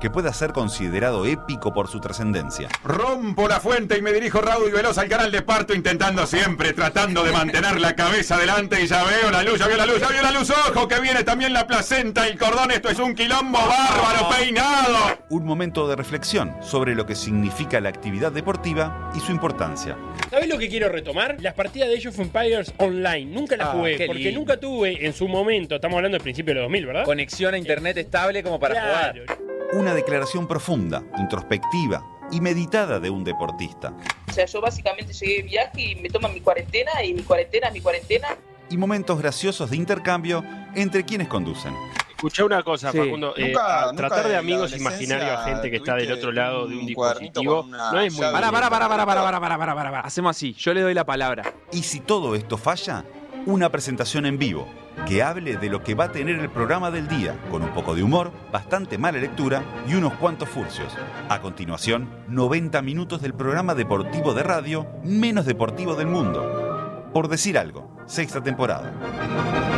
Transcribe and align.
que 0.00 0.10
pueda 0.10 0.32
ser 0.32 0.52
considerado 0.52 1.26
épico 1.26 1.72
por 1.72 1.88
su 1.88 2.00
trascendencia. 2.00 2.68
Rompo 2.82 3.46
la 3.46 3.60
fuente 3.60 3.98
y 3.98 4.02
me 4.02 4.12
dirijo 4.12 4.40
raudo 4.40 4.66
y 4.68 4.72
veloz 4.72 4.98
al 4.98 5.08
canal 5.08 5.30
de 5.30 5.42
parto, 5.42 5.74
intentando 5.74 6.26
siempre, 6.26 6.72
tratando 6.72 7.22
de 7.22 7.32
mantener 7.32 7.80
la 7.80 7.94
cabeza 7.94 8.36
adelante 8.36 8.82
y 8.82 8.86
ya 8.86 9.04
veo 9.04 9.30
la 9.30 9.42
luz, 9.42 9.58
ya 9.58 9.66
veo 9.68 9.76
la 9.76 9.86
luz, 9.86 10.00
ya 10.00 10.08
veo 10.08 10.22
la 10.22 10.30
luz, 10.32 10.50
ojo, 10.50 10.88
que 10.88 11.00
viene 11.00 11.22
también 11.22 11.52
la 11.52 11.66
placenta, 11.66 12.26
el 12.26 12.38
cordón, 12.38 12.70
esto 12.70 12.88
es 12.88 12.98
un 12.98 13.14
quilombo 13.14 13.58
bárbaro, 13.58 14.28
peinado. 14.36 14.96
Un 15.28 15.44
momento 15.44 15.86
de 15.86 15.96
reflexión 15.96 16.56
sobre 16.62 16.94
lo 16.94 17.04
que 17.06 17.14
significa 17.14 17.80
la 17.80 17.90
actividad 17.90 18.32
deportiva 18.32 19.10
y 19.14 19.20
su 19.20 19.30
importancia. 19.32 19.96
¿Sabes 20.30 20.48
lo 20.48 20.58
que 20.58 20.68
quiero 20.68 20.88
retomar? 20.88 21.36
Las 21.40 21.54
partidas 21.54 21.88
de 21.88 21.96
Age 21.98 22.08
of 22.08 22.18
Empires 22.18 22.72
online. 22.78 23.26
Nunca 23.26 23.56
las 23.56 23.68
Ah, 23.68 23.72
jugué, 23.72 24.06
porque 24.06 24.22
lindo. 24.22 24.40
nunca 24.40 24.56
tuve 24.58 25.04
en 25.04 25.12
su 25.12 25.28
momento, 25.28 25.74
estamos 25.74 25.96
hablando 25.96 26.16
del 26.16 26.22
principio 26.22 26.54
de 26.54 26.60
los 26.60 26.64
2000, 26.64 26.86
¿verdad? 26.86 27.04
Conexión 27.04 27.54
a 27.54 27.58
internet 27.58 27.96
estable 27.98 28.42
como 28.42 28.58
para 28.58 28.74
Claro. 28.74 29.22
jugar. 29.26 29.59
Una 29.72 29.94
declaración 29.94 30.46
profunda, 30.48 31.02
introspectiva 31.18 32.04
y 32.32 32.40
meditada 32.40 32.98
de 33.00 33.10
un 33.10 33.22
deportista. 33.24 33.92
O 34.28 34.32
sea, 34.32 34.46
yo 34.46 34.60
básicamente 34.60 35.12
llegué 35.12 35.36
de 35.36 35.42
viaje 35.42 35.80
y 35.82 35.94
me 35.96 36.08
toman 36.08 36.32
mi 36.34 36.40
cuarentena 36.40 37.04
y 37.04 37.14
mi 37.14 37.22
cuarentena 37.22 37.70
mi 37.70 37.80
cuarentena. 37.80 38.28
Y 38.68 38.76
momentos 38.76 39.18
graciosos 39.18 39.70
de 39.70 39.76
intercambio 39.76 40.44
entre 40.74 41.04
quienes 41.04 41.28
conducen. 41.28 41.74
Escuché 42.10 42.42
una 42.44 42.62
cosa, 42.62 42.92
Sí. 42.92 42.98
Facundo. 42.98 43.34
eh, 43.36 43.46
Nunca- 43.48 43.82
a 43.82 43.86
nunca 43.92 43.96
tratar 44.08 44.28
de 44.28 44.36
amigos 44.36 44.76
imaginarios 44.76 45.30
a 45.38 45.44
gente 45.44 45.70
que 45.70 45.76
está 45.78 45.94
del 45.94 46.12
otro 46.12 46.30
lado 46.32 46.66
de 46.68 46.76
un 46.76 46.86
dispositivo 46.86 47.64
no 47.66 48.00
es 48.00 48.12
muy 48.12 48.20
pará, 48.22 48.50
pará, 48.52 48.68
pará, 48.70 48.88
pará, 48.88 49.06
pará, 49.06 49.22
pará, 49.24 49.40
pará, 49.40 49.58
pará, 49.58 49.74
pará. 49.74 50.00
Hacemos 50.00 50.36
así, 50.36 50.52
yo 50.52 50.74
le 50.74 50.82
doy 50.82 50.94
la 50.94 51.04
palabra. 51.06 51.54
Y 51.72 51.82
si 51.82 52.00
todo 52.00 52.34
esto 52.34 52.58
falla, 52.58 53.04
una 53.46 53.70
presentación 53.70 54.26
en 54.26 54.36
vivo 54.38 54.68
que 55.06 55.22
hable 55.22 55.56
de 55.56 55.68
lo 55.68 55.82
que 55.82 55.94
va 55.94 56.04
a 56.04 56.12
tener 56.12 56.38
el 56.38 56.50
programa 56.50 56.90
del 56.90 57.08
día, 57.08 57.36
con 57.50 57.62
un 57.62 57.70
poco 57.70 57.94
de 57.94 58.02
humor, 58.02 58.32
bastante 58.52 58.98
mala 58.98 59.18
lectura 59.18 59.62
y 59.88 59.94
unos 59.94 60.14
cuantos 60.14 60.48
furcios. 60.48 60.96
A 61.28 61.40
continuación, 61.40 62.08
90 62.28 62.82
minutos 62.82 63.22
del 63.22 63.34
programa 63.34 63.74
deportivo 63.74 64.34
de 64.34 64.42
radio 64.42 64.86
menos 65.02 65.46
deportivo 65.46 65.94
del 65.94 66.06
mundo. 66.06 67.08
Por 67.12 67.28
decir 67.28 67.58
algo, 67.58 67.90
sexta 68.06 68.42
temporada. 68.42 69.69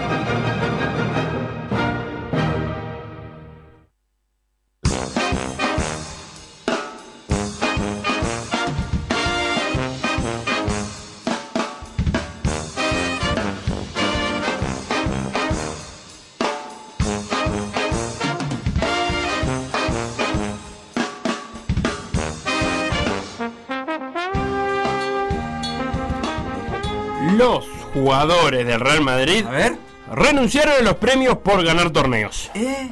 Jugadores 28.12 28.66
del 28.66 28.78
Real 28.80 29.00
Madrid 29.02 29.44
A 29.46 29.50
ver. 29.50 29.76
renunciaron 30.12 30.74
a 30.80 30.82
los 30.82 30.94
premios 30.96 31.38
por 31.38 31.64
ganar 31.64 31.90
torneos. 31.90 32.50
¿Eh? 32.54 32.90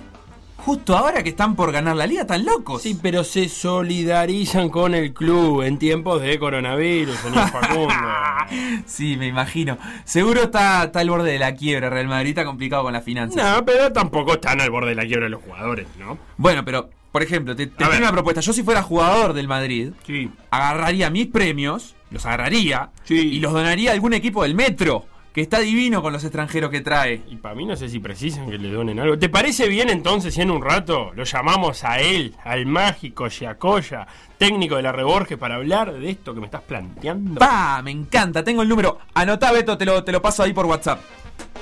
Justo 0.57 0.97
ahora 0.97 1.23
que 1.23 1.31
están 1.31 1.57
por 1.57 1.73
ganar 1.73 1.97
la 1.97 2.07
liga, 2.07 2.27
tan 2.27 2.45
locos. 2.45 2.83
Sí, 2.83 2.99
pero 3.01 3.25
se 3.25 3.49
solidarizan 3.49 4.69
con 4.69 4.95
el 4.95 5.13
club 5.15 5.63
en 5.63 5.79
tiempos 5.79 6.21
de 6.21 6.39
coronavirus, 6.39 7.17
señor 7.17 7.49
Facundo. 7.51 7.95
Sí, 8.87 9.17
me 9.17 9.27
imagino. 9.29 9.79
Seguro 10.05 10.43
está, 10.45 10.85
está 10.85 11.01
al 11.01 11.09
borde 11.11 11.33
de 11.33 11.39
la 11.39 11.55
quiebra. 11.55 11.89
Real 11.89 12.09
Madrid 12.09 12.31
está 12.31 12.45
complicado 12.45 12.83
con 12.83 12.93
las 12.93 13.05
finanzas. 13.05 13.37
No, 13.43 13.65
pero 13.65 13.93
tampoco 13.93 14.35
están 14.35 14.61
al 14.61 14.71
borde 14.71 14.91
de 14.91 14.97
la 14.97 15.07
quiebra 15.07 15.29
los 15.29 15.41
jugadores, 15.43 15.87
¿no? 15.99 16.19
Bueno, 16.37 16.65
pero, 16.65 16.91
por 17.13 17.23
ejemplo, 17.23 17.55
te, 17.57 17.67
te 17.69 17.85
tengo 17.85 17.97
una 17.97 18.11
propuesta. 18.13 18.41
Yo 18.41 18.53
si 18.53 18.63
fuera 18.63 18.83
jugador 18.83 19.33
del 19.35 19.47
Madrid, 19.49 19.93
Sí. 20.07 20.31
agarraría 20.51 21.09
mis 21.11 21.29
premios, 21.29 21.95
los 22.11 22.27
agarraría 22.27 22.91
Sí. 23.05 23.15
y 23.35 23.41
los 23.41 23.53
donaría 23.53 23.91
a 23.91 23.95
algún 23.95 24.13
equipo 24.15 24.43
del 24.43 24.55
Metro, 24.57 25.07
que 25.33 25.41
está 25.41 25.61
divino 25.61 26.03
con 26.03 26.13
los 26.13 26.25
extranjeros 26.25 26.71
que 26.71 26.81
trae. 26.81 27.23
Y 27.29 27.37
para 27.37 27.55
mí 27.55 27.65
no 27.65 27.77
sé 27.77 27.89
si 27.89 28.01
precisan 28.01 28.51
que 28.51 28.59
le 28.59 28.71
donen 28.71 28.99
algo. 28.99 29.19
¿Te 29.19 29.29
parece 29.29 29.69
bien 29.69 29.89
entonces 29.89 30.35
si 30.35 30.41
en 30.41 30.51
un 30.51 30.63
rato 30.63 31.13
lo 31.15 31.25
llamamos 31.25 31.85
a 31.85 32.01
él, 32.01 32.35
al 32.45 32.67
mágico 32.67 33.29
Giacoya, 33.29 34.07
técnico 34.39 34.77
de 34.77 34.83
la 34.83 34.93
Reborges, 34.93 35.39
para 35.39 35.57
hablar 35.57 35.93
de 35.93 36.11
esto 36.11 36.35
que 36.35 36.41
me 36.41 36.47
estás 36.47 36.63
planteando? 36.63 37.39
¡Pa! 37.39 37.81
Me 37.83 37.91
encanta, 37.91 38.43
tengo 38.43 38.63
el 38.63 38.69
número. 38.69 38.99
Anotá, 39.15 39.53
Beto, 39.53 39.79
te 39.79 39.85
lo, 39.85 40.03
te 40.03 40.13
lo 40.13 40.21
paso 40.21 40.43
ahí 40.43 40.53
por 40.53 40.67
WhatsApp. 40.67 41.01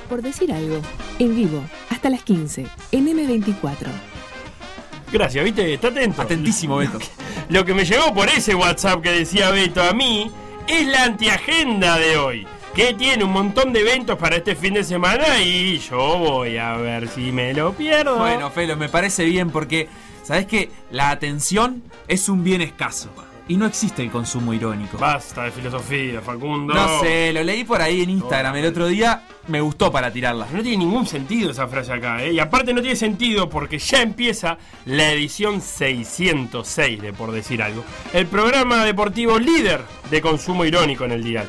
Por 0.08 0.22
decir 0.22 0.50
algo, 0.52 0.80
en 1.18 1.36
vivo, 1.36 1.62
hasta 1.90 2.08
las 2.08 2.22
15, 2.22 2.66
en 2.92 3.06
M24. 3.06 3.88
Gracias, 5.12 5.44
¿viste? 5.44 5.74
Está 5.74 5.88
atento. 5.88 6.22
Atentísimo, 6.22 6.76
Beto. 6.76 6.98
Lo 7.48 7.64
que 7.64 7.74
me 7.74 7.84
llegó 7.84 8.12
por 8.14 8.28
ese 8.28 8.54
WhatsApp 8.54 9.02
que 9.02 9.10
decía 9.10 9.50
Beto 9.50 9.82
a 9.82 9.92
mí 9.92 10.30
es 10.66 10.86
la 10.86 11.04
antiagenda 11.04 11.98
de 11.98 12.16
hoy. 12.16 12.46
Que 12.74 12.94
tiene 12.94 13.24
un 13.24 13.32
montón 13.32 13.72
de 13.72 13.80
eventos 13.80 14.16
para 14.18 14.36
este 14.36 14.54
fin 14.54 14.74
de 14.74 14.84
semana 14.84 15.40
y 15.42 15.78
yo 15.78 16.18
voy 16.18 16.58
a 16.58 16.76
ver 16.76 17.08
si 17.08 17.32
me 17.32 17.52
lo 17.52 17.72
pierdo. 17.72 18.18
Bueno, 18.18 18.50
Felo, 18.50 18.76
me 18.76 18.88
parece 18.88 19.24
bien 19.24 19.50
porque, 19.50 19.88
¿sabes 20.22 20.46
qué? 20.46 20.70
La 20.92 21.10
atención 21.10 21.82
es 22.06 22.28
un 22.28 22.44
bien 22.44 22.60
escaso. 22.60 23.10
Y 23.48 23.56
no 23.56 23.64
existe 23.64 24.02
el 24.02 24.10
consumo 24.10 24.52
irónico. 24.52 24.98
basta 24.98 25.44
de 25.44 25.50
filosofía, 25.50 26.20
Facundo. 26.20 26.74
No 26.74 27.00
sé, 27.00 27.32
lo 27.32 27.42
leí 27.42 27.64
por 27.64 27.80
ahí 27.80 28.02
en 28.02 28.10
Instagram 28.10 28.54
el 28.56 28.66
otro 28.66 28.86
día. 28.86 29.22
Me 29.46 29.62
gustó 29.62 29.90
para 29.90 30.12
tirarla. 30.12 30.46
No 30.52 30.62
tiene 30.62 30.76
ningún 30.76 31.06
sentido 31.06 31.50
esa 31.50 31.66
frase 31.66 31.94
acá, 31.94 32.22
¿eh? 32.22 32.34
Y 32.34 32.38
aparte 32.40 32.74
no 32.74 32.82
tiene 32.82 32.94
sentido 32.96 33.48
porque 33.48 33.78
ya 33.78 34.02
empieza 34.02 34.58
la 34.84 35.10
edición 35.10 35.62
606 35.62 37.00
de 37.00 37.12
Por 37.14 37.32
Decir 37.32 37.62
Algo. 37.62 37.82
El 38.12 38.26
programa 38.26 38.84
deportivo 38.84 39.38
líder 39.38 39.80
de 40.10 40.20
consumo 40.20 40.66
irónico 40.66 41.06
en 41.06 41.12
el 41.12 41.24
dial. 41.24 41.48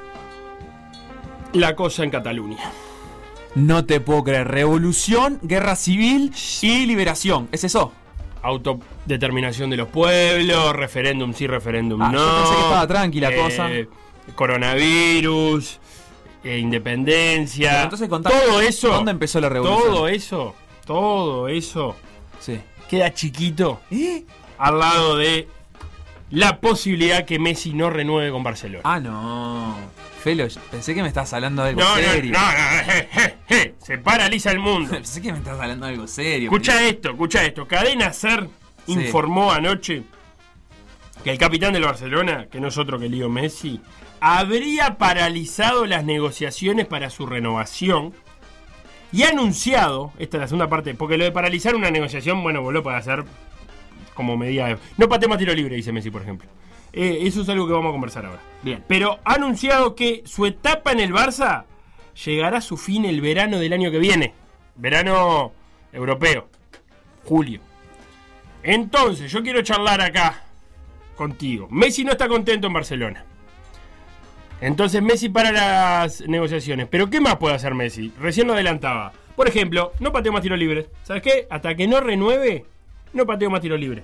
la 1.53 1.75
cosa 1.75 2.03
en 2.03 2.09
Cataluña. 2.09 2.71
No 3.55 3.85
te 3.85 3.99
puedo 3.99 4.23
creer. 4.23 4.47
Revolución, 4.47 5.39
guerra 5.41 5.75
civil 5.75 6.33
y 6.61 6.85
liberación. 6.85 7.49
¿Es 7.51 7.63
eso? 7.63 7.91
Autodeterminación 8.43 9.69
de 9.69 9.77
los 9.77 9.87
pueblos, 9.89 10.73
referéndum 10.75 11.33
sí, 11.33 11.47
referéndum 11.47 12.01
Ah, 12.01 12.09
no. 12.11 12.19
yo 12.19 12.35
pensé 12.37 12.55
que 12.55 12.61
estaba 12.61 12.87
tranquila 12.87 13.29
eh, 13.31 13.35
cosa. 13.37 13.69
Coronavirus, 14.35 15.79
eh, 16.43 16.57
independencia. 16.59 17.83
Entonces 17.83 18.07
contame, 18.09 18.35
todo 18.47 18.61
eso. 18.61 18.89
¿dónde 18.89 19.11
empezó 19.11 19.39
la 19.41 19.49
revolución? 19.49 19.93
Todo 19.93 20.07
eso, 20.07 20.55
todo 20.85 21.47
eso 21.47 21.95
Sí. 22.39 22.59
queda 22.89 23.13
chiquito 23.13 23.81
¿Eh? 23.91 24.23
al 24.57 24.79
lado 24.79 25.17
de 25.17 25.47
la 26.31 26.59
posibilidad 26.59 27.25
que 27.25 27.37
Messi 27.37 27.73
no 27.73 27.89
renueve 27.89 28.31
con 28.31 28.43
Barcelona. 28.43 28.81
Ah, 28.85 28.99
no. 28.99 29.75
Felo, 30.21 30.47
pensé 30.69 30.93
que 30.93 31.01
me 31.01 31.07
estabas 31.07 31.33
hablando 31.33 31.63
de 31.63 31.69
algo 31.69 31.81
no, 31.81 31.95
no, 31.95 32.01
no, 32.01 32.07
serio. 32.11 32.31
no, 32.33 32.39
je, 32.39 33.07
je, 33.11 33.37
je, 33.49 33.75
se 33.79 33.97
paraliza 33.97 34.51
el 34.51 34.59
mundo. 34.59 34.89
Pensé 34.91 35.21
que 35.21 35.31
me 35.31 35.39
estabas 35.39 35.61
hablando 35.61 35.85
de 35.87 35.93
algo 35.93 36.07
serio. 36.07 36.49
Escucha 36.49 36.87
esto, 36.87 37.09
escucha 37.11 37.43
esto. 37.43 37.67
Cadena 37.67 38.13
Ser 38.13 38.47
Sí. 38.85 38.93
informó 38.93 39.51
anoche 39.51 40.03
que 41.23 41.29
el 41.31 41.37
capitán 41.37 41.73
del 41.73 41.83
Barcelona, 41.83 42.47
que 42.51 42.59
no 42.59 42.69
es 42.69 42.77
otro 42.79 42.97
que 42.99 43.09
Leo 43.09 43.29
Messi, 43.29 43.79
habría 44.19 44.97
paralizado 44.97 45.85
las 45.85 46.03
negociaciones 46.03 46.87
para 46.87 47.09
su 47.11 47.25
renovación 47.27 48.13
y 49.11 49.23
ha 49.23 49.29
anunciado, 49.29 50.13
esta 50.17 50.37
es 50.37 50.41
la 50.41 50.47
segunda 50.47 50.67
parte, 50.69 50.95
porque 50.95 51.17
lo 51.17 51.25
de 51.25 51.31
paralizar 51.31 51.75
una 51.75 51.91
negociación, 51.91 52.41
bueno, 52.41 52.61
vos 52.61 52.73
lo 52.73 52.81
puede 52.81 52.97
hacer 52.97 53.23
como 54.15 54.35
medida 54.37 54.67
de... 54.67 54.77
No 54.97 55.07
patemos 55.09 55.37
tiro 55.37 55.53
libre, 55.53 55.75
dice 55.75 55.91
Messi, 55.91 56.09
por 56.09 56.21
ejemplo. 56.23 56.49
Eh, 56.93 57.19
eso 57.21 57.41
es 57.41 57.49
algo 57.49 57.67
que 57.67 57.73
vamos 57.73 57.89
a 57.89 57.93
conversar 57.93 58.25
ahora. 58.25 58.41
Bien. 58.61 58.83
Pero 58.87 59.19
ha 59.23 59.35
anunciado 59.35 59.95
que 59.95 60.23
su 60.25 60.45
etapa 60.45 60.91
en 60.91 60.99
el 60.99 61.13
Barça 61.13 61.65
llegará 62.25 62.57
a 62.57 62.61
su 62.61 62.77
fin 62.77 63.05
el 63.05 63.21
verano 63.21 63.59
del 63.59 63.73
año 63.73 63.91
que 63.91 63.99
viene. 63.99 64.33
Verano 64.75 65.53
europeo. 65.93 66.47
Julio. 67.23 67.61
Entonces, 68.63 69.31
yo 69.31 69.41
quiero 69.41 69.61
charlar 69.61 70.01
acá 70.01 70.43
contigo. 71.15 71.67
Messi 71.69 72.03
no 72.03 72.11
está 72.11 72.27
contento 72.27 72.67
en 72.67 72.73
Barcelona. 72.73 73.25
Entonces 74.61 75.01
Messi 75.01 75.27
para 75.29 75.51
las 75.51 76.21
negociaciones. 76.21 76.87
Pero 76.89 77.09
¿qué 77.09 77.19
más 77.19 77.37
puede 77.37 77.55
hacer 77.55 77.73
Messi? 77.73 78.13
Recién 78.19 78.47
lo 78.47 78.53
adelantaba. 78.53 79.11
Por 79.35 79.47
ejemplo, 79.47 79.91
no 79.99 80.11
pateo 80.11 80.31
más 80.31 80.43
tiros 80.43 80.59
libres. 80.59 80.87
¿Sabes 81.03 81.23
qué? 81.23 81.47
Hasta 81.49 81.75
que 81.75 81.87
no 81.87 81.99
renueve, 81.99 82.65
no 83.13 83.25
pateo 83.25 83.49
más 83.49 83.61
tiros 83.61 83.79
libres. 83.79 84.03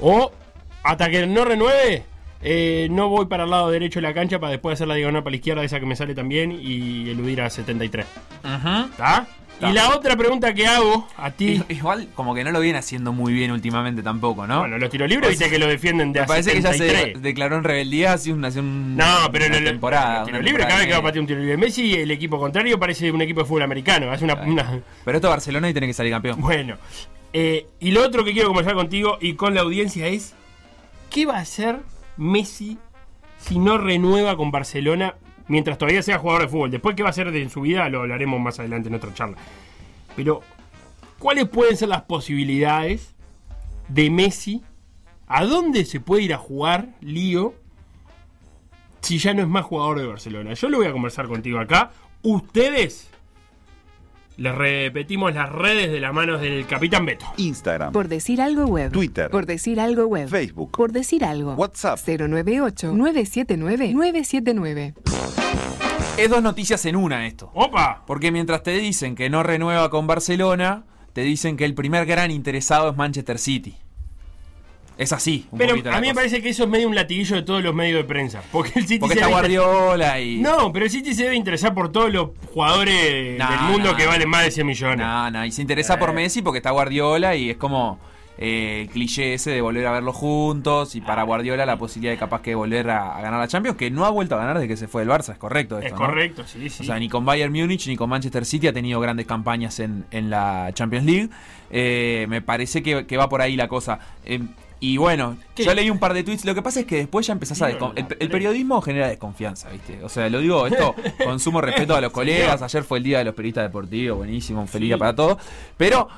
O 0.00 0.32
hasta 0.82 1.10
que 1.10 1.26
no 1.26 1.44
renueve, 1.44 2.04
eh, 2.42 2.88
no 2.90 3.08
voy 3.08 3.26
para 3.26 3.44
el 3.44 3.50
lado 3.50 3.70
derecho 3.70 4.00
de 4.00 4.02
la 4.08 4.14
cancha 4.14 4.38
para 4.40 4.50
después 4.52 4.74
hacer 4.74 4.88
la 4.88 4.94
diagonal 4.94 5.22
para 5.22 5.32
la 5.32 5.36
izquierda, 5.36 5.64
esa 5.64 5.78
que 5.80 5.86
me 5.86 5.96
sale 5.96 6.14
también, 6.14 6.52
y 6.52 7.10
eludir 7.10 7.40
a 7.42 7.50
73. 7.50 8.06
Ajá. 8.42 8.88
¿Está? 8.90 9.26
Y 9.60 9.72
la 9.72 9.90
otra 9.94 10.16
pregunta 10.16 10.52
que 10.54 10.66
hago 10.66 11.06
a 11.16 11.30
ti. 11.30 11.62
Igual, 11.68 12.08
como 12.16 12.34
que 12.34 12.42
no 12.42 12.50
lo 12.50 12.58
viene 12.58 12.78
haciendo 12.80 13.12
muy 13.12 13.32
bien 13.32 13.52
últimamente 13.52 14.02
tampoco, 14.02 14.44
¿no? 14.44 14.58
Bueno, 14.58 14.76
los 14.76 14.90
tiros 14.90 15.08
libres, 15.08 15.30
viste 15.30 15.48
que 15.48 15.58
lo 15.60 15.68
defienden 15.68 16.12
de 16.12 16.18
Me 16.18 16.24
hace 16.24 16.28
parece 16.32 16.52
que 16.54 16.62
ya 16.62 16.72
se 16.72 16.78
73. 16.78 17.22
declaró 17.22 17.56
en 17.58 17.62
rebeldía 17.62 18.14
hace 18.14 18.32
un, 18.32 18.44
hace 18.44 18.58
un- 18.58 18.96
No, 18.96 19.06
pero 19.30 19.46
una 19.46 19.58
el 19.58 19.64
temporada. 19.64 20.14
los 20.20 20.24
tiros 20.26 20.40
una 20.40 20.48
libres, 20.48 20.66
cada 20.66 20.78
vez 20.78 20.86
que 20.88 20.92
va 20.94 20.98
a 20.98 21.02
patear 21.02 21.20
un 21.20 21.26
tiro 21.28 21.38
libre 21.38 21.56
Messi, 21.58 21.94
el 21.94 22.10
equipo 22.10 22.40
contrario 22.40 22.76
parece 22.80 23.12
un 23.12 23.22
equipo 23.22 23.40
de 23.42 23.46
fútbol 23.46 23.62
americano. 23.62 24.10
Hace 24.10 24.24
una, 24.24 24.34
una- 24.34 24.80
Pero 25.04 25.18
esto 25.18 25.28
es 25.28 25.32
Barcelona 25.32 25.68
y 25.70 25.72
tiene 25.74 25.86
que 25.86 25.94
salir 25.94 26.10
campeón. 26.10 26.40
Bueno, 26.40 26.76
eh, 27.32 27.66
y 27.78 27.92
lo 27.92 28.02
otro 28.04 28.24
que 28.24 28.32
quiero 28.32 28.48
conversar 28.48 28.74
contigo 28.74 29.16
y 29.20 29.34
con 29.34 29.54
la 29.54 29.60
audiencia 29.60 30.08
es: 30.08 30.34
¿qué 31.12 31.26
va 31.26 31.36
a 31.36 31.40
hacer 31.40 31.80
Messi 32.16 32.78
si 33.38 33.58
no 33.58 33.78
renueva 33.78 34.36
con 34.36 34.50
Barcelona 34.50 35.16
mientras 35.46 35.78
todavía 35.78 36.02
sea 36.02 36.18
jugador 36.18 36.42
de 36.42 36.48
fútbol? 36.48 36.70
Después, 36.70 36.96
¿qué 36.96 37.02
va 37.02 37.10
a 37.10 37.10
hacer 37.10 37.30
de 37.30 37.42
en 37.42 37.50
su 37.50 37.60
vida? 37.60 37.88
Lo 37.88 38.00
hablaremos 38.00 38.40
más 38.40 38.58
adelante 38.58 38.88
en 38.88 38.94
otra 38.94 39.12
charla. 39.14 39.36
Pero, 40.16 40.40
¿cuáles 41.18 41.48
pueden 41.48 41.76
ser 41.76 41.88
las 41.88 42.02
posibilidades 42.02 43.14
de 43.88 44.10
Messi? 44.10 44.62
¿A 45.26 45.44
dónde 45.44 45.84
se 45.84 46.00
puede 46.00 46.22
ir 46.22 46.34
a 46.34 46.38
jugar, 46.38 46.88
Lío? 47.00 47.54
Si 49.00 49.18
ya 49.18 49.34
no 49.34 49.42
es 49.42 49.48
más 49.48 49.64
jugador 49.64 49.98
de 49.98 50.06
Barcelona. 50.06 50.54
Yo 50.54 50.68
lo 50.68 50.78
voy 50.78 50.86
a 50.86 50.92
conversar 50.92 51.26
contigo 51.26 51.58
acá. 51.58 51.90
Ustedes 52.22 53.11
les 54.36 54.54
repetimos 54.54 55.34
las 55.34 55.50
redes 55.50 55.90
de 55.92 56.00
las 56.00 56.12
manos 56.14 56.40
del 56.40 56.66
Capitán 56.66 57.04
Beto. 57.06 57.26
Instagram, 57.36 57.92
Por 57.92 58.08
decir 58.08 58.40
algo 58.40 58.66
web. 58.66 58.90
Twitter. 58.92 59.30
Por 59.30 59.46
decir 59.46 59.80
algo 59.80 60.06
web. 60.06 60.28
Facebook. 60.28 60.70
Por 60.72 60.92
decir 60.92 61.24
algo. 61.24 61.54
WhatsApp. 61.54 61.98
098-979-979. 61.98 64.94
Es 66.18 66.30
dos 66.30 66.42
noticias 66.42 66.84
en 66.86 66.96
una 66.96 67.26
esto. 67.26 67.50
¡Opa! 67.54 68.04
Porque 68.06 68.30
mientras 68.30 68.62
te 68.62 68.72
dicen 68.72 69.14
que 69.14 69.30
no 69.30 69.42
renueva 69.42 69.88
con 69.90 70.06
Barcelona, 70.06 70.84
te 71.12 71.22
dicen 71.22 71.56
que 71.56 71.64
el 71.64 71.74
primer 71.74 72.06
gran 72.06 72.30
interesado 72.30 72.90
es 72.90 72.96
Manchester 72.96 73.38
City. 73.38 73.76
Es 75.02 75.12
así. 75.12 75.46
Un 75.50 75.58
Pero 75.58 75.74
a 75.92 76.00
mí 76.00 76.06
me 76.08 76.14
parece 76.14 76.40
que 76.40 76.50
eso 76.50 76.64
es 76.64 76.68
medio 76.70 76.88
un 76.88 76.94
latiguillo 76.94 77.36
de 77.36 77.42
todos 77.42 77.62
los 77.62 77.74
medios 77.74 77.98
de 77.98 78.04
prensa. 78.04 78.42
Porque 78.52 78.78
el 78.78 78.86
City 78.86 79.00
Porque 79.00 79.14
se 79.14 79.20
está 79.20 79.30
Guardiola 79.32 80.20
y. 80.20 80.36
No, 80.38 80.72
pero 80.72 80.84
el 80.84 80.90
City 80.90 81.14
se 81.14 81.24
debe 81.24 81.36
interesar 81.36 81.74
por 81.74 81.90
todos 81.90 82.12
los 82.12 82.30
jugadores 82.52 83.38
No, 83.38 83.50
del 83.50 83.60
mundo 83.60 83.90
no. 83.92 83.96
que 83.96 84.06
valen 84.06 84.28
más 84.28 84.44
de 84.44 84.50
100 84.50 84.66
millones. 84.66 84.98
No, 85.06 85.30
no, 85.30 85.44
y 85.44 85.52
se 85.52 85.62
interesa 85.62 85.94
Eh. 85.94 85.98
por 85.98 86.12
Messi 86.12 86.42
porque 86.42 86.58
está 86.58 86.70
Guardiola 86.70 87.34
y 87.36 87.50
es 87.50 87.56
como 87.56 87.98
eh, 88.38 88.82
el 88.82 88.88
cliché 88.88 89.34
ese 89.34 89.50
de 89.50 89.60
volver 89.60 89.86
a 89.86 89.92
verlos 89.92 90.16
juntos 90.16 90.94
y 90.96 91.00
para 91.02 91.22
Guardiola 91.22 91.66
la 91.66 91.76
posibilidad 91.76 92.12
de 92.12 92.18
capaz 92.18 92.40
que 92.40 92.54
volver 92.54 92.88
a, 92.90 93.16
a 93.16 93.20
ganar 93.20 93.38
la 93.38 93.46
Champions, 93.46 93.76
que 93.76 93.90
no 93.90 94.06
ha 94.06 94.10
vuelto 94.10 94.34
a 94.34 94.38
ganar 94.38 94.54
desde 94.56 94.68
que 94.68 94.76
se 94.78 94.88
fue 94.88 95.02
del 95.02 95.10
Barça, 95.10 95.32
es 95.32 95.38
correcto 95.38 95.76
esto, 95.76 95.86
es 95.86 95.92
¿no? 95.92 95.98
correcto, 95.98 96.42
sí, 96.46 96.70
sí. 96.70 96.82
O 96.82 96.86
sea, 96.86 96.98
ni 96.98 97.08
con 97.10 97.24
Bayern 97.26 97.52
Múnich 97.52 97.86
ni 97.88 97.96
con 97.96 98.08
Manchester 98.08 98.44
City 98.46 98.68
ha 98.68 98.72
tenido 98.72 99.00
grandes 99.00 99.26
campañas 99.26 99.78
en, 99.80 100.06
en 100.10 100.30
la 100.30 100.70
Champions 100.72 101.04
League. 101.04 101.28
Eh, 101.70 102.26
me 102.28 102.42
parece 102.42 102.82
que, 102.82 103.06
que 103.06 103.16
va 103.16 103.28
por 103.28 103.40
ahí 103.42 103.54
la 103.56 103.68
cosa. 103.68 103.98
Eh, 104.24 104.40
y 104.82 104.96
bueno, 104.96 105.36
¿Qué? 105.54 105.64
yo 105.64 105.72
leí 105.74 105.88
un 105.90 106.00
par 106.00 106.12
de 106.12 106.24
tweets. 106.24 106.44
Lo 106.44 106.56
que 106.56 106.60
pasa 106.60 106.80
es 106.80 106.86
que 106.86 106.96
después 106.96 107.24
ya 107.24 107.32
empezás 107.32 107.62
a. 107.62 107.70
El, 107.70 107.78
el 108.18 108.30
periodismo 108.30 108.82
genera 108.82 109.06
desconfianza, 109.06 109.70
¿viste? 109.70 110.02
O 110.02 110.08
sea, 110.08 110.28
lo 110.28 110.40
digo, 110.40 110.66
esto 110.66 110.96
con 111.24 111.38
sumo 111.38 111.60
respeto 111.60 111.94
a 111.94 112.00
los 112.00 112.10
colegas. 112.10 112.60
Ayer 112.62 112.82
fue 112.82 112.98
el 112.98 113.04
día 113.04 113.18
de 113.18 113.24
los 113.26 113.34
periodistas 113.34 113.62
deportivos, 113.64 114.18
buenísimo, 114.18 114.60
un 114.60 114.66
feliz 114.66 114.88
día 114.88 114.96
Sí. 114.96 115.00
para 115.00 115.14
todos. 115.14 115.38
Pero. 115.76 116.08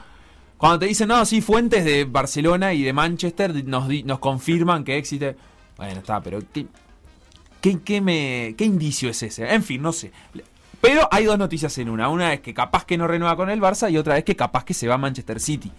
Cuando 0.56 0.78
te 0.78 0.87
dicen, 0.87 1.08
no, 1.08 1.26
sí, 1.26 1.43
fuentes 1.43 1.84
de 1.84 2.05
Barcelona 2.05 2.72
y 2.72 2.82
de 2.82 2.93
Manchester 2.94 3.66
nos, 3.66 3.87
nos 4.05 4.19
confirman 4.19 4.82
que 4.82 4.96
existe. 4.96 5.37
Bueno, 5.76 5.99
está, 5.99 6.22
pero 6.22 6.38
¿qué, 6.55 6.64
¿Qué, 7.60 7.81
qué 7.82 8.00
me, 8.00 8.55
¿Qué 8.56 8.64
indicio 8.64 9.10
es 9.10 9.22
ese? 9.25 9.52
En 9.52 9.62
fin, 9.62 9.82
no 9.82 9.93
sé. 9.93 10.10
Pero 10.81 11.06
hay 11.10 11.25
dos 11.25 11.38
noticias 11.38 11.76
en 11.78 11.90
una. 11.90 12.08
Una 12.08 12.32
es 12.32 12.40
que 12.40 12.55
capaz 12.55 12.87
que 12.87 12.96
no 12.96 13.06
renueva 13.06 13.37
con 13.37 13.50
el 13.50 13.60
Barça 13.60 13.90
y 13.90 13.99
otra 13.99 14.17
es 14.17 14.25
que 14.25 14.37
capaz 14.37 14.64
que 14.64 14.72
se 14.75 14.87
va 14.88 14.94
a 14.94 14.99
Manchester 14.99 15.40
City. 15.40 15.70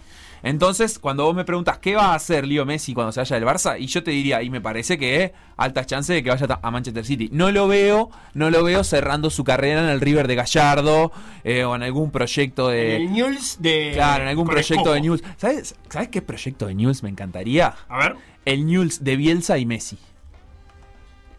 Entonces, 0.46 1.00
cuando 1.00 1.24
vos 1.24 1.34
me 1.34 1.44
preguntas 1.44 1.78
qué 1.78 1.96
va 1.96 2.12
a 2.12 2.14
hacer 2.14 2.46
Leo 2.46 2.64
Messi 2.64 2.94
cuando 2.94 3.10
se 3.10 3.18
vaya 3.18 3.34
del 3.34 3.44
Barça, 3.48 3.80
y 3.80 3.88
yo 3.88 4.04
te 4.04 4.12
diría, 4.12 4.44
y 4.44 4.48
me 4.50 4.60
parece 4.60 4.96
que 4.96 5.24
es 5.24 5.32
altas 5.56 5.86
chances 5.88 6.14
de 6.14 6.22
que 6.22 6.30
vaya 6.30 6.46
a 6.62 6.70
Manchester 6.70 7.04
City. 7.04 7.28
No 7.32 7.50
lo 7.50 7.66
veo, 7.66 8.10
no 8.34 8.48
lo 8.50 8.62
veo 8.62 8.84
cerrando 8.84 9.28
su 9.30 9.42
carrera 9.42 9.82
en 9.82 9.88
el 9.88 10.00
River 10.00 10.28
de 10.28 10.36
Gallardo 10.36 11.10
eh, 11.42 11.64
o 11.64 11.74
en 11.74 11.82
algún 11.82 12.12
proyecto 12.12 12.68
de. 12.68 12.94
el 12.94 13.12
News 13.12 13.56
de. 13.58 13.90
Claro, 13.94 14.22
en 14.22 14.28
algún 14.28 14.46
proyecto 14.46 14.92
de. 14.92 15.00
News. 15.00 15.24
¿Sabes, 15.36 15.74
¿Sabes 15.88 16.10
qué 16.10 16.22
proyecto 16.22 16.66
de 16.68 16.76
News 16.76 17.02
me 17.02 17.08
encantaría? 17.10 17.74
A 17.88 17.98
ver, 17.98 18.16
El 18.44 18.66
News 18.66 19.02
de 19.02 19.16
Bielsa 19.16 19.58
y 19.58 19.66
Messi. 19.66 19.98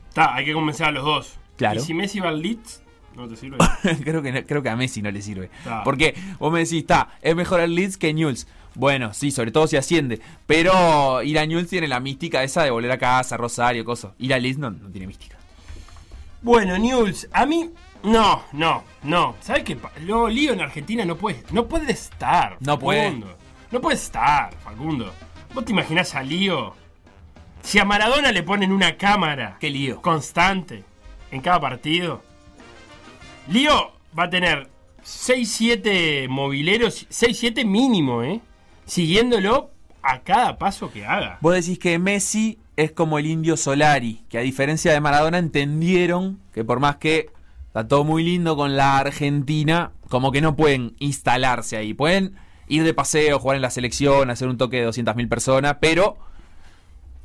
está, 0.09 0.35
hay 0.35 0.43
que 0.43 0.51
convencer 0.53 0.85
a 0.87 0.91
los 0.91 1.05
dos. 1.05 1.33
Claro. 1.55 1.79
Y 1.79 1.83
si 1.83 1.93
Messi 1.93 2.19
va 2.19 2.27
al 2.27 2.41
Leeds, 2.41 2.81
no 3.15 3.27
te 3.27 3.35
sirve. 3.35 3.57
creo, 4.03 4.21
que, 4.21 4.31
no- 4.31 4.43
creo 4.45 4.61
que 4.61 4.69
a 4.69 4.75
Messi 4.75 5.01
no 5.01 5.11
le 5.11 5.21
sirve. 5.21 5.49
Porque 5.83 6.13
vos 6.39 6.51
me 6.51 6.59
decís, 6.59 6.81
está, 6.81 7.09
es 7.21 7.35
mejor 7.35 7.61
el 7.61 7.73
Leeds 7.73 7.97
que 7.97 8.13
Newell's. 8.13 8.47
Bueno, 8.77 9.11
sí, 9.11 9.31
sobre 9.31 9.51
todo 9.51 9.65
si 9.65 9.75
asciende. 9.75 10.21
Pero 10.45 11.23
ir 11.23 11.39
a 11.39 11.45
Newell's 11.47 11.69
tiene 11.69 11.87
la 11.87 11.99
mística 11.99 12.43
esa 12.43 12.63
de 12.63 12.69
volver 12.69 12.91
a 12.91 12.99
casa, 12.99 13.35
Rosario, 13.35 13.83
cosas. 13.83 14.11
Ir 14.19 14.33
a 14.35 14.39
Leeds 14.39 14.59
no, 14.59 14.69
no 14.69 14.89
tiene 14.89 15.07
mística. 15.07 15.35
Bueno, 16.43 16.77
News, 16.77 17.27
a 17.33 17.47
mí. 17.47 17.71
No, 18.03 18.43
no, 18.51 18.83
no. 19.01 19.35
¿Sabes 19.41 19.63
qué? 19.63 19.75
Lo 20.05 20.29
lío 20.29 20.53
en 20.53 20.61
Argentina 20.61 21.03
no 21.03 21.15
puede. 21.17 21.43
No 21.51 21.67
puede 21.67 21.91
estar. 21.91 22.57
No 22.59 22.77
puede. 22.77 23.05
Facundo. 23.05 23.35
No 23.71 23.81
puede 23.81 23.95
estar, 23.95 24.53
Facundo. 24.63 25.11
¿Vos 25.55 25.65
te 25.65 25.71
imaginás 25.71 26.13
a 26.13 26.21
Lío? 26.21 26.75
Si 27.63 27.79
a 27.79 27.85
Maradona 27.85 28.31
le 28.31 28.43
ponen 28.43 28.71
una 28.71 28.95
cámara 28.95 29.57
Qué 29.59 29.71
lío. 29.71 30.01
constante 30.03 30.83
en 31.31 31.41
cada 31.41 31.59
partido, 31.59 32.21
Lío 33.49 33.91
va 34.17 34.25
a 34.25 34.29
tener 34.29 34.69
6-7 35.03 36.27
mobileros, 36.29 37.07
6-7 37.09 37.65
mínimo, 37.65 38.21
¿eh? 38.23 38.39
Siguiéndolo 38.87 39.69
a 40.01 40.21
cada 40.21 40.57
paso 40.57 40.91
que 40.91 41.05
haga. 41.05 41.37
Vos 41.41 41.53
decís 41.53 41.77
que 41.77 41.99
Messi 41.99 42.57
es 42.77 42.91
como 42.91 43.19
el 43.19 43.27
indio 43.27 43.57
Solari, 43.57 44.23
que 44.29 44.37
a 44.37 44.41
diferencia 44.41 44.93
de 44.93 45.01
Maradona 45.01 45.37
entendieron 45.37 46.39
que 46.53 46.63
por 46.63 46.79
más 46.79 46.95
que 46.95 47.29
está 47.67 47.87
todo 47.87 48.03
muy 48.03 48.23
lindo 48.23 48.55
con 48.55 48.77
la 48.77 48.97
Argentina, 48.97 49.91
como 50.09 50.31
que 50.31 50.41
no 50.41 50.55
pueden 50.55 50.95
instalarse 50.99 51.75
ahí. 51.75 51.93
Pueden 51.93 52.37
ir 52.67 52.83
de 52.83 52.93
paseo, 52.93 53.39
jugar 53.39 53.57
en 53.57 53.61
la 53.61 53.69
selección, 53.69 54.29
hacer 54.29 54.47
un 54.47 54.57
toque 54.57 54.77
de 54.77 54.87
200.000 54.87 55.27
personas, 55.27 55.77
pero 55.81 56.17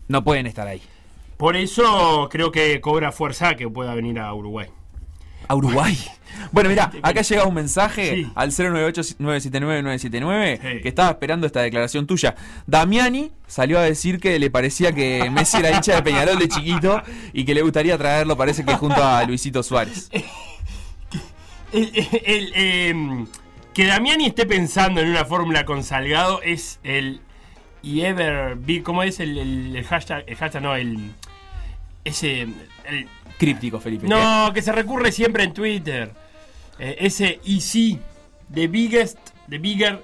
no 0.08 0.24
pueden 0.24 0.46
estar 0.46 0.66
ahí. 0.66 0.82
Por 1.36 1.56
eso 1.56 2.28
creo 2.30 2.50
que 2.50 2.80
cobra 2.80 3.12
fuerza 3.12 3.54
que 3.54 3.68
pueda 3.68 3.94
venir 3.94 4.18
a 4.18 4.34
Uruguay. 4.34 4.68
A 5.48 5.54
Uruguay. 5.54 5.98
Bueno, 6.50 6.70
mira, 6.70 6.90
acá 7.02 7.22
llega 7.22 7.44
un 7.44 7.54
mensaje 7.54 8.14
Sí. 8.24 8.32
al 8.34 8.50
098-979-979 8.52 10.60
Sí. 10.60 10.80
que 10.82 10.88
estaba 10.88 11.10
esperando 11.10 11.46
esta 11.46 11.60
declaración 11.62 12.06
tuya. 12.06 12.34
Damiani 12.66 13.30
salió 13.46 13.78
a 13.78 13.82
decir 13.82 14.18
que 14.20 14.38
le 14.38 14.50
parecía 14.50 14.92
que 14.92 15.28
Messi 15.30 15.58
era 15.58 15.70
hincha 15.72 15.94
de 15.96 16.02
Peñarol 16.02 16.38
de 16.38 16.48
chiquito 16.48 17.02
y 17.32 17.44
que 17.44 17.54
le 17.54 17.62
gustaría 17.62 17.96
traerlo, 17.98 18.36
parece 18.36 18.64
que 18.64 18.74
junto 18.74 19.02
a 19.02 19.24
Luisito 19.24 19.62
Suárez. 19.62 20.10
El, 21.72 21.90
el- 21.94 22.22
el, 22.26 22.52
em, 22.54 23.26
que 23.72 23.86
Damiani 23.86 24.26
esté 24.26 24.44
pensando 24.44 25.00
en 25.00 25.08
una 25.08 25.24
fórmula 25.24 25.64
con 25.64 25.82
Salgado 25.84 26.42
es 26.42 26.78
el. 26.84 27.20
Y 27.82 28.02
ever. 28.02 28.58
¿Cómo 28.82 29.02
es 29.02 29.20
el, 29.20 29.38
el- 29.38 29.76
el 29.76 29.84
hashtag? 29.86 30.22
El 30.26 30.36
hashtag 30.36 30.62
no, 30.62 30.76
el. 30.76 31.12
Ese. 32.04 32.42
el- 32.42 33.08
Críptico, 33.46 33.80
Felipe. 33.80 34.06
no, 34.06 34.52
que 34.52 34.62
se 34.62 34.72
recurre 34.72 35.10
siempre 35.12 35.44
en 35.44 35.52
Twitter. 35.52 36.12
Eh, 36.78 36.96
ese 37.00 37.40
easy. 37.44 37.98
The 38.52 38.68
biggest. 38.68 39.18
The 39.48 39.58
bigger. 39.58 40.02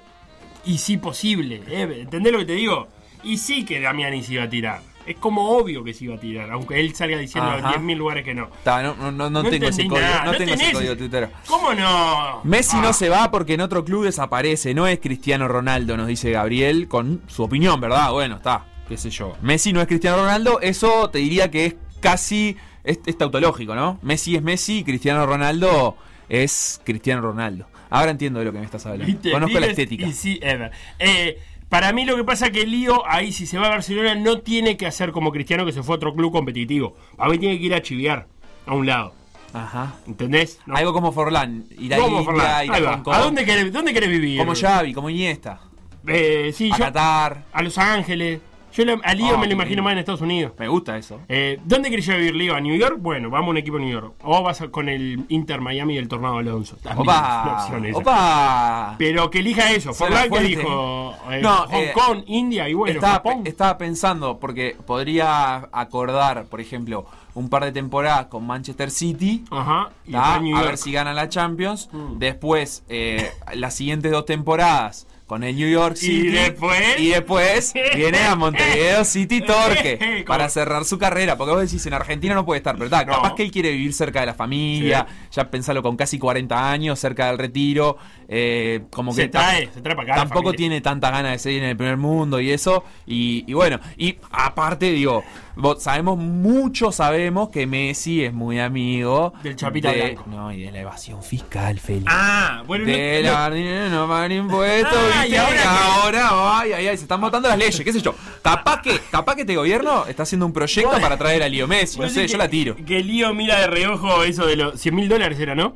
Easy 0.65 0.97
posible. 0.97 1.61
eh, 1.67 2.01
¿Entendés 2.01 2.33
lo 2.33 2.39
que 2.39 2.45
te 2.45 2.53
digo? 2.53 2.87
Y 3.23 3.37
sí 3.37 3.63
que 3.65 3.79
Damiani 3.79 4.21
se 4.23 4.33
iba 4.33 4.43
a 4.43 4.49
tirar. 4.49 4.81
Es 5.05 5.15
como 5.17 5.49
obvio 5.57 5.83
que 5.83 5.93
se 5.93 6.03
iba 6.05 6.15
a 6.15 6.19
tirar, 6.19 6.51
aunque 6.51 6.79
él 6.79 6.93
salga 6.93 7.17
diciendo 7.17 7.51
en 7.57 7.65
Ajá. 7.65 7.77
10.000 7.79 7.97
lugares 7.97 8.23
que 8.23 8.35
no. 8.35 8.43
Está, 8.45 8.83
no, 8.83 8.93
no, 8.95 9.11
no, 9.11 9.29
no 9.29 9.41
No 9.43 9.49
tengo 9.49 9.67
ese 9.67 9.87
código, 9.87 9.99
nada, 10.05 10.25
no 10.25 10.31
no 10.33 10.37
tengo 10.37 10.53
ese 10.53 10.71
código 10.71 10.95
tuitero. 10.97 11.29
¿Cómo 11.47 11.73
no? 11.73 12.41
Messi 12.43 12.77
Ah. 12.77 12.81
no 12.83 12.93
se 12.93 13.09
va 13.09 13.31
porque 13.31 13.55
en 13.55 13.61
otro 13.61 13.83
club 13.83 14.03
desaparece, 14.03 14.73
no 14.75 14.85
es 14.85 14.99
Cristiano 14.99 15.47
Ronaldo, 15.47 15.97
nos 15.97 16.05
dice 16.07 16.29
Gabriel, 16.31 16.87
con 16.87 17.21
su 17.27 17.41
opinión, 17.43 17.81
¿verdad? 17.81 18.11
Bueno, 18.11 18.35
está, 18.35 18.65
qué 18.87 18.97
sé 18.97 19.09
yo. 19.09 19.35
Messi 19.41 19.73
no 19.73 19.81
es 19.81 19.87
Cristiano 19.87 20.17
Ronaldo, 20.17 20.59
eso 20.61 21.09
te 21.09 21.17
diría 21.19 21.49
que 21.49 21.65
es 21.65 21.75
casi, 22.01 22.55
es, 22.89 22.99
es 23.05 23.17
tautológico, 23.17 23.75
¿no? 23.75 23.97
Messi 24.01 24.35
es 24.35 24.41
Messi 24.41 24.79
y 24.79 24.83
Cristiano 24.83 25.25
Ronaldo 25.25 25.95
es 26.27 26.81
Cristiano 26.83 27.21
Ronaldo. 27.21 27.65
Ahora 27.89 28.11
entiendo 28.11 28.39
de 28.39 28.45
lo 28.45 28.51
que 28.51 28.59
me 28.59 28.65
estás 28.65 28.85
hablando. 28.85 29.17
Conozco 29.31 29.59
la 29.59 29.65
estética. 29.67 30.05
ever. 30.41 30.71
Eh, 30.99 31.39
Para 31.69 31.91
mí 31.93 32.05
lo 32.05 32.15
que 32.15 32.23
pasa 32.23 32.47
es 32.47 32.51
que 32.51 32.65
Lío, 32.67 33.03
ahí 33.07 33.31
si 33.31 33.45
se 33.45 33.57
va 33.57 33.67
a 33.67 33.69
Barcelona, 33.69 34.15
no 34.15 34.39
tiene 34.41 34.75
que 34.77 34.85
hacer 34.87 35.11
como 35.11 35.31
Cristiano 35.31 35.65
que 35.65 35.71
se 35.71 35.81
fue 35.83 35.95
a 35.95 35.97
otro 35.97 36.13
club 36.15 36.31
competitivo. 36.31 36.95
A 37.17 37.27
mí 37.29 37.37
tiene 37.37 37.57
que 37.59 37.65
ir 37.65 37.73
a 37.73 37.81
chiviar 37.81 38.27
a 38.65 38.73
un 38.73 38.85
lado. 38.85 39.13
Ajá. 39.53 39.95
¿Entendés? 40.05 40.59
No. 40.67 40.75
Algo 40.75 40.93
como 40.93 41.11
Forlán, 41.11 41.65
ir 41.79 41.93
a 41.95 41.97
¿Cómo, 41.97 42.19
India, 42.19 42.25
Forlán? 42.25 42.65
ir 42.65 42.71
a. 42.71 43.03
¿A 43.15 43.19
dónde 43.19 43.45
querés, 43.45 43.73
dónde 43.73 43.93
querés 43.93 44.09
vivir? 44.09 44.37
Como 44.37 44.53
Xavi, 44.55 44.93
como 44.93 45.09
Iniesta. 45.09 45.59
Eh, 46.07 46.51
sí, 46.55 46.69
A 46.71 46.77
yo- 46.77 46.83
Qatar. 46.85 47.45
a 47.51 47.61
Los 47.63 47.77
Ángeles. 47.79 48.39
Yo 48.73 48.85
le- 48.85 48.99
a 49.03 49.13
Lío 49.13 49.27
Ah, 49.29 49.37
me 49.37 49.43
lo 49.43 49.47
qué 49.49 49.53
imagino 49.53 49.83
más 49.83 49.93
en 49.93 49.99
Estados 49.99 50.21
Unidos. 50.21 50.53
Me 50.57 50.67
gusta 50.67 50.97
eso. 50.97 51.19
Eh, 51.27 51.59
¿Dónde 51.65 51.89
querés 51.89 52.07
ir 52.07 52.13
a 52.13 52.17
vivir, 52.17 52.35
Lío? 52.35 52.55
¿A 52.55 52.61
New 52.61 52.75
York? 52.77 52.97
Bueno, 52.99 53.29
vamos 53.29 53.47
a 53.47 53.51
un 53.51 53.57
equipo 53.57 53.77
de 53.77 53.83
New 53.85 53.91
York. 53.93 54.13
O 54.23 54.43
vas 54.43 54.61
a- 54.61 54.69
con 54.69 54.89
el 54.89 55.25
Inter 55.29 55.61
Miami 55.61 55.95
del 55.95 56.07
Tornado 56.07 56.37
Alonso. 56.37 56.77
También 56.77 57.01
Opa, 57.07 57.67
opa. 57.93 58.95
Pero 58.97 59.29
que 59.29 59.39
elija 59.39 59.71
eso. 59.71 59.93
Forlán 59.93 60.29
que 60.29 60.39
dijo 60.41 61.15
eh, 61.31 61.39
No, 61.41 61.65
Hong 61.67 61.73
eh, 61.75 61.91
Kong, 61.93 62.23
India 62.27 62.69
y 62.69 62.73
bueno, 62.73 62.95
estaba, 62.95 63.13
Japón. 63.13 63.41
estaba 63.45 63.77
pensando, 63.77 64.39
porque 64.39 64.75
podría 64.85 65.67
acordar, 65.71 66.45
por 66.45 66.61
ejemplo, 66.61 67.05
un 67.33 67.49
par 67.49 67.63
de 67.65 67.71
temporadas 67.71 68.27
con 68.27 68.45
Manchester 68.45 68.91
City. 68.91 69.43
Ajá. 69.51 69.89
Y 70.05 70.15
a 70.15 70.39
ver 70.61 70.77
si 70.77 70.91
gana 70.91 71.13
la 71.13 71.29
Champions. 71.29 71.89
Mm. 71.91 72.17
Después, 72.19 72.83
eh, 72.89 73.31
las 73.55 73.73
siguientes 73.75 74.11
dos 74.11 74.25
temporadas 74.25 75.07
con 75.29 75.43
el 75.43 75.55
New 75.55 75.69
York 75.69 75.95
Y 76.01 76.05
City. 76.07 76.27
después- 76.29 76.99
Y 76.99 77.09
después 77.09 77.73
viene 77.95 78.17
a 78.23 78.35
Montevideo 78.35 79.05
City 79.05 79.41
Torque 79.45 80.23
para 80.25 80.49
cerrar 80.49 80.85
su 80.85 80.97
carrera. 80.97 81.37
Porque 81.37 81.53
vos 81.53 81.61
decís, 81.61 81.85
en 81.85 81.93
Argentina 81.93 82.33
no 82.33 82.43
puede 82.45 82.57
estar, 82.57 82.73
pero 82.73 82.85
está, 82.85 83.05
No. 83.05 83.13
capaz 83.13 83.35
que 83.35 83.43
él 83.43 83.51
quiere 83.51 83.69
vivir 83.71 83.93
cerca 83.93 84.21
de 84.21 84.25
la 84.25 84.33
familia. 84.33 85.05
Ya 85.31 85.51
pensalo 85.51 85.83
con 85.83 85.95
casi 85.95 86.17
40 86.17 86.71
años, 86.71 86.99
cerca 86.99 87.27
del 87.27 87.37
retiro. 87.37 87.97
Eh, 88.31 88.81
como 88.91 89.11
que 89.15 89.23
se 89.23 89.27
trae, 89.29 89.69
se 89.73 89.81
trae 89.81 89.95
para 89.95 90.13
acá. 90.13 90.21
tampoco 90.21 90.53
tiene 90.53 90.81
tanta 90.81 91.09
ganas 91.09 91.31
de 91.31 91.39
seguir 91.39 91.63
en 91.63 91.69
el 91.69 91.75
primer 91.77 91.97
mundo 91.97 92.39
y 92.39 92.51
eso. 92.51 92.83
Y, 93.07 93.43
y 93.47 93.53
bueno, 93.53 93.79
y 93.97 94.17
aparte, 94.31 94.91
digo, 94.91 95.23
vos- 95.55 95.81
sabemos, 95.81 96.17
mucho 96.19 96.91
sabemos 96.91 97.49
que 97.49 97.65
Messi 97.65 98.23
es 98.23 98.31
muy 98.31 98.59
amigo 98.59 99.33
Del 99.41 99.55
Chapita 99.55 99.91
de- 99.91 100.01
Blanco. 100.13 100.23
No, 100.27 100.51
y 100.53 100.61
de 100.61 100.71
la 100.71 100.81
evasión 100.81 101.23
fiscal, 101.23 101.79
Félix. 101.79 102.05
Ah, 102.07 102.61
bueno, 102.67 102.85
no- 102.85 102.91
de 102.91 103.21
no- 103.23 103.31
la 103.31 103.49
dinero 103.49 103.89
no 103.89 104.07
pagan 104.07 104.31
impuestos, 104.31 104.93
Ah, 105.15 105.21
¿viste? 105.23 105.35
y 105.35 105.35
ahora 105.39 105.61
Y 105.63 105.67
ahora, 105.67 106.29
ay, 106.59 106.73
ay, 106.73 106.87
ay, 106.87 106.97
se 106.97 107.03
están 107.03 107.19
votando 107.21 107.49
las 107.49 107.57
leyes, 107.57 107.81
qué 107.83 107.91
sé 107.91 107.99
yo. 108.01 108.13
Capaz 108.43 108.83
que, 108.83 108.99
capaz 109.11 109.33
que 109.35 109.41
este 109.41 109.55
gobierno 109.55 110.05
está 110.05 110.21
haciendo 110.21 110.45
un 110.45 110.53
proyecto 110.53 110.89
Bueno. 110.91 111.01
para 111.01 111.17
traer 111.17 111.41
a 111.41 111.49
Leo 111.49 111.67
Messi, 111.67 111.99
no 111.99 112.07
sé, 112.09 112.27
yo 112.27 112.33
que- 112.33 112.37
la 112.37 112.47
tiro. 112.47 112.75
Que 112.85 113.03
Lío 113.03 113.33
mira 113.33 113.59
de 113.59 113.65
reojo 113.67 114.23
eso 114.23 114.45
de 114.45 114.55
los 114.55 114.79
100 114.79 114.93
mil 114.93 115.09
dólares, 115.09 115.39
era, 115.39 115.55
¿no? 115.55 115.75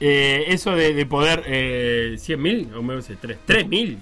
Eh, 0.00 0.44
eso 0.48 0.72
de, 0.72 0.94
de 0.94 1.06
poder. 1.06 1.42
Eh, 1.46 2.14
¿100 2.18 2.36
mil? 2.38 2.68
O 2.76 2.82
me 2.82 2.94
parece 2.94 3.16
3. 3.16 3.38
3 3.44 3.68
mil. 3.68 3.98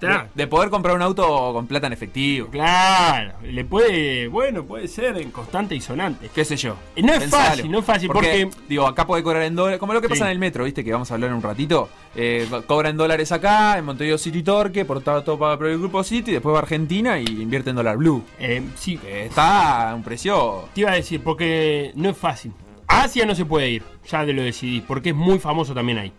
De, 0.00 0.14
de 0.34 0.46
poder 0.46 0.68
comprar 0.68 0.94
un 0.94 1.00
auto 1.00 1.54
con 1.54 1.66
plata 1.66 1.86
en 1.86 1.94
efectivo. 1.94 2.48
Claro, 2.48 3.32
le 3.42 3.64
puede. 3.64 4.28
Bueno, 4.28 4.62
puede 4.64 4.88
ser 4.88 5.16
en 5.16 5.30
constante 5.30 5.74
y 5.74 5.80
sonante. 5.80 6.28
qué 6.34 6.44
sé 6.44 6.54
yo. 6.58 6.76
Eh, 6.94 7.02
no 7.02 7.14
es 7.14 7.20
Pensalo. 7.20 7.44
fácil, 7.48 7.70
no 7.70 7.78
es 7.78 7.84
fácil, 7.86 8.08
porque- 8.12 8.50
Digo, 8.68 8.86
acá 8.86 9.06
puede 9.06 9.22
cobrar 9.22 9.44
en 9.44 9.56
dólares, 9.56 9.80
como 9.80 9.94
lo 9.94 10.02
que 10.02 10.08
pasa 10.10 10.24
Sí. 10.24 10.26
en 10.26 10.32
el 10.32 10.38
metro, 10.38 10.64
¿viste? 10.64 10.84
Que 10.84 10.92
vamos 10.92 11.10
a 11.10 11.14
hablar 11.14 11.30
en 11.30 11.36
un 11.36 11.42
ratito. 11.42 11.88
Eh, 12.14 12.46
co- 12.50 12.60
cobra 12.66 12.90
en 12.90 12.98
dólares 12.98 13.32
acá, 13.32 13.78
en 13.78 13.86
Montevideo 13.86 14.18
City 14.18 14.42
Torque, 14.42 14.84
por 14.84 15.00
todo, 15.00 15.22
todo 15.24 15.38
pago 15.38 15.56
por 15.56 15.66
el 15.68 15.78
grupo 15.78 16.04
City, 16.04 16.30
después 16.32 16.52
va 16.54 16.58
a 16.58 16.62
Argentina 16.62 17.18
y 17.18 17.24
invierte 17.24 17.70
en 17.70 17.76
dólar 17.76 17.96
blue. 17.96 18.22
Eh, 18.38 18.62
sí, 18.74 18.98
Que 18.98 19.24
está 19.24 19.92
a 19.92 19.94
un 19.94 20.02
precio. 20.02 20.68
te 20.74 20.82
iba 20.82 20.90
a 20.90 20.94
decir, 20.96 21.22
porque 21.22 21.92
no 21.94 22.10
es 22.10 22.16
fácil. 22.18 22.52
A 22.88 23.02
Asia 23.02 23.26
no 23.26 23.34
se 23.34 23.44
puede 23.44 23.70
ir, 23.70 23.82
ya 24.08 24.24
de 24.24 24.32
lo 24.32 24.42
decidí, 24.42 24.80
porque 24.80 25.10
es 25.10 25.14
muy 25.14 25.38
famoso 25.38 25.74
también 25.74 25.98
ahí. 25.98 26.12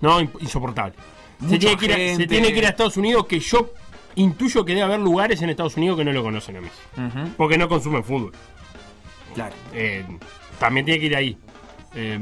No, 0.00 0.20
insoportable. 0.20 0.94
Se 1.48 1.58
tiene, 1.58 1.76
que 1.76 1.84
ir 1.84 1.92
a, 1.92 2.16
se 2.16 2.26
tiene 2.26 2.52
que 2.52 2.58
ir 2.58 2.66
a 2.66 2.70
Estados 2.70 2.96
Unidos, 2.96 3.26
que 3.26 3.40
yo 3.40 3.72
intuyo 4.14 4.64
que 4.64 4.72
debe 4.72 4.84
haber 4.84 5.00
lugares 5.00 5.42
en 5.42 5.50
Estados 5.50 5.76
Unidos 5.76 5.98
que 5.98 6.04
no 6.04 6.12
lo 6.12 6.22
conocen 6.22 6.56
a 6.56 6.60
mí. 6.60 6.68
Porque 7.36 7.58
no 7.58 7.68
consumen 7.68 8.02
fútbol. 8.02 8.32
claro. 9.34 9.54
Eh, 9.74 10.04
también 10.58 10.86
tiene 10.86 11.00
que 11.00 11.06
ir 11.06 11.16
ahí. 11.16 11.36
Eh, 11.94 12.18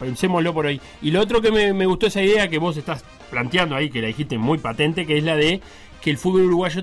pensémoslo 0.00 0.54
por 0.54 0.66
ahí. 0.66 0.80
Y 1.02 1.10
lo 1.10 1.20
otro 1.20 1.40
que 1.42 1.50
me, 1.50 1.72
me 1.72 1.86
gustó 1.86 2.06
esa 2.06 2.22
idea 2.22 2.48
que 2.48 2.58
vos 2.58 2.76
estás 2.76 3.04
planteando 3.30 3.76
ahí, 3.76 3.90
que 3.90 4.00
la 4.00 4.08
dijiste 4.08 4.38
muy 4.38 4.58
patente, 4.58 5.06
que 5.06 5.18
es 5.18 5.24
la 5.24 5.36
de 5.36 5.60
que 6.00 6.10
el 6.10 6.18
fútbol 6.18 6.42
uruguayo 6.42 6.82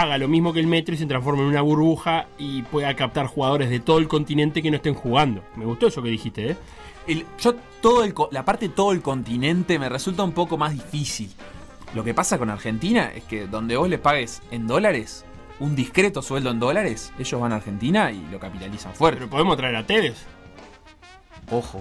haga 0.00 0.18
lo 0.18 0.28
mismo 0.28 0.52
que 0.52 0.60
el 0.60 0.66
metro 0.66 0.94
y 0.94 0.98
se 0.98 1.06
transforme 1.06 1.42
en 1.42 1.48
una 1.48 1.60
burbuja 1.62 2.26
y 2.38 2.62
pueda 2.62 2.94
captar 2.96 3.26
jugadores 3.26 3.70
de 3.70 3.80
todo 3.80 3.98
el 3.98 4.08
continente 4.08 4.62
que 4.62 4.70
no 4.70 4.76
estén 4.76 4.94
jugando. 4.94 5.42
Me 5.56 5.64
gustó 5.64 5.86
eso 5.88 6.02
que 6.02 6.08
dijiste, 6.08 6.50
¿eh? 6.52 6.56
El- 7.06 7.26
yo 7.40 7.54
todo 7.80 8.04
el, 8.04 8.14
la 8.30 8.44
parte 8.44 8.68
de 8.68 8.74
todo 8.74 8.92
el 8.92 9.02
continente 9.02 9.78
me 9.78 9.88
resulta 9.88 10.22
un 10.22 10.32
poco 10.32 10.56
más 10.56 10.72
difícil. 10.72 11.30
Lo 11.94 12.04
que 12.04 12.14
pasa 12.14 12.38
con 12.38 12.48
Argentina 12.48 13.10
es 13.14 13.24
que 13.24 13.46
donde 13.46 13.76
vos 13.76 13.88
les 13.88 13.98
pagues 14.00 14.40
en 14.50 14.66
dólares, 14.66 15.24
un 15.60 15.76
discreto 15.76 16.22
sueldo 16.22 16.50
en 16.50 16.58
dólares, 16.58 17.12
ellos 17.18 17.40
van 17.40 17.52
a 17.52 17.56
Argentina 17.56 18.10
y 18.10 18.24
lo 18.30 18.38
capitalizan 18.40 18.94
fuerte. 18.94 19.18
Pero 19.18 19.30
podemos 19.30 19.56
traer 19.56 19.76
a 19.76 19.86
Tevez. 19.86 20.24
Ojo. 21.50 21.80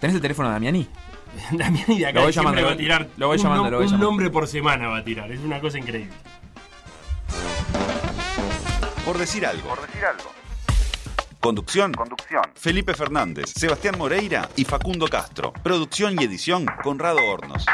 ¿Tenés 0.00 0.14
el 0.16 0.22
teléfono 0.22 0.48
de 0.48 0.54
Damiani? 0.54 0.86
Damián 1.52 1.84
y 1.88 1.98
de 2.00 2.06
acá 2.06 2.18
Lo 2.20 2.24
voy 2.24 2.32
siempre 2.32 2.50
llamando, 2.62 2.66
va 2.68 2.72
a 2.74 2.76
tirar 2.76 3.08
lo 3.16 3.26
voy 3.28 3.36
un, 3.38 3.42
llamando, 3.42 3.64
nom- 3.64 3.70
lo 3.70 3.76
voy 3.78 3.84
un 3.86 3.90
llamando. 3.92 4.06
nombre 4.10 4.30
por 4.30 4.46
semana 4.46 4.88
va 4.88 4.98
a 4.98 5.04
tirar. 5.04 5.32
Es 5.32 5.40
una 5.40 5.60
cosa 5.60 5.78
increíble. 5.78 6.12
Por 9.04 9.18
decir 9.18 9.44
algo. 9.44 9.74
Conducción. 11.40 11.92
Felipe 12.54 12.94
Fernández, 12.94 13.52
Sebastián 13.56 13.96
Moreira 13.98 14.48
y 14.54 14.64
Facundo 14.64 15.08
Castro. 15.08 15.52
Producción 15.52 16.20
y 16.20 16.24
edición 16.24 16.66
Conrado 16.84 17.18
Hornos. 17.28 17.66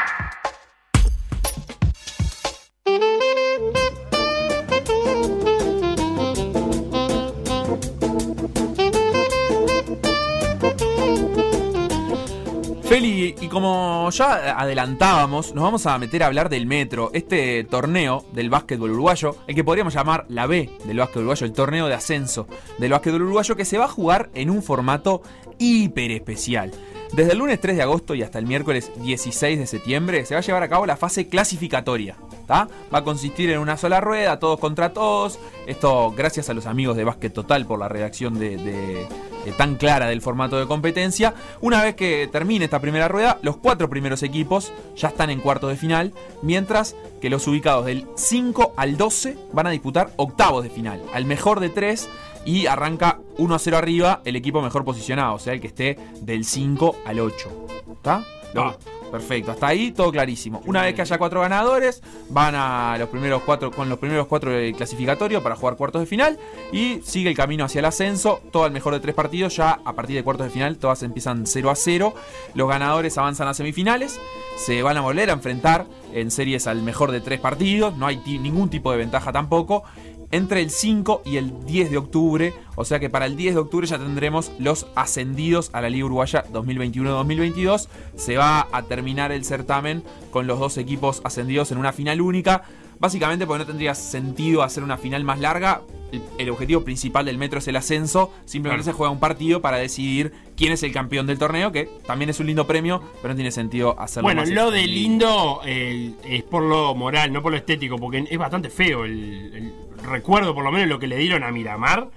Feli, 12.89 13.35
y 13.39 13.47
como 13.49 14.09
ya 14.09 14.59
adelantábamos, 14.59 15.53
nos 15.53 15.63
vamos 15.63 15.85
a 15.85 15.99
meter 15.99 16.23
a 16.23 16.25
hablar 16.25 16.49
del 16.49 16.65
Metro, 16.65 17.11
este 17.13 17.63
torneo 17.65 18.25
del 18.33 18.49
básquetbol 18.49 18.89
uruguayo, 18.89 19.35
el 19.45 19.53
que 19.53 19.63
podríamos 19.63 19.93
llamar 19.93 20.25
la 20.27 20.47
B 20.47 20.71
del 20.85 20.97
básquetbol 20.97 21.25
uruguayo, 21.25 21.45
el 21.45 21.53
torneo 21.53 21.87
de 21.87 21.93
ascenso 21.93 22.47
del 22.79 22.89
básquetbol 22.89 23.21
uruguayo, 23.21 23.55
que 23.55 23.63
se 23.63 23.77
va 23.77 23.85
a 23.85 23.89
jugar 23.89 24.31
en 24.33 24.49
un 24.49 24.63
formato 24.63 25.21
hiper 25.59 26.09
especial. 26.09 26.71
Desde 27.13 27.33
el 27.33 27.37
lunes 27.37 27.61
3 27.61 27.77
de 27.77 27.83
agosto 27.83 28.15
y 28.15 28.23
hasta 28.23 28.39
el 28.39 28.47
miércoles 28.47 28.91
16 29.03 29.59
de 29.59 29.67
septiembre 29.67 30.25
se 30.25 30.33
va 30.33 30.39
a 30.39 30.43
llevar 30.43 30.63
a 30.63 30.69
cabo 30.69 30.87
la 30.87 30.97
fase 30.97 31.27
clasificatoria. 31.27 32.15
¿Tá? 32.49 32.67
Va 32.91 32.97
a 32.99 33.03
consistir 33.03 33.51
en 33.51 33.59
una 33.59 33.77
sola 33.77 34.01
rueda, 34.01 34.39
todos 34.39 34.59
contra 34.59 34.91
todos. 34.91 35.37
Esto 35.67 36.11
gracias 36.17 36.49
a 36.49 36.55
los 36.55 36.65
amigos 36.65 36.97
de 36.97 37.03
Básquet 37.03 37.31
Total 37.31 37.63
por 37.67 37.77
la 37.77 37.87
redacción 37.87 38.39
de, 38.39 38.57
de- 38.57 39.07
de 39.45 39.51
tan 39.53 39.75
clara 39.75 40.07
del 40.07 40.21
formato 40.21 40.59
de 40.59 40.65
competencia. 40.67 41.33
Una 41.61 41.81
vez 41.83 41.95
que 41.95 42.27
termine 42.29 42.65
esta 42.65 42.81
primera 42.81 43.07
rueda, 43.07 43.37
los 43.43 43.55
cuatro 43.55 43.87
primeros 43.89 44.21
equipos 44.23 44.73
ya 44.97 45.09
están 45.09 45.29
en 45.29 45.39
cuartos 45.41 45.69
de 45.69 45.77
final, 45.77 46.11
mientras 46.41 46.95
que 47.21 47.29
los 47.29 47.47
ubicados 47.47 47.85
del 47.85 48.05
5 48.15 48.73
al 48.75 48.97
12 48.97 49.37
van 49.53 49.67
a 49.67 49.69
disputar 49.69 50.09
octavos 50.17 50.63
de 50.63 50.69
final. 50.71 51.01
Al 51.13 51.23
mejor 51.25 51.59
de 51.61 51.69
tres 51.69 52.09
y 52.45 52.65
arranca 52.65 53.19
1 53.37 53.55
a 53.55 53.59
0 53.59 53.77
arriba 53.77 54.21
el 54.25 54.35
equipo 54.35 54.61
mejor 54.61 54.83
posicionado, 54.83 55.35
o 55.35 55.39
sea, 55.39 55.53
el 55.53 55.61
que 55.61 55.67
esté 55.67 55.97
del 56.21 56.43
5 56.43 56.95
al 57.05 57.19
8. 57.21 57.67
¿Está? 57.93 58.25
Va. 58.57 58.75
Perfecto, 59.11 59.51
hasta 59.51 59.67
ahí 59.67 59.91
todo 59.91 60.11
clarísimo. 60.11 60.61
Una 60.65 60.83
vez 60.83 60.93
que 60.93 61.01
haya 61.01 61.17
cuatro 61.17 61.41
ganadores, 61.41 62.01
van 62.29 62.53
a 62.55 62.95
los 62.97 63.09
primeros 63.09 63.41
cuatro 63.43 63.71
con 63.71 63.89
los 63.89 63.97
primeros 63.97 64.27
cuatro 64.27 64.51
del 64.51 64.75
clasificatorio 64.75 65.41
para 65.41 65.55
jugar 65.55 65.75
cuartos 65.75 66.01
de 66.01 66.05
final 66.05 66.37
y 66.71 67.01
sigue 67.03 67.29
el 67.29 67.35
camino 67.35 67.65
hacia 67.65 67.79
el 67.79 67.85
ascenso. 67.85 68.41
Todo 68.51 68.65
al 68.65 68.71
mejor 68.71 68.93
de 68.93 68.99
tres 68.99 69.15
partidos, 69.15 69.55
ya 69.55 69.79
a 69.83 69.93
partir 69.93 70.15
de 70.15 70.23
cuartos 70.23 70.47
de 70.47 70.51
final 70.51 70.77
todas 70.77 71.01
empiezan 71.03 71.45
0 71.45 71.69
a 71.69 71.75
0. 71.75 72.13
Los 72.53 72.69
ganadores 72.69 73.17
avanzan 73.17 73.47
a 73.47 73.53
semifinales, 73.53 74.19
se 74.57 74.81
van 74.83 74.97
a 74.97 75.01
volver 75.01 75.29
a 75.29 75.33
enfrentar 75.33 75.85
en 76.13 76.31
series 76.31 76.67
al 76.67 76.81
mejor 76.81 77.11
de 77.11 77.21
tres 77.21 77.39
partidos, 77.39 77.95
no 77.97 78.07
hay 78.07 78.17
ningún 78.25 78.69
tipo 78.69 78.91
de 78.91 78.97
ventaja 78.97 79.31
tampoco 79.31 79.83
entre 80.31 80.61
el 80.61 80.69
5 80.69 81.23
y 81.25 81.37
el 81.37 81.65
10 81.65 81.91
de 81.91 81.97
octubre. 81.97 82.53
O 82.75 82.85
sea 82.85 82.99
que 82.99 83.09
para 83.09 83.25
el 83.25 83.35
10 83.35 83.55
de 83.55 83.61
octubre 83.61 83.87
ya 83.87 83.97
tendremos 83.97 84.51
los 84.59 84.87
ascendidos 84.95 85.69
a 85.73 85.81
la 85.81 85.89
Liga 85.89 86.05
Uruguaya 86.05 86.45
2021-2022. 86.51 87.87
Se 88.15 88.37
va 88.37 88.67
a 88.71 88.83
terminar 88.83 89.31
el 89.31 89.45
certamen 89.45 90.03
con 90.31 90.47
los 90.47 90.59
dos 90.59 90.77
equipos 90.77 91.21
ascendidos 91.23 91.71
en 91.71 91.77
una 91.77 91.93
final 91.93 92.21
única. 92.21 92.63
Básicamente 92.99 93.45
porque 93.47 93.59
no 93.59 93.65
tendría 93.65 93.95
sentido 93.95 94.61
hacer 94.61 94.83
una 94.83 94.97
final 94.97 95.23
más 95.23 95.39
larga. 95.39 95.81
El, 96.11 96.21
el 96.37 96.49
objetivo 96.49 96.83
principal 96.83 97.23
del 97.25 97.37
metro 97.37 97.59
es 97.59 97.67
el 97.67 97.75
ascenso. 97.75 98.33
Simplemente 98.45 98.83
Claro. 98.83 98.93
se 98.93 98.97
juega 98.97 99.11
un 99.11 99.19
partido 99.19 99.61
para 99.61 99.77
decidir 99.77 100.33
quién 100.57 100.73
es 100.73 100.83
el 100.83 100.91
campeón 100.91 101.25
del 101.27 101.37
torneo, 101.37 101.71
que 101.71 101.89
también 102.05 102.29
es 102.29 102.39
un 102.39 102.47
lindo 102.47 102.67
premio, 102.67 103.01
pero 103.21 103.29
no 103.33 103.35
tiene 103.35 103.51
sentido 103.51 103.97
hacerlo 103.99 104.25
Bueno, 104.25 104.41
más 104.41 104.49
lo 104.49 104.71
de 104.71 104.85
lindo 104.87 105.61
eh, 105.65 106.11
es 106.25 106.43
por 106.43 106.63
lo 106.63 106.93
moral, 106.95 107.31
no 107.31 107.41
por 107.41 107.51
lo 107.51 107.57
estético, 107.57 107.97
porque 107.97 108.25
es 108.29 108.37
bastante 108.37 108.69
feo. 108.69 109.05
El, 109.05 109.53
el 109.99 110.03
recuerdo, 110.03 110.53
por 110.53 110.63
lo 110.65 110.71
menos, 110.71 110.89
lo 110.89 110.99
que 110.99 111.07
le 111.07 111.15
dieron 111.17 111.43
a 111.43 111.51
Miramar 111.51 112.09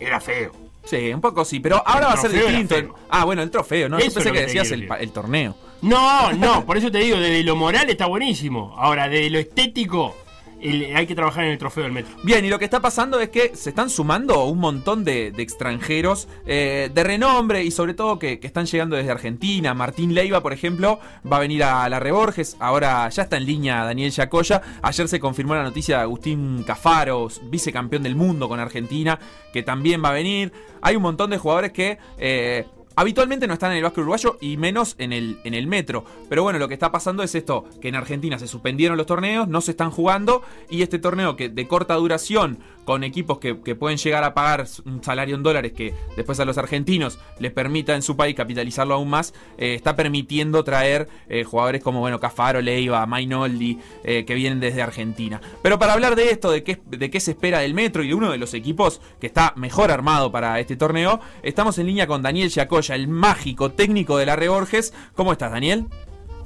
era 0.00 0.20
feo. 0.20 0.52
Sí, 0.84 1.12
un 1.12 1.20
poco 1.20 1.44
sí, 1.44 1.60
pero 1.60 1.82
ahora 1.86 2.06
va 2.06 2.12
a 2.14 2.16
ser 2.16 2.32
distinto. 2.32 2.94
Ah, 3.10 3.24
bueno, 3.24 3.42
el 3.42 3.50
trofeo, 3.50 3.88
¿no? 3.90 3.98
Yo 3.98 4.06
Eso 4.06 4.14
pensé 4.14 4.20
es 4.30 4.34
lo 4.34 4.40
que 4.40 4.46
decías 4.46 4.70
el 4.72 5.12
torneo. 5.12 5.54
No, 5.82 6.32
no, 6.32 6.66
por 6.66 6.76
eso 6.76 6.90
te 6.90 6.98
digo, 6.98 7.18
desde 7.18 7.44
lo 7.44 7.54
moral 7.56 7.88
está 7.88 8.06
buenísimo. 8.06 8.74
Ahora, 8.76 9.08
desde 9.08 9.30
lo 9.30 9.38
estético, 9.38 10.14
hay 10.60 11.06
que 11.06 11.14
trabajar 11.14 11.44
en 11.44 11.52
el 11.52 11.58
trofeo 11.58 11.84
del 11.84 11.92
metro. 11.92 12.16
Bien, 12.24 12.44
y 12.44 12.48
lo 12.48 12.58
que 12.58 12.64
está 12.64 12.80
pasando 12.80 13.20
es 13.20 13.28
que 13.28 13.54
se 13.54 13.70
están 13.70 13.88
sumando 13.88 14.44
un 14.46 14.58
montón 14.58 15.04
de, 15.04 15.28
extranjeros 15.38 16.26
eh, 16.46 16.90
de 16.92 17.04
renombre 17.04 17.62
y 17.62 17.70
sobre 17.70 17.94
todo 17.94 18.18
que, 18.18 18.40
que 18.40 18.48
están 18.48 18.66
llegando 18.66 18.96
desde 18.96 19.12
Argentina. 19.12 19.72
Martín 19.72 20.14
Leiva, 20.14 20.42
por 20.42 20.52
ejemplo, 20.52 20.98
va 21.30 21.36
a 21.36 21.40
venir 21.40 21.62
a 21.62 21.88
la 21.88 22.00
Reborges. 22.00 22.56
Ahora 22.58 23.08
ya 23.08 23.22
está 23.22 23.36
en 23.36 23.46
línea 23.46 23.84
Daniel 23.84 24.10
Yacoya. 24.10 24.60
Ayer 24.82 25.06
se 25.06 25.20
confirmó 25.20 25.54
la 25.54 25.62
noticia 25.62 25.98
de 25.98 26.02
Agustín 26.02 26.64
Cafaro, 26.64 27.28
vicecampeón 27.44 28.02
del 28.02 28.16
mundo 28.16 28.48
con 28.48 28.58
Argentina, 28.58 29.18
que 29.52 29.62
también 29.62 30.02
va 30.02 30.08
a 30.08 30.12
venir. 30.12 30.52
Hay 30.82 30.96
un 30.96 31.02
montón 31.02 31.30
de 31.30 31.38
jugadores 31.38 31.70
que... 31.70 31.98
eh, 32.18 32.66
Habitualmente 32.98 33.46
no 33.46 33.52
están 33.52 33.70
en 33.70 33.76
el 33.76 33.84
básquet 33.84 34.00
uruguayo 34.00 34.38
y 34.40 34.56
menos 34.56 34.96
en 34.98 35.12
el, 35.12 35.38
en 35.44 35.54
el 35.54 35.68
metro. 35.68 36.04
Pero 36.28 36.42
bueno, 36.42 36.58
lo 36.58 36.66
que 36.66 36.74
está 36.74 36.90
pasando 36.90 37.22
es 37.22 37.32
esto, 37.36 37.64
que 37.80 37.86
en 37.86 37.94
Argentina 37.94 38.40
se 38.40 38.48
suspendieron 38.48 38.96
los 38.96 39.06
torneos, 39.06 39.46
no 39.46 39.60
se 39.60 39.70
están 39.70 39.92
jugando 39.92 40.42
y 40.68 40.82
este 40.82 40.98
torneo 40.98 41.36
que 41.36 41.48
de 41.48 41.68
corta 41.68 41.94
duración, 41.94 42.58
con 42.88 43.04
equipos 43.04 43.38
que, 43.38 43.60
que 43.60 43.74
pueden 43.74 43.98
llegar 43.98 44.24
a 44.24 44.32
pagar 44.32 44.64
un 44.86 45.04
salario 45.04 45.34
en 45.34 45.42
dólares 45.42 45.74
que 45.74 45.92
después 46.16 46.40
a 46.40 46.46
los 46.46 46.56
argentinos 46.56 47.18
les 47.38 47.52
permita 47.52 47.94
en 47.94 48.00
su 48.00 48.16
país 48.16 48.34
capitalizarlo 48.34 48.94
aún 48.94 49.10
más, 49.10 49.34
eh, 49.58 49.74
está 49.74 49.94
permitiendo 49.94 50.64
traer 50.64 51.06
eh, 51.28 51.44
jugadores 51.44 51.82
como, 51.82 52.00
bueno, 52.00 52.18
Cafaro, 52.18 52.62
Leiva, 52.62 53.04
Mainoldi, 53.04 53.78
eh, 54.04 54.24
que 54.24 54.34
vienen 54.34 54.58
desde 54.58 54.80
Argentina. 54.80 55.38
Pero 55.60 55.78
para 55.78 55.92
hablar 55.92 56.16
de 56.16 56.30
esto, 56.30 56.50
de 56.50 56.64
qué, 56.64 56.80
de 56.86 57.10
qué 57.10 57.20
se 57.20 57.32
espera 57.32 57.58
del 57.58 57.74
metro 57.74 58.02
y 58.02 58.08
de 58.08 58.14
uno 58.14 58.32
de 58.32 58.38
los 58.38 58.54
equipos 58.54 59.02
que 59.20 59.26
está 59.26 59.52
mejor 59.54 59.90
armado 59.90 60.32
para 60.32 60.58
este 60.58 60.74
torneo, 60.74 61.20
estamos 61.42 61.78
en 61.78 61.88
línea 61.88 62.06
con 62.06 62.22
Daniel 62.22 62.50
El 62.94 63.08
mágico 63.08 63.70
técnico 63.70 64.16
de 64.16 64.26
la 64.26 64.36
Reborges. 64.36 64.94
¿Cómo 65.14 65.32
estás, 65.32 65.50
Daniel? 65.52 65.86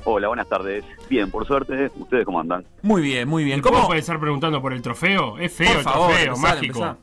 Hola, 0.05 0.29
buenas 0.29 0.49
tardes. 0.49 0.85
Bien, 1.09 1.31
por 1.31 1.47
suerte, 1.47 1.91
¿ustedes 1.97 2.25
cómo 2.25 2.41
andan? 2.41 2.67
Muy 2.83 3.03
bien, 3.03 3.29
muy 3.29 3.45
bien. 3.45 3.61
¿Cómo 3.61 3.77
¿Cómo? 3.77 3.87
puede 3.89 4.01
estar 4.01 4.19
preguntando 4.19 4.61
por 4.61 4.73
el 4.73 4.83
trofeo? 4.83 5.39
Es 5.39 5.53
feo 5.53 5.69
Por 5.69 5.77
el 5.79 5.83
favor, 5.85 6.09
trofeo, 6.11 6.35
empezá, 6.35 6.55
mágico. 6.55 6.79
empezá. 6.85 6.97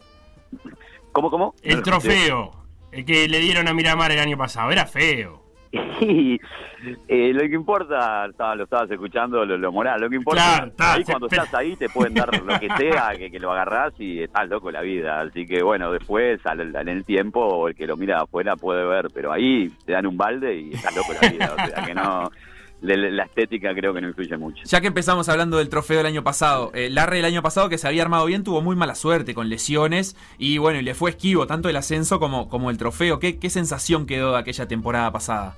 ¿Cómo, 1.11 1.31
cómo? 1.31 1.55
El 1.61 1.81
trofeo, 1.81 2.51
el 2.91 3.05
que 3.05 3.27
le 3.29 3.39
dieron 3.39 3.67
a 3.67 3.73
Miramar 3.73 4.11
el 4.11 4.19
año 4.19 4.37
pasado, 4.37 4.71
era 4.71 4.85
feo. 4.85 5.43
Y, 6.01 6.39
eh, 7.09 7.33
lo 7.33 7.41
que 7.41 7.53
importa, 7.55 8.25
lo 8.55 8.63
estabas 8.63 8.89
escuchando, 8.89 9.43
lo, 9.45 9.57
lo 9.57 9.71
moral, 9.71 9.99
lo 9.99 10.09
que 10.09 10.15
importa, 10.15 10.41
Claro, 10.41 10.67
está, 10.67 10.93
ahí 10.93 11.03
cuando 11.03 11.27
estás 11.27 11.53
ahí 11.53 11.75
te 11.75 11.89
pueden 11.89 12.13
dar 12.13 12.29
lo 12.41 12.57
que 12.57 12.69
sea, 12.77 13.11
que, 13.17 13.29
que 13.29 13.37
lo 13.39 13.51
agarrás 13.51 13.93
y 13.99 14.21
estás 14.23 14.47
loco 14.47 14.71
la 14.71 14.79
vida. 14.81 15.19
Así 15.19 15.45
que 15.45 15.61
bueno, 15.61 15.91
después 15.91 16.39
al- 16.45 16.73
en 16.75 16.87
el 16.87 17.03
tiempo 17.03 17.67
el 17.67 17.75
que 17.75 17.85
lo 17.85 17.97
mira 17.97 18.21
afuera 18.21 18.55
puede 18.55 18.85
ver, 18.85 19.07
pero 19.13 19.31
ahí 19.33 19.69
te 19.85 19.91
dan 19.91 20.05
un 20.07 20.15
balde 20.17 20.55
y 20.55 20.73
estás 20.73 20.95
loco 20.95 21.11
la 21.21 21.29
vida. 21.29 21.53
O 21.53 21.67
sea 21.67 21.85
que 21.85 21.93
no, 21.93 22.31
la, 22.81 22.95
la 22.95 23.23
estética 23.23 23.73
creo 23.73 23.93
que 23.93 24.01
no 24.01 24.07
influye 24.07 24.37
mucho. 24.37 24.63
Ya 24.65 24.81
que 24.81 24.87
empezamos 24.87 25.29
hablando 25.29 25.57
del 25.57 25.69
trofeo 25.69 25.97
del 25.97 26.05
año 26.05 26.23
pasado, 26.23 26.71
eh, 26.73 26.89
Larry 26.89 27.19
el 27.19 27.25
año 27.25 27.41
pasado 27.41 27.69
que 27.69 27.77
se 27.77 27.87
había 27.87 28.01
armado 28.01 28.25
bien 28.25 28.43
tuvo 28.43 28.61
muy 28.61 28.75
mala 28.75 28.95
suerte 28.95 29.33
con 29.33 29.49
lesiones 29.49 30.15
y 30.37 30.57
bueno, 30.57 30.79
y 30.79 30.83
le 30.83 30.93
fue 30.93 31.11
esquivo 31.11 31.47
tanto 31.47 31.69
el 31.69 31.75
ascenso 31.75 32.19
como, 32.19 32.49
como 32.49 32.69
el 32.69 32.77
trofeo. 32.77 33.19
¿Qué, 33.19 33.39
¿Qué 33.39 33.49
sensación 33.49 34.05
quedó 34.05 34.33
de 34.33 34.39
aquella 34.39 34.67
temporada 34.67 35.11
pasada? 35.11 35.55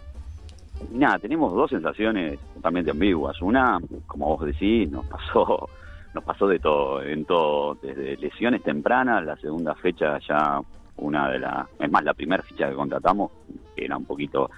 Nada, 0.90 1.20
tenemos 1.20 1.54
dos 1.54 1.70
sensaciones 1.70 2.40
totalmente 2.56 2.92
ambiguas. 2.92 3.40
Una, 3.42 3.78
como 4.08 4.36
vos 4.36 4.46
decís, 4.46 4.90
nos 4.90 5.06
pasó, 5.06 5.70
nos 6.14 6.24
pasó 6.24 6.48
de 6.48 6.60
todo, 6.60 7.04
en 7.04 7.26
todo, 7.26 7.76
desde 7.76 8.18
lesiones 8.18 8.64
tempranas, 8.64 9.24
la 9.24 9.36
segunda 9.38 9.76
fecha 9.76 10.18
ya 10.28 10.60
una 10.98 11.30
de 11.30 11.40
las, 11.40 11.68
es 11.80 11.92
más, 11.92 12.04
la 12.04 12.14
primera 12.14 12.44
fecha 12.44 12.70
que 12.70 12.76
contratamos, 12.76 13.32
que 13.76 13.86
era 13.86 13.98
un 13.98 14.06
poquito 14.06 14.50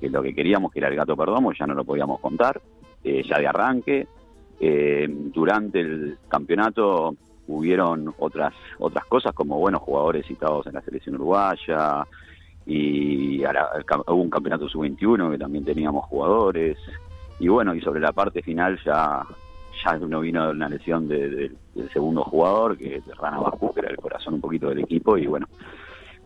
que 0.00 0.08
lo 0.10 0.22
que 0.22 0.34
queríamos, 0.34 0.72
que 0.72 0.78
era 0.80 0.88
el 0.88 0.96
gato 0.96 1.16
perdomo, 1.16 1.52
ya 1.52 1.66
no 1.66 1.74
lo 1.74 1.84
podíamos 1.84 2.20
contar, 2.20 2.60
eh, 3.04 3.22
ya 3.24 3.38
de 3.38 3.46
arranque. 3.46 4.06
Eh, 4.60 5.06
durante 5.08 5.80
el 5.80 6.18
campeonato 6.28 7.14
hubieron 7.48 8.12
otras 8.18 8.54
otras 8.78 9.04
cosas 9.06 9.32
como 9.34 9.58
buenos 9.58 9.82
jugadores 9.82 10.26
citados 10.26 10.66
en 10.66 10.72
la 10.74 10.80
selección 10.82 11.14
uruguaya, 11.16 12.04
y 12.68 13.44
hubo 13.44 14.14
un 14.16 14.30
campeonato 14.30 14.68
sub-21 14.68 15.30
que 15.30 15.38
también 15.38 15.64
teníamos 15.64 16.04
jugadores 16.06 16.76
y 17.38 17.46
bueno 17.48 17.74
y 17.74 17.80
sobre 17.80 18.00
la 18.00 18.12
parte 18.12 18.42
final 18.42 18.78
ya 18.84 19.22
ya 19.84 19.96
no 19.98 20.20
vino 20.20 20.50
una 20.50 20.68
lesión 20.68 21.06
de- 21.06 21.28
de- 21.28 21.52
del 21.74 21.90
segundo 21.90 22.24
jugador 22.24 22.76
que 22.76 23.00
Rana 23.20 23.38
Bakú, 23.38 23.72
que 23.72 23.80
era 23.80 23.90
el 23.90 23.98
corazón 23.98 24.34
un 24.34 24.40
poquito 24.40 24.68
del 24.70 24.80
equipo 24.80 25.16
y 25.16 25.26
bueno 25.26 25.46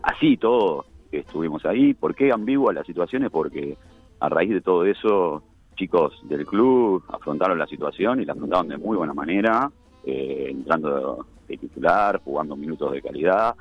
así 0.01 0.37
todo 0.37 0.85
estuvimos 1.11 1.65
ahí 1.65 1.93
¿por 1.93 2.15
qué 2.15 2.31
ambigua 2.31 2.73
la 2.73 2.83
situación? 2.83 3.23
Es 3.25 3.31
porque 3.31 3.77
a 4.19 4.29
raíz 4.29 4.49
de 4.51 4.61
todo 4.61 4.85
eso 4.85 5.43
chicos 5.75 6.13
del 6.23 6.45
club 6.45 7.03
afrontaron 7.09 7.57
la 7.57 7.67
situación 7.67 8.21
y 8.21 8.25
la 8.25 8.33
afrontaron 8.33 8.67
de 8.67 8.77
muy 8.77 8.97
buena 8.97 9.13
manera 9.13 9.71
eh, 10.05 10.47
entrando 10.49 11.25
de 11.47 11.57
titular 11.57 12.21
jugando 12.23 12.55
minutos 12.55 12.91
de 12.91 13.01
calidad 13.01 13.55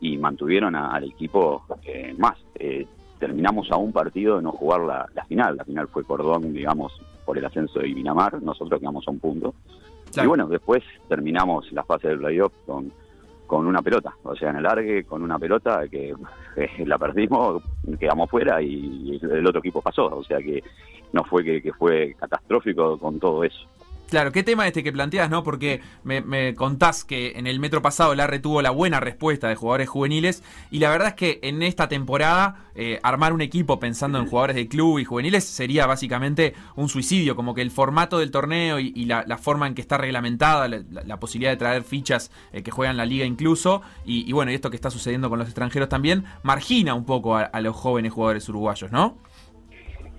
y 0.00 0.16
mantuvieron 0.16 0.74
a- 0.76 0.90
al 0.92 1.04
equipo 1.04 1.64
eh, 1.84 2.14
más. 2.18 2.36
Eh, 2.54 2.86
terminamos 3.18 3.70
a 3.72 3.76
un 3.76 3.92
partido 3.92 4.36
de 4.36 4.42
no 4.42 4.52
jugar 4.52 4.80
la, 4.82 5.06
la 5.14 5.24
final. 5.24 5.56
La 5.56 5.64
final 5.64 5.88
fue 5.88 6.04
Cordón, 6.04 6.52
digamos, 6.52 6.92
por 7.24 7.36
el 7.36 7.44
ascenso 7.44 7.80
de 7.80 7.88
Minamar. 7.88 8.40
Nosotros 8.42 8.78
quedamos 8.78 9.06
a 9.08 9.10
un 9.10 9.18
punto. 9.18 9.54
Claro. 10.12 10.26
Y 10.26 10.28
bueno, 10.28 10.46
después 10.48 10.84
terminamos 11.08 11.70
la 11.72 11.82
fase 11.84 12.08
del 12.08 12.18
playoff 12.18 12.52
con, 12.64 12.92
con 13.48 13.66
una 13.66 13.82
pelota. 13.82 14.14
O 14.22 14.36
sea, 14.36 14.50
en 14.50 14.56
el 14.56 14.62
largue, 14.62 15.02
con 15.04 15.22
una 15.22 15.38
pelota 15.38 15.88
que 15.88 16.14
eh, 16.56 16.86
la 16.86 16.98
perdimos, 16.98 17.62
quedamos 17.98 18.30
fuera 18.30 18.62
y 18.62 19.18
el 19.20 19.46
otro 19.46 19.58
equipo 19.58 19.82
pasó. 19.82 20.06
O 20.06 20.22
sea 20.22 20.38
que 20.38 20.62
no 21.12 21.24
fue 21.24 21.42
que, 21.42 21.60
que 21.60 21.72
fue 21.72 22.14
catastrófico 22.16 22.96
con 22.98 23.18
todo 23.18 23.42
eso. 23.42 23.66
Claro, 24.08 24.32
qué 24.32 24.42
tema 24.42 24.66
este 24.66 24.82
que 24.82 24.90
planteas, 24.90 25.28
¿no? 25.28 25.42
Porque 25.42 25.82
me, 26.02 26.54
contás 26.54 27.04
que 27.04 27.32
en 27.36 27.46
el 27.46 27.60
metro 27.60 27.82
pasado 27.82 28.14
Larre 28.14 28.38
tuvo 28.38 28.62
la 28.62 28.70
buena 28.70 29.00
respuesta 29.00 29.48
de 29.48 29.54
jugadores 29.54 29.88
juveniles 29.90 30.42
y 30.70 30.78
la 30.78 30.90
verdad 30.90 31.08
es 31.08 31.14
que 31.14 31.40
en 31.42 31.62
esta 31.62 31.88
temporada 31.88 32.70
eh, 32.74 32.98
armar 33.02 33.34
un 33.34 33.42
equipo 33.42 33.78
pensando 33.78 34.18
en 34.18 34.26
jugadores 34.26 34.56
de 34.56 34.66
club 34.66 34.98
y 34.98 35.04
juveniles 35.04 35.44
sería 35.44 35.86
básicamente 35.86 36.54
un 36.74 36.88
suicidio, 36.88 37.36
como 37.36 37.54
que 37.54 37.60
el 37.60 37.70
formato 37.70 38.18
del 38.18 38.30
torneo 38.30 38.80
y, 38.80 39.04
la, 39.04 39.24
forma 39.36 39.66
en 39.66 39.74
que 39.74 39.82
está 39.82 39.98
reglamentada, 39.98 40.68
la, 40.68 41.20
posibilidad 41.20 41.50
de 41.50 41.58
traer 41.58 41.82
fichas 41.82 42.30
eh, 42.52 42.62
que 42.62 42.70
juegan 42.70 42.96
la 42.96 43.04
liga 43.04 43.26
incluso 43.26 43.82
y, 44.06 44.28
y 44.28 44.32
bueno, 44.32 44.50
y 44.50 44.54
esto 44.54 44.70
que 44.70 44.76
está 44.76 44.90
sucediendo 44.90 45.28
con 45.28 45.38
los 45.38 45.48
extranjeros 45.48 45.90
también, 45.90 46.24
margina 46.42 46.94
un 46.94 47.04
poco 47.04 47.36
a, 47.36 47.42
a 47.42 47.60
los 47.60 47.76
jóvenes 47.76 48.12
jugadores 48.12 48.48
uruguayos, 48.48 48.90
¿no? 48.90 49.18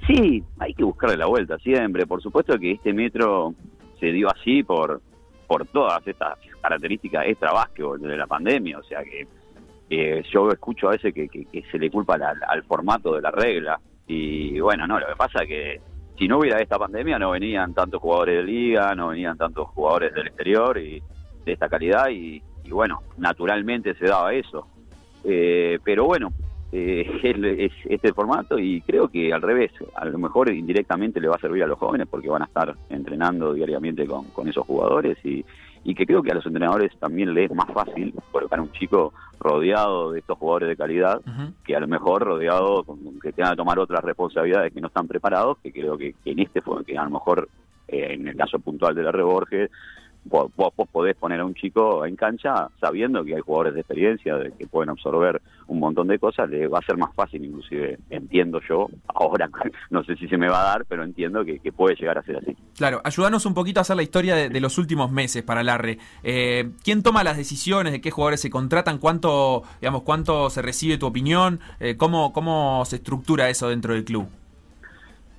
Sí, 0.08 0.44
hay 0.58 0.74
que 0.74 0.84
buscarle 0.84 1.18
la 1.18 1.28
vuelta 1.28 1.58
siempre. 1.60 2.08
Por 2.08 2.22
supuesto 2.22 2.58
que 2.58 2.72
este 2.72 2.94
metro 2.94 3.54
se 4.00 4.08
dio 4.08 4.30
así 4.30 4.64
por, 4.64 5.02
por 5.48 5.66
todas 5.68 6.06
estas 6.08 6.38
características 6.62 7.26
extra 7.28 7.52
básquetbol 7.52 8.02
de 8.02 8.18
la 8.18 8.28
pandemia. 8.28 8.78
O 8.80 8.84
sea 8.84 9.04
que 9.04 9.28
eh, 9.90 10.24
yo 10.32 10.50
escucho 10.50 10.88
a 10.88 10.92
veces 10.92 11.14
que, 11.14 11.28
que- 11.28 11.64
se 11.72 11.78
le 11.80 11.90
culpa 11.90 12.16
al, 12.16 12.38
al 12.48 12.64
formato 12.64 13.16
de 13.16 13.22
la 13.22 13.32
regla. 13.32 13.80
Y 14.08 14.60
bueno, 14.60 14.88
no, 14.88 15.00
lo 15.00 15.08
que 15.08 15.16
pasa 15.16 15.44
es 15.44 15.48
que 15.48 15.82
si 16.18 16.28
no 16.28 16.40
hubiera 16.40 16.60
esta 16.62 16.78
pandemia 16.78 17.18
no 17.20 17.32
venían 17.32 17.74
tantos 17.74 18.02
jugadores 18.02 18.38
de 18.38 18.44
liga, 18.44 18.94
no 18.96 19.10
venían 19.10 19.38
tantos 19.38 19.68
jugadores 19.70 20.14
del 20.14 20.28
exterior 20.28 20.78
y 20.78 21.02
de 21.46 21.52
esta 21.54 21.70
calidad 21.70 22.10
y, 22.10 22.42
y 22.64 22.72
bueno, 22.72 23.02
naturalmente 23.18 23.94
se 23.96 24.06
daba 24.06 24.34
eso. 24.34 24.68
Eh, 25.24 25.80
pero 25.84 26.06
bueno, 26.06 26.30
eh, 26.72 27.20
es, 27.24 27.38
es 27.44 27.72
este 27.86 28.14
formato 28.14 28.60
y 28.60 28.82
creo 28.82 29.08
que 29.08 29.34
al 29.34 29.42
revés, 29.42 29.72
a 29.96 30.06
lo 30.06 30.18
mejor 30.20 30.52
indirectamente 30.52 31.20
le 31.20 31.28
va 31.28 31.36
a 31.36 31.40
servir 31.40 31.64
a 31.64 31.68
los 31.68 31.80
jóvenes 31.80 32.08
porque 32.10 32.30
van 32.30 32.44
a 32.44 32.46
estar 32.46 32.76
entrenando 32.90 33.54
diariamente 33.54 34.06
con, 34.06 34.26
con 34.26 34.48
esos 34.48 34.66
jugadores 34.66 35.18
y, 35.24 35.44
y 35.84 35.96
que 35.96 36.06
creo 36.06 36.22
que 36.22 36.32
a 36.32 36.36
los 36.36 36.46
entrenadores 36.46 36.92
también 37.00 37.34
les 37.34 37.50
es 37.50 37.56
más 37.56 37.72
fácil 37.74 38.14
colocar 38.32 38.60
un 38.60 38.72
chico 38.74 39.14
rodeado 39.40 40.12
de 40.12 40.20
estos 40.20 40.38
jugadores 40.38 40.70
de 40.70 40.76
calidad 40.76 41.22
que 41.66 41.76
a 41.76 41.80
lo 41.80 41.88
mejor 41.88 42.24
rodeado 42.24 42.84
con 42.84 43.20
que 43.20 43.32
tengan 43.32 43.54
que 43.54 43.58
tomar 43.58 43.80
otras 43.80 44.04
responsabilidades 44.04 44.74
que 44.74 44.82
no 44.82 44.88
están 44.88 45.08
preparados, 45.08 45.58
que 45.64 45.72
creo 45.72 45.98
que, 45.98 46.14
que 46.24 46.32
en 46.32 46.40
este 46.40 46.62
fue 46.62 46.84
que 46.84 46.98
a 46.98 47.04
lo 47.04 47.10
mejor 47.12 47.48
eh, 47.88 48.14
en 48.14 48.28
el 48.28 48.36
caso 48.36 48.60
puntual 48.60 48.94
de 48.94 49.04
la 49.04 49.12
Reborges 49.12 49.72
vos, 50.26 50.52
vos- 50.56 50.74
podés 50.92 51.16
poner 51.16 51.40
a 51.40 51.46
un 51.46 51.54
chico 51.54 52.06
en 52.06 52.16
cancha 52.16 52.68
sabiendo 52.80 53.24
que 53.24 53.36
hay 53.36 53.42
jugadores 53.42 53.74
de 53.74 53.82
experiencia, 53.82 54.36
de 54.38 54.52
que 54.52 54.68
pueden 54.68 54.90
absorber 54.90 55.42
un 55.68 55.80
montón 55.80 56.08
de 56.08 56.18
cosas, 56.18 56.50
le 56.50 56.68
va 56.68 56.80
a 56.80 56.82
ser 56.86 56.98
más 56.98 57.14
fácil 57.14 57.46
inclusive, 57.46 57.98
entiendo 58.10 58.60
yo, 58.68 58.88
ahora 59.08 59.50
no 59.92 60.04
sé 60.04 60.16
si 60.16 60.28
se 60.28 60.38
me 60.38 60.50
va 60.50 60.62
a 60.62 60.66
dar, 60.66 60.86
pero 60.86 61.04
entiendo 61.04 61.46
que, 61.46 61.60
que 61.60 61.72
puede 61.72 61.96
llegar 61.96 62.18
a 62.18 62.24
ser 62.24 62.38
así. 62.38 62.56
Claro, 62.76 63.02
ayúdanos 63.04 63.46
un 63.46 63.54
poquito 63.54 63.80
a 63.80 63.82
hacer 63.82 63.96
la 63.96 64.04
historia 64.04 64.36
de, 64.36 64.50
de 64.50 64.60
los 64.60 64.78
últimos 64.78 65.12
meses 65.12 65.44
para 65.44 65.64
Larre. 65.64 66.00
Eh, 66.24 66.70
¿Quién 66.84 67.04
toma 67.04 67.24
las 67.24 67.38
decisiones 67.38 67.92
de 67.94 68.02
qué 68.02 68.10
jugadores 68.10 68.42
se 68.42 68.50
contratan? 68.50 68.98
¿Cuánto, 68.98 69.64
digamos, 69.82 70.02
cuánto 70.04 70.50
se 70.50 70.62
recibe 70.62 70.98
tu 70.98 71.06
opinión? 71.06 71.60
Eh, 71.80 71.98
¿cómo, 71.98 72.34
¿Cómo 72.34 72.84
se 72.86 72.96
estructura 72.98 73.50
eso 73.50 73.70
dentro 73.70 73.94
del 73.94 74.06
club? 74.06 74.28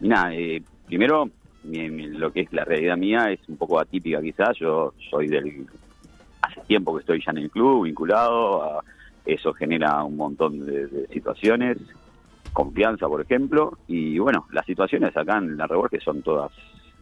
Mira, 0.00 0.34
eh, 0.34 0.62
primero, 0.86 1.28
mi- 1.64 1.90
mi- 1.90 2.08
lo 2.08 2.32
que 2.32 2.40
es 2.40 2.52
la 2.52 2.64
realidad 2.64 2.96
mía 2.96 3.30
es 3.30 3.40
un 3.48 3.56
poco 3.56 3.78
atípica 3.80 4.20
quizás. 4.20 4.56
Yo 4.58 4.94
soy 5.10 5.28
del... 5.28 5.66
Hace 6.42 6.60
tiempo 6.62 6.94
que 6.94 7.00
estoy 7.00 7.22
ya 7.24 7.32
en 7.32 7.38
el 7.38 7.50
club, 7.50 7.84
vinculado. 7.84 8.82
eso 9.26 9.52
genera 9.52 10.02
un 10.02 10.16
montón 10.16 10.64
de, 10.64 10.86
de 10.86 11.06
situaciones. 11.08 11.76
confianza, 12.52 13.06
por 13.06 13.20
ejemplo, 13.20 13.78
y 13.86 14.18
bueno, 14.18 14.46
las 14.50 14.66
situaciones 14.66 15.16
acá 15.16 15.38
en 15.38 15.56
la 15.56 15.66
reborge 15.68 16.00
son 16.00 16.20
todas 16.22 16.50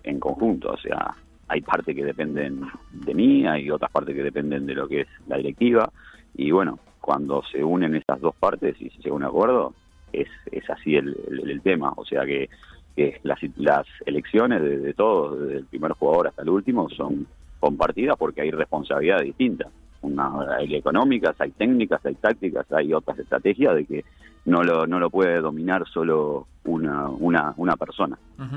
en 0.03 0.21
conjunto, 0.21 0.71
o 0.73 0.77
sea, 0.77 1.15
hay 1.49 1.63
partes 1.63 1.95
que 1.97 2.05
dependen 2.05 2.61
de 2.91 3.15
mí, 3.15 3.47
hay 3.47 3.71
otras 3.71 3.91
partes 3.91 4.15
que 4.15 4.23
dependen 4.23 4.67
de 4.67 4.75
lo 4.75 4.87
que 4.87 5.03
es 5.03 5.09
la 5.27 5.39
directiva, 5.39 5.91
y 6.35 6.51
bueno, 6.51 6.79
cuando 7.01 7.43
se 7.51 7.65
unen 7.65 7.95
esas 7.95 8.21
dos 8.21 8.35
partes 8.39 8.77
y 8.81 8.91
se 8.91 8.99
llega 8.99 9.13
a 9.13 9.17
un 9.17 9.25
acuerdo, 9.25 9.73
es, 10.13 10.29
es 10.53 10.69
así 10.69 10.97
el- 10.97 11.17
el 11.49 11.63
tema, 11.63 11.93
o 11.97 12.05
sea 12.05 12.27
que, 12.27 12.51
que 12.99 13.21
las, 13.23 13.39
las 13.57 13.87
elecciones 14.07 14.61
de, 14.61 14.93
todos, 14.93 15.39
desde 15.41 15.59
el 15.59 15.67
primer 15.67 15.93
jugador 15.93 16.27
hasta 16.27 16.43
el 16.43 16.49
último, 16.49 16.91
son 16.91 17.29
compartidas 17.61 18.17
porque 18.19 18.41
hay 18.41 18.51
responsabilidades 18.51 19.27
distintas. 19.27 19.69
Una, 20.03 20.57
hay 20.57 20.75
económicas, 20.75 21.37
hay 21.41 21.53
técnicas, 21.53 22.05
hay 22.05 22.17
tácticas, 22.17 22.67
hay 22.73 22.93
otras 22.93 23.17
estrategias 23.21 23.77
de 23.77 23.85
que 23.85 24.05
no 24.47 24.65
lo, 24.65 24.89
no 24.89 24.99
lo 24.99 25.11
puede 25.11 25.41
dominar 25.41 25.87
solo 25.87 26.49
una, 26.65 27.09
una, 27.09 27.55
una 27.57 27.77
persona. 27.77 28.19
Ujú. 28.37 28.57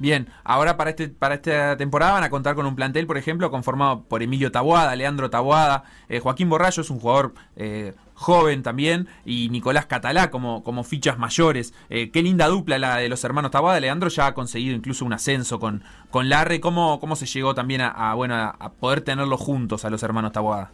Bien, 0.00 0.28
ahora 0.44 0.76
para 0.76 0.90
este 0.90 1.08
para 1.08 1.34
esta 1.34 1.76
temporada 1.76 2.12
van 2.12 2.22
a 2.22 2.30
contar 2.30 2.54
con 2.54 2.66
un 2.66 2.76
plantel, 2.76 3.06
por 3.06 3.18
ejemplo, 3.18 3.50
conformado 3.50 4.04
por 4.04 4.22
Emilio 4.22 4.52
Tabuada, 4.52 4.94
Leandro 4.94 5.28
Tabuada, 5.28 5.84
eh, 6.08 6.20
Joaquín 6.20 6.48
Borrallo 6.48 6.82
es 6.82 6.90
un 6.90 7.00
jugador 7.00 7.34
eh, 7.56 7.94
joven 8.14 8.62
también, 8.62 9.08
y 9.24 9.48
Nicolás 9.50 9.86
Catalá 9.86 10.30
como, 10.30 10.62
como 10.62 10.84
fichas 10.84 11.18
mayores. 11.18 11.74
Eh, 11.90 12.10
qué 12.10 12.22
linda 12.22 12.46
dupla 12.46 12.78
la 12.78 12.96
de 12.98 13.08
los 13.08 13.24
hermanos 13.24 13.50
Tabuada. 13.50 13.80
Leandro 13.80 14.08
ya 14.08 14.28
ha 14.28 14.34
conseguido 14.34 14.76
incluso 14.76 15.04
un 15.04 15.12
ascenso 15.12 15.58
con, 15.58 15.82
con 16.10 16.28
Larre. 16.28 16.60
¿Cómo, 16.60 17.00
¿Cómo 17.00 17.16
se 17.16 17.26
llegó 17.26 17.54
también 17.54 17.80
a, 17.80 18.14
bueno, 18.14 18.34
a, 18.34 18.50
a 18.50 18.70
poder 18.70 19.00
tenerlos 19.00 19.40
juntos 19.40 19.84
a 19.84 19.90
los 19.90 20.02
hermanos 20.02 20.32
Tabuada? 20.32 20.70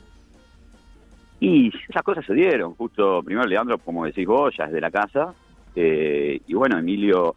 Y 1.41 1.71
esas 1.91 2.03
cosas 2.03 2.25
se 2.25 2.33
dieron, 2.33 2.75
justo 2.75 3.23
primero 3.23 3.47
Leandro, 3.47 3.77
como 3.79 4.07
decís 4.07 4.27
vos, 4.27 4.55
ya 4.57 4.65
es 4.65 4.73
de 4.73 4.81
la 4.81 4.91
casa, 4.91 5.35
eh, 5.75 6.41
y 6.47 6.55
bueno, 6.55 6.79
Emilio 6.79 7.35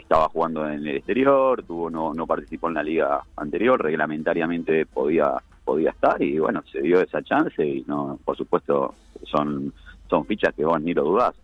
estaba 0.00 0.28
jugando 0.28 0.66
en 0.66 0.86
el 0.86 0.96
exterior, 0.96 1.62
tuvo 1.64 1.90
no, 1.90 2.12
no 2.14 2.26
participó 2.26 2.68
en 2.68 2.74
la 2.74 2.82
liga 2.82 3.22
anterior, 3.36 3.82
reglamentariamente 3.82 4.86
podía 4.86 5.32
podía 5.64 5.90
estar 5.90 6.20
y 6.22 6.38
bueno, 6.38 6.62
se 6.72 6.80
dio 6.82 7.00
esa 7.00 7.22
chance 7.22 7.64
y 7.64 7.84
no 7.86 8.18
por 8.24 8.36
supuesto 8.36 8.94
son 9.24 9.72
son 10.08 10.24
fichas 10.26 10.52
que 10.54 10.64
vos 10.64 10.80
ni 10.80 10.92
lo 10.94 11.04
dudás. 11.04 11.34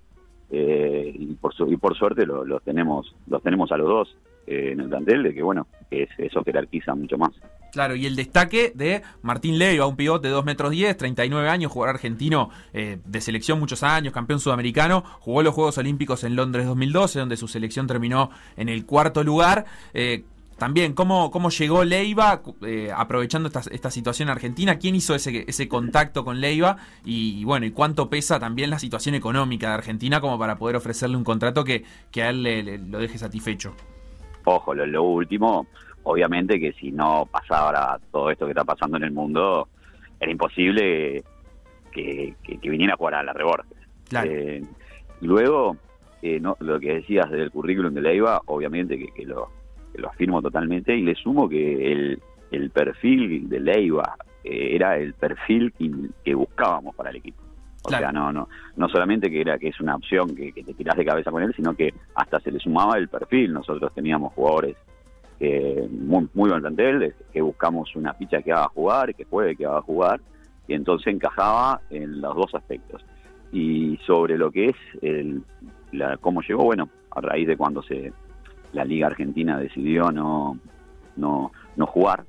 Eh, 0.50 1.12
y 1.12 1.34
por 1.34 1.52
su, 1.54 1.66
y 1.72 1.76
por 1.76 1.96
suerte 1.96 2.24
los 2.24 2.46
lo 2.46 2.60
tenemos 2.60 3.14
los 3.26 3.42
tenemos 3.42 3.70
a 3.72 3.76
los 3.76 3.88
dos 3.88 4.16
eh, 4.46 4.70
en 4.72 4.80
el 4.80 4.88
plantel 4.88 5.22
de 5.24 5.34
que 5.34 5.42
bueno, 5.42 5.66
que 5.90 6.04
es- 6.04 6.18
eso 6.18 6.42
jerarquiza 6.44 6.94
mucho 6.94 7.18
más. 7.18 7.32
Claro, 7.76 7.94
y 7.94 8.06
el 8.06 8.16
destaque 8.16 8.72
de 8.74 9.02
Martín 9.20 9.58
Leiva, 9.58 9.84
un 9.86 9.96
pivote 9.96 10.28
de 10.28 10.32
2 10.32 10.46
metros 10.46 10.70
10, 10.70 10.96
39 10.96 11.46
años, 11.50 11.70
jugador 11.70 11.96
argentino 11.96 12.48
eh, 12.72 13.00
de 13.04 13.20
selección 13.20 13.60
muchos 13.60 13.82
años, 13.82 14.14
campeón 14.14 14.40
sudamericano, 14.40 15.04
jugó 15.20 15.42
los 15.42 15.52
Juegos 15.54 15.76
Olímpicos 15.76 16.24
en 16.24 16.36
Londres 16.36 16.64
2012, 16.64 17.18
donde 17.18 17.36
su 17.36 17.48
selección 17.48 17.86
terminó 17.86 18.30
en 18.56 18.70
el 18.70 18.86
cuarto 18.86 19.22
lugar. 19.22 19.66
Eh, 19.92 20.24
también, 20.56 20.94
¿cómo, 20.94 21.30
cómo 21.30 21.50
llegó 21.50 21.84
Leiva 21.84 22.40
eh, 22.62 22.90
aprovechando 22.96 23.48
esta, 23.48 23.60
esta 23.70 23.90
situación 23.90 24.30
argentina? 24.30 24.78
¿Quién 24.78 24.94
hizo 24.94 25.14
ese, 25.14 25.44
ese 25.46 25.68
contacto 25.68 26.24
con 26.24 26.40
Leiva? 26.40 26.78
Y, 27.04 27.44
bueno, 27.44 27.66
¿y 27.66 27.72
cuánto 27.72 28.08
pesa 28.08 28.40
también 28.40 28.70
la 28.70 28.78
situación 28.78 29.14
económica 29.14 29.68
de 29.68 29.74
Argentina 29.74 30.22
como 30.22 30.38
para 30.38 30.56
poder 30.56 30.76
ofrecerle 30.76 31.18
un 31.18 31.24
contrato 31.24 31.62
que, 31.62 31.84
que 32.10 32.22
a 32.22 32.30
él 32.30 32.42
le- 32.42 32.78
lo 32.78 33.00
deje 33.00 33.18
satisfecho? 33.18 33.74
Ojo, 34.44 34.72
lo 34.74 35.02
último, 35.02 35.66
obviamente 36.06 36.58
que 36.60 36.72
si 36.72 36.92
no 36.92 37.26
pasara 37.30 37.98
todo 38.12 38.30
esto 38.30 38.46
que 38.46 38.52
está 38.52 38.64
pasando 38.64 38.96
en 38.96 39.02
el 39.04 39.10
mundo, 39.12 39.68
era 40.20 40.30
imposible 40.30 41.22
que, 41.92 42.34
que- 42.42 42.58
que 42.58 42.70
viniera 42.70 42.94
a 42.94 42.96
jugar 42.96 43.14
a 43.14 43.22
la 43.22 43.32
Reborges. 43.32 43.76
Claro. 44.08 44.30
Eh, 44.30 44.62
luego, 45.20 45.76
eh, 46.22 46.38
no, 46.40 46.56
lo 46.60 46.78
que 46.78 46.94
decías 46.94 47.30
del 47.30 47.50
currículum 47.50 47.92
de 47.92 48.00
Leiva, 48.02 48.40
obviamente 48.46 48.96
que, 48.98 49.08
que 49.12 49.24
lo, 49.26 49.50
que 49.92 50.00
lo 50.00 50.08
afirmo 50.08 50.40
totalmente 50.40 50.94
y 50.96 51.02
le 51.02 51.14
sumo 51.16 51.48
que 51.48 51.92
el, 51.92 52.22
el 52.52 52.70
perfil 52.70 53.48
de 53.48 53.60
Leiva 53.60 54.16
eh, 54.44 54.74
era 54.76 54.96
el 54.96 55.14
perfil 55.14 55.72
que, 55.76 55.90
que 56.24 56.34
buscábamos 56.34 56.94
para 56.94 57.10
el 57.10 57.16
equipo. 57.16 57.42
O 57.82 57.88
Claro. 57.88 58.02
sea, 58.04 58.12
no, 58.12 58.32
no, 58.32 58.48
no 58.76 58.88
solamente 58.88 59.30
que 59.30 59.40
era 59.40 59.58
que 59.58 59.68
es 59.68 59.80
una 59.80 59.94
opción 59.96 60.34
que, 60.34 60.52
que 60.52 60.62
te 60.64 60.74
tirás 60.74 60.96
de 60.96 61.04
cabeza 61.04 61.30
con 61.30 61.42
él, 61.42 61.52
sino 61.54 61.74
que 61.74 61.92
hasta 62.14 62.40
se 62.40 62.50
le 62.50 62.58
sumaba 62.58 62.96
el 62.98 63.08
perfil. 63.08 63.52
Nosotros 63.52 63.92
teníamos 63.94 64.32
jugadores 64.32 64.76
eh, 65.40 65.88
muy, 65.90 66.28
muy 66.34 66.50
buen 66.50 66.60
plantel, 66.62 67.14
que 67.32 67.40
buscamos 67.42 67.94
una 67.96 68.14
ficha 68.14 68.42
que 68.42 68.52
haga 68.52 68.68
jugar, 68.68 69.14
que 69.14 69.24
juegue, 69.24 69.56
que 69.56 69.66
haga 69.66 69.82
jugar, 69.82 70.20
y 70.66 70.74
entonces 70.74 71.12
encajaba 71.12 71.80
en 71.90 72.20
los 72.20 72.34
dos 72.34 72.54
aspectos. 72.54 73.04
Y 73.52 73.98
sobre 74.06 74.36
lo 74.36 74.50
que 74.50 74.66
es 74.70 74.76
el, 75.02 75.42
la, 75.92 76.16
cómo 76.16 76.40
llegó, 76.42 76.64
bueno, 76.64 76.88
a 77.10 77.20
raíz 77.20 77.46
de 77.46 77.56
cuando 77.56 77.82
se 77.82 78.12
la 78.72 78.84
Liga 78.84 79.06
Argentina 79.06 79.58
decidió 79.58 80.10
no, 80.10 80.58
no, 81.16 81.52
no 81.76 81.86
jugar, 81.86 82.24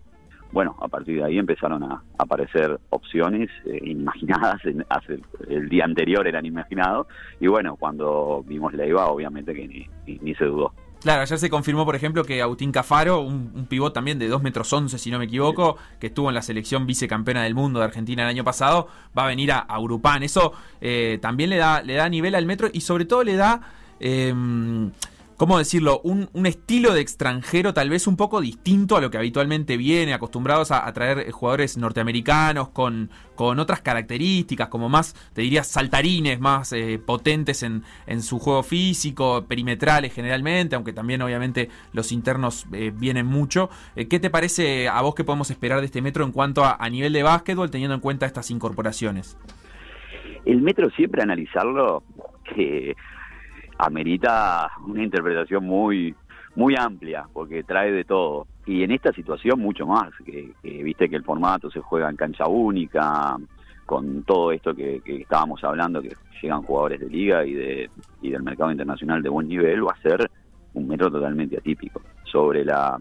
bueno, 0.51 0.77
a 0.79 0.87
partir 0.87 1.17
de 1.17 1.25
ahí 1.25 1.37
empezaron 1.37 1.83
a 1.83 2.01
aparecer 2.17 2.79
opciones 2.91 3.49
eh, 3.65 3.79
imaginadas, 3.83 4.63
en- 4.65 4.85
hace, 4.89 5.19
el 5.49 5.67
día 5.67 5.83
anterior 5.83 6.25
eran 6.27 6.45
imaginados, 6.45 7.07
y 7.39 7.47
bueno, 7.47 7.75
cuando 7.75 8.43
vimos 8.47 8.73
la 8.73 8.85
IVA, 8.85 9.07
obviamente 9.07 9.53
que 9.53 9.67
ni- 9.67 10.19
ni 10.19 10.35
se 10.35 10.45
dudó. 10.45 10.71
Claro, 11.01 11.21
ayer 11.21 11.37
se 11.37 11.49
confirmó, 11.49 11.85
por 11.85 11.95
ejemplo, 11.95 12.23
que 12.23 12.41
Agustín 12.41 12.71
Cafaro, 12.71 13.21
un, 13.21 13.51
un 13.53 13.65
pivot 13.67 13.93
también 13.93 14.17
de 14.17 14.27
2 14.27 14.41
metros 14.41 14.71
11, 14.71 14.97
si 14.97 15.11
no 15.11 15.19
me 15.19 15.25
equivoco, 15.25 15.77
que 15.99 16.07
estuvo 16.07 16.29
en 16.29 16.35
la 16.35 16.41
selección 16.41 16.87
vicecampeona 16.87 17.43
del 17.43 17.53
mundo 17.55 17.79
de 17.79 17.85
Argentina 17.85 18.23
el 18.23 18.29
año 18.29 18.43
pasado, 18.43 18.87
va 19.17 19.25
a 19.25 19.27
venir 19.27 19.51
a, 19.51 19.59
a 19.59 19.79
Urupán. 19.79 20.23
Eso 20.23 20.53
eh, 20.81 21.19
también 21.21 21.49
le 21.49 21.57
da, 21.57 21.81
le 21.81 21.93
da 21.93 22.09
nivel 22.09 22.35
al 22.35 22.45
metro 22.45 22.69
y 22.73 22.81
sobre 22.81 23.05
todo 23.05 23.23
le 23.23 23.35
da, 23.35 23.61
eh, 23.99 24.33
¿cómo 25.37 25.57
decirlo? 25.57 26.01
Un, 26.03 26.29
un 26.33 26.45
estilo 26.45 26.93
de 26.93 27.01
extranjero 27.01 27.73
tal 27.73 27.89
vez 27.89 28.07
un 28.07 28.17
poco 28.17 28.41
distinto 28.41 28.97
a 28.97 29.01
lo 29.01 29.11
que 29.11 29.17
habitualmente 29.17 29.77
viene, 29.77 30.13
acostumbrados 30.13 30.71
a, 30.71 30.85
a 30.85 30.93
traer 30.93 31.19
eh, 31.19 31.31
jugadores 31.31 31.77
norteamericanos 31.77 32.69
con, 32.69 33.09
con 33.35 33.59
otras 33.59 33.81
características, 33.81 34.67
como 34.67 34.89
más, 34.89 35.13
te 35.33 35.43
diría, 35.43 35.63
saltarines, 35.63 36.39
más 36.39 36.73
eh, 36.73 36.99
potentes 36.99 37.63
en, 37.63 37.83
en 38.07 38.21
su 38.21 38.39
juego 38.39 38.63
físico, 38.63 39.45
perimetrales 39.47 40.13
generalmente, 40.13 40.75
aunque 40.75 40.91
también 40.91 41.21
obviamente 41.21 41.69
los 41.93 42.11
internos 42.11 42.65
eh, 42.73 42.91
vienen 42.93 43.27
mucho. 43.27 43.69
Eh, 43.95 44.07
¿Qué 44.07 44.19
te 44.19 44.29
parece 44.29 44.87
a 44.89 45.01
vos 45.01 45.13
que 45.13 45.23
podemos 45.23 45.51
esperar 45.51 45.79
de 45.79 45.85
este 45.85 46.01
metro 46.01 46.25
en 46.25 46.31
cuanto 46.31 46.65
a, 46.65 46.77
a 46.79 46.89
nivel 46.89 47.13
de 47.13 47.21
básquetbol, 47.23 47.69
teniendo 47.69 47.93
en 47.93 48.01
cuenta 48.01 48.25
estas 48.25 48.49
incorporaciones? 48.49 49.37
El 50.45 50.61
metro 50.61 50.89
siempre 50.91 51.21
analizarlo 51.21 52.03
que 52.55 52.95
amerita 53.77 54.71
una 54.85 55.03
interpretación 55.03 55.65
muy 55.65 56.15
muy 56.55 56.75
amplia 56.75 57.25
porque 57.31 57.63
trae 57.63 57.91
de 57.91 58.03
todo. 58.03 58.47
Y 58.65 58.83
en 58.83 58.91
esta 58.91 59.13
situación 59.13 59.59
mucho 59.59 59.85
más 59.85 60.09
que, 60.25 60.53
viste 60.63 61.07
que 61.07 61.15
el 61.15 61.23
formato 61.23 61.69
se 61.69 61.81
juega 61.81 62.09
en 62.09 62.15
cancha 62.15 62.47
única 62.47 63.37
con 63.85 64.23
todo 64.23 64.51
esto 64.51 64.73
que, 64.73 64.99
que 65.05 65.21
estábamos 65.21 65.63
hablando 65.63 66.01
que 66.01 66.15
llegan 66.41 66.63
jugadores 66.63 66.99
de 66.99 67.09
liga 67.09 67.45
y 67.45 67.53
de 67.53 67.89
y 68.21 68.31
del 68.31 68.43
mercado 68.43 68.71
internacional 68.71 69.21
de 69.21 69.29
buen 69.29 69.47
nivel 69.47 69.87
va 69.87 69.93
a 69.93 70.01
ser 70.01 70.29
un 70.73 70.87
metro 70.87 71.11
totalmente 71.11 71.57
atípico. 71.57 72.01
Sobre 72.23 72.65
la 72.65 72.99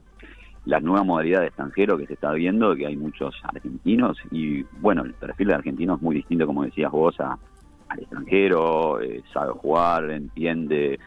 la 0.67 0.81
nueva 0.81 1.05
modalidad 1.05 1.41
de 1.41 1.47
extranjero 1.47 1.97
que 1.97 2.07
se 2.07 2.15
está 2.15 2.33
viendo, 2.33 2.75
que 2.75 2.87
hay 2.87 2.97
muchos 2.97 3.35
argentinos 3.45 4.19
y 4.33 4.65
bueno, 4.81 5.05
el 5.05 5.15
perfil 5.15 5.49
de 5.49 5.55
argentino 5.55 5.95
es 5.95 6.03
muy 6.03 6.17
distinto, 6.17 6.47
como 6.47 6.65
decías 6.65 6.91
vos, 6.91 7.19
a, 7.21 7.39
al 7.89 8.01
extranjero, 8.01 9.01
eh, 9.01 9.23
sabe 9.33 9.53
jugar, 9.53 10.11
entiende, 10.11 10.99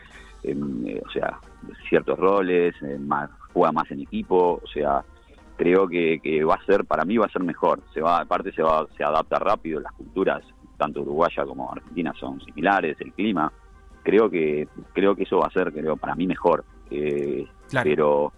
em, 0.44 0.88
eh, 0.88 1.02
o 1.06 1.10
sea, 1.12 1.39
ciertos 1.89 2.18
roles, 2.18 2.76
eh, 2.82 2.98
más, 3.00 3.30
juega 3.54 3.72
más 3.72 3.89
en 3.92 4.02
equipo, 4.02 4.62
o 4.63 4.68
sea, 4.68 5.04
creo 5.58 5.88
que, 5.88 6.20
que 6.22 6.44
va 6.44 6.56
a 6.56 6.65
ser, 6.65 6.86
para 6.86 7.04
mí 7.04 7.18
va 7.18 7.26
a 7.26 7.32
ser 7.32 7.44
mejor, 7.44 7.82
se 7.94 8.02
va, 8.02 8.20
aparte 8.22 8.52
se 8.54 8.63
va, 8.63 8.88
se 8.98 9.04
adapta 9.04 9.39
rápido, 9.39 9.80
las 9.80 9.92
culturas, 9.94 10.42
tanto 10.78 11.02
uruguaya 11.02 11.46
como 11.46 11.72
argentina 11.72 12.13
son 12.18 12.39
similares, 12.42 12.96
el 13.02 13.12
clima, 13.13 13.52
creo 14.04 14.30
que, 14.30 14.68
creo 14.94 15.15
que 15.15 15.24
eso 15.24 15.39
va 15.39 15.48
a 15.48 15.52
ser, 15.52 15.74
creo, 15.74 15.98
para 15.98 16.15
mí 16.15 16.26
mejor, 16.28 16.63
eh, 16.89 17.46
Claro. 17.70 17.88
pero 17.88 18.34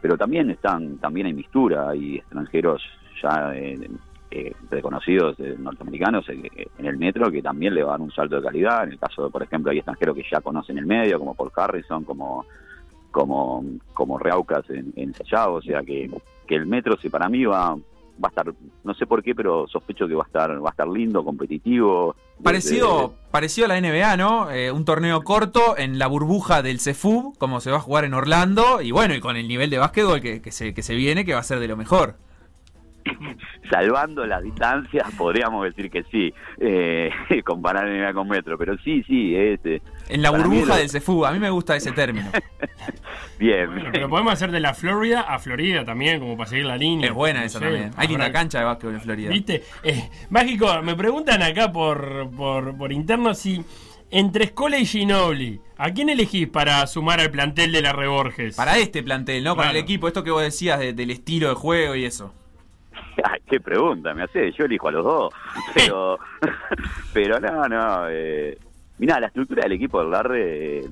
pero 0.00 0.16
también 0.16 0.50
están 0.50 0.98
también 0.98 1.26
hay 1.26 1.32
mistura 1.32 1.90
hay 1.90 2.18
extranjeros 2.18 2.80
ya 3.20 3.52
eh, 3.56 3.90
eh, 4.38 4.52
reconocidos 4.70 5.36
eh, 5.40 5.54
norteamericanos 5.58 6.28
eh, 6.28 6.68
en 6.78 6.86
el 6.86 6.96
metro 6.98 7.30
que 7.30 7.40
también 7.42 7.74
le 7.74 7.82
van 7.82 8.02
un 8.02 8.10
salto 8.12 8.36
de 8.36 8.42
calidad 8.42 8.84
en 8.84 8.92
el 8.92 8.98
caso 8.98 9.24
de 9.24 9.30
por 9.30 9.42
ejemplo 9.42 9.70
hay 9.70 9.78
extranjeros 9.78 10.14
que 10.16 10.24
ya 10.30 10.40
conocen 10.40 10.78
el 10.78 10.86
medio 10.86 11.18
como 11.18 11.34
Paul 11.34 11.50
Harrison 11.56 12.04
como 12.04 12.44
como 13.10 13.64
como 13.94 14.18
Reaucas 14.18 14.68
en, 14.70 14.92
en 14.96 15.14
Sayago, 15.14 15.54
o 15.56 15.62
sea 15.62 15.82
que, 15.82 16.10
que 16.46 16.54
el 16.54 16.66
metro 16.66 16.96
si 17.00 17.08
para 17.08 17.28
mí 17.28 17.44
va 17.44 17.74
va 18.22 18.28
a 18.28 18.28
estar 18.28 18.46
no 18.84 18.94
sé 18.94 19.06
por 19.06 19.22
qué 19.22 19.34
pero 19.34 19.66
sospecho 19.68 20.06
que 20.08 20.14
va 20.14 20.24
a 20.24 20.26
estar 20.26 20.50
va 20.64 20.68
a 20.68 20.70
estar 20.70 20.88
lindo 20.88 21.24
competitivo 21.24 22.14
desde- 22.38 22.44
Parecido, 22.44 23.14
parecido 23.30 23.64
a 23.64 23.68
la 23.68 23.80
NBA, 23.80 24.16
¿no? 24.18 24.50
Eh, 24.50 24.70
un 24.70 24.84
torneo 24.84 25.22
corto 25.22 25.76
en 25.78 25.98
la 25.98 26.06
burbuja 26.06 26.60
del 26.62 26.80
CEFUB, 26.80 27.36
como 27.38 27.60
se 27.60 27.70
va 27.70 27.78
a 27.78 27.80
jugar 27.80 28.04
en 28.04 28.12
Orlando, 28.12 28.82
y 28.82 28.90
bueno, 28.90 29.14
y 29.14 29.20
con 29.20 29.36
el 29.36 29.48
nivel 29.48 29.70
de 29.70 29.78
básquetbol 29.78 30.20
que, 30.20 30.42
que 30.42 30.52
se, 30.52 30.74
que 30.74 30.82
se 30.82 30.94
viene, 30.94 31.24
que 31.24 31.32
va 31.32 31.40
a 31.40 31.42
ser 31.42 31.60
de 31.60 31.68
lo 31.68 31.78
mejor. 31.78 32.16
salvando 33.70 34.24
las 34.26 34.42
distancias, 34.42 35.06
podríamos 35.18 35.64
decir 35.64 35.90
que 35.90 36.02
sí. 36.10 36.32
Eh, 36.58 37.10
comparar 37.44 37.86
NBA 37.88 38.12
con 38.14 38.28
Metro, 38.28 38.56
pero 38.58 38.76
sí, 38.78 39.02
sí, 39.06 39.34
es... 39.36 39.60
eh, 39.64 39.80
En 40.08 40.22
la 40.22 40.30
burbuja 40.30 40.66
lo- 40.66 40.76
del 40.76 40.88
CEFU. 40.90 41.24
A 41.26 41.32
mí 41.32 41.38
me 41.38 41.50
gusta 41.50 41.76
ese 41.76 41.92
término. 41.92 42.30
Bien, 43.38 43.66
Bueno, 43.66 43.80
bien. 43.82 43.92
pero 43.92 44.08
podemos 44.08 44.32
hacer 44.32 44.50
de 44.50 44.60
la 44.60 44.72
Florida 44.74 45.20
a 45.22 45.38
Florida 45.38 45.84
también, 45.84 46.20
como 46.20 46.36
para 46.36 46.48
seguir 46.50 46.64
la 46.66 46.76
línea. 46.76 47.08
Es 47.08 47.14
buena 47.14 47.40
No 47.40 47.46
esa 47.46 47.58
sé, 47.58 47.64
también. 47.64 47.90
Hay 47.96 48.08
linda 48.08 48.32
cancha 48.32 48.58
de 48.60 48.64
básquetbol 48.64 48.94
en 48.94 49.00
Florida. 49.00 49.30
¿Viste? 49.30 49.62
Eh, 49.82 50.08
Mágico, 50.30 50.82
me 50.82 50.94
preguntan 50.94 51.42
acá 51.42 51.70
por, 51.72 52.30
por, 52.30 52.76
por 52.76 52.92
interno 52.92 53.34
si 53.34 53.62
entre 54.10 54.44
Escola 54.44 54.78
y 54.78 54.86
Ginobili, 54.86 55.60
¿a 55.76 55.90
quién 55.90 56.08
elegís 56.08 56.46
para 56.48 56.86
sumar 56.86 57.18
al 57.20 57.30
plantel 57.30 57.72
de 57.72 57.82
la 57.82 57.92
Reborges? 57.92 58.54
Para 58.56 58.78
este 58.78 59.02
plantel, 59.02 59.42
¿no? 59.44 59.56
Para 59.56 59.70
el 59.72 59.76
equipo, 59.76 60.06
esto 60.06 60.22
que 60.22 60.30
vos 60.30 60.42
decías 60.42 60.78
de- 60.78 60.92
del 60.92 61.10
estilo 61.10 61.48
de 61.48 61.54
juego 61.56 61.94
y 61.96 62.04
eso. 62.04 62.32
Ay, 63.24 63.40
qué 63.46 63.60
pregunta 63.60 64.14
me 64.14 64.24
hace, 64.24 64.52
yo 64.52 64.64
elijo 64.64 64.88
a 64.88 64.92
los 64.92 65.04
dos, 65.04 65.34
pero, 65.74 66.18
pero 67.12 67.40
no, 67.40 67.68
no, 67.68 68.08
eh, 68.08 68.58
mirá, 68.98 69.20
la 69.20 69.28
estructura 69.28 69.62
del 69.62 69.72
equipo 69.72 70.00
del 70.00 70.10
Larre 70.10 70.78
eh, 70.78 70.90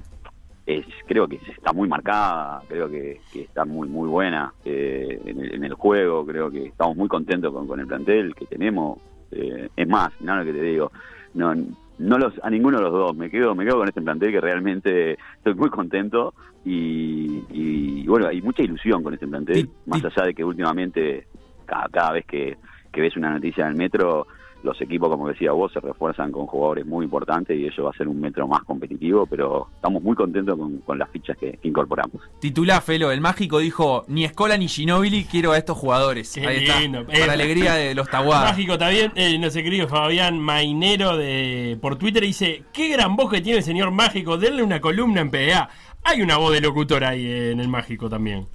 es, 0.67 0.87
creo 1.07 1.29
que 1.29 1.37
está 1.37 1.73
muy 1.73 1.89
marcada, 1.89 2.63
creo 2.69 2.89
que, 2.89 3.21
que 3.33 3.43
está 3.43 3.65
muy 3.65 3.89
muy 3.89 4.09
buena 4.09 4.53
eh, 4.65 5.21
en, 5.25 5.41
el, 5.41 5.55
en 5.55 5.65
el 5.65 5.75
juego, 5.75 6.25
creo 6.25 6.51
que 6.51 6.67
estamos 6.67 6.97
muy 6.97 7.09
contentos 7.09 7.53
con, 7.53 7.67
con 7.67 7.81
el 7.81 7.87
plantel 7.87 8.35
que 8.35 8.47
tenemos, 8.47 8.99
eh, 9.31 9.69
es 9.77 9.89
más, 9.89 10.13
mirá 10.21 10.37
lo 10.37 10.45
que 10.45 10.59
te 10.59 10.63
digo, 10.63 10.91
no, 11.35 11.55
no 11.99 12.19
los, 12.19 12.33
a 12.43 12.49
ninguno 12.49 12.79
de 12.79 12.85
los 12.85 12.93
dos, 12.93 13.17
me 13.17 13.31
quedo, 13.31 13.55
me 13.55 13.65
quedo 13.65 13.79
con 13.79 13.89
este 13.89 14.01
plantel 14.03 14.33
que 14.33 14.41
realmente 14.41 15.19
estoy 15.37 15.55
muy 15.55 15.69
contento 15.69 16.33
y, 16.65 17.43
y, 17.51 18.07
bueno, 18.07 18.29
hay 18.29 18.41
mucha 18.41 18.63
ilusión 18.63 19.03
con 19.03 19.13
este 19.13 19.27
plantel, 19.27 19.69
más 19.87 20.03
allá 20.03 20.25
de 20.27 20.35
que 20.35 20.45
últimamente 20.45 21.27
cada, 21.65 21.89
cada 21.89 22.13
vez 22.13 22.25
que, 22.27 22.57
que 22.93 23.01
ves 23.01 23.17
una 23.17 23.31
noticia 23.31 23.67
del 23.67 23.75
metro, 23.77 24.27
los 24.63 24.81
equipos, 24.81 25.11
como 25.11 25.29
decía 25.29 25.53
vos, 25.53 25.71
se 25.73 25.81
refuerzan 25.81 26.33
con 26.33 26.47
jugadores 26.47 26.87
muy 26.87 27.05
importantes 27.05 27.55
y 27.59 27.67
eso 27.67 27.85
va 27.85 27.91
a 27.91 27.93
ser 27.93 28.09
un 28.09 28.19
metro 28.19 28.49
más 28.49 28.63
competitivo, 28.65 29.27
pero 29.27 29.69
estamos 29.75 30.03
muy 30.03 30.17
contentos 30.17 30.57
con, 30.59 30.79
con 30.79 30.99
las 30.99 31.11
fichas 31.11 31.37
que, 31.37 31.59
que 31.59 31.69
incorporamos. 31.69 32.23
Titulá, 32.41 32.81
Felo, 32.81 33.11
el 33.13 33.21
mágico 33.21 33.59
dijo, 33.59 34.05
ni 34.09 34.25
Escola 34.25 34.57
ni 34.57 34.69
Ginobili, 34.69 35.25
quiero 35.25 35.53
a 35.53 35.59
estos 35.59 35.77
jugadores. 35.77 36.33
Qué 36.33 36.47
Ahí 36.47 36.67
lindo. 36.81 37.01
está. 37.01 37.13
Eh, 37.13 37.21
Para 37.21 37.33
alegría 37.35 37.75
de 37.75 37.95
los 37.95 38.09
Taguadas. 38.09 38.53
Mágico, 38.53 38.79
también, 38.79 39.13
eh, 39.17 39.39
no 39.39 39.51
sé, 39.51 39.63
querido 39.63 39.87
Fabián 39.87 40.39
Mainero 40.39 41.19
de 41.19 41.77
por 41.83 41.97
Twitter 41.97 42.23
dice, 42.23 42.63
qué 42.73 42.89
gran 42.89 43.17
voz 43.17 43.31
que 43.31 43.43
tiene 43.43 43.59
el 43.59 43.65
señor 43.65 43.91
Mágico, 43.91 44.39
denle 44.39 44.63
una 44.63 44.81
columna 44.81 45.21
en 45.21 45.31
PDA. 45.31 45.69
Hay 46.05 46.23
una 46.23 46.39
voz 46.39 46.53
de 46.53 46.63
locutor 46.63 47.05
ahí 47.05 47.27
eh, 47.27 47.51
en 47.51 47.61
el 47.61 47.69
Mágico 47.69 48.09
también. 48.09 48.47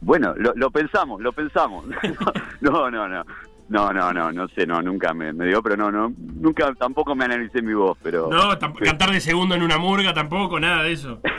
Bueno, 0.00 0.34
lo, 0.36 0.52
lo 0.54 0.70
pensamos, 0.70 1.20
lo 1.20 1.32
pensamos. 1.32 1.84
No, 2.60 2.90
no, 2.90 3.08
no. 3.08 3.24
No, 3.68 3.92
no, 3.92 4.12
no, 4.12 4.30
no 4.30 4.46
sé, 4.50 4.64
no, 4.64 4.80
nunca 4.80 5.12
me, 5.12 5.32
me 5.32 5.44
dio, 5.46 5.60
pero 5.60 5.76
no, 5.76 5.90
no, 5.90 6.12
nunca 6.36 6.72
tampoco 6.78 7.16
me 7.16 7.24
analicé 7.24 7.62
mi 7.62 7.74
voz, 7.74 7.98
pero... 8.00 8.28
No, 8.30 8.56
cantar 8.80 9.10
de 9.10 9.20
segundo 9.20 9.56
en 9.56 9.62
una 9.64 9.76
murga 9.76 10.14
tampoco, 10.14 10.60
nada 10.60 10.84
de 10.84 10.92
eso. 10.92 11.20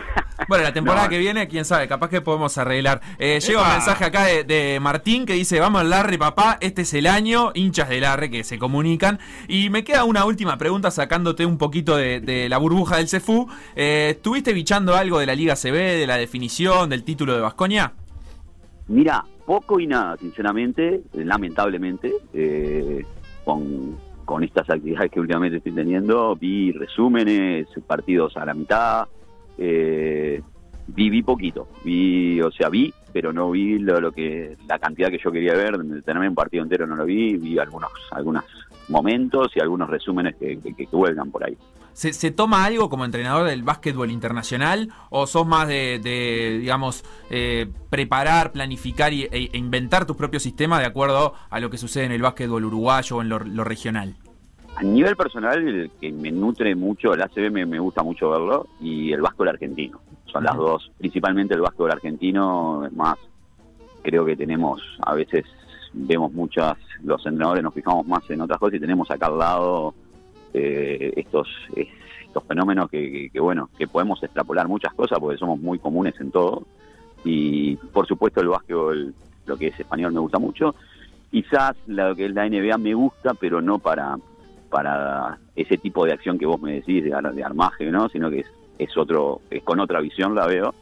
Bueno, 0.48 0.66
la 0.66 0.72
temporada 0.72 1.06
No. 1.06 1.10
que 1.10 1.18
viene, 1.18 1.48
quién 1.48 1.66
sabe, 1.66 1.88
capaz 1.88 2.10
que 2.10 2.22
podemos 2.22 2.56
arreglar. 2.60 3.02
Eh, 3.18 3.40
llega 3.40 3.60
un 3.64 3.70
mensaje 3.70 4.06
acá 4.06 4.24
de, 4.26 4.44
de 4.44 4.80
Martín 4.80 5.26
que 5.26 5.34
dice, 5.34 5.60
vamos 5.60 5.82
al 5.82 5.90
Larre, 5.90 6.20
papá, 6.20 6.60
este 6.62 6.84
es 6.84 6.94
el 6.94 7.08
año, 7.08 7.52
hinchas 7.56 7.90
del 7.90 8.02
Larre 8.02 8.30
que 8.30 8.44
se 8.44 8.60
comunican. 8.60 9.18
Y 9.48 9.72
me 9.72 9.84
queda 9.84 10.04
una 10.04 10.26
última 10.26 10.60
pregunta 10.60 10.92
sacándote 10.92 11.44
un 11.44 11.58
poquito 11.58 11.98
de, 11.98 12.20
de 12.20 12.50
la 12.50 12.60
burbuja 12.60 12.98
del 12.98 13.08
CEFU. 13.08 13.50
Eh, 13.76 14.10
¿Estuviste 14.12 14.54
bichando 14.54 14.96
algo 14.96 15.18
de 15.18 15.26
la 15.26 15.34
Liga 15.34 15.56
CB, 15.56 15.74
de 15.74 16.06
la 16.06 16.18
definición, 16.18 16.88
del 16.92 17.04
título 17.04 17.34
de 17.34 17.42
Vasconia? 17.42 17.94
Mira, 18.90 19.24
poco 19.46 19.80
y 19.80 19.88
nada, 19.88 20.18
sinceramente, 20.18 21.02
eh, 21.14 21.26
lamentablemente, 21.26 22.14
eh, 22.34 23.06
con, 23.44 23.98
con 24.24 24.44
estas 24.44 24.70
actividades 24.70 25.12
que 25.12 25.20
últimamente 25.20 25.58
estoy 25.58 25.74
teniendo, 25.74 26.36
vi 26.36 26.72
resúmenes, 26.72 27.68
partidos 27.86 28.38
a 28.38 28.46
la 28.46 28.54
mitad, 28.54 29.08
eh, 29.58 30.42
vi, 30.88 31.10
vi 31.10 31.22
poquito, 31.22 31.68
vi, 31.84 32.40
o 32.42 32.52
sea, 32.52 32.70
vi, 32.70 32.94
pero 33.12 33.34
no 33.34 33.52
vi 33.52 33.78
lo, 33.80 34.00
lo 34.00 34.12
que 34.12 34.56
la 34.68 34.80
cantidad 34.80 35.10
que 35.10 35.20
yo 35.22 35.32
quería 35.32 35.54
ver, 35.54 35.78
tenerme 36.04 36.30
un 36.30 36.36
partido 36.36 36.64
entero 36.64 36.88
no 36.88 36.96
lo 36.96 37.06
vi, 37.06 37.36
vi 37.38 37.58
algunos 37.58 37.90
algunos 38.12 38.44
momentos 38.90 39.52
y 39.56 39.60
algunos 39.60 39.90
resúmenes 39.90 40.36
que, 40.38 40.60
que, 40.60 40.74
que 40.74 40.88
vuelvan 40.92 41.30
por 41.30 41.44
ahí. 41.44 41.58
¿Se, 41.98 42.14
se 42.14 42.30
toma 42.30 42.64
algo 42.64 42.92
como 42.92 43.06
entrenador 43.06 43.48
del 43.48 43.64
básquetbol 43.64 44.12
internacional 44.12 44.90
o 45.10 45.26
sos 45.26 45.48
más 45.48 45.68
de, 45.68 45.98
de, 45.98 46.60
digamos, 46.60 47.04
eh, 47.32 47.66
preparar, 47.90 48.52
planificar 48.52 49.14
y- 49.14 49.24
e, 49.24 49.50
e 49.52 49.58
inventar 49.58 50.06
tus 50.06 50.16
propios 50.16 50.44
sistemas 50.44 50.80
de 50.82 50.86
acuerdo 50.86 51.34
a 51.50 51.60
lo 51.60 51.72
que 51.72 51.80
sucede 51.80 52.04
en 52.06 52.12
el 52.12 52.22
básquetbol 52.22 52.66
uruguayo 52.66 53.16
o 53.18 53.22
en 53.24 53.30
lo, 53.30 53.40
lo 53.40 53.64
regional? 53.64 54.16
A 54.76 54.84
nivel 54.84 55.16
personal, 55.16 55.68
el 55.68 55.90
que 56.00 56.12
me 56.12 56.32
nutre 56.32 56.76
mucho, 56.76 57.16
el 57.16 57.22
ACB 57.24 57.50
me, 57.50 57.66
me 57.66 57.80
gusta 57.80 58.04
mucho 58.04 58.30
verlo, 58.30 58.68
y 58.80 59.12
el 59.12 59.22
básquetbol 59.22 59.48
argentino. 59.48 60.00
Son 60.32 60.44
las 60.44 60.56
dos, 60.56 60.92
principalmente 61.00 61.56
el 61.56 61.62
básquetbol 61.62 61.94
argentino, 61.94 62.86
es 62.86 62.94
más, 62.94 63.16
creo 64.04 64.24
que 64.24 64.36
tenemos, 64.36 64.80
a 65.04 65.16
veces 65.16 65.46
vemos 65.94 66.32
muchas, 66.32 66.78
los 67.04 67.26
entrenadores 67.26 67.64
nos 67.64 67.74
fijamos 67.74 68.06
más 68.06 68.22
en 68.30 68.42
otras 68.42 68.60
cosas 68.60 68.76
y 68.76 68.82
tenemos 68.82 69.10
acá 69.10 69.26
al 69.26 69.40
lado 69.40 69.96
eh, 70.58 71.14
estos 71.16 71.48
es- 71.76 71.88
estos 72.26 72.44
fenómenos 72.46 72.90
que, 72.90 73.30
que- 73.32 73.40
bueno, 73.40 73.70
que 73.78 73.88
podemos 73.88 74.22
extrapolar 74.22 74.68
muchas 74.68 74.94
cosas 74.94 75.20
porque 75.20 75.38
somos 75.38 75.60
muy 75.60 75.80
comunes 75.80 76.14
en 76.20 76.32
todo. 76.32 76.64
Y 77.24 77.76
por 77.78 78.08
supuesto 78.08 78.42
el 78.42 78.50
básquetbol, 78.50 79.14
lo 79.46 79.58
que 79.58 79.68
es 79.68 79.80
español 79.80 80.14
me 80.14 80.20
gusta 80.20 80.40
mucho. 80.40 80.76
Quizás 81.32 81.72
lo 81.88 82.16
que 82.16 82.26
es 82.26 82.32
la 82.34 82.46
NBA 82.48 82.78
me 82.78 82.94
gusta, 82.94 83.34
pero 83.34 83.62
no 83.62 83.80
para 83.80 84.18
para 84.70 85.40
ese 85.56 85.78
tipo 85.78 86.06
de 86.06 86.12
acción 86.12 86.38
que 86.38 86.46
vos 86.46 86.62
me 86.62 86.74
decís 86.74 87.02
de, 87.04 87.10
de 87.34 87.44
armaje, 87.44 87.90
¿no? 87.90 88.10
Sino 88.10 88.30
que 88.30 88.40
es, 88.40 88.48
es 88.78 88.98
otro, 88.98 89.40
es 89.50 89.64
con 89.64 89.80
otra 89.80 90.02
visión 90.02 90.36
la 90.36 90.46
veo. 90.46 90.76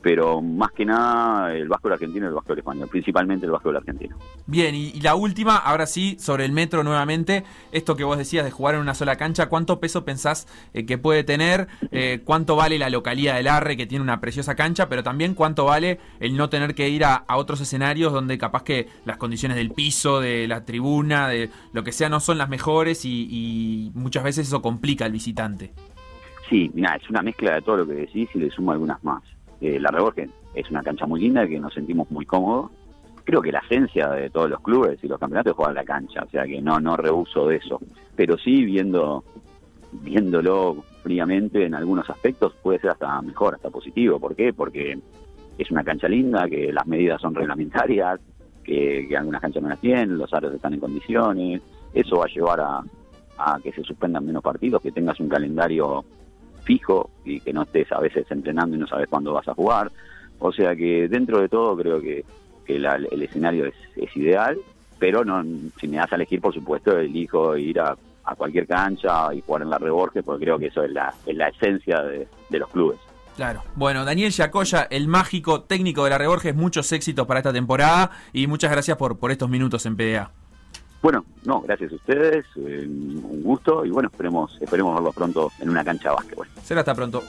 Pero 0.00 0.40
más 0.40 0.70
que 0.72 0.84
nada 0.84 1.52
el 1.52 1.68
básquetbol 1.68 1.94
argentino 1.94 2.26
y 2.26 2.28
el 2.28 2.34
básquetbol 2.34 2.58
español, 2.58 2.88
principalmente 2.88 3.46
el 3.46 3.52
básquetbol 3.52 3.76
argentino. 3.78 4.16
Bien, 4.46 4.74
y, 4.74 4.90
y 4.90 5.00
la 5.00 5.16
última, 5.16 5.56
ahora 5.56 5.86
sí, 5.86 6.16
sobre 6.20 6.44
el 6.44 6.52
metro 6.52 6.84
nuevamente, 6.84 7.44
esto 7.72 7.96
que 7.96 8.04
vos 8.04 8.16
decías 8.16 8.44
de 8.44 8.50
jugar 8.50 8.76
en 8.76 8.80
una 8.80 8.94
sola 8.94 9.16
cancha, 9.16 9.48
¿cuánto 9.48 9.80
peso 9.80 10.04
pensás 10.04 10.46
eh, 10.72 10.86
que 10.86 10.98
puede 10.98 11.24
tener? 11.24 11.66
Eh, 11.90 12.22
¿Cuánto 12.24 12.54
vale 12.54 12.78
la 12.78 12.90
localidad 12.90 13.34
del 13.34 13.48
Arre, 13.48 13.76
que 13.76 13.86
tiene 13.86 14.02
una 14.02 14.20
preciosa 14.20 14.54
cancha? 14.54 14.88
Pero 14.88 15.02
también 15.02 15.34
cuánto 15.34 15.64
vale 15.64 15.98
el 16.20 16.36
no 16.36 16.48
tener 16.48 16.74
que 16.74 16.88
ir 16.88 17.04
a, 17.04 17.14
a 17.16 17.36
otros 17.36 17.60
escenarios 17.60 18.12
donde 18.12 18.38
capaz 18.38 18.62
que 18.62 18.88
las 19.04 19.16
condiciones 19.16 19.56
del 19.56 19.72
piso, 19.72 20.20
de 20.20 20.46
la 20.46 20.64
tribuna, 20.64 21.28
de 21.28 21.50
lo 21.72 21.82
que 21.82 21.92
sea, 21.92 22.08
no 22.08 22.20
son 22.20 22.38
las 22.38 22.48
mejores 22.48 23.04
y, 23.04 23.28
y 23.30 23.90
muchas 23.94 24.22
veces 24.22 24.46
eso 24.46 24.62
complica 24.62 25.04
al 25.04 25.12
visitante. 25.12 25.72
Sí, 26.48 26.70
mira, 26.72 26.94
es 26.94 27.10
una 27.10 27.20
mezcla 27.20 27.56
de 27.56 27.62
todo 27.62 27.78
lo 27.78 27.86
que 27.86 27.94
decís 27.94 28.28
y 28.34 28.38
le 28.38 28.50
sumo 28.50 28.72
algunas 28.72 29.02
más. 29.04 29.22
Eh, 29.60 29.78
la 29.80 29.90
Reborges 29.90 30.30
es 30.54 30.70
una 30.70 30.82
cancha 30.82 31.06
muy 31.06 31.20
linda 31.20 31.46
que 31.46 31.58
nos 31.58 31.74
sentimos 31.74 32.10
muy 32.10 32.26
cómodos. 32.26 32.70
Creo 33.24 33.42
que 33.42 33.52
la 33.52 33.58
esencia 33.60 34.08
de 34.10 34.30
todos 34.30 34.48
los 34.48 34.60
clubes 34.60 34.98
y 35.02 35.08
los 35.08 35.18
campeonatos 35.18 35.50
es 35.50 35.56
jugar 35.56 35.74
la 35.74 35.84
cancha, 35.84 36.22
o 36.24 36.30
sea 36.30 36.44
que 36.44 36.62
no 36.62 36.80
no 36.80 36.96
rehuso 36.96 37.48
de 37.48 37.56
eso. 37.56 37.80
Pero 38.16 38.38
sí, 38.38 38.64
viendo 38.64 39.24
viéndolo 39.92 40.84
fríamente 41.02 41.64
en 41.64 41.74
algunos 41.74 42.08
aspectos, 42.10 42.54
puede 42.62 42.78
ser 42.78 42.90
hasta 42.90 43.20
mejor, 43.22 43.54
hasta 43.54 43.70
positivo. 43.70 44.18
¿Por 44.18 44.34
qué? 44.34 44.52
Porque 44.52 44.98
es 45.58 45.70
una 45.70 45.84
cancha 45.84 46.08
linda, 46.08 46.48
que 46.48 46.72
las 46.72 46.86
medidas 46.86 47.20
son 47.20 47.34
reglamentarias, 47.34 48.20
que, 48.64 49.08
algunas 49.16 49.40
canchas 49.40 49.62
no 49.62 49.68
las 49.68 49.80
tienen, 49.80 50.18
los 50.18 50.32
aros 50.32 50.54
están 50.54 50.74
en 50.74 50.80
condiciones. 50.80 51.62
Eso 51.94 52.16
va 52.16 52.24
a 52.24 52.34
llevar 52.34 52.60
a 52.60 53.60
que 53.62 53.72
se 53.72 53.82
suspendan 53.82 54.26
menos 54.26 54.42
partidos, 54.42 54.82
que 54.82 54.92
tengas 54.92 55.18
un 55.20 55.28
calendario 55.28 56.04
fijo 56.68 57.10
y 57.24 57.40
que 57.40 57.54
no 57.54 57.62
estés 57.62 57.90
a 57.92 57.98
veces 57.98 58.26
entrenando 58.30 58.76
y 58.76 58.78
no 58.78 58.86
sabes 58.86 59.08
cuándo 59.08 59.32
vas 59.32 59.48
a 59.48 59.54
jugar. 59.54 59.90
O 60.38 60.52
sea 60.52 60.76
que 60.76 61.08
dentro 61.08 61.40
de 61.40 61.48
todo 61.48 61.74
creo 61.78 61.98
que, 61.98 62.26
que 62.66 62.76
el 62.76 63.22
escenario 63.22 63.64
es, 63.64 64.16
ideal, 64.16 64.58
pero 64.98 65.24
no 65.24 65.42
si 65.80 65.88
me 65.88 65.96
das 65.96 66.12
a 66.12 66.16
elegir, 66.16 66.42
por 66.42 66.52
supuesto, 66.52 66.96
elijo 66.98 67.56
ir 67.56 67.80
a, 67.80 67.96
a 68.24 68.34
cualquier 68.34 68.66
cancha 68.66 69.32
y 69.32 69.40
jugar 69.40 69.62
en 69.62 69.70
la 69.70 69.78
Reborges, 69.78 70.22
porque 70.22 70.44
creo 70.44 70.58
que 70.58 70.66
eso 70.66 70.84
es 70.84 70.92
la, 70.92 71.12
es 71.24 71.34
la 71.34 71.48
esencia 71.48 72.02
de, 72.02 72.28
de 72.50 72.58
los 72.58 72.68
clubes. 72.68 72.98
Claro. 73.34 73.62
Bueno, 73.74 74.04
Daniel 74.04 74.32
Yacoya, 74.32 74.88
el 74.90 75.08
mágico 75.08 75.62
técnico 75.62 76.04
de 76.04 76.10
la 76.10 76.18
Reborges, 76.18 76.54
muchos 76.54 76.92
éxitos 76.92 77.26
para 77.26 77.40
esta 77.40 77.52
temporada 77.52 78.10
y 78.32 78.46
muchas 78.46 78.70
gracias 78.70 78.96
por, 78.98 79.18
por 79.18 79.30
estos 79.30 79.48
minutos 79.48 79.86
en 79.86 79.96
PDA. 79.96 80.32
Bueno, 81.00 81.24
no, 81.44 81.60
gracias 81.60 81.92
a 81.92 81.94
ustedes, 81.94 82.44
eh, 82.56 82.84
un 82.86 83.42
gusto 83.42 83.84
y 83.84 83.90
bueno, 83.90 84.08
esperemos, 84.08 84.58
esperemos 84.60 84.94
verlos 84.94 85.14
pronto 85.14 85.52
en 85.60 85.70
una 85.70 85.84
cancha 85.84 86.10
de 86.10 86.14
básquetbol. 86.16 86.48
Será 86.64 86.80
hasta 86.80 86.94
pronto. 86.94 87.22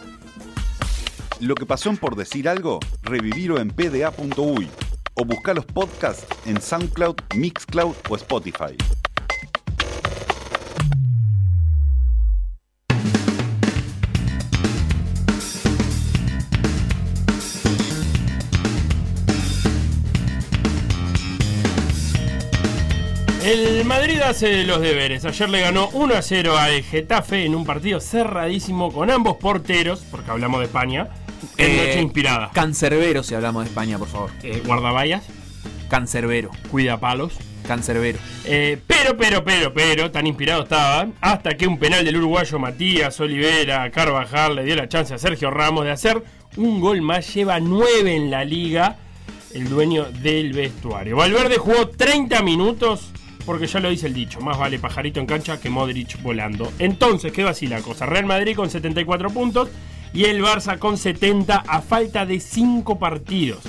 Lo 1.40 1.56
que 1.56 1.66
pasó 1.66 1.90
en 1.90 1.98
por 1.98 2.16
decir 2.16 2.50
algo, 2.50 2.80
revivirlo 3.04 3.60
en 3.60 3.70
pda.uy 3.70 4.68
o 5.14 5.26
buscar 5.26 5.56
los 5.56 5.66
podcasts 5.66 6.26
en 6.46 6.60
SoundCloud, 6.60 7.16
Mixcloud 7.36 7.94
o 8.10 8.16
Spotify. 8.16 8.76
El 23.50 23.84
Madrid 23.84 24.22
hace 24.22 24.64
los 24.64 24.80
deberes. 24.80 25.26
Ayer 25.26 25.50
le 25.50 25.62
ganó 25.62 25.90
1 25.94 26.14
a 26.14 26.22
0 26.22 26.56
al 26.56 26.84
Getafe 26.84 27.46
en 27.46 27.56
un 27.56 27.66
partido 27.66 28.00
cerradísimo 28.00 28.92
con 28.94 29.10
ambos 29.10 29.38
porteros, 29.38 30.02
porque 30.12 30.30
hablamos 30.30 30.60
de 30.60 30.68
España, 30.68 31.08
en 31.58 31.72
Eh, 31.72 31.88
noche 31.88 32.00
inspirada. 32.00 32.52
Cancerbero, 32.54 33.24
si 33.24 33.34
hablamos 33.34 33.64
de 33.64 33.70
España, 33.70 33.98
por 33.98 34.08
favor. 34.08 34.30
Eh, 34.44 34.62
guardaballas, 34.64 35.24
Cancerbero. 35.90 36.52
cuida 36.70 37.00
palos. 37.00 37.34
Cancerbero. 37.68 38.20
Eh, 38.46 38.78
pero, 38.86 39.18
pero, 39.18 39.44
pero, 39.44 39.74
pero, 39.74 40.12
tan 40.12 40.28
inspirado 40.28 40.62
estaban, 40.62 41.16
hasta 41.20 41.58
que 41.58 41.66
un 41.66 41.80
penal 41.80 42.06
del 42.06 42.18
uruguayo 42.18 42.60
Matías 42.60 43.20
Olivera 43.20 43.90
Carvajal 43.90 44.58
le 44.58 44.64
dio 44.64 44.76
la 44.76 44.88
chance 44.88 45.12
a 45.16 45.18
Sergio 45.18 45.50
Ramos 45.50 45.86
de 45.86 45.92
hacer 45.92 46.22
un 46.56 46.80
gol 46.80 47.02
más. 47.02 47.34
Lleva 47.34 47.60
9 47.60 48.16
en 48.16 48.30
la 48.30 48.46
liga 48.46 48.98
el 49.56 49.68
dueño 49.70 50.06
del 50.06 50.54
vestuario. 50.54 51.16
Valverde 51.16 51.58
jugó 51.58 51.88
30 51.90 52.44
minutos, 52.44 53.12
porque 53.50 53.66
ya 53.66 53.80
lo 53.80 53.90
dice 53.90 54.06
el 54.06 54.14
dicho, 54.14 54.42
más 54.42 54.60
vale 54.60 54.78
pajarito 54.78 55.20
en 55.20 55.26
cancha 55.26 55.60
que 55.60 55.72
Modric 55.72 56.22
volando. 56.22 56.72
Entonces 56.78 57.32
quedó 57.32 57.50
así 57.50 57.66
la 57.66 57.82
cosa. 57.82 58.06
Real 58.06 58.28
Madrid 58.28 58.56
con 58.56 58.70
74 58.70 59.32
puntos 59.32 59.70
y 60.14 60.26
el 60.26 60.44
Barça 60.44 60.78
con 60.78 61.00
70 61.00 61.56
a 61.56 61.82
falta 61.82 62.28
de 62.28 62.40
5 62.40 63.00
partidos. 63.00 63.64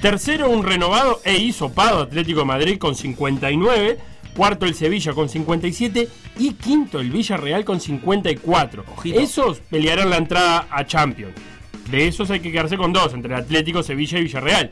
Tercero, 0.00 0.48
un 0.48 0.64
renovado 0.64 1.20
e 1.22 1.36
hisopado 1.36 2.00
Atlético 2.00 2.40
de 2.40 2.46
Madrid 2.46 2.78
con 2.78 2.94
59. 2.94 3.98
Cuarto, 4.34 4.64
el 4.64 4.74
Sevilla 4.74 5.12
con 5.12 5.28
57. 5.28 6.08
Y 6.38 6.54
quinto, 6.54 6.98
el 6.98 7.10
Villarreal 7.10 7.66
con 7.66 7.78
54. 7.78 8.86
Ojito. 8.90 9.20
Esos 9.20 9.58
pelearán 9.58 10.08
la 10.08 10.16
entrada 10.16 10.66
a 10.70 10.86
Champions. 10.86 11.34
De 11.90 12.08
esos 12.08 12.30
hay 12.30 12.40
que 12.40 12.50
quedarse 12.50 12.78
con 12.78 12.94
dos, 12.94 13.12
entre 13.12 13.34
Atlético, 13.34 13.82
Sevilla 13.82 14.18
y 14.18 14.22
Villarreal. 14.22 14.70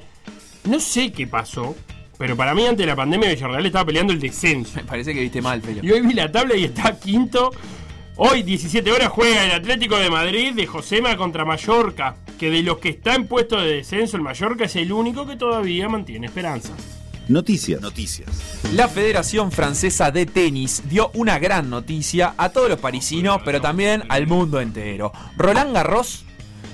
No 0.65 0.81
sé 0.81 1.13
qué 1.13 1.27
pasó, 1.27 1.77
pero 2.19 2.37
para 2.37 2.53
mí 2.53 2.65
antes 2.67 2.79
de 2.79 2.87
la 2.87 2.97
pandemia 2.97 3.31
Villarreal 3.31 3.65
estaba 3.65 3.87
peleando 3.87 4.13
el 4.13 4.19
descenso. 4.19 4.73
Me 4.75 4.85
parece 4.85 5.15
que 5.15 5.21
viste 5.21 5.41
mal, 5.41 5.63
Felo. 5.63 5.81
Y 5.83 5.91
hoy 5.93 6.01
vi 6.01 6.13
la 6.15 6.31
tabla 6.31 6.57
y 6.57 6.65
está 6.65 6.99
quinto. 6.99 7.53
Hoy, 8.17 8.43
17 8.43 8.91
horas, 8.91 9.09
juega 9.11 9.45
el 9.45 9.53
Atlético 9.53 9.97
de 9.97 10.11
Madrid 10.11 10.53
de 10.53 10.67
Josema 10.67 11.17
contra 11.17 11.45
Mallorca. 11.45 12.17
Que 12.37 12.51
de 12.51 12.63
los 12.65 12.79
que 12.79 12.89
está 12.89 13.15
en 13.15 13.29
puesto 13.29 13.61
de 13.61 13.77
descenso, 13.77 14.17
el 14.17 14.25
Mallorca 14.25 14.65
es 14.65 14.75
el 14.75 14.93
único 14.93 15.25
que 15.25 15.37
todavía 15.37 15.89
mantiene 15.89 16.27
esperanza. 16.27 16.73
Noticias. 17.29 17.81
Noticias. 17.81 18.29
La 18.73 18.89
Federación 18.89 19.53
Francesa 19.53 20.11
de 20.11 20.27
Tenis 20.27 20.83
dio 20.89 21.13
una 21.15 21.39
gran 21.39 21.71
noticia 21.71 22.35
a 22.37 22.49
todos 22.49 22.69
los 22.69 22.81
parisinos, 22.81 23.43
pero 23.45 23.61
también 23.61 24.03
al 24.09 24.27
mundo 24.27 24.61
entero. 24.61 25.13
Roland 25.37 25.73
Garros, 25.73 26.25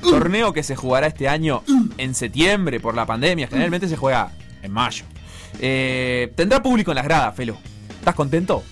torneo 0.00 0.54
que 0.54 0.62
se 0.62 0.76
jugará 0.76 1.08
este 1.08 1.28
año 1.28 1.62
en 1.98 2.14
septiembre 2.14 2.80
por 2.80 2.94
la 2.94 3.04
pandemia, 3.04 3.48
generalmente 3.48 3.88
se 3.88 3.96
juega 3.96 4.32
en 4.62 4.72
mayo. 4.72 5.04
Eh, 5.60 6.32
tendrá 6.36 6.62
público 6.62 6.90
en 6.90 6.96
las 6.96 7.04
gradas, 7.04 7.34
Felo. 7.34 7.56
¿Estás 7.98 8.14
contento? 8.14 8.62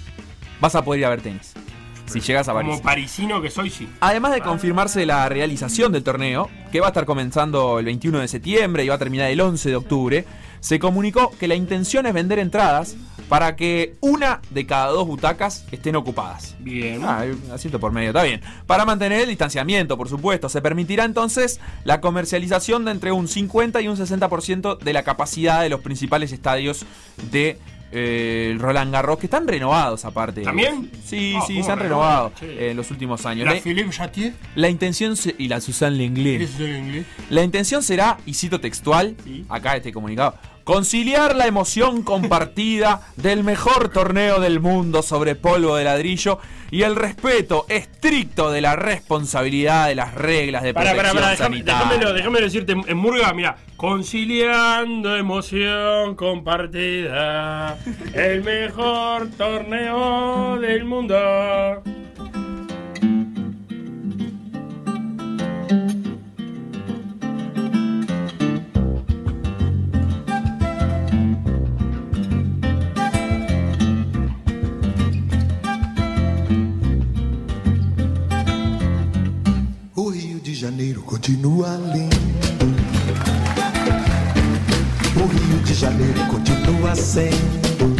Vas 0.60 0.74
a 0.74 0.84
poder 0.84 1.00
ir 1.00 1.06
a 1.06 1.10
ver 1.10 1.22
tenis. 1.22 1.54
Si 2.06 2.20
llegas 2.20 2.48
a 2.48 2.52
París. 2.52 2.72
Como 2.72 2.82
parisino 2.82 3.40
que 3.40 3.50
soy, 3.50 3.70
sí. 3.70 3.88
Además 4.00 4.32
de 4.32 4.42
confirmarse 4.42 5.06
la 5.06 5.28
realización 5.28 5.92
del 5.92 6.02
torneo, 6.02 6.50
que 6.70 6.80
va 6.80 6.86
a 6.86 6.90
estar 6.90 7.06
comenzando 7.06 7.78
el 7.78 7.86
21 7.86 8.18
de 8.18 8.28
septiembre 8.28 8.84
y 8.84 8.88
va 8.88 8.96
a 8.96 8.98
terminar 8.98 9.30
el 9.30 9.40
11 9.40 9.70
de 9.70 9.76
octubre, 9.76 10.24
se 10.60 10.78
comunicó 10.78 11.30
que 11.40 11.48
la 11.48 11.54
intención 11.54 12.06
es 12.06 12.12
vender 12.12 12.38
entradas 12.38 12.96
para 13.32 13.56
que 13.56 13.94
una 14.02 14.42
de 14.50 14.66
cada 14.66 14.88
dos 14.88 15.06
butacas 15.06 15.64
estén 15.72 15.96
ocupadas. 15.96 16.54
Bien. 16.58 17.00
Ah, 17.02 17.20
hay 17.20 17.30
un 17.30 17.50
asiento 17.50 17.80
por 17.80 17.90
medio, 17.90 18.10
está 18.10 18.22
bien. 18.24 18.42
Para 18.66 18.84
mantener 18.84 19.22
el 19.22 19.28
distanciamiento, 19.30 19.96
por 19.96 20.10
supuesto, 20.10 20.50
se 20.50 20.60
permitirá 20.60 21.04
entonces 21.06 21.58
la 21.84 22.02
comercialización 22.02 22.84
de 22.84 22.90
entre 22.90 23.10
un 23.10 23.28
50 23.28 23.80
y 23.80 23.88
un 23.88 23.96
60% 23.96 24.76
de 24.80 24.92
la 24.92 25.02
capacidad 25.02 25.62
de 25.62 25.70
los 25.70 25.80
principales 25.80 26.30
estadios 26.30 26.84
de 27.30 27.56
eh, 27.90 28.54
Roland 28.58 28.92
Garros, 28.92 29.18
que 29.18 29.26
están 29.26 29.48
renovados 29.48 30.04
aparte. 30.04 30.42
¿También? 30.42 30.90
Sí, 31.02 31.34
Ah, 31.34 31.44
sí, 31.46 31.54
¿cómo 31.54 31.64
se 31.64 31.72
han 31.72 31.78
renovado 31.78 32.32
eh, 32.42 32.68
en 32.72 32.76
los 32.76 32.90
últimos 32.90 33.24
años. 33.24 33.46
La 33.46 33.54
La- 33.54 33.60
Philippe 33.62 33.88
Chatier. 33.90 34.34
la 34.56 34.68
intención 34.68 35.16
se- 35.16 35.34
y 35.38 35.48
la 35.48 35.58
Susan 35.62 35.96
Lenglen. 35.96 36.42
¿Es 36.42 36.60
en 36.60 36.84
inglés? 36.84 37.06
La 37.30 37.42
intención 37.42 37.82
será, 37.82 38.18
y 38.26 38.34
cito 38.34 38.60
textual, 38.60 39.16
Sí. 39.24 39.46
acá 39.48 39.74
este 39.76 39.90
comunicado, 39.90 40.34
conciliar 40.64 41.36
la 41.36 41.46
emoción 41.46 42.02
compartida 42.02 43.00
del 43.16 43.44
mejor 43.44 43.88
torneo 43.88 44.40
del 44.40 44.60
mundo 44.60 45.02
sobre 45.02 45.34
polvo 45.34 45.76
de 45.76 45.84
ladrillo 45.84 46.38
y 46.70 46.82
el 46.82 46.96
respeto 46.96 47.66
estricto 47.68 48.50
de 48.50 48.62
la 48.62 48.76
responsabilidad 48.76 49.88
de 49.88 49.94
las 49.94 50.14
reglas 50.14 50.62
de 50.62 50.72
Pará, 50.72 50.92
protección 50.92 51.16
pará, 51.16 51.36
pará, 51.66 52.12
déjame, 52.12 52.40
decirte 52.40 52.72
en 52.72 52.82
en 52.86 52.96
Murga, 52.96 53.32
mira, 53.34 53.56
conciliando 53.76 55.16
emoción 55.16 56.14
compartida, 56.14 57.78
el 58.14 58.42
mejor 58.42 59.28
torneo 59.30 60.58
del 60.60 60.84
mundo. 60.84 61.82
Janeiro 80.62 81.02
continua 81.02 81.76
lindo. 81.92 82.16
O 85.20 85.26
Rio 85.26 85.58
de 85.64 85.74
Janeiro 85.74 86.24
continua 86.30 86.94
sendo. 86.94 87.96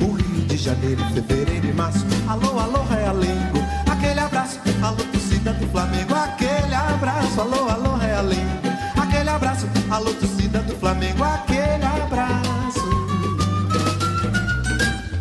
O 0.00 0.12
Rio 0.14 0.46
de 0.46 0.56
Janeiro, 0.56 1.04
fevereiro 1.12 1.66
e 1.66 1.72
março. 1.74 2.06
Alô, 2.26 2.58
alô, 2.58 2.82
Realengo. 2.84 3.58
Aquele 3.86 4.20
abraço, 4.20 4.58
alô, 4.82 4.96
torcida 5.12 5.52
do 5.52 5.66
Flamengo. 5.66 6.14
Aquele 6.14 6.74
abraço, 6.74 7.40
alô, 7.42 7.68
alô, 7.68 7.96
Realengo. 7.98 8.68
Aquele 8.96 9.28
abraço, 9.28 9.66
alô, 9.90 10.14
torcida 10.14 10.60
do 10.60 10.74
Flamengo. 10.76 11.22
Aquele 11.22 11.84
abraço. 11.84 12.80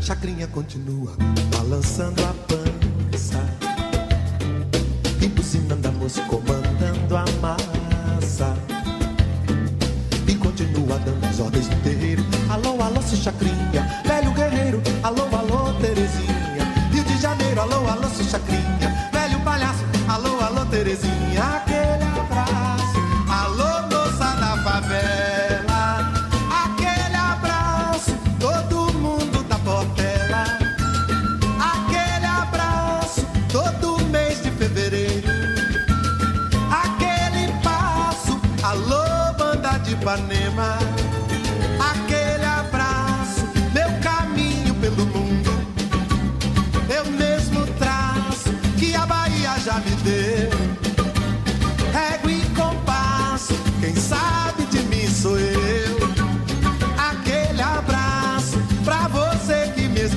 Chacrinha 0.02 0.48
continua 0.48 1.12
balançando 1.52 2.24
a 2.24 2.34
pança 2.48 2.83
comandando 6.21 7.17
a 7.17 7.26
massa. 7.41 8.56
E 10.28 10.36
continua 10.36 10.97
dando 10.99 11.26
as 11.26 11.39
ordens 11.39 11.67
do 11.67 11.76
terreiro. 11.84 12.23
Alô, 12.49 12.82
alô, 12.82 13.02
seu 13.02 13.17
chacrinha 13.17 13.63
velho 14.06 14.32
guerreiro, 14.32 14.82
alô, 15.02 15.23
alô, 15.36 15.73
Terezinha. 15.80 16.34
Rio 16.91 17.04
de 17.04 17.17
Janeiro, 17.17 17.62
alô, 17.62 17.88
alô, 17.88 18.08
seu 18.10 18.26
chacrinha 18.26 18.92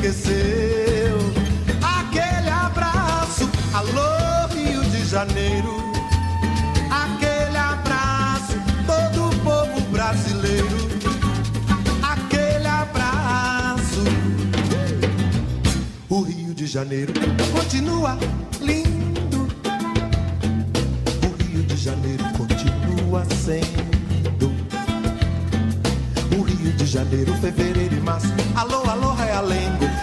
esqueceu. 0.06 1.18
Aquele 1.82 2.48
abraço, 2.48 3.48
alô, 3.74 4.46
Rio 4.54 4.82
de 4.84 5.04
Janeiro. 5.04 5.76
Aquele 6.90 7.56
abraço, 7.56 8.54
todo 8.86 9.28
o 9.28 9.36
povo 9.40 9.80
brasileiro. 9.90 10.68
Aquele 12.02 12.68
abraço. 12.68 14.04
O 16.08 16.22
Rio 16.22 16.54
de 16.54 16.66
Janeiro 16.66 17.12
continua 17.52 18.16
lindo. 18.60 19.48
O 21.24 21.42
Rio 21.42 21.62
de 21.64 21.76
Janeiro 21.76 22.24
continua 22.36 23.24
sendo. 23.44 24.54
O 26.38 26.42
Rio 26.42 26.72
de 26.72 26.86
Janeiro, 26.86 27.34
fevereiro 27.38 27.96
e 27.96 28.00
março. 28.00 28.28
Alô, 28.54 28.88
alô, 28.88 29.12
Realengo. 29.14 29.95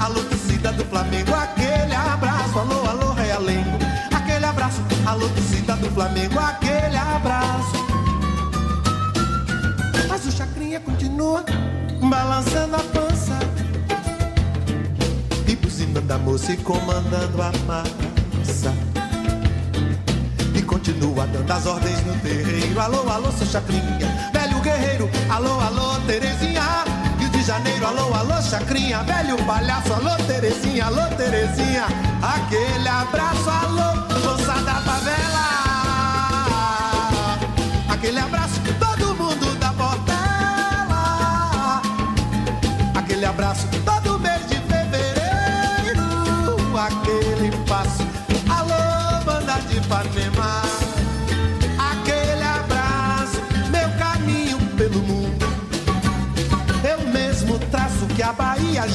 Alô, 0.00 0.22
torcida 0.24 0.72
do 0.72 0.84
Flamengo. 0.84 1.34
Aquele 1.34 1.94
abraço, 1.94 2.58
alô, 2.58 2.88
alô, 2.88 3.12
Realengo. 3.12 3.78
Aquele 4.14 4.44
abraço, 4.44 4.80
alô, 5.06 5.28
torcida 5.28 5.76
do 5.76 5.90
Flamengo. 5.90 6.38
Aquele 6.38 6.96
abraço. 6.96 7.72
Mas 10.08 10.24
o 10.26 10.32
Chacrinha 10.32 10.80
continua 10.80 11.44
balançando 12.00 12.76
a 12.76 12.78
pança 12.78 13.38
e 15.46 15.56
buzinando 15.56 16.12
a 16.12 16.18
moça 16.18 16.52
e 16.52 16.56
comandando 16.58 17.42
a 17.42 17.52
massa. 17.66 18.72
E 20.54 20.62
continua 20.62 21.26
dando 21.26 21.50
as 21.50 21.66
ordens 21.66 22.06
no 22.06 22.14
terreiro. 22.20 22.80
Alô, 22.80 23.08
alô, 23.10 23.32
seu 23.32 23.46
chacrinha, 23.46 24.30
velho 24.32 24.60
guerreiro. 24.60 25.10
Alô, 25.28 25.60
alô, 25.60 26.00
Terezinha. 26.06 26.87
Janeiro, 27.48 27.86
alô, 27.86 28.12
alô, 28.12 28.42
chacrinha, 28.42 29.02
velho 29.04 29.42
palhaço. 29.46 29.94
Alô, 29.94 30.14
Terezinha, 30.26 30.84
alô, 30.84 31.00
Terezinha. 31.16 31.86
Aquele 32.20 32.86
abraço, 32.86 33.48
alô, 33.48 34.17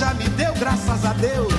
já 0.03 0.13
me 0.15 0.27
deu, 0.29 0.53
graças 0.55 1.05
a 1.05 1.13
Deus. 1.13 1.52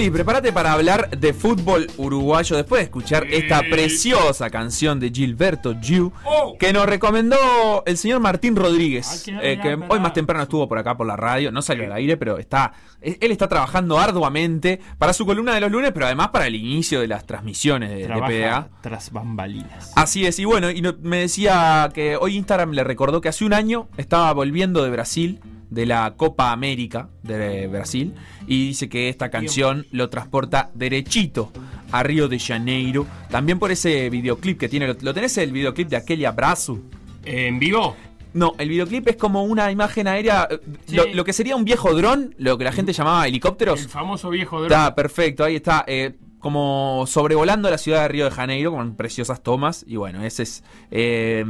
Feli, 0.00 0.10
prepárate 0.10 0.50
para 0.50 0.72
hablar 0.72 1.10
de 1.10 1.34
fútbol 1.34 1.86
uruguayo 1.98 2.56
después 2.56 2.80
de 2.80 2.84
escuchar 2.84 3.26
esta 3.30 3.60
preciosa 3.60 4.48
canción 4.48 4.98
de 4.98 5.10
Gilberto 5.10 5.74
Giu 5.78 6.10
que 6.58 6.72
nos 6.72 6.86
recomendó 6.86 7.82
el 7.84 7.98
señor 7.98 8.20
Martín 8.20 8.56
Rodríguez, 8.56 9.26
eh, 9.28 9.58
que 9.62 9.78
hoy 9.88 10.00
más 10.00 10.14
temprano 10.14 10.44
estuvo 10.44 10.66
por 10.66 10.78
acá 10.78 10.96
por 10.96 11.06
la 11.06 11.16
radio, 11.16 11.52
no 11.52 11.60
salió 11.60 11.84
al 11.84 11.92
aire, 11.92 12.16
pero 12.16 12.38
está 12.38 12.72
eh, 13.02 13.18
él 13.20 13.30
está 13.30 13.46
trabajando 13.46 13.98
arduamente 13.98 14.80
para 14.96 15.12
su 15.12 15.26
columna 15.26 15.54
de 15.54 15.60
los 15.60 15.70
lunes, 15.70 15.90
pero 15.92 16.06
además 16.06 16.28
para 16.28 16.46
el 16.46 16.54
inicio 16.54 17.00
de 17.00 17.08
las 17.08 17.26
transmisiones 17.26 17.90
de, 17.90 17.96
de 17.96 18.06
Trabaja 18.06 18.28
PDA. 18.32 18.68
tras 18.80 19.10
bambalinas. 19.12 19.92
Así 19.96 20.24
es, 20.24 20.38
y 20.38 20.46
bueno, 20.46 20.70
y 20.70 20.80
no- 20.80 20.94
me 21.02 21.18
decía 21.18 21.90
que 21.92 22.16
hoy 22.16 22.36
Instagram 22.36 22.70
le 22.72 22.84
recordó 22.84 23.20
que 23.20 23.28
hace 23.28 23.44
un 23.44 23.52
año 23.52 23.88
estaba 23.98 24.32
volviendo 24.32 24.82
de 24.82 24.90
Brasil, 24.90 25.40
de 25.70 25.86
la 25.86 26.14
Copa 26.16 26.52
América 26.52 27.08
de 27.22 27.66
Brasil, 27.68 28.12
y 28.46 28.68
dice 28.68 28.88
que 28.88 29.08
esta 29.08 29.30
canción 29.30 29.86
lo 29.92 30.10
transporta 30.10 30.70
derechito 30.74 31.52
a 31.92 32.02
Río 32.02 32.28
de 32.28 32.38
Janeiro, 32.38 33.06
también 33.30 33.58
por 33.58 33.70
ese 33.70 34.10
videoclip 34.10 34.58
que 34.58 34.68
tiene, 34.68 34.94
¿lo, 35.00 35.14
tenés 35.14 35.38
el 35.38 35.52
videoclip 35.52 35.88
de 35.88 35.96
aquel 35.96 36.24
abrazo? 36.26 36.78
¿En 37.24 37.58
vivo? 37.58 37.96
No, 38.32 38.54
el 38.58 38.68
videoclip 38.68 39.08
es 39.08 39.16
como 39.16 39.44
una 39.44 39.72
imagen 39.72 40.06
aérea, 40.06 40.46
eh, 40.50 40.60
lo, 40.92 41.06
lo 41.12 41.24
que 41.24 41.32
sería 41.32 41.56
un 41.56 41.64
viejo 41.64 41.92
dron, 41.94 42.34
lo 42.38 42.56
que 42.58 42.64
la 42.64 42.72
gente 42.72 42.92
llamaba 42.92 43.26
helicópteros. 43.26 43.82
El 43.82 43.88
famoso 43.88 44.30
viejo 44.30 44.58
dron. 44.58 44.70
Está 44.70 44.94
perfecto, 44.94 45.44
ahí 45.44 45.56
está. 45.56 45.84
eh, 45.86 46.14
como 46.40 47.04
sobrevolando 47.06 47.70
la 47.70 47.78
ciudad 47.78 48.02
de 48.02 48.08
Río 48.08 48.24
de 48.24 48.30
Janeiro 48.32 48.72
con 48.72 48.96
preciosas 48.96 49.40
tomas. 49.42 49.84
Y 49.86 49.96
bueno, 49.96 50.24
ese 50.24 50.42
es. 50.42 50.64
eh, 50.90 51.44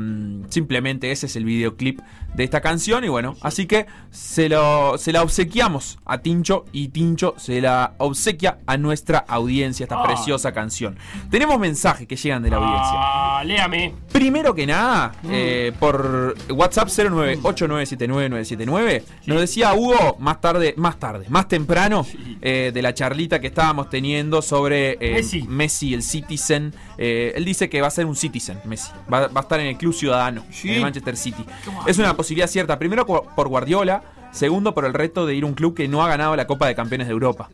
simplemente 0.49 1.11
ese 1.13 1.27
es 1.27 1.37
el 1.37 1.45
videoclip 1.45 2.01
de 2.35 2.45
esta 2.45 2.61
canción. 2.61 3.05
Y 3.05 3.09
bueno, 3.09 3.37
así 3.41 3.67
que 3.67 3.87
se, 4.11 4.49
lo, 4.49 4.99
se 4.99 5.13
la 5.13 5.23
obsequiamos 5.23 5.99
a 6.05 6.19
Tincho. 6.19 6.65
Y 6.73 6.89
Tincho 6.89 7.35
se 7.39 7.61
la 7.61 7.95
obsequia 7.99 8.59
a 8.67 8.77
nuestra 8.77 9.25
audiencia, 9.29 9.85
esta 9.85 10.01
Ah. 10.03 10.07
preciosa 10.07 10.53
canción. 10.53 10.97
Tenemos 11.31 11.59
mensajes 11.59 12.07
que 12.09 12.17
llegan 12.17 12.43
de 12.43 12.51
la 12.51 12.57
audiencia. 12.57 12.93
Ah, 12.95 13.43
léame. 13.45 13.95
Primero 14.13 14.55
que 14.55 14.67
nada, 14.67 15.13
Mm. 15.23 15.29
eh, 15.31 15.73
por 15.79 16.35
WhatsApp 16.51 16.89
0989799979, 16.89 19.03
nos 19.27 19.41
decía 19.41 19.75
Hugo 19.75 20.17
más 20.19 20.41
tarde, 20.41 20.75
más 20.77 20.99
tarde, 20.99 21.27
más 21.29 21.47
temprano 21.49 22.07
eh, 22.43 22.71
de 22.73 22.83
la 22.83 22.95
charlita 22.95 23.41
que 23.41 23.49
estábamos 23.49 23.91
teniendo 23.91 24.41
sobre 24.43 24.80
eh, 25.01 25.47
Messi. 25.49 25.95
el 25.95 26.03
Citizen. 26.03 26.75
Eh, 26.99 27.33
él 27.35 27.45
dice 27.45 27.69
que 27.69 27.81
va 27.81 27.89
a 27.89 27.91
ser 27.91 28.07
un 28.07 28.17
Citizen, 28.17 28.59
Messi. 28.65 28.91
Va, 29.13 29.29
va 29.29 29.41
a 29.41 29.43
estar 29.43 29.61
en 29.61 29.67
el 29.67 29.77
club 29.77 29.95
ciudadano, 29.95 30.45
en 30.65 30.71
el 30.71 30.83
Manchester 30.83 31.17
City. 31.17 31.45
Es 31.87 31.99
una 31.99 32.17
posibilidad 32.17 32.49
cierta, 32.49 32.79
primero 32.79 33.07
por 33.07 33.49
Guardiola, 33.49 34.03
segundo 34.33 34.75
por 34.75 34.85
el 34.85 34.95
reto 34.95 35.27
de 35.27 35.35
ir 35.35 35.45
a 35.45 35.47
un 35.47 35.55
club 35.55 35.75
que 35.75 35.89
no 35.89 36.03
ha 36.03 36.09
ganado 36.09 36.37
la 36.37 36.47
Copa 36.47 36.67
de 36.67 36.75
Campeones 36.75 37.07
de 37.07 37.13
Europa. 37.13 37.51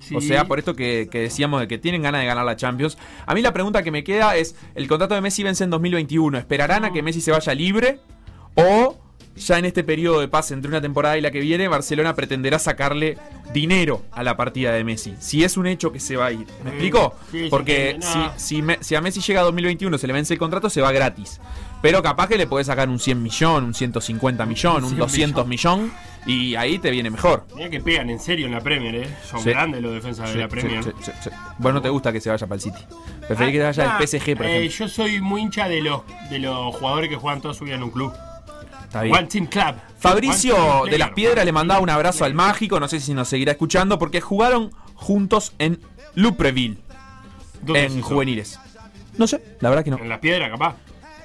Sí. 0.00 0.16
O 0.16 0.20
sea, 0.20 0.46
por 0.46 0.58
esto 0.58 0.74
que, 0.74 1.08
que 1.10 1.20
decíamos 1.20 1.60
de 1.60 1.68
que 1.68 1.78
tienen 1.78 2.02
ganas 2.02 2.20
de 2.20 2.26
ganar 2.26 2.44
la 2.44 2.56
Champions. 2.56 2.98
A 3.24 3.34
mí 3.34 3.42
la 3.42 3.52
pregunta 3.52 3.82
que 3.82 3.92
me 3.92 4.02
queda 4.02 4.36
es, 4.36 4.56
el 4.74 4.88
contrato 4.88 5.14
de 5.14 5.20
Messi 5.20 5.42
vence 5.44 5.62
en 5.62 5.70
2021. 5.70 6.38
¿Esperarán 6.38 6.84
a 6.84 6.92
que 6.92 7.02
Messi 7.02 7.20
se 7.20 7.30
vaya 7.30 7.54
libre? 7.54 8.00
¿O 8.54 9.01
ya 9.36 9.58
en 9.58 9.64
este 9.64 9.82
periodo 9.84 10.20
de 10.20 10.28
paz 10.28 10.50
entre 10.50 10.68
una 10.68 10.80
temporada 10.80 11.16
y 11.18 11.20
la 11.20 11.30
que 11.30 11.40
viene, 11.40 11.68
Barcelona 11.68 12.14
pretenderá 12.14 12.58
sacarle 12.58 13.18
dinero 13.52 14.02
a 14.12 14.22
la 14.22 14.36
partida 14.36 14.72
de 14.72 14.84
Messi? 14.84 15.14
Si 15.18 15.42
es 15.44 15.56
un 15.56 15.66
hecho 15.66 15.92
que 15.92 16.00
se 16.00 16.16
va 16.16 16.26
a 16.26 16.32
ir. 16.32 16.46
¿Me 16.64 16.70
explico? 16.70 17.14
sí, 17.30 17.46
Porque 17.50 17.98
si, 18.00 18.18
no. 18.18 18.32
si, 18.36 18.62
Me- 18.62 18.78
si 18.80 18.94
a 18.94 19.00
Messi 19.00 19.20
llega 19.20 19.40
a 19.40 19.44
2021, 19.44 19.96
se 19.98 20.06
le 20.06 20.12
vence 20.12 20.32
el 20.34 20.38
contrato, 20.38 20.68
se 20.70 20.80
va 20.80 20.92
gratis. 20.92 21.40
Pero 21.80 22.00
capaz 22.02 22.28
que 22.28 22.38
le 22.38 22.46
puede 22.46 22.64
sacar 22.64 22.88
un 22.88 23.00
100 23.00 23.20
millón, 23.22 23.64
un 23.64 23.74
150 23.74 24.46
millón, 24.46 24.84
un 24.84 24.90
100 24.90 24.98
200 24.98 25.46
millón. 25.46 25.92
Y 26.24 26.54
ahí 26.54 26.78
te 26.78 26.92
viene 26.92 27.10
mejor. 27.10 27.44
Mira 27.56 27.68
que 27.68 27.80
pegan 27.80 28.08
en 28.08 28.20
serio 28.20 28.46
en 28.46 28.52
la 28.52 28.60
Premier, 28.60 28.94
¿eh? 28.94 29.08
Son 29.28 29.40
Sí. 29.42 29.50
grandes 29.50 29.82
los 29.82 29.92
defensas 29.92 30.32
de 30.32 30.38
la 30.38 30.46
Premier. 30.46 30.94
Vos 31.58 31.74
no 31.74 31.82
te 31.82 31.88
gusta 31.88 32.12
que 32.12 32.20
se 32.20 32.30
vaya 32.30 32.46
para 32.46 32.54
el 32.56 32.60
City. 32.60 32.78
Preferís 33.26 33.50
que 33.52 33.58
se 33.58 33.64
vaya 33.64 33.84
Ah, 33.90 33.96
al 33.96 34.06
PSG, 34.06 34.36
por 34.36 34.46
eh, 34.46 34.58
ejemplo. 34.66 34.78
yo 34.78 34.88
soy 34.88 35.20
muy 35.20 35.40
hincha 35.40 35.68
de 35.68 35.80
los, 35.82 36.02
de 36.30 36.38
los 36.38 36.76
jugadores 36.76 37.10
que 37.10 37.16
juegan 37.16 37.40
toda 37.40 37.54
su 37.54 37.64
vida 37.64 37.74
en 37.74 37.82
un 37.82 37.90
club. 37.90 38.12
Está 38.92 39.04
bien. 39.04 39.16
One 39.16 39.26
Team 39.26 39.46
Club. 39.46 39.68
One 39.68 39.80
Fabricio 39.98 40.54
team 40.54 40.90
de 40.90 40.98
las 40.98 41.10
Piedras 41.12 41.46
le 41.46 41.52
mandaba 41.52 41.80
un 41.80 41.88
abrazo 41.88 42.26
al 42.26 42.34
mágico. 42.34 42.78
No 42.78 42.88
sé 42.88 43.00
si 43.00 43.14
nos 43.14 43.26
seguirá 43.26 43.52
escuchando 43.52 43.98
porque 43.98 44.20
jugaron 44.20 44.70
juntos 44.94 45.54
en 45.58 45.80
Lupreville. 46.14 46.76
¿Dónde 47.62 47.86
es 47.86 47.94
En 47.94 48.02
juveniles. 48.02 48.60
No 49.16 49.26
sé, 49.26 49.56
la 49.60 49.70
verdad 49.70 49.82
que 49.82 49.92
no. 49.92 49.96
En 49.96 50.10
la 50.10 50.20
piedra, 50.20 50.50
capaz. 50.50 50.76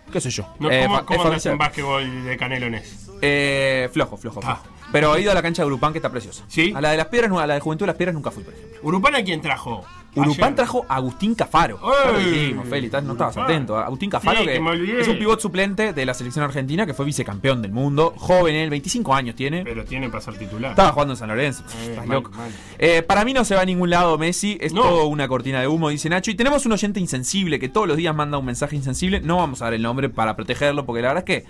¿Qué 0.09 0.21
sé 0.21 0.29
yo? 0.29 0.47
No, 0.59 0.71
Eh, 0.71 0.83
¿Cómo, 0.85 1.05
cómo 1.05 1.23
andas 1.25 1.45
en 1.45 1.57
básquetbol 1.57 2.23
de 2.23 2.37
Canelones? 2.37 3.09
Eh, 3.21 3.89
flojo, 3.91 4.15
flojo, 4.15 4.41
flojo. 4.41 4.63
Pero 4.93 5.13
he 5.17 5.21
ido 5.21 5.31
a 5.31 5.35
la 5.35 5.41
cancha 5.41 5.63
de 5.63 5.67
Urupán 5.67 5.91
que 5.91 5.97
está 5.97 6.09
preciosa. 6.09 6.45
¿Sí? 6.47 6.71
A 6.73 6.79
la 6.79 6.91
de 6.91 6.97
las 6.97 7.07
Piedras, 7.07 7.29
no, 7.29 7.39
a 7.39 7.47
la 7.47 7.55
de 7.55 7.59
Juventud 7.59 7.83
de 7.83 7.87
las 7.87 7.97
Piedras 7.97 8.13
nunca 8.13 8.31
fui, 8.31 8.43
por 8.43 8.53
ejemplo. 8.53 8.79
¿Urupán 8.83 9.15
a 9.15 9.23
quién 9.23 9.41
trajo? 9.41 9.83
Urupán 10.19 10.43
Ayer. 10.45 10.55
trajo 10.55 10.85
a 10.89 10.95
Agustín 10.95 11.35
Cafaro. 11.35 11.79
¡Ey! 11.83 11.89
Ya 12.05 12.11
lo 12.11 12.19
dijimos, 12.19 12.67
Feli, 12.67 12.85
estás- 12.87 13.03
no 13.03 13.13
estabas 13.13 13.37
atento. 13.37 13.77
Agustín 13.77 14.09
Cafaro, 14.09 14.39
Sí, 14.39 14.45
que, 14.45 14.53
que 14.53 14.59
me 14.59 14.69
olvidé. 14.71 15.01
es 15.01 15.07
un 15.07 15.17
pivot 15.19 15.39
suplente 15.39 15.93
de 15.93 16.05
la 16.05 16.13
selección 16.13 16.43
argentina, 16.45 16.85
que 16.85 16.93
fue 16.93 17.05
vicecampeón 17.05 17.61
del 17.61 17.71
mundo. 17.71 18.13
Joven, 18.17 18.55
él, 18.55 18.69
25 18.69 19.13
años 19.13 19.35
tiene. 19.35 19.63
Pero 19.63 19.85
tiene 19.85 20.09
para 20.09 20.21
ser 20.21 20.37
titular. 20.37 20.71
Estaba 20.71 20.91
jugando 20.91 21.13
en 21.13 21.17
San 21.17 21.29
Lorenzo. 21.29 21.63
Eh, 21.81 21.89
Estás 21.91 22.05
mal, 22.07 22.17
loco. 22.17 22.31
mal. 22.31 22.49
Eh, 22.79 23.01
para 23.03 23.23
mí 23.25 23.33
no 23.33 23.45
se 23.45 23.55
va 23.55 23.61
a 23.61 23.65
ningún 23.65 23.89
lado 23.89 24.17
Messi. 24.17 24.57
Es 24.61 24.73
No. 24.73 24.81
todo 24.81 25.05
una 25.07 25.27
cortina 25.27 25.61
de 25.61 25.67
humo, 25.67 25.89
dice 25.89 26.09
Nacho. 26.09 26.31
Y 26.31 26.35
tenemos 26.35 26.65
un 26.65 26.71
oyente 26.73 26.99
insensible 26.99 27.59
que 27.59 27.69
todos 27.69 27.87
los 27.87 27.97
días 27.97 28.15
manda 28.15 28.37
un 28.37 28.45
mensaje 28.45 28.75
insensible. 28.75 29.21
No 29.21 29.37
vamos 29.37 29.61
a 29.61 29.65
dar 29.65 29.73
el 29.73 29.81
nombre 29.81 30.09
para 30.09 30.35
protegerlo, 30.35 30.85
porque 30.85 31.01
la 31.01 31.09
verdad 31.13 31.23
es 31.29 31.41
que 31.41 31.47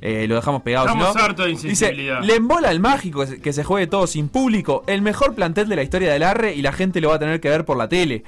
eh, 0.00 0.26
lo 0.28 0.34
dejamos 0.36 0.62
pegado. 0.62 0.86
Estamos 0.86 1.14
no. 1.14 1.20
hartos 1.22 1.44
de 1.46 1.52
Dice, 1.52 1.68
insensibilidad. 1.68 2.22
le 2.22 2.34
embola 2.36 2.68
al 2.70 2.80
mágico 2.80 3.24
que 3.42 3.52
se- 3.52 3.64
juegue 3.64 3.86
todo 3.86 4.06
sin 4.06 4.28
público. 4.28 4.84
El 4.86 5.02
mejor 5.02 5.34
plantel 5.34 5.68
de 5.68 5.76
la 5.76 5.82
historia 5.82 6.12
del 6.12 6.22
Arre 6.22 6.54
y 6.54 6.62
la 6.62 6.72
gente 6.72 7.00
lo 7.00 7.08
va 7.10 7.16
a 7.16 7.18
tener 7.18 7.40
que 7.40 7.48
ver 7.50 7.64
por 7.64 7.76
la 7.76 7.88
tele. 7.88 8.24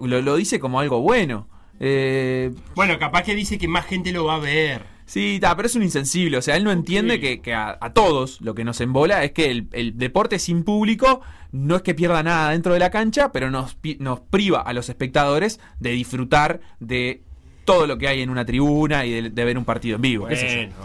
Lo, 0.00 0.20
lo 0.22 0.36
dice 0.36 0.58
como 0.60 0.80
algo 0.80 1.00
bueno. 1.00 1.48
Eh, 1.78 2.52
Bueno, 2.74 2.98
capaz 2.98 3.22
que 3.22 3.34
dice 3.34 3.58
que 3.58 3.66
más 3.68 3.86
gente 3.86 4.12
lo 4.12 4.24
va 4.26 4.34
a 4.34 4.38
ver. 4.38 4.82
Sí, 5.06 5.38
ta, 5.40 5.56
pero 5.56 5.66
es 5.66 5.74
un 5.74 5.82
insensible. 5.82 6.36
O 6.36 6.42
sea, 6.42 6.56
él 6.56 6.62
no 6.62 6.70
entiende 6.70 7.18
que, 7.18 7.40
que 7.40 7.52
a, 7.52 7.76
a 7.80 7.92
todos 7.92 8.40
lo 8.40 8.54
que 8.54 8.62
nos 8.64 8.80
embola 8.80 9.24
es 9.24 9.32
que 9.32 9.50
el, 9.50 9.66
el 9.72 9.98
deporte 9.98 10.38
sin 10.38 10.62
público 10.62 11.20
no 11.50 11.74
es 11.74 11.82
que 11.82 11.94
pierda 11.94 12.22
nada 12.22 12.50
dentro 12.50 12.74
de 12.74 12.78
la 12.78 12.90
cancha, 12.90 13.32
pero 13.32 13.50
nos, 13.50 13.76
nos 13.98 14.20
priva 14.20 14.60
a 14.60 14.72
los 14.72 14.88
espectadores 14.88 15.58
de 15.80 15.90
disfrutar 15.90 16.60
de 16.78 17.22
todo 17.64 17.86
lo 17.86 17.98
que 17.98 18.08
hay 18.08 18.22
en 18.22 18.30
una 18.30 18.44
tribuna 18.44 19.04
y 19.06 19.10
de, 19.12 19.30
de 19.30 19.44
ver 19.44 19.56
un 19.58 19.64
partido 19.64 19.96
en 19.96 20.02
vivo. 20.02 20.26
Bueno, 20.26 20.40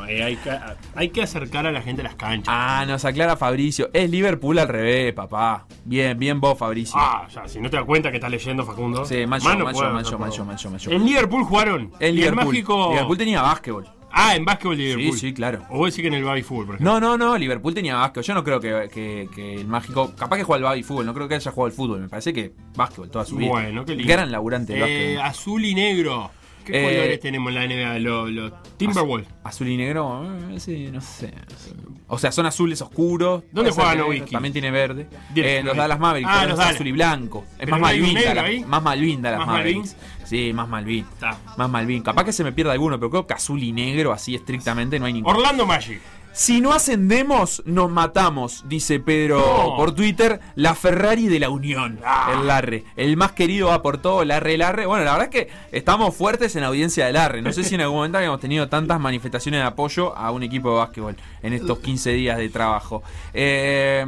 eh, 0.07 0.23
hay, 0.23 0.35
que, 0.35 0.51
hay 0.95 1.09
que 1.09 1.23
acercar 1.23 1.65
a 1.65 1.71
la 1.71 1.81
gente 1.81 2.01
a 2.01 2.05
las 2.05 2.15
canchas. 2.15 2.53
Ah, 2.55 2.85
nos 2.87 3.03
aclara 3.05 3.35
Fabricio. 3.35 3.89
Es 3.93 4.09
Liverpool 4.09 4.59
al 4.59 4.67
revés, 4.67 5.13
papá. 5.13 5.65
Bien, 5.83 6.17
bien 6.19 6.39
vos, 6.39 6.57
Fabricio. 6.57 6.95
Ah, 6.99 7.27
ya, 7.33 7.47
si 7.47 7.59
no 7.59 7.69
te 7.69 7.77
das 7.77 7.85
cuenta 7.85 8.09
que 8.11 8.17
estás 8.17 8.29
leyendo, 8.31 8.63
Facundo. 8.65 9.05
Sí, 9.05 9.25
mal 9.25 9.41
todo. 9.41 9.51
yo, 10.03 10.17
mal 10.19 10.33
yo, 10.57 10.69
mal 10.69 10.79
yo. 10.79 10.91
En 10.91 11.05
Liverpool 11.05 11.43
jugaron. 11.43 11.91
El 11.99 12.13
y 12.15 12.17
Liverpool. 12.19 12.45
mágico. 12.45 12.89
Liverpool 12.91 13.17
tenía 13.17 13.41
básquetbol. 13.41 13.85
Ah, 14.17 14.33
en 14.35 14.45
básquetbol 14.45 14.77
de 14.77 14.83
Sí, 14.83 14.95
Liverpool. 14.95 15.19
sí, 15.19 15.33
claro. 15.33 15.63
O 15.69 15.79
vos 15.79 15.87
decís 15.91 16.01
que 16.01 16.07
en 16.07 16.13
el 16.13 16.23
baby 16.23 16.41
fútbol, 16.41 16.65
por 16.67 16.75
ejemplo. 16.75 16.93
No, 16.93 17.01
no, 17.01 17.17
no, 17.17 17.37
Liverpool 17.37 17.73
tenía 17.73 17.95
básquetbol. 17.95 18.23
Yo 18.23 18.33
no 18.33 18.43
creo 18.45 18.59
que, 18.61 18.89
que- 18.93 19.27
que 19.35 19.55
el 19.55 19.67
mágico. 19.67 20.13
Capaz 20.17 20.37
que 20.37 20.43
juega 20.43 20.57
al 20.69 20.71
baby 20.75 20.83
fútbol, 20.83 21.05
no 21.05 21.13
creo 21.13 21.27
que 21.27 21.35
haya 21.35 21.51
jugado 21.51 21.65
al 21.65 21.71
fútbol. 21.73 21.99
Me 21.99 22.07
parece 22.07 22.31
que 22.31 22.53
básquetbol 22.77 23.09
toda 23.09 23.25
su 23.25 23.35
vida. 23.35 23.49
Bueno, 23.49 23.83
qué 23.83 23.93
lindo. 23.95 24.13
Gran 24.13 24.31
laburante 24.31 24.71
de 24.73 24.79
Eh, 24.79 24.81
básquetbol. 24.81 25.25
azul 25.25 25.65
y 25.65 25.75
negro. 25.75 26.31
¿Qué 26.65 26.79
Eh, 26.79 26.83
colores 26.83 27.19
tenemos 27.19 27.49
en 27.49 27.55
la 27.55 27.65
NBA? 27.67 27.99
Los, 27.99 28.31
los 28.31 28.53
Timberwolves. 28.77 29.27
Azul 29.43 29.67
y 29.69 29.77
negro, 29.77 30.25
eh, 30.51 30.59
sí, 30.59 30.89
no 30.91 30.99
sé. 31.01 31.33
O 32.07 32.17
sea, 32.17 32.31
son 32.31 32.45
azules 32.45 32.81
oscuros. 32.81 33.43
¿Dónde 33.51 33.71
juega 33.71 33.95
Nowitzki? 33.95 34.31
También 34.31 34.51
tiene 34.53 34.71
verde. 34.71 35.07
Eh, 35.35 35.61
los. 35.63 35.75
Dallas 35.77 35.99
Mavericks, 35.99 36.29
Ah, 36.31 36.37
pero 36.41 36.55
los 36.55 36.59
azul 36.65 36.87
y 36.87 36.91
blanco. 36.91 37.45
Es 37.59 37.69
más 37.69 37.79
Malvin, 37.79 38.13
Dallas- 38.15 38.67
más 38.67 38.83
Malvin 38.83 39.21
Dallas 39.21 39.39
¿Más 39.39 39.47
Mavericks. 39.47 39.95
Sí, 40.25 40.51
más 40.53 40.67
Malvin. 40.67 41.05
Está. 41.13 41.37
Más 41.57 41.69
Malvin. 41.69 42.01
Capaz 42.03 42.23
que 42.25 42.33
se 42.33 42.43
me 42.43 42.51
pierda 42.51 42.71
alguno, 42.73 42.99
pero 42.99 43.09
creo 43.11 43.27
que 43.27 43.33
azul 43.33 43.61
y 43.61 43.71
negro, 43.71 44.11
así 44.11 44.35
estrictamente, 44.35 44.99
no 44.99 45.05
hay 45.05 45.13
ninguno. 45.13 45.35
Orlando 45.37 45.65
Magic. 45.65 46.01
Si 46.35 46.59
no 46.59 46.73
ascendemos, 46.73 47.63
nos 47.65 47.89
matamos, 47.89 48.65
dice 48.67 48.99
Pedro 48.99 49.37
No. 49.39 49.77
por 49.77 49.95
Twitter. 49.95 50.41
La 50.55 50.75
Ferrari 50.75 51.27
de 51.29 51.39
la 51.39 51.49
Unión. 51.49 51.97
El 52.33 52.45
Larre. 52.47 52.83
El 52.97 53.15
más 53.15 53.31
querido 53.31 53.69
va 53.69 53.81
por 53.81 53.99
todo, 53.99 54.25
Larre, 54.25 54.57
Larre. 54.57 54.85
Bueno, 54.85 55.05
la 55.05 55.13
verdad 55.13 55.29
es 55.33 55.45
que 55.45 55.53
estamos 55.71 56.13
fuertes 56.13 56.53
en 56.57 56.63
la 56.63 56.67
audiencia 56.67 57.05
de 57.05 57.13
Larre. 57.13 57.41
No 57.41 57.53
sé 57.53 57.63
si 57.63 57.75
en 57.75 57.81
algún 57.81 57.99
momento 57.99 58.17
habíamos 58.17 58.41
tenido 58.41 58.67
tantas 58.67 58.99
manifestaciones 58.99 59.61
de 59.61 59.65
apoyo 59.65 60.13
a 60.17 60.31
un 60.31 60.43
equipo 60.43 60.71
de 60.71 60.75
básquetbol 60.79 61.15
en 61.41 61.53
estos 61.53 61.79
15 61.79 62.11
días 62.11 62.37
de 62.37 62.49
trabajo. 62.49 63.01
Eh, 63.33 64.05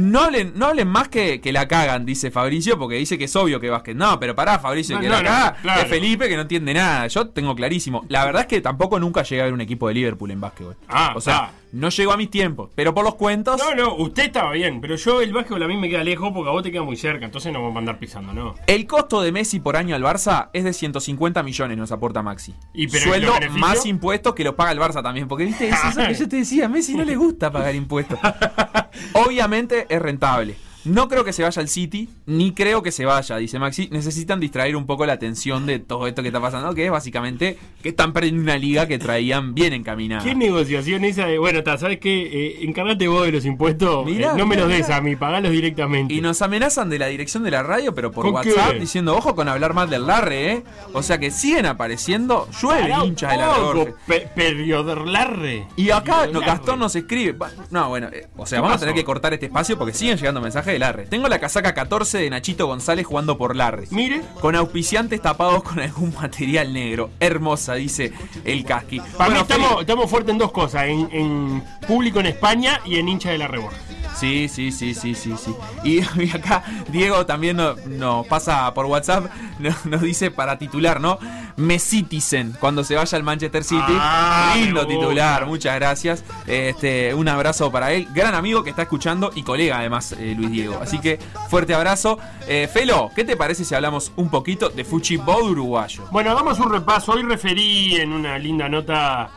no 0.00 0.20
hablen, 0.20 0.52
no 0.56 0.66
hablen 0.66 0.88
más 0.88 1.08
que, 1.08 1.40
que 1.40 1.52
la 1.52 1.68
cagan, 1.68 2.04
dice 2.04 2.30
Fabricio, 2.30 2.78
porque 2.78 2.96
dice 2.96 3.18
que 3.18 3.24
es 3.24 3.36
obvio 3.36 3.60
que 3.60 3.70
básquet. 3.70 3.96
No, 3.96 4.18
pero 4.18 4.34
pará, 4.34 4.58
Fabricio, 4.58 4.96
No, 4.96 5.02
que 5.02 5.08
no, 5.08 5.14
la 5.16 5.22
caga 5.22 5.56
claro. 5.62 5.82
es 5.82 5.88
Felipe 5.88 6.28
que 6.28 6.36
no 6.36 6.42
entiende 6.42 6.74
nada. 6.74 7.06
Yo 7.06 7.28
tengo 7.28 7.54
clarísimo. 7.54 8.04
La 8.08 8.24
verdad 8.24 8.42
es 8.42 8.48
que 8.48 8.60
tampoco 8.60 8.98
nunca 8.98 9.22
llegué 9.22 9.42
a 9.42 9.44
ver 9.44 9.54
un 9.54 9.60
equipo 9.60 9.88
de 9.88 9.94
Liverpool 9.94 10.30
en 10.30 10.40
básquetbol. 10.40 10.76
Ah, 10.88 11.12
o 11.14 11.20
sea, 11.20 11.36
ah. 11.36 11.50
No 11.72 11.88
llegó 11.88 12.12
a 12.12 12.16
mis 12.16 12.30
tiempos, 12.30 12.70
pero 12.74 12.94
por 12.94 13.04
los 13.04 13.14
cuentos. 13.14 13.58
No, 13.58 13.74
no, 13.74 13.94
usted 13.96 14.24
estaba 14.24 14.52
bien, 14.52 14.80
pero 14.80 14.96
yo 14.96 15.20
el 15.20 15.32
básquetbol 15.32 15.62
a 15.62 15.68
mí 15.68 15.76
me 15.76 15.88
queda 15.88 16.04
lejos 16.04 16.30
porque 16.32 16.48
a 16.48 16.52
vos 16.52 16.62
te 16.62 16.72
queda 16.72 16.82
muy 16.82 16.96
cerca, 16.96 17.24
entonces 17.24 17.52
no 17.52 17.60
vamos 17.62 17.76
a 17.76 17.78
andar 17.80 17.98
pisando, 17.98 18.32
¿no? 18.32 18.54
El 18.66 18.86
costo 18.86 19.22
de 19.22 19.32
Messi 19.32 19.60
por 19.60 19.76
año 19.76 19.94
al 19.94 20.02
Barça 20.02 20.50
es 20.52 20.64
de 20.64 20.72
150 20.72 21.42
millones, 21.42 21.78
nos 21.78 21.92
aporta 21.92 22.22
Maxi. 22.22 22.54
¿Y 22.74 22.88
pero 22.88 23.04
Sueldo 23.04 23.34
más 23.52 23.86
impuestos 23.86 24.34
que 24.34 24.44
los 24.44 24.54
paga 24.54 24.72
el 24.72 24.78
Barça 24.78 25.02
también. 25.02 25.28
Porque 25.28 25.44
viste, 25.44 25.68
es 25.68 25.84
eso 25.84 26.00
que 26.00 26.14
yo 26.18 26.28
te 26.28 26.36
decía, 26.36 26.66
a 26.66 26.68
Messi 26.68 26.94
no 26.94 27.04
le 27.04 27.16
gusta 27.16 27.50
pagar 27.50 27.74
impuestos. 27.74 28.18
Obviamente 29.14 29.86
es 29.88 30.00
rentable. 30.00 30.56
No 30.84 31.08
creo 31.08 31.24
que 31.24 31.32
se 31.32 31.42
vaya 31.42 31.60
al 31.60 31.68
City, 31.68 32.08
ni 32.26 32.52
creo 32.52 32.82
que 32.82 32.90
se 32.92 33.04
vaya, 33.04 33.36
dice 33.36 33.58
Maxi. 33.58 33.88
Necesitan 33.90 34.40
distraer 34.40 34.76
un 34.76 34.86
poco 34.86 35.04
la 35.06 35.12
atención 35.14 35.66
de 35.66 35.78
todo 35.78 36.06
esto 36.06 36.22
que 36.22 36.28
está 36.28 36.40
pasando, 36.40 36.74
que 36.74 36.86
es 36.86 36.90
básicamente 36.90 37.58
que 37.82 37.90
están 37.90 38.12
perdiendo 38.12 38.42
una 38.42 38.56
liga 38.56 38.86
que 38.86 38.98
traían 38.98 39.54
bien 39.54 39.72
encaminada. 39.72 40.24
¿Qué 40.24 40.34
negociación 40.34 41.04
esa 41.04 41.26
de, 41.26 41.38
bueno, 41.38 41.62
ta, 41.62 41.76
¿sabes 41.78 41.98
qué? 41.98 42.22
Eh, 42.22 42.64
encargate 42.64 43.08
vos 43.08 43.24
de 43.26 43.32
los 43.32 43.44
impuestos, 43.44 44.06
Mirá, 44.06 44.28
eh, 44.32 44.38
no 44.38 44.46
me 44.46 44.56
mirá, 44.56 44.60
los 44.66 44.68
des 44.76 44.86
mirá. 44.86 44.96
a 44.96 45.00
mí, 45.00 45.16
pagalos 45.16 45.50
directamente. 45.52 46.14
Y 46.14 46.20
nos 46.20 46.40
amenazan 46.42 46.88
de 46.88 46.98
la 46.98 47.06
dirección 47.08 47.42
de 47.42 47.50
la 47.50 47.62
radio, 47.62 47.94
pero 47.94 48.10
por 48.10 48.24
¿Con 48.24 48.34
WhatsApp, 48.34 48.72
qué? 48.72 48.80
diciendo, 48.80 49.14
ojo 49.16 49.34
con 49.34 49.48
hablar 49.48 49.74
mal 49.74 49.90
del 49.90 50.06
Larre, 50.06 50.52
¿eh? 50.52 50.62
O 50.92 51.02
sea 51.02 51.18
que 51.18 51.30
siguen 51.30 51.66
apareciendo, 51.66 52.48
llueve 52.60 52.94
hinchas 53.04 53.32
de 53.32 53.36
la 53.36 53.46
poco, 53.54 53.72
Regorge. 53.72 53.94
pe- 54.06 54.28
Perioderlarre. 54.34 55.66
Y 55.76 55.90
acá 55.90 56.26
no, 56.26 56.40
Larre. 56.40 56.46
Gastón 56.46 56.78
nos 56.78 56.94
escribe. 56.96 57.36
No, 57.70 57.88
bueno, 57.88 58.08
eh, 58.12 58.28
o 58.36 58.46
sea, 58.46 58.58
¿Qué 58.58 58.62
vamos 58.62 58.76
a 58.76 58.80
tener 58.80 58.94
que 58.94 59.04
cortar 59.04 59.34
este 59.34 59.46
espacio 59.46 59.76
porque 59.78 59.94
siguen 59.94 60.16
llegando 60.16 60.40
mensajes 60.40 60.69
de 60.70 60.78
Larre. 60.78 61.06
Tengo 61.06 61.28
la 61.28 61.38
casaca 61.38 61.74
14 61.74 62.18
de 62.18 62.30
Nachito 62.30 62.66
González 62.66 63.06
jugando 63.06 63.36
por 63.36 63.56
Larre. 63.56 63.86
Mire. 63.90 64.22
Con 64.40 64.56
auspiciantes 64.56 65.20
tapados 65.20 65.62
con 65.62 65.80
algún 65.80 66.14
material 66.14 66.72
negro. 66.72 67.10
Hermosa, 67.20 67.74
dice 67.74 68.12
el 68.44 68.64
Casqui. 68.64 69.00
Para 69.16 69.30
mí 69.30 69.38
estamos, 69.38 70.10
fuertes 70.10 70.32
en 70.32 70.38
dos 70.38 70.52
cosas, 70.52 70.84
en, 70.84 71.08
en 71.12 71.64
público 71.86 72.20
en 72.20 72.26
España 72.26 72.80
y 72.84 72.98
en 72.98 73.08
hincha 73.08 73.30
de 73.30 73.38
la 73.38 73.48
Reborja. 73.48 73.78
Sí, 74.16 74.48
sí, 74.48 74.70
sí, 74.72 74.94
sí, 74.94 75.14
sí, 75.14 75.34
sí. 75.36 75.54
Y, 75.84 75.98
y 76.22 76.30
acá 76.30 76.62
Diego 76.88 77.24
también 77.26 77.56
no- 77.56 77.74
nos 77.86 78.26
pasa 78.26 78.72
por 78.74 78.86
WhatsApp, 78.86 79.26
no- 79.58 79.74
nos 79.84 80.02
dice 80.02 80.30
para 80.30 80.58
titular, 80.58 81.00
¿no? 81.00 81.18
Mesitisen 81.56 82.54
cuando 82.58 82.84
se 82.84 82.94
vaya 82.96 83.16
al 83.16 83.22
Manchester 83.24 83.64
City. 83.64 83.82
Ah, 83.88 84.54
Lindo 84.56 84.86
titular, 84.86 85.46
muchas 85.46 85.74
gracias. 85.76 86.24
Este, 86.46 87.14
un 87.14 87.28
abrazo 87.28 87.70
para 87.70 87.92
él, 87.92 88.08
gran 88.14 88.34
amigo 88.34 88.62
que 88.64 88.70
está 88.70 88.82
escuchando 88.82 89.30
y 89.34 89.42
colega 89.42 89.78
además, 89.78 90.12
eh, 90.18 90.34
Luis 90.36 90.50
Diego. 90.50 90.78
Así 90.82 90.98
que 91.00 91.18
fuerte 91.48 91.74
abrazo. 91.74 92.18
Eh, 92.48 92.68
Felo, 92.72 93.10
¿qué 93.14 93.24
te 93.24 93.36
parece 93.36 93.64
si 93.64 93.74
hablamos 93.74 94.12
un 94.16 94.30
poquito 94.30 94.68
de 94.70 94.84
Fuchibol 94.84 95.50
uruguayo? 95.50 96.04
Bueno, 96.10 96.30
hagamos 96.30 96.58
un 96.60 96.72
repaso. 96.72 97.12
Hoy 97.12 97.22
referí 97.22 97.96
en 97.96 98.12
una 98.12 98.38
linda 98.38 98.68
nota, 98.68 99.30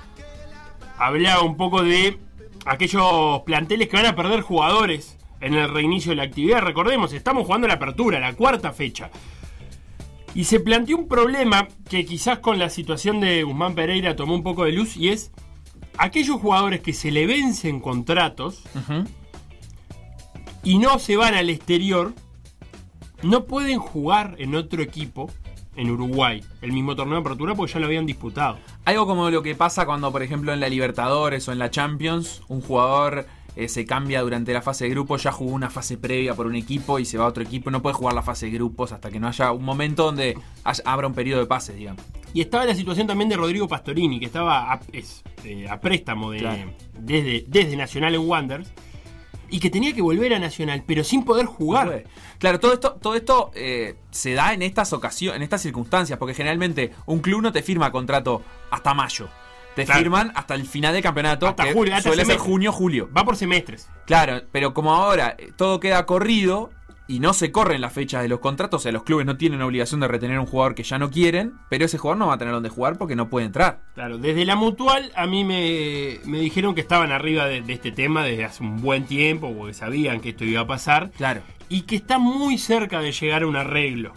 hablaba 0.98 1.42
un 1.44 1.58
poco 1.58 1.84
de 1.84 2.20
aquellos 2.66 3.42
planteles 3.46 3.88
que 3.88 3.98
van 3.98 4.06
a 4.06 4.16
perder 4.16 4.42
jugadores 4.42 5.18
en 5.42 5.54
el 5.56 5.70
reinicio 5.70 6.12
de 6.12 6.16
la 6.18 6.24
actividad. 6.24 6.62
Recordemos, 6.62 7.14
estamos 7.14 7.46
jugando 7.46 7.68
la 7.68 7.76
apertura, 7.76 8.20
la 8.20 8.34
cuarta 8.34 8.72
fecha. 8.72 9.10
Y 10.36 10.46
se 10.46 10.60
planteó 10.60 10.98
un 10.98 11.08
problema 11.08 11.68
que 11.90 12.06
quizás 12.06 12.40
con 12.40 12.58
la 12.58 12.70
situación 12.70 13.20
de 13.20 13.44
Guzmán 13.44 13.76
Pereira 13.76 14.16
tomó 14.16 14.34
un 14.34 14.44
poco 14.44 14.66
de 14.66 14.72
luz 14.72 14.98
y 14.98 15.10
es 15.10 15.32
aquellos 15.98 16.40
jugadores 16.42 16.82
que 16.82 16.94
se 16.94 17.12
le 17.12 17.28
vencen 17.28 17.80
contratos 17.80 18.64
y 20.64 20.80
no 20.80 20.98
se 20.98 21.18
van 21.18 21.36
al 21.36 21.50
exterior, 21.52 22.14
no 23.22 23.46
pueden 23.46 23.78
jugar 23.78 24.36
en 24.40 24.56
otro 24.56 24.82
equipo 24.82 25.30
en 25.76 25.90
Uruguay 25.90 26.44
el 26.62 26.72
mismo 26.72 26.96
torneo 26.96 27.16
de 27.16 27.22
apertura 27.22 27.56
porque 27.56 27.74
ya 27.74 27.80
lo 27.80 27.86
habían 27.88 28.06
disputado. 28.06 28.58
Algo 28.86 29.06
como 29.08 29.30
lo 29.30 29.42
que 29.42 29.56
pasa 29.56 29.86
cuando, 29.86 30.12
por 30.12 30.22
ejemplo, 30.24 30.54
en 30.54 30.60
la 30.60 30.70
Libertadores 30.70 31.48
o 31.48 31.52
en 31.52 31.60
la 31.60 31.70
Champions, 31.72 32.42
un 32.48 32.62
jugador 32.62 33.26
eh, 33.56 33.68
se 33.70 33.86
cambia 33.86 34.22
durante 34.22 34.52
la 34.52 34.62
fase 34.64 34.86
de 34.86 34.90
grupos, 34.90 35.22
ya 35.24 35.32
jugó 35.32 35.52
una 35.52 35.70
fase 35.70 35.98
previa 35.98 36.34
por 36.34 36.48
un 36.48 36.56
equipo 36.56 36.98
y 37.00 37.06
se 37.06 37.18
va 37.20 37.26
a 37.26 37.28
otro 37.28 37.44
equipo, 37.44 37.70
no 37.70 37.82
puede 37.84 37.94
jugar 37.96 38.16
la 38.16 38.24
fase 38.24 38.48
de 38.48 38.52
grupos 38.54 38.92
hasta 38.92 39.12
que 39.12 39.20
no 39.20 39.28
haya 39.28 39.52
un 39.52 39.64
momento 39.64 40.06
donde 40.06 40.36
haya- 40.64 40.84
abra 40.86 41.06
un 41.08 41.14
periodo 41.14 41.40
de 41.42 41.46
pases, 41.46 41.76
digamos. 41.76 42.04
Y 42.34 42.42
estaba 42.42 42.66
la 42.66 42.74
situación 42.74 43.06
también 43.06 43.30
de 43.30 43.38
Rodrigo 43.38 43.68
Pastorini, 43.68 44.20
que 44.20 44.26
estaba 44.26 44.74
a, 44.74 44.80
es, 44.92 45.24
eh, 45.44 45.68
a 45.70 45.80
préstamo 45.80 46.32
de, 46.32 46.40
Claro. 46.40 46.72
desde, 47.00 47.46
desde 47.48 47.76
Nacional 47.78 48.16
en 48.16 48.22
Wanderers 48.28 48.72
y 49.54 49.60
que 49.60 49.70
tenía 49.70 49.94
que 49.94 50.02
volver 50.02 50.34
a 50.34 50.40
Nacional, 50.40 50.84
pero 50.88 51.04
sin 51.04 51.24
poder 51.24 51.46
jugar. 51.46 52.06
Claro, 52.40 52.60
todo 52.60 52.74
esto, 52.74 52.94
todo 53.00 53.14
esto 53.16 53.52
eh, 53.54 53.96
se 54.10 54.34
da 54.34 54.52
en 54.54 54.64
estas 54.64 54.94
ocasiones, 54.94 55.38
en 55.38 55.44
estas 55.44 55.62
circunstancias, 55.62 56.18
porque 56.18 56.34
generalmente 56.34 56.92
un 57.06 57.20
club 57.20 57.42
no 57.44 57.52
te 57.52 57.62
firma 57.62 57.92
contrato 57.92 58.42
hasta 58.72 58.94
mayo. 58.96 59.30
Te 59.76 59.86
Claro. 59.86 60.00
firman 60.02 60.32
hasta 60.36 60.56
el 60.56 60.66
final 60.66 60.94
del 60.94 61.04
campeonato, 61.04 61.48
Hasta 61.48 61.66
que 61.66 61.74
julio, 61.74 61.94
hasta 61.96 62.10
suele 62.10 62.24
ser 62.26 62.34
semestre. 62.34 62.52
junio, 62.52 62.72
julio. 62.72 63.10
Va 63.16 63.24
por 63.26 63.36
semestres. 63.36 63.88
Claro, 64.08 64.42
pero 64.52 64.74
como 64.74 64.94
ahora 64.94 65.36
eh, 65.38 65.52
todo 65.56 65.80
queda 65.80 66.06
corrido 66.06 66.72
y 67.14 67.20
no 67.20 67.34
se 67.34 67.52
corren 67.52 67.80
las 67.80 67.94
fechas 67.94 68.24
de 68.24 68.28
los 68.28 68.40
contratos, 68.40 68.82
o 68.82 68.84
sea, 68.84 68.92
los 68.92 69.04
clubes 69.04 69.28
no 69.28 69.38
tienen 69.38 69.62
obligación 69.62 70.00
de 70.00 70.08
retener 70.08 70.38
a 70.38 70.42
un 70.42 70.48
jugador 70.48 70.74
que 70.74 70.82
ya 70.82 70.98
no 70.98 71.12
quieren, 71.12 71.54
pero 71.70 71.86
ese 71.86 72.00
jugador 72.00 72.18
no 72.18 72.26
va 72.26 72.34
a 72.34 72.38
tener 72.40 72.56
donde 72.56 72.70
jugar 72.70 72.98
porque 72.98 73.16
no 73.16 73.30
puede 73.30 73.46
entrar. 73.46 73.82
Claro, 73.94 74.18
desde 74.18 74.46
la 74.46 74.56
mutual 74.56 75.12
a 75.16 75.28
mí 75.28 75.44
me, 75.44 76.18
me 76.26 76.40
dijeron 76.40 76.74
que 76.74 76.82
estaban 76.82 77.12
arriba 77.12 77.46
de, 77.46 77.62
de 77.62 77.74
este 77.74 77.92
tema 77.92 78.24
desde 78.26 78.46
hace 78.46 78.64
un 78.64 78.82
buen 78.82 79.06
tiempo, 79.06 79.54
porque 79.56 79.76
sabían 79.76 80.22
que 80.22 80.30
esto 80.30 80.44
iba 80.44 80.62
a 80.62 80.66
pasar. 80.66 81.12
Claro. 81.12 81.42
Y 81.70 81.82
que 81.82 81.98
está 81.98 82.18
muy 82.18 82.58
cerca 82.58 83.00
de 83.00 83.12
llegar 83.12 83.44
a 83.44 83.48
un 83.48 83.58
arreglo 83.58 84.14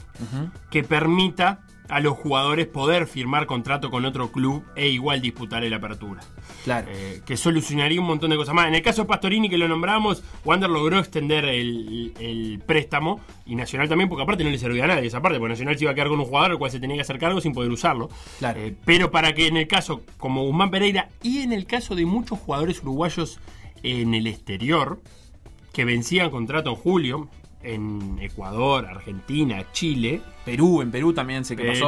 que 0.70 0.82
permita 0.82 1.61
a 1.89 2.01
los 2.01 2.16
jugadores 2.16 2.66
poder 2.66 3.07
firmar 3.07 3.47
contrato 3.47 3.91
con 3.91 4.05
otro 4.05 4.32
club 4.32 4.64
e 4.74 4.89
igual 4.89 5.20
disputar 5.20 5.64
el 5.64 5.74
apertura. 5.74 6.20
Claro. 6.64 6.89
Eh, 6.91 7.20
que 7.24 7.37
solucionaría 7.37 8.01
un 8.01 8.07
montón 8.07 8.30
de 8.30 8.37
cosas 8.37 8.55
más. 8.55 8.68
En 8.68 8.74
el 8.74 8.82
caso 8.82 9.03
de 9.03 9.09
Pastorini, 9.09 9.49
que 9.49 9.59
lo 9.59 9.68
nombramos, 9.68 10.22
Wander 10.45 10.70
logró 10.70 10.99
extender 10.99 11.45
el, 11.45 12.12
el 12.18 12.61
préstamo 12.66 13.20
y 13.45 13.55
Nacional 13.55 13.89
también, 13.89 14.09
porque 14.09 14.22
aparte 14.22 14.45
no 14.45 14.51
le 14.51 14.59
servía 14.59 14.84
a 14.84 14.89
nadie 14.89 15.07
esa 15.07 15.22
parte, 15.22 15.39
porque 15.39 15.53
Nacional 15.53 15.78
se 15.78 15.84
iba 15.84 15.93
a 15.93 15.95
quedar 15.95 16.09
con 16.09 16.18
un 16.18 16.26
jugador 16.26 16.53
al 16.53 16.59
cual 16.59 16.70
se 16.70 16.80
tenía 16.80 16.97
que 16.97 17.03
hacer 17.03 17.18
cargo 17.18 17.41
sin 17.41 17.53
poder 17.53 17.70
usarlo. 17.70 18.09
Claro. 18.39 18.61
Eh, 18.61 18.74
pero 18.84 19.11
para 19.11 19.34
que 19.34 19.47
en 19.47 19.57
el 19.57 19.68
caso 19.68 20.03
como 20.18 20.45
Guzmán 20.45 20.70
Pereira 20.70 21.09
y 21.22 21.43
en 21.43 21.53
el 21.53 21.66
caso 21.66 21.95
de 21.95 22.07
muchos 22.07 22.39
jugadores 22.39 22.82
uruguayos 22.82 23.41
en 23.82 24.14
el 24.14 24.26
exterior, 24.26 25.01
que 25.72 25.84
vencían 25.84 26.30
contrato 26.30 26.70
en 26.70 26.76
julio, 26.76 27.28
en 27.67 28.19
Ecuador, 28.21 28.87
Argentina, 28.87 29.64
Chile, 29.73 30.21
Perú, 30.45 30.83
en 30.83 30.91
Perú 30.91 31.12
también 31.12 31.45
sé 31.45 31.57
que 31.57 31.64
pasó. 31.64 31.87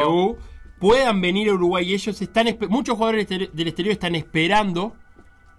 Puedan 0.78 1.20
venir 1.20 1.48
a 1.48 1.54
Uruguay 1.54 1.88
y 1.90 1.94
ellos 1.94 2.20
están, 2.22 2.46
muchos 2.68 2.96
jugadores 2.96 3.28
del 3.28 3.42
exterior- 3.68 3.92
están 3.92 4.14
esperando 4.14 4.94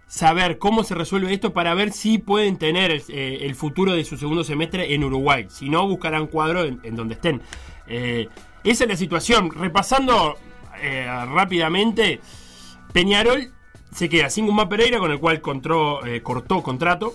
saber 0.08 0.58
cómo 0.58 0.84
se 0.84 0.96
resuelve 0.96 1.34
esto 1.34 1.54
para 1.54 1.74
ver 1.74 1.92
si 1.92 2.18
pueden 2.18 2.58
tener 2.58 2.90
el, 2.92 3.04
eh, 3.10 3.40
el 3.42 3.54
futuro 3.56 3.94
de 3.94 4.04
su 4.04 4.18
segundo 4.18 4.44
semestre 4.44 4.94
en 4.94 5.04
Uruguay. 5.04 5.46
Si 5.50 5.70
no, 5.70 5.88
buscarán 5.88 6.28
cuadro 6.28 6.64
en, 6.64 6.80
en 6.84 6.96
donde 6.96 7.14
estén. 7.16 7.42
Eh, 7.88 8.28
esa 8.64 8.86
es 8.86 8.90
la 8.90 8.96
situación. 8.96 9.52
Repasando 9.52 10.36
eh, 10.82 11.06
rápidamente, 11.34 12.22
Peñarol 12.94 13.52
se 13.92 14.10
queda 14.10 14.30
sin 14.30 14.46
Guzmán 14.46 14.70
Pereira, 14.70 15.00
con 15.00 15.12
el 15.12 15.20
cual 15.20 15.42
contró- 15.42 16.06
eh, 16.06 16.22
cortó 16.22 16.64
contrato. 16.64 17.14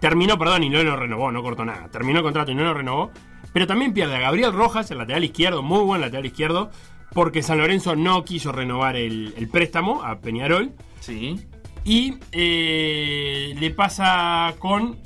Terminó, 0.00 0.38
perdón, 0.38 0.64
y 0.64 0.70
no 0.70 0.82
lo 0.82 0.96
renovó, 0.96 1.32
no 1.32 1.42
cortó 1.42 1.64
nada. 1.64 1.88
Terminó 1.88 2.18
el 2.18 2.24
contrato 2.24 2.50
y 2.50 2.54
no 2.54 2.64
lo 2.64 2.74
renovó. 2.74 3.10
Pero 3.52 3.66
también 3.66 3.92
pierde 3.92 4.16
a 4.16 4.20
Gabriel 4.20 4.52
Rojas, 4.52 4.90
el 4.90 4.98
lateral 4.98 5.24
izquierdo, 5.24 5.62
muy 5.62 5.84
buen 5.84 6.00
lateral 6.00 6.26
izquierdo, 6.26 6.70
porque 7.12 7.42
San 7.42 7.58
Lorenzo 7.58 7.94
no 7.94 8.24
quiso 8.24 8.50
renovar 8.50 8.96
el, 8.96 9.32
el 9.36 9.48
préstamo 9.48 10.02
a 10.02 10.18
Peñarol. 10.18 10.72
Sí. 11.00 11.46
Y 11.84 12.14
eh, 12.32 13.54
le 13.58 13.70
pasa 13.70 14.54
con 14.58 14.98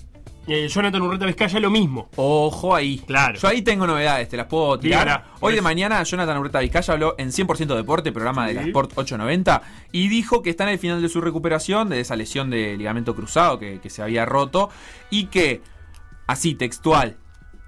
eh, 0.49 0.69
Jonathan 0.69 1.03
Urreta 1.03 1.27
Vizcaya 1.27 1.61
lo 1.61 1.71
mismo. 1.71 2.09
Ojo 2.17 2.75
ahí. 2.75 2.99
Claro. 3.07 3.39
Yo 3.39 3.49
ahí 3.49 3.63
tengo 3.63 3.87
novedades, 3.87 4.29
te 4.29 4.37
las 4.37 4.47
puedo 4.47 4.79
tirar. 4.79 5.05
Dígala, 5.05 5.25
Hoy 5.41 5.55
de 5.55 5.63
mañana 5.63 6.03
Jonathan 6.03 6.39
Urreta 6.39 6.61
Vizcaya 6.61 6.95
habló 6.95 7.15
en 7.19 7.31
100% 7.31 7.77
Deporte, 7.77 8.13
programa 8.13 8.47
de 8.47 8.55
la. 8.55 8.63
Sport 8.63 8.93
890, 8.97 9.63
y 9.93 10.09
dijo 10.09 10.43
que 10.43 10.51
está 10.51 10.65
en 10.65 10.71
el 10.71 10.79
final 10.79 11.01
de 11.01 11.09
su 11.09 11.21
recuperación 11.21 11.89
de 11.89 12.01
esa 12.01 12.17
lesión 12.17 12.51
de 12.51 12.77
ligamento 12.77 13.15
cruzado 13.15 13.59
que, 13.59 13.81
que 13.81 13.91
se 13.91 14.03
había 14.03 14.25
roto, 14.27 14.71
y 15.11 15.27
que, 15.27 15.63
así 16.27 16.55
textual, 16.55 17.17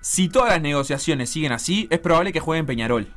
si 0.00 0.28
todas 0.28 0.50
las 0.50 0.62
negociaciones 0.62 1.30
siguen 1.30 1.52
así, 1.52 1.86
es 1.90 1.98
probable 1.98 2.32
que 2.32 2.40
juegue 2.40 2.60
en 2.60 2.66
Peñarol. 2.66 3.08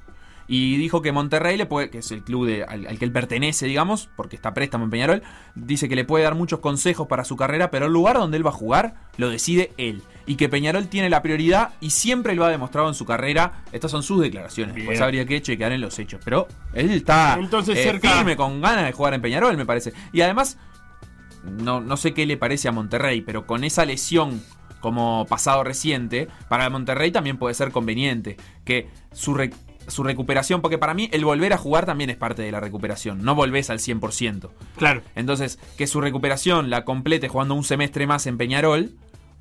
Y 0.48 0.78
dijo 0.78 1.02
que 1.02 1.12
Monterrey, 1.12 1.56
le 1.58 1.66
puede, 1.66 1.90
que 1.90 2.00
es 2.00 2.12
el 2.12 2.24
club 2.24 2.46
de- 2.48 2.64
al, 2.64 2.86
al 2.88 3.00
que 3.00 3.06
él 3.06 3.12
pertenece, 3.12 3.66
digamos, 3.66 4.10
porque 4.16 4.36
está 4.36 4.54
préstamo 4.54 4.84
en 4.84 4.90
Peñarol, 4.90 5.24
dice 5.56 5.88
que 5.88 5.96
le 5.96 6.04
puede 6.06 6.26
dar 6.26 6.36
muchos 6.36 6.60
consejos 6.60 7.08
para 7.08 7.24
su 7.24 7.36
carrera, 7.38 7.72
pero 7.72 7.86
el 7.86 7.94
lugar 7.94 8.18
donde 8.18 8.38
él 8.38 8.46
va 8.46 8.50
a 8.50 8.54
jugar 8.54 8.96
lo 9.18 9.30
decide 9.30 9.72
él. 9.78 10.02
Y 10.26 10.36
que 10.36 10.50
Peñarol 10.50 10.88
tiene 10.88 11.10
la 11.10 11.22
prioridad 11.22 11.72
y 11.82 11.90
siempre 11.90 12.36
lo 12.36 12.46
ha 12.46 12.50
demostrado 12.50 12.88
en 12.88 12.94
su 12.94 13.06
carrera. 13.06 13.64
Estas 13.72 13.92
son 13.92 14.04
sus 14.04 14.22
declaraciones. 14.22 14.74
Bien. 14.76 14.86
Pues 14.88 15.02
habría 15.02 15.26
que 15.26 15.42
chequear 15.42 15.72
en 15.74 15.82
los 15.82 15.98
hechos. 16.00 16.22
Pero 16.24 16.48
él 16.74 16.92
está 16.92 17.36
Entonces, 17.40 17.78
eh, 17.78 17.84
cerca- 17.84 18.10
firme, 18.18 18.36
con 18.38 18.62
ganas 18.62 18.86
de 18.86 18.92
jugar 18.94 19.14
en 19.14 19.22
Peñarol, 19.22 19.56
me 19.58 19.66
parece. 19.66 19.92
Y 20.14 20.22
además, 20.22 20.58
no, 21.44 21.82
no 21.82 21.98
sé 21.98 22.14
qué 22.14 22.26
le 22.26 22.38
parece 22.38 22.68
a 22.68 22.72
Monterrey, 22.72 23.22
pero 23.22 23.46
con 23.46 23.64
esa 23.64 23.86
lesión 23.86 24.42
como 24.80 25.26
pasado 25.30 25.64
reciente, 25.64 26.28
para 26.50 26.70
Monterrey 26.70 27.12
también 27.12 27.38
puede 27.38 27.54
ser 27.54 27.72
conveniente 27.72 28.38
que 28.66 28.90
su, 29.14 29.34
su 29.88 30.04
recuperación, 30.04 30.62
porque 30.62 30.78
para 30.78 30.94
mí 30.94 31.10
el 31.12 31.26
volver 31.26 31.54
a 31.54 31.58
jugar 31.58 31.86
también 31.86 32.10
es 32.10 32.18
parte 32.18 32.42
de 32.42 32.52
la 32.52 32.60
recuperación, 32.60 33.24
no 33.24 33.36
volvés 33.36 33.70
al 33.70 33.80
100%. 33.80 34.50
Claro. 34.78 35.02
Entonces, 35.16 35.60
que 35.78 35.88
su 35.88 36.02
recuperación 36.02 36.70
la 36.70 36.86
complete 36.86 37.28
jugando 37.28 37.56
un 37.56 37.64
semestre 37.64 38.08
más 38.08 38.28
en 38.28 38.38
Peñarol, 38.38 38.92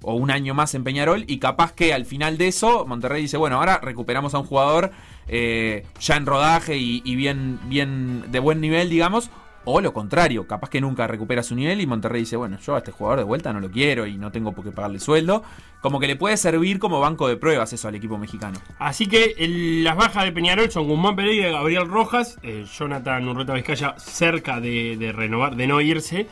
o 0.05 0.15
un 0.15 0.31
año 0.31 0.53
más 0.53 0.75
en 0.75 0.85
Peñarol, 0.85 1.25
y 1.29 1.39
capaz 1.39 1.73
que 1.73 1.95
al 1.95 2.07
final 2.07 2.37
de 2.37 2.49
eso, 2.49 2.85
Monterrey 2.87 3.23
dice, 3.23 3.37
bueno, 3.37 3.57
ahora 3.57 3.79
recuperamos 3.81 4.35
a 4.35 4.39
un 4.39 4.47
jugador 4.47 4.91
eh, 5.29 5.87
ya 6.01 6.17
en 6.17 6.27
rodaje 6.27 6.77
y, 6.77 7.03
y 7.05 7.15
bien, 7.15 7.61
bien 7.67 8.25
de 8.33 8.39
buen 8.41 8.61
nivel, 8.61 8.91
digamos, 8.91 9.31
o 9.65 9.81
lo 9.81 9.93
contrario, 9.93 10.47
capaz 10.47 10.71
que 10.71 10.81
nunca 10.81 11.07
recupera 11.07 11.43
su 11.43 11.55
nivel 11.55 11.81
y 11.81 11.87
Monterrey 11.87 12.23
dice, 12.23 12.37
bueno, 12.37 12.59
yo 12.65 12.75
a 12.75 12.79
este 12.79 12.91
jugador 12.93 13.19
de 13.21 13.25
vuelta 13.25 13.53
no 13.53 13.61
lo 13.61 13.71
quiero 13.71 14.07
y 14.07 14.17
no 14.19 14.33
tengo 14.33 14.53
por 14.53 14.65
qué 14.65 14.73
pagarle 14.73 14.99
sueldo. 15.01 15.43
Como 15.81 15.99
que 16.01 16.07
le 16.07 16.17
puede 16.17 16.37
servir 16.37 16.79
como 16.79 17.01
banco 17.01 17.27
de 17.29 17.37
pruebas 17.37 17.73
eso 17.73 17.89
al 17.89 17.95
equipo 17.95 18.17
mexicano. 18.19 18.59
Así 18.79 19.07
que 19.07 19.35
el- 19.39 19.83
las 19.85 19.97
bajas 19.97 20.25
de 20.25 20.33
Peñarol 20.33 20.71
son 20.71 20.87
Guzmán 20.89 21.17
Pereira 21.17 21.49
y 21.49 21.53
Gabriel 21.53 21.89
Rojas. 21.89 22.39
eh, 22.43 22.65
Jonathan 22.79 23.27
Urreta 23.29 23.55
Vizcaya 23.55 23.95
cerca 23.99 24.61
de, 24.61 24.97
de 24.97 25.13
renovar, 25.13 25.57
de 25.57 25.67
no 25.67 25.81
irse. 25.81 26.27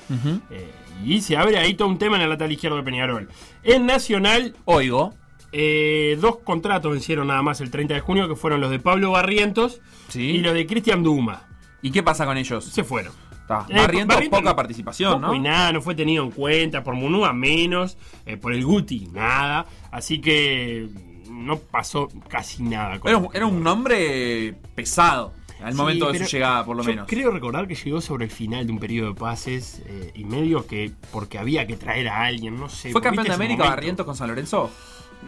eh, 0.51 0.71
y 1.05 1.21
se 1.23 1.37
abre 1.37 1.57
ahí 1.59 1.75
todo 1.75 1.89
un 1.89 1.99
tema 1.99 2.17
en 2.17 2.23
el 2.23 2.29
lateral 2.31 2.53
izquierdo 2.53 2.77
de 2.77 2.83
Peñarol. 2.83 3.29
En 3.63 3.87
Nacional. 3.87 4.55
Oigo. 4.67 5.15
eh, 5.53 6.17
dos 6.21 6.39
contratos 6.45 6.93
vencieron 6.93 7.27
nada 7.27 7.43
más 7.43 7.61
el 7.61 7.71
30 7.73 7.95
de 7.95 8.01
junio, 8.01 8.29
que 8.29 8.37
fueron 8.37 8.61
los 8.61 8.71
de 8.71 8.79
Pablo 8.79 9.11
Barrientos 9.13 9.81
y 10.15 10.39
los 10.39 10.55
de 10.55 10.65
Cristian 10.67 11.03
Duma. 11.03 11.49
¿Y 11.83 11.91
qué 11.91 12.03
pasa 12.03 12.25
con 12.27 12.37
ellos? 12.37 12.65
Se 12.65 12.85
fueron. 12.85 13.13
Está. 13.33 13.67
Eh, 13.69 13.77
Barrientos 13.77 14.21
poca 14.29 14.43
no- 14.51 14.57
participación, 14.57 15.21
¿no? 15.21 15.35
y 15.35 15.41
nada, 15.41 15.73
no 15.73 15.81
fue 15.83 15.95
tenido 15.95 16.23
en 16.25 16.31
cuenta. 16.31 16.83
Por 16.85 16.95
Munúa 16.95 17.33
menos. 17.33 17.97
eh, 18.27 18.37
por 18.37 18.53
el 18.53 18.65
Guti, 18.65 19.09
nada. 19.13 19.67
Así 19.91 20.21
que 20.21 20.89
no 21.29 21.59
pasó 21.59 22.09
casi 22.29 22.63
nada. 22.63 23.01
con 23.01 23.09
Era 23.09 23.19
un, 23.19 23.29
era 23.35 23.47
un 23.47 23.63
nombre 23.63 24.55
pesado 24.75 25.33
al 25.65 25.73
Sí, 25.73 25.77
momento 25.79 26.13
de 26.13 26.19
su 26.21 26.25
llegada, 26.27 26.65
por 26.65 26.77
lo 26.77 26.83
yo 26.83 26.91
menos. 26.91 27.07
Creo 27.09 27.31
recordar 27.31 27.67
que 27.67 27.75
llegó 27.75 28.01
sobre 28.01 28.25
el 28.27 28.31
final 28.31 28.67
de 28.67 28.73
un 28.73 28.79
periodo 28.79 29.09
de 29.09 29.15
pases 29.19 29.83
eh, 29.87 30.11
y 30.15 30.25
medio 30.25 30.67
que 30.67 30.93
porque 31.13 31.39
había 31.39 31.67
que 31.67 31.77
traer 31.77 32.09
a 32.09 32.23
alguien, 32.25 32.57
no 32.59 32.69
sé. 32.69 32.91
¿Fue 32.93 33.01
¿viste 33.01 33.03
campeón 33.03 33.27
de 33.27 33.35
América? 33.35 33.65
Barrientos 33.65 34.07
con 34.07 34.15
San 34.17 34.29
Lorenzo? 34.29 34.71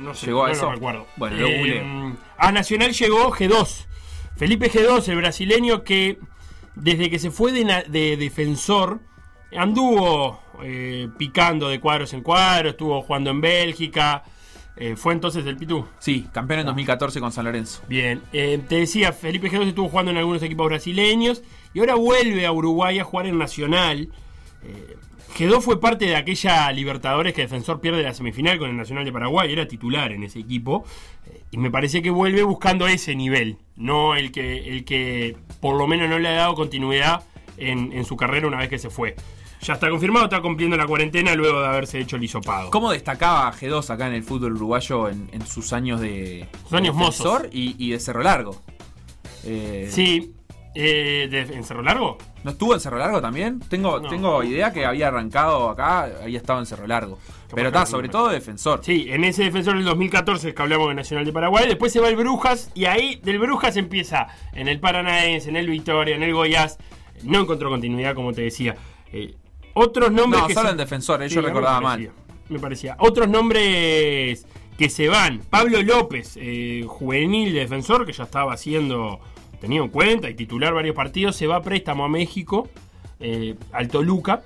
No 0.00 0.14
sé, 0.14 0.26
¿Llegó 0.26 0.44
a 0.44 0.48
no 0.48 0.52
eso? 0.54 0.64
lo 0.66 0.72
recuerdo. 0.72 1.06
Bueno, 1.16 1.36
lo 1.36 1.46
Eh, 1.48 1.58
googleo. 1.58 2.16
a 2.38 2.52
Nacional 2.52 2.92
llegó 2.92 3.30
G2. 3.32 3.86
Felipe 4.36 4.70
G2, 4.70 5.06
el 5.08 5.16
brasileño 5.16 5.82
que 5.84 6.18
desde 6.74 7.10
que 7.10 7.18
se 7.18 7.30
fue 7.30 7.52
de, 7.52 8.16
defensor 8.16 9.00
anduvo 9.56 10.40
eh, 10.62 11.08
picando 11.18 11.68
de 11.68 11.80
cuadros 11.80 12.12
en 12.14 12.22
cuadros, 12.22 12.72
estuvo 12.72 13.02
jugando 13.02 13.30
en 13.30 13.40
Bélgica. 13.40 14.24
eh, 14.76 14.96
¿Fue 14.96 15.12
entonces 15.12 15.44
el 15.44 15.56
Pitu? 15.56 15.86
Sí, 15.98 16.26
campeón 16.32 16.60
en 16.60 16.66
2014 16.66 17.20
con 17.20 17.32
San 17.32 17.44
Lorenzo. 17.44 17.82
Bien, 17.88 18.22
eh, 18.32 18.58
te 18.66 18.76
decía, 18.76 19.12
Felipe 19.12 19.50
G2 19.50 19.68
estuvo 19.68 19.88
jugando 19.88 20.10
en 20.10 20.16
algunos 20.16 20.42
equipos 20.42 20.66
brasileños 20.66 21.42
y 21.74 21.80
ahora 21.80 21.94
vuelve 21.94 22.46
a 22.46 22.52
Uruguay 22.52 22.98
a 22.98 23.04
jugar 23.04 23.26
en 23.26 23.38
Nacional. 23.38 24.08
Eh, 24.62 24.96
G2 25.36 25.60
fue 25.60 25.80
parte 25.80 26.04
de 26.06 26.16
aquella 26.16 26.70
Libertadores 26.72 27.32
que 27.34 27.42
Defensor 27.42 27.80
pierde 27.80 28.02
la 28.02 28.12
semifinal 28.14 28.58
con 28.58 28.68
el 28.70 28.76
Nacional 28.76 29.04
de 29.04 29.12
Paraguay, 29.12 29.52
era 29.52 29.66
titular 29.66 30.12
en 30.12 30.22
ese 30.24 30.38
equipo 30.40 30.84
eh, 31.26 31.42
y 31.50 31.56
me 31.58 31.70
parece 31.70 32.02
que 32.02 32.10
vuelve 32.10 32.42
buscando 32.42 32.86
ese 32.86 33.14
nivel, 33.14 33.56
no 33.76 34.14
el 34.14 34.30
que, 34.32 34.68
el 34.68 34.84
que 34.84 35.36
por 35.60 35.76
lo 35.76 35.86
menos 35.86 36.08
no 36.08 36.18
le 36.18 36.28
ha 36.28 36.32
dado 36.32 36.54
continuidad 36.54 37.22
en, 37.56 37.92
en 37.92 38.04
su 38.04 38.16
carrera 38.16 38.46
una 38.46 38.58
vez 38.58 38.68
que 38.68 38.78
se 38.78 38.90
fue. 38.90 39.14
Ya 39.62 39.74
está 39.74 39.88
confirmado, 39.88 40.24
está 40.24 40.42
cumpliendo 40.42 40.76
la 40.76 40.86
cuarentena 40.86 41.34
luego 41.36 41.60
de 41.60 41.68
haberse 41.68 42.00
hecho 42.00 42.16
el 42.16 42.24
hisopado. 42.24 42.68
¿Cómo 42.70 42.90
destacaba 42.90 43.52
G2 43.52 43.90
acá 43.90 44.08
en 44.08 44.14
el 44.14 44.24
fútbol 44.24 44.54
uruguayo 44.54 45.08
en, 45.08 45.28
en 45.32 45.46
sus 45.46 45.72
años 45.72 46.00
de, 46.00 46.48
Sus 46.64 46.72
años 46.72 46.96
mozos. 46.96 47.42
y, 47.52 47.76
y 47.78 47.90
de 47.92 48.00
Cerro 48.00 48.22
Largo? 48.22 48.60
Eh, 49.44 49.88
Sí, 49.90 50.32
eh, 50.74 51.28
de- 51.30 51.54
¿en 51.54 51.62
Cerro 51.64 51.82
Largo? 51.82 52.18
¿No 52.44 52.50
estuvo 52.50 52.74
en 52.74 52.80
Cerro 52.80 52.98
Largo 52.98 53.20
también? 53.20 53.60
Tengo, 53.60 54.00
No. 54.00 54.08
tengo 54.08 54.42
idea 54.42 54.72
que 54.72 54.84
había 54.84 55.08
arrancado 55.08 55.70
acá, 55.70 56.08
había 56.24 56.38
estado 56.38 56.58
en 56.58 56.66
Cerro 56.66 56.86
Largo. 56.86 57.18
Pero 57.54 57.68
está, 57.68 57.86
sobre 57.86 58.08
todo 58.08 58.28
defensor. 58.30 58.80
Sí, 58.82 59.06
en 59.10 59.24
ese 59.24 59.44
defensor 59.44 59.74
del 59.76 59.84
2014 59.84 60.48
es 60.48 60.54
que 60.54 60.62
hablamos 60.62 60.88
de 60.88 60.94
Nacional 60.94 61.24
de 61.24 61.32
Paraguay. 61.32 61.66
Después 61.68 61.92
se 61.92 62.00
va 62.00 62.08
el 62.08 62.16
Brujas 62.16 62.70
y 62.74 62.86
ahí 62.86 63.20
del 63.22 63.38
Brujas 63.38 63.76
empieza 63.76 64.26
en 64.54 64.68
el 64.68 64.80
Paranaense, 64.80 65.50
en 65.50 65.56
el 65.56 65.68
Victoria, 65.68 66.16
en 66.16 66.22
el 66.22 66.32
Goiás. 66.32 66.78
No 67.22 67.40
encontró 67.40 67.68
continuidad, 67.70 68.14
como 68.14 68.32
te 68.32 68.42
decía. 68.42 68.74
Eh, 69.12 69.36
otros 69.74 70.10
nombres. 70.10 70.40
No, 70.42 70.48
que 70.48 70.54
solo 70.54 70.66
se- 70.68 70.72
en 70.72 70.78
defensor, 70.78 71.22
eh, 71.22 71.28
Sí, 71.28 71.34
yo 71.36 71.40
a 71.40 71.42
mí 71.42 71.46
me 71.48 71.50
recordaba 71.54 71.80
parecía, 71.80 72.08
mal. 72.08 72.16
Me 72.48 72.58
parecía. 72.58 72.96
Otros 72.98 73.28
nombres 73.28 74.46
que 74.78 74.88
se 74.88 75.08
van. 75.08 75.40
Pablo 75.50 75.80
López, 75.82 76.36
eh, 76.40 76.84
juvenil 76.88 77.52
defensor, 77.52 78.04
que 78.06 78.12
ya 78.12 78.24
estaba 78.24 78.54
haciendo, 78.54 79.20
tenido 79.62 79.84
en 79.84 79.90
cuenta 79.90 80.28
y 80.28 80.34
titular 80.34 80.74
varios 80.74 80.94
partidos, 80.94 81.36
se 81.36 81.46
va 81.46 81.56
a 81.56 81.62
préstamo 81.62 82.04
a 82.04 82.08
México, 82.08 82.68
eh, 83.20 83.54
al 83.72 83.88
Toluca. 83.88 84.42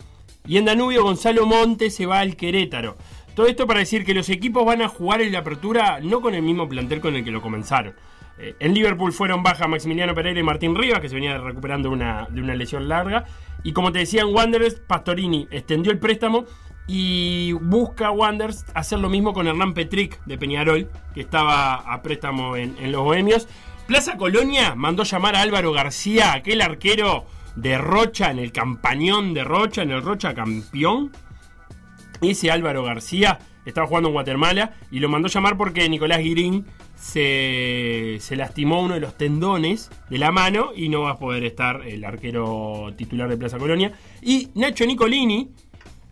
Y 0.47 0.59
en 0.59 0.67
Danubio, 0.67 1.03
Gonzalo 1.03 1.47
Montes 1.47 1.97
se 1.97 2.07
va 2.07 2.21
al 2.21 2.37
Querétaro. 2.37 2.97
Todo 3.35 3.47
esto 3.47 3.67
para 3.67 3.81
decir 3.81 4.05
que 4.05 4.15
los 4.15 4.29
equipos 4.29 4.65
van 4.65 4.81
a 4.83 4.89
jugar 4.89 5.21
en 5.23 5.33
la 5.33 5.41
apertura 5.41 5.99
no 6.03 6.21
con 6.21 6.35
el 6.35 6.43
mismo 6.43 6.69
plantel 6.69 7.01
con 7.01 7.17
el 7.17 7.25
que 7.25 7.31
lo 7.31 7.43
comenzaron. 7.43 7.95
Eh, 8.39 8.55
en 8.61 8.75
Liverpool 8.75 9.13
fueron 9.13 9.43
baja 9.43 9.67
Maximiliano 9.67 10.15
Pereira 10.15 10.39
y 10.39 10.43
Martín 10.43 10.77
Rivas, 10.77 11.01
que 11.01 11.09
se 11.09 11.15
venía 11.15 11.37
recuperando 11.39 11.91
una- 11.91 12.29
de 12.31 12.41
una 12.43 12.55
lesión 12.55 12.87
larga. 12.89 13.25
Y 13.65 13.73
como 13.73 13.91
te 13.93 13.99
decía 14.01 14.21
en 14.23 14.35
Wanderers, 14.35 14.81
Pastorini 14.87 15.49
extendió 15.51 15.91
el 15.91 15.99
préstamo 15.99 16.45
y 16.87 17.53
busca 17.53 18.11
Wanderers 18.11 18.65
hacer 18.75 18.99
lo 19.01 19.09
mismo 19.09 19.33
con 19.33 19.49
Hernán 19.49 19.75
Petric 19.75 20.23
de 20.27 20.39
Peñarol, 20.39 20.89
que 21.15 21.21
estaba 21.23 21.75
a 21.75 22.03
préstamo 22.03 22.57
en, 22.57 22.77
en 22.79 22.93
los 22.93 23.03
Bohemios. 23.03 23.49
Plaza 23.87 24.17
Colonia 24.17 24.75
mandó 24.75 25.05
llamar 25.05 25.37
a 25.37 25.43
Álvaro 25.43 25.71
García, 25.73 26.33
aquel 26.33 26.61
arquero 26.61 27.25
de 27.55 27.79
Rocha, 27.79 28.33
en 28.33 28.41
el 28.41 28.51
campañón 28.51 29.33
de 29.33 29.45
Rocha, 29.45 29.83
en 29.83 29.93
el 29.93 30.03
Rocha 30.03 30.35
campeón. 30.35 31.13
Ese 32.21 32.51
Álvaro 32.51 32.83
García 32.83 33.39
estaba 33.65 33.87
jugando 33.87 34.09
en 34.09 34.15
Guatemala 34.15 34.75
y 34.91 34.99
lo 34.99 35.09
mandó 35.09 35.29
llamar 35.29 35.57
porque 35.57 35.89
Nicolás 35.89 36.19
Guirín 36.19 36.67
se, 36.97 38.17
se 38.19 38.35
lastimó 38.35 38.83
uno 38.83 38.95
de 38.95 39.01
los 39.01 39.17
tendones 39.17 39.89
de 40.11 40.19
la 40.19 40.33
mano 40.33 40.71
y 40.75 40.89
no 40.89 41.03
va 41.03 41.13
a 41.13 41.19
poder 41.19 41.45
estar 41.45 41.87
el 41.87 42.05
arquero 42.05 42.93
titular 42.97 43.29
de 43.29 43.37
Plaza 43.37 43.59
Colonia. 43.59 43.93
Y 44.21 44.49
Nacho 44.57 44.85
Nicolini, 44.85 45.53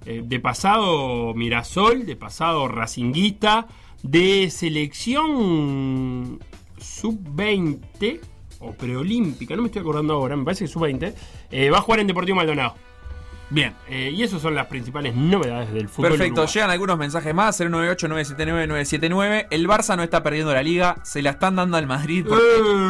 eh, 0.06 0.22
de 0.24 0.38
pasado 0.38 1.34
Mirasol, 1.34 2.06
de 2.06 2.14
pasado 2.14 2.68
Racinguista, 2.68 3.66
de 4.04 4.48
selección 4.50 6.38
sub-20 6.84 8.20
o 8.60 8.72
preolímpica, 8.72 9.56
no 9.56 9.62
me 9.62 9.68
estoy 9.68 9.80
acordando 9.80 10.14
ahora, 10.14 10.36
me 10.36 10.44
parece 10.44 10.64
que 10.64 10.68
sub-20, 10.68 11.14
eh, 11.50 11.70
va 11.70 11.78
a 11.78 11.80
jugar 11.80 12.00
en 12.00 12.06
Deportivo 12.06 12.36
Maldonado. 12.36 12.74
Bien. 13.54 13.72
Eh, 13.88 14.10
y 14.12 14.22
esas 14.24 14.42
son 14.42 14.56
las 14.56 14.66
principales 14.66 15.14
novedades 15.14 15.72
del 15.72 15.88
fútbol. 15.88 16.10
Perfecto, 16.10 16.44
llegan 16.46 16.70
algunos 16.70 16.98
mensajes 16.98 17.32
más, 17.32 17.60
098-979-979. 17.60 19.46
El 19.50 19.68
Barça 19.68 19.96
no 19.96 20.02
está 20.02 20.24
perdiendo 20.24 20.52
la 20.52 20.62
liga, 20.62 20.96
se 21.04 21.22
la 21.22 21.30
están 21.30 21.54
dando 21.54 21.76
al 21.76 21.86
Madrid 21.86 22.26
porque 22.28 22.42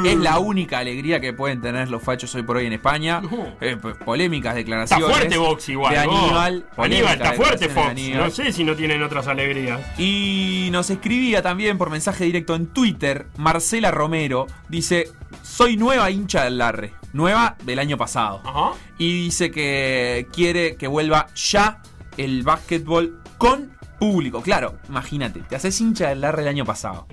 Eh. 0.08 0.12
es 0.12 0.16
la 0.18 0.38
única 0.38 0.78
alegría 0.78 1.20
que 1.20 1.34
pueden 1.34 1.60
tener 1.60 1.90
los 1.90 2.02
fachos 2.02 2.34
hoy 2.34 2.42
por 2.44 2.56
hoy 2.56 2.64
en 2.66 2.72
España. 2.72 3.20
Eh, 3.60 3.76
pues, 3.80 3.96
polémicas 3.98 4.54
declaraciones. 4.54 5.04
Está 5.06 5.18
fuerte 5.18 5.36
Vox 5.36 5.68
igual. 5.68 5.92
De. 5.92 5.98
Aníbal. 6.00 6.22
Aníbal, 6.30 6.64
polémicas 6.76 7.12
está 7.14 7.32
fuerte 7.34 7.68
Fox. 7.68 7.86
Aníbal. 7.90 8.20
No 8.24 8.30
sé 8.30 8.50
si 8.52 8.64
no 8.64 8.74
tienen 8.74 9.02
otras 9.02 9.26
alegrías. 9.28 9.80
Y 10.00 10.70
nos 10.72 10.88
escribía 10.88 11.42
también 11.42 11.76
por 11.76 11.90
mensaje 11.90 12.24
directo 12.24 12.54
en 12.54 12.68
Twitter 12.68 13.26
Marcela 13.36 13.90
Romero. 13.90 14.46
Dice, 14.70 15.10
soy 15.42 15.76
nueva 15.76 16.10
hincha 16.10 16.44
del 16.44 16.56
Larre. 16.56 16.94
Nueva 17.14 17.56
del 17.64 17.78
año 17.78 17.96
pasado. 17.96 18.42
Ajá. 18.44 18.72
Y 18.98 19.24
dice 19.24 19.50
que 19.50 20.26
quiere 20.32 20.76
que 20.76 20.86
vuelva 20.86 21.28
ya 21.34 21.80
el 22.18 22.42
básquetbol 22.42 23.22
con 23.38 23.72
público. 23.98 24.42
Claro, 24.42 24.78
imagínate, 24.88 25.40
te 25.40 25.56
haces 25.56 25.80
hincha 25.80 26.10
del 26.10 26.20
Larre 26.20 26.42
el 26.42 26.48
año 26.48 26.66
pasado. 26.66 27.06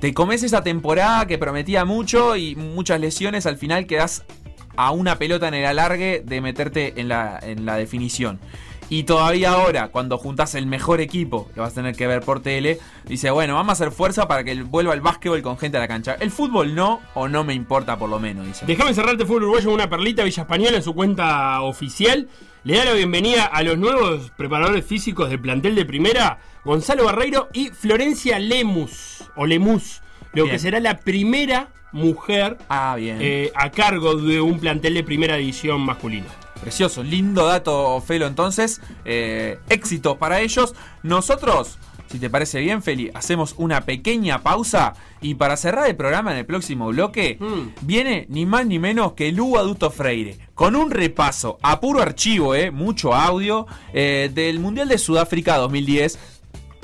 Te 0.00 0.12
comes 0.12 0.42
esa 0.42 0.62
temporada 0.62 1.26
que 1.26 1.38
prometía 1.38 1.84
mucho 1.84 2.34
y 2.36 2.56
muchas 2.56 2.98
lesiones, 2.98 3.46
al 3.46 3.56
final 3.56 3.86
quedas 3.86 4.24
a 4.76 4.90
una 4.90 5.18
pelota 5.18 5.46
en 5.46 5.54
el 5.54 5.66
alargue 5.66 6.22
de 6.24 6.40
meterte 6.40 7.00
en 7.00 7.08
la, 7.08 7.38
en 7.40 7.66
la 7.66 7.76
definición. 7.76 8.40
Y 8.92 9.04
todavía 9.04 9.52
ahora, 9.52 9.88
cuando 9.88 10.18
juntas 10.18 10.54
el 10.54 10.66
mejor 10.66 11.00
equipo, 11.00 11.48
lo 11.56 11.62
vas 11.62 11.72
a 11.72 11.76
tener 11.76 11.96
que 11.96 12.06
ver 12.06 12.20
por 12.20 12.42
tele, 12.42 12.78
dice, 13.06 13.30
bueno, 13.30 13.54
vamos 13.54 13.70
a 13.70 13.72
hacer 13.72 13.90
fuerza 13.90 14.28
para 14.28 14.44
que 14.44 14.54
vuelva 14.64 14.92
el 14.92 15.00
básquetbol 15.00 15.40
con 15.40 15.56
gente 15.56 15.78
a 15.78 15.80
la 15.80 15.88
cancha. 15.88 16.14
El 16.20 16.30
fútbol 16.30 16.74
no, 16.74 17.00
o 17.14 17.26
no 17.26 17.42
me 17.42 17.54
importa 17.54 17.98
por 17.98 18.10
lo 18.10 18.18
menos, 18.18 18.46
dice. 18.46 18.66
Déjame 18.66 18.92
cerrarte 18.92 19.24
fútbol 19.24 19.44
uruguayo 19.44 19.70
una 19.72 19.88
perlita 19.88 20.24
Villa 20.24 20.42
Española 20.42 20.76
en 20.76 20.82
su 20.82 20.92
cuenta 20.94 21.62
oficial. 21.62 22.28
Le 22.64 22.76
da 22.76 22.84
la 22.84 22.92
bienvenida 22.92 23.46
a 23.46 23.62
los 23.62 23.78
nuevos 23.78 24.30
preparadores 24.36 24.84
físicos 24.84 25.30
del 25.30 25.40
plantel 25.40 25.74
de 25.74 25.86
primera, 25.86 26.38
Gonzalo 26.62 27.06
Barreiro 27.06 27.48
y 27.54 27.68
Florencia 27.70 28.38
Lemus, 28.38 29.24
o 29.36 29.46
Lemus, 29.46 30.02
lo 30.34 30.44
Bien. 30.44 30.54
que 30.54 30.58
será 30.58 30.80
la 30.80 30.98
primera 30.98 31.68
mujer 31.92 32.58
Ah, 32.68 32.94
bien. 32.98 33.16
eh, 33.22 33.52
a 33.54 33.70
cargo 33.70 34.16
de 34.16 34.42
un 34.42 34.60
plantel 34.60 34.92
de 34.92 35.02
primera 35.02 35.36
división 35.36 35.80
masculino. 35.80 36.26
Precioso, 36.62 37.02
lindo 37.02 37.44
dato, 37.46 38.00
Felo. 38.00 38.26
Entonces, 38.26 38.80
eh, 39.04 39.58
éxitos 39.68 40.16
para 40.16 40.40
ellos. 40.40 40.74
Nosotros, 41.02 41.76
si 42.08 42.18
te 42.20 42.30
parece 42.30 42.60
bien, 42.60 42.82
Feli, 42.82 43.10
hacemos 43.14 43.54
una 43.58 43.80
pequeña 43.82 44.42
pausa. 44.42 44.94
Y 45.20 45.34
para 45.34 45.56
cerrar 45.56 45.88
el 45.88 45.96
programa 45.96 46.30
en 46.32 46.38
el 46.38 46.46
próximo 46.46 46.86
bloque, 46.88 47.36
Mm. 47.40 47.68
viene 47.86 48.26
ni 48.28 48.46
más 48.46 48.64
ni 48.66 48.78
menos 48.78 49.14
que 49.14 49.32
Lugo 49.32 49.58
Adusto 49.58 49.90
Freire. 49.90 50.38
Con 50.54 50.76
un 50.76 50.90
repaso 50.92 51.58
a 51.62 51.80
puro 51.80 52.00
archivo, 52.00 52.54
eh, 52.54 52.70
mucho 52.70 53.12
audio, 53.12 53.66
eh, 53.92 54.30
del 54.32 54.60
Mundial 54.60 54.88
de 54.88 54.98
Sudáfrica 54.98 55.56
2010. 55.56 56.16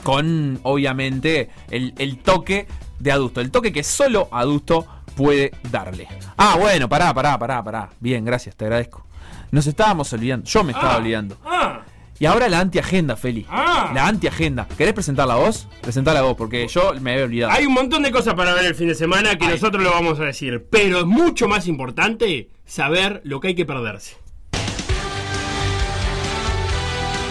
Con, 0.02 0.58
obviamente, 0.64 1.50
el, 1.70 1.94
el 1.98 2.18
toque 2.18 2.66
de 2.98 3.12
adusto. 3.12 3.40
El 3.40 3.50
toque 3.52 3.72
que 3.72 3.82
solo 3.84 4.28
adusto 4.32 4.86
puede 5.16 5.52
darle. 5.70 6.08
Ah, 6.36 6.56
bueno, 6.60 6.88
pará, 6.88 7.12
pará, 7.14 7.38
pará, 7.38 7.62
pará. 7.62 7.90
Bien, 8.00 8.24
gracias, 8.24 8.54
te 8.56 8.64
agradezco. 8.64 9.04
Nos 9.50 9.66
estábamos 9.66 10.12
olvidando. 10.12 10.46
Yo 10.46 10.62
me 10.64 10.72
estaba 10.72 10.94
Ah, 10.94 10.98
olvidando. 10.98 11.36
Ah, 11.44 11.80
Y 12.20 12.26
ahora 12.26 12.48
la 12.48 12.58
antiagenda, 12.58 13.16
Feli. 13.16 13.46
Ah. 13.48 13.92
La 13.94 14.08
antiagenda. 14.08 14.66
¿Querés 14.76 14.92
presentarla 14.92 15.36
vos? 15.36 15.68
Presentala 15.80 16.22
vos, 16.22 16.34
porque 16.36 16.66
yo 16.66 16.92
me 17.00 17.12
había 17.12 17.24
olvidado. 17.24 17.52
hay 17.52 17.64
un 17.64 17.72
montón 17.74 18.02
de 18.02 18.10
cosas 18.10 18.34
para 18.34 18.54
ver 18.54 18.64
el 18.64 18.74
fin 18.74 18.88
de 18.88 18.94
semana 18.96 19.36
que 19.38 19.44
Ay. 19.46 19.52
nosotros 19.52 19.82
lo 19.84 19.90
vamos 19.92 20.18
a 20.18 20.24
decir, 20.24 20.66
pero 20.70 20.98
es 20.98 21.04
mucho 21.06 21.46
más 21.48 21.68
importante 21.68 22.50
saber 22.66 23.20
lo 23.24 23.38
que 23.40 23.48
hay 23.48 23.54
que 23.54 23.64
perderse. 23.64 24.16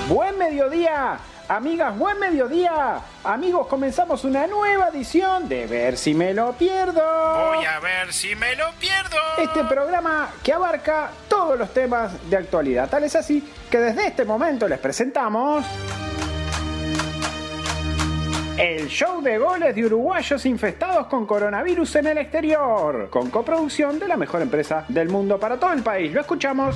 Buen 0.07 0.37
mediodía, 0.37 1.19
amigas, 1.47 1.97
buen 1.97 2.19
mediodía. 2.19 2.99
Amigos, 3.23 3.67
comenzamos 3.67 4.23
una 4.23 4.47
nueva 4.47 4.89
edición 4.89 5.47
de 5.47 5.65
Ver 5.67 5.97
si 5.97 6.13
me 6.13 6.33
lo 6.33 6.53
pierdo. 6.53 7.01
Voy 7.01 7.65
a 7.65 7.79
ver 7.79 8.13
si 8.13 8.35
me 8.35 8.55
lo 8.55 8.71
pierdo. 8.73 9.17
Este 9.37 9.63
programa 9.63 10.29
que 10.43 10.53
abarca 10.53 11.11
todos 11.27 11.57
los 11.57 11.73
temas 11.73 12.29
de 12.29 12.37
actualidad. 12.37 12.89
Tal 12.89 13.03
es 13.03 13.15
así 13.15 13.51
que 13.69 13.79
desde 13.79 14.07
este 14.07 14.25
momento 14.25 14.67
les 14.67 14.79
presentamos... 14.79 15.65
El 18.57 18.87
show 18.87 19.21
de 19.21 19.37
goles 19.37 19.75
de 19.75 19.85
uruguayos 19.85 20.43
infestados 20.47 21.05
con 21.05 21.27
coronavirus 21.27 21.97
en 21.97 22.07
el 22.07 22.17
exterior, 22.17 23.07
con 23.11 23.29
coproducción 23.29 23.99
de 23.99 24.07
la 24.07 24.17
mejor 24.17 24.41
empresa 24.41 24.83
del 24.87 25.09
mundo 25.09 25.39
para 25.39 25.59
todo 25.59 25.73
el 25.73 25.83
país. 25.83 26.11
Lo 26.11 26.21
escuchamos. 26.21 26.75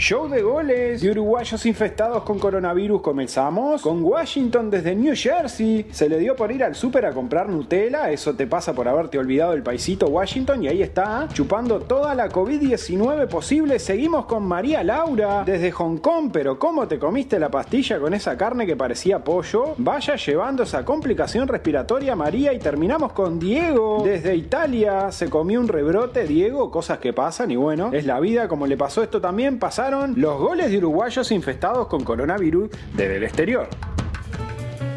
Show 0.00 0.30
de 0.30 0.40
goles 0.40 1.02
de 1.02 1.10
uruguayos 1.10 1.66
infestados 1.66 2.22
con 2.22 2.38
coronavirus. 2.38 3.02
Comenzamos 3.02 3.82
con 3.82 4.02
Washington 4.02 4.70
desde 4.70 4.96
New 4.96 5.12
Jersey. 5.14 5.88
Se 5.90 6.08
le 6.08 6.18
dio 6.18 6.34
por 6.34 6.50
ir 6.50 6.64
al 6.64 6.74
súper 6.74 7.04
a 7.04 7.12
comprar 7.12 7.50
Nutella. 7.50 8.10
Eso 8.10 8.34
te 8.34 8.46
pasa 8.46 8.72
por 8.72 8.88
haberte 8.88 9.18
olvidado 9.18 9.52
el 9.52 9.62
paisito 9.62 10.06
Washington. 10.06 10.64
Y 10.64 10.68
ahí 10.68 10.82
está, 10.82 11.28
chupando 11.34 11.80
toda 11.80 12.14
la 12.14 12.30
COVID-19 12.30 13.28
posible. 13.28 13.78
Seguimos 13.78 14.24
con 14.24 14.42
María 14.42 14.82
Laura 14.82 15.42
desde 15.44 15.70
Hong 15.72 15.98
Kong. 15.98 16.30
Pero 16.32 16.58
¿cómo 16.58 16.88
te 16.88 16.98
comiste 16.98 17.38
la 17.38 17.50
pastilla 17.50 18.00
con 18.00 18.14
esa 18.14 18.38
carne 18.38 18.66
que 18.66 18.76
parecía 18.76 19.22
pollo? 19.22 19.74
Vaya 19.76 20.16
llevando 20.16 20.62
esa 20.62 20.82
complicación 20.82 21.46
respiratoria, 21.46 22.16
María. 22.16 22.54
Y 22.54 22.58
terminamos 22.58 23.12
con 23.12 23.38
Diego 23.38 24.00
desde 24.02 24.34
Italia. 24.34 25.12
Se 25.12 25.28
comió 25.28 25.60
un 25.60 25.68
rebrote, 25.68 26.24
Diego. 26.24 26.70
Cosas 26.70 26.96
que 27.00 27.12
pasan. 27.12 27.50
Y 27.50 27.56
bueno, 27.56 27.90
es 27.92 28.06
la 28.06 28.18
vida. 28.18 28.48
Como 28.48 28.66
le 28.66 28.78
pasó 28.78 29.02
esto 29.02 29.20
también, 29.20 29.58
pasaron 29.58 29.89
los 29.90 30.38
goles 30.38 30.70
de 30.70 30.78
uruguayos 30.78 31.30
infestados 31.32 31.86
con 31.88 32.04
coronavirus 32.04 32.70
desde 32.94 33.16
el 33.16 33.24
exterior. 33.24 33.68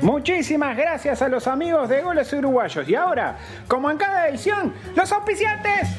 Muchísimas 0.02 0.76
gracias 0.76 1.22
a 1.22 1.30
los 1.30 1.48
amigos 1.48 1.88
de 1.88 2.02
Goles 2.02 2.32
Uruguayos. 2.34 2.88
Y 2.90 2.96
ahora, 2.96 3.38
como 3.68 3.90
en 3.90 3.98
cada 3.98 4.28
edición, 4.28 4.74
los 4.96 5.12
auspiciantes. 5.12 5.90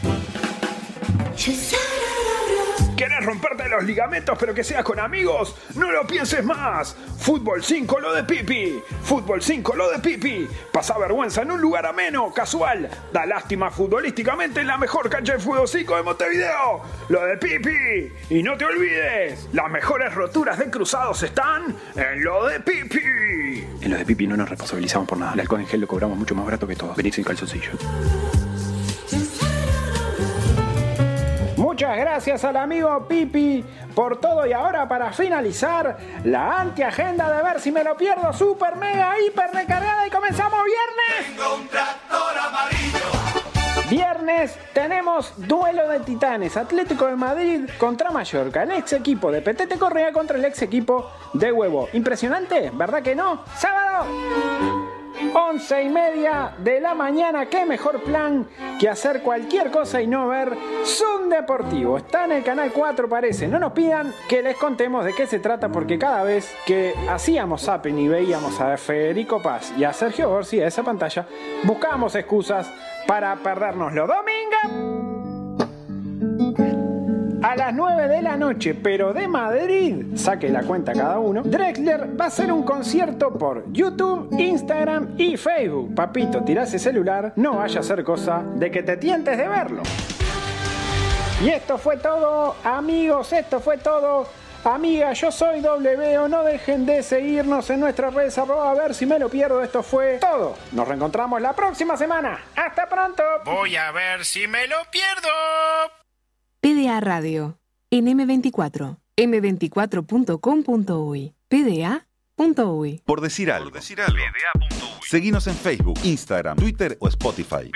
¿Querés 2.96 3.24
romperte 3.24 3.68
los 3.68 3.82
ligamentos 3.82 4.36
pero 4.38 4.54
que 4.54 4.62
sea 4.62 4.84
con 4.84 5.00
amigos? 5.00 5.56
No 5.74 5.90
lo 5.90 6.06
pienses 6.06 6.44
más. 6.44 6.96
Fútbol 7.18 7.64
5 7.64 7.98
lo 7.98 8.14
de 8.14 8.22
Pipi. 8.22 8.80
Fútbol 9.02 9.42
5 9.42 9.74
lo 9.74 9.90
de 9.90 9.98
Pipi. 9.98 10.48
Pasa 10.72 10.96
vergüenza 10.96 11.42
en 11.42 11.50
un 11.50 11.60
lugar 11.60 11.86
ameno, 11.86 12.32
casual. 12.32 12.88
Da 13.12 13.26
lástima 13.26 13.70
futbolísticamente 13.72 14.60
en 14.60 14.68
la 14.68 14.78
mejor 14.78 15.10
cancha 15.10 15.32
de 15.32 15.40
fútbol 15.40 15.66
5 15.66 15.96
de 15.96 16.02
Montevideo. 16.04 16.82
Lo 17.08 17.24
de 17.24 17.36
Pipi. 17.36 18.12
Y 18.30 18.42
no 18.44 18.56
te 18.56 18.64
olvides, 18.64 19.48
las 19.52 19.68
mejores 19.70 20.14
roturas 20.14 20.58
de 20.58 20.70
cruzados 20.70 21.20
están 21.24 21.74
en 21.96 22.22
lo 22.22 22.46
de 22.46 22.60
Pipi. 22.60 23.64
En 23.80 23.90
lo 23.90 23.96
de 23.96 24.04
Pipi 24.04 24.28
no 24.28 24.36
nos 24.36 24.48
responsabilizamos 24.48 25.08
por 25.08 25.18
nada. 25.18 25.32
El 25.34 25.40
alcohol 25.40 25.60
en 25.60 25.66
gel 25.66 25.80
lo 25.80 25.88
cobramos 25.88 26.16
mucho 26.16 26.36
más 26.36 26.44
barato 26.44 26.66
que 26.66 26.76
todo. 26.76 26.94
Venís 26.94 27.16
sin 27.16 27.24
calzoncillo. 27.24 27.70
Muchas 31.74 31.98
gracias 31.98 32.44
al 32.44 32.56
amigo 32.56 33.08
Pipi 33.08 33.64
por 33.96 34.20
todo 34.20 34.46
y 34.46 34.52
ahora 34.52 34.86
para 34.86 35.12
finalizar 35.12 35.98
la 36.22 36.60
antiagenda 36.60 37.36
de 37.36 37.42
ver 37.42 37.60
si 37.60 37.72
me 37.72 37.82
lo 37.82 37.96
pierdo 37.96 38.32
super 38.32 38.76
mega 38.76 39.16
hiper 39.18 39.50
recargada 39.52 40.06
y 40.06 40.10
comenzamos 40.10 40.60
viernes. 40.62 41.36
Viernes 43.90 44.56
tenemos 44.72 45.32
duelo 45.36 45.88
de 45.88 45.98
titanes, 45.98 46.56
Atlético 46.56 47.08
de 47.08 47.16
Madrid 47.16 47.68
contra 47.76 48.12
Mallorca, 48.12 48.62
el 48.62 48.70
ex 48.70 48.92
equipo 48.92 49.32
de 49.32 49.42
Petete 49.42 49.76
Correa 49.76 50.12
contra 50.12 50.38
el 50.38 50.44
ex 50.44 50.62
equipo 50.62 51.10
de 51.32 51.50
Huevo. 51.50 51.88
Impresionante, 51.92 52.70
¿verdad 52.72 53.02
que 53.02 53.16
no? 53.16 53.42
Sábado. 53.56 54.06
11 55.32 55.82
y 55.82 55.88
media 55.88 56.54
de 56.58 56.80
la 56.80 56.94
mañana, 56.94 57.46
qué 57.46 57.64
mejor 57.64 58.02
plan 58.02 58.46
que 58.78 58.88
hacer 58.88 59.22
cualquier 59.22 59.70
cosa 59.70 60.00
y 60.00 60.06
no 60.06 60.28
ver 60.28 60.56
Zoom 60.84 61.28
Deportivo. 61.28 61.98
Está 61.98 62.24
en 62.24 62.32
el 62.32 62.44
canal 62.44 62.72
4 62.72 63.08
parece. 63.08 63.48
No 63.48 63.58
nos 63.58 63.72
pidan 63.72 64.12
que 64.28 64.42
les 64.42 64.56
contemos 64.56 65.04
de 65.04 65.14
qué 65.14 65.26
se 65.26 65.38
trata 65.38 65.68
porque 65.68 65.98
cada 65.98 66.22
vez 66.24 66.54
que 66.66 66.94
hacíamos 67.08 67.62
Zapping 67.62 67.98
y 67.98 68.08
veíamos 68.08 68.60
a 68.60 68.76
Federico 68.76 69.40
Paz 69.40 69.72
y 69.76 69.84
a 69.84 69.92
Sergio 69.92 70.28
Gorsi 70.28 70.60
a 70.60 70.66
esa 70.66 70.82
pantalla, 70.82 71.26
buscábamos 71.64 72.14
excusas 72.14 72.70
para 73.06 73.34
perdernoslo. 73.36 74.06
Domingo 74.06 75.23
a 77.44 77.54
las 77.56 77.74
9 77.74 78.08
de 78.08 78.22
la 78.22 78.38
noche, 78.38 78.74
pero 78.74 79.12
de 79.12 79.28
Madrid, 79.28 80.16
saque 80.16 80.48
la 80.48 80.62
cuenta 80.62 80.94
cada 80.94 81.18
uno, 81.18 81.42
Drexler 81.42 82.18
va 82.18 82.24
a 82.24 82.28
hacer 82.28 82.50
un 82.50 82.62
concierto 82.62 83.36
por 83.36 83.70
YouTube, 83.70 84.34
Instagram 84.38 85.14
y 85.18 85.36
Facebook. 85.36 85.94
Papito, 85.94 86.42
tirá 86.42 86.62
ese 86.62 86.78
celular, 86.78 87.34
no 87.36 87.56
vaya 87.56 87.80
a 87.80 87.82
ser 87.82 88.02
cosa 88.02 88.42
de 88.54 88.70
que 88.70 88.82
te 88.82 88.96
tientes 88.96 89.36
de 89.36 89.46
verlo. 89.46 89.82
Y 91.42 91.50
esto 91.50 91.76
fue 91.76 91.98
todo, 91.98 92.56
amigos, 92.64 93.30
esto 93.34 93.60
fue 93.60 93.76
todo. 93.76 94.26
Amiga, 94.64 95.12
yo 95.12 95.30
soy 95.30 95.60
W, 95.60 96.26
no 96.30 96.44
dejen 96.44 96.86
de 96.86 97.02
seguirnos 97.02 97.68
en 97.68 97.80
nuestras 97.80 98.14
redes 98.14 98.38
arroba, 98.38 98.70
a 98.70 98.74
ver 98.74 98.94
si 98.94 99.04
me 99.04 99.18
lo 99.18 99.28
pierdo. 99.28 99.62
Esto 99.62 99.82
fue 99.82 100.16
todo. 100.18 100.56
Nos 100.72 100.88
reencontramos 100.88 101.42
la 101.42 101.52
próxima 101.52 101.98
semana. 101.98 102.40
¡Hasta 102.56 102.88
pronto! 102.88 103.22
Voy 103.44 103.76
a 103.76 103.92
ver 103.92 104.24
si 104.24 104.46
me 104.46 104.66
lo 104.66 104.76
pierdo. 104.90 106.03
PDA 106.64 106.98
Radio, 107.00 107.58
en 107.90 108.06
M24, 108.06 108.96
m24.com.uy, 109.18 111.34
pda.uy. 111.46 113.02
Por 113.04 113.20
decir 113.20 113.50
algo. 113.50 113.70
Seguinos 115.06 115.46
en 115.46 115.54
Facebook, 115.56 115.98
Instagram, 116.04 116.56
Twitter 116.56 116.96
o 117.00 117.08
Spotify. 117.08 117.70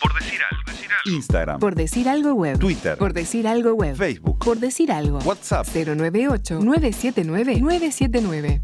Por 0.00 0.14
decir 0.14 0.40
algo. 0.40 0.62
Instagram, 1.06 1.58
Por 1.58 1.74
decir 1.74 2.08
algo 2.08 2.34
web. 2.34 2.56
Twitter, 2.60 2.96
Por 2.96 3.12
decir 3.12 3.48
algo 3.48 3.74
web. 3.74 3.96
Facebook, 3.96 4.38
Por 4.38 4.60
decir 4.60 4.92
algo. 4.92 5.18
WhatsApp. 5.24 5.66
098 5.66 6.60
979 6.60 7.60
979. 7.60 8.60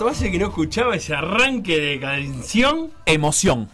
¿Cuánto 0.00 0.16
hace 0.16 0.30
que 0.30 0.38
no 0.38 0.46
escuchaba 0.46 0.96
ese 0.96 1.14
arranque 1.14 1.78
de 1.78 2.00
canción? 2.00 2.90
Emoción. 3.04 3.68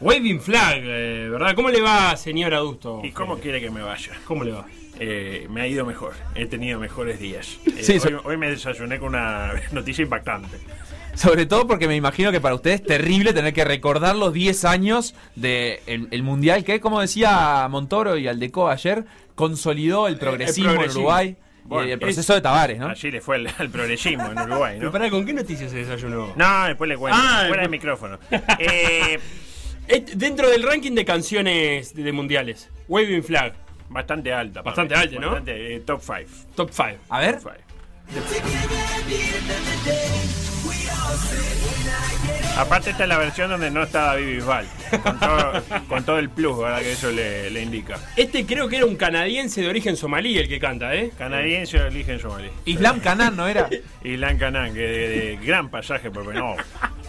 Waving 0.00 0.40
Flag, 0.40 0.78
eh, 0.84 1.28
¿verdad? 1.28 1.56
¿Cómo 1.56 1.68
le 1.68 1.80
va, 1.80 2.16
señor 2.16 2.54
Adusto? 2.54 3.00
¿Y 3.02 3.10
cómo 3.10 3.38
quiere 3.38 3.60
que 3.60 3.72
me 3.72 3.82
vaya? 3.82 4.12
¿Cómo 4.24 4.44
le 4.44 4.52
va? 4.52 4.66
Eh, 5.00 5.48
me 5.50 5.62
ha 5.62 5.66
ido 5.66 5.84
mejor, 5.84 6.12
he 6.36 6.46
tenido 6.46 6.78
mejores 6.78 7.18
días. 7.18 7.58
Eh, 7.66 7.82
Sí, 7.82 7.98
hoy, 8.22 8.36
me 8.36 8.50
desayuné 8.50 9.00
con 9.00 9.08
una 9.08 9.52
noticia 9.72 10.02
impactante. 10.02 10.58
Sobre 11.14 11.44
todo 11.46 11.66
porque 11.66 11.88
me 11.88 11.96
imagino 11.96 12.30
que 12.30 12.40
para 12.40 12.54
ustedes 12.54 12.82
es 12.82 12.86
terrible 12.86 13.32
tener 13.32 13.52
que 13.52 13.64
recordar 13.64 14.14
los 14.14 14.32
10 14.32 14.64
años 14.66 15.16
del 15.34 15.80
el 15.86 16.22
mundial 16.22 16.62
que, 16.62 16.78
como 16.78 17.00
decía 17.00 17.66
Montoro 17.68 18.16
y 18.16 18.28
Aldeco 18.28 18.68
ayer, 18.68 19.06
consolidó 19.34 20.06
el 20.06 20.18
progresismo, 20.18 20.70
en 20.70 20.74
progresismo. 20.76 21.02
Uruguay 21.02 21.36
Bueno, 21.64 21.88
y 21.88 21.92
el 21.92 21.98
proceso 21.98 22.34
de 22.34 22.40
Tavares, 22.40 22.78
¿no? 22.78 22.88
Allí 22.88 23.10
le 23.10 23.20
fue 23.20 23.36
el, 23.36 23.48
al 23.58 23.70
progresismo 23.70 24.30
en 24.30 24.38
Uruguay, 24.38 24.78
¿no? 24.78 24.90
¿Para 24.92 25.08
con 25.10 25.24
qué 25.24 25.32
noticias 25.32 25.70
se 25.70 25.78
desayunó? 25.78 26.32
No, 26.36 26.64
después 26.66 26.88
le 26.88 26.96
cuento. 26.96 27.18
Ah, 27.20 27.44
fuera 27.48 27.62
del 27.62 27.70
después- 27.70 27.70
micrófono. 27.70 28.18
Eh, 28.58 29.18
Dentro 30.14 30.48
del 30.48 30.62
ranking 30.62 30.92
de 30.92 31.04
canciones 31.04 31.94
de, 31.94 32.02
de 32.04 32.12
mundiales, 32.12 32.70
Waving 32.88 33.22
Flag, 33.22 33.52
bastante 33.90 34.32
alta. 34.32 34.62
Bastante 34.62 34.94
alta, 34.94 35.18
¿no? 35.20 35.26
Bastante, 35.28 35.76
eh, 35.76 35.80
top 35.80 36.00
5. 36.00 36.30
top 36.54 36.70
5. 36.72 36.98
A 37.10 37.20
ver. 37.20 37.38
Aparte 42.56 42.90
esta 42.90 43.02
es 43.02 43.08
la 43.08 43.18
versión 43.18 43.50
donde 43.50 43.68
no 43.70 43.82
estaba 43.82 44.14
Vivi 44.14 44.36
Bisbal. 44.36 44.66
Con 45.02 45.18
todo, 45.18 45.62
con 45.88 46.04
todo 46.04 46.18
el 46.20 46.30
plus, 46.30 46.56
¿verdad? 46.58 46.82
Que 46.82 46.92
eso 46.92 47.10
le, 47.10 47.50
le 47.50 47.62
indica. 47.62 47.98
Este 48.16 48.46
creo 48.46 48.68
que 48.68 48.76
era 48.76 48.86
un 48.86 48.94
canadiense 48.94 49.60
de 49.60 49.68
origen 49.68 49.96
somalí 49.96 50.38
el 50.38 50.48
que 50.48 50.60
canta, 50.60 50.94
¿eh? 50.94 51.10
Canadiense 51.18 51.80
o 51.80 51.86
origen 51.86 52.20
somalí. 52.20 52.48
Islam 52.64 53.00
Canan, 53.00 53.36
¿no 53.36 53.48
era? 53.48 53.68
Islam 54.04 54.38
Canan, 54.38 54.72
que 54.72 54.80
de, 54.80 55.08
de 55.08 55.36
gran 55.44 55.68
pasaje, 55.68 56.12
porque 56.12 56.38
no. 56.38 56.54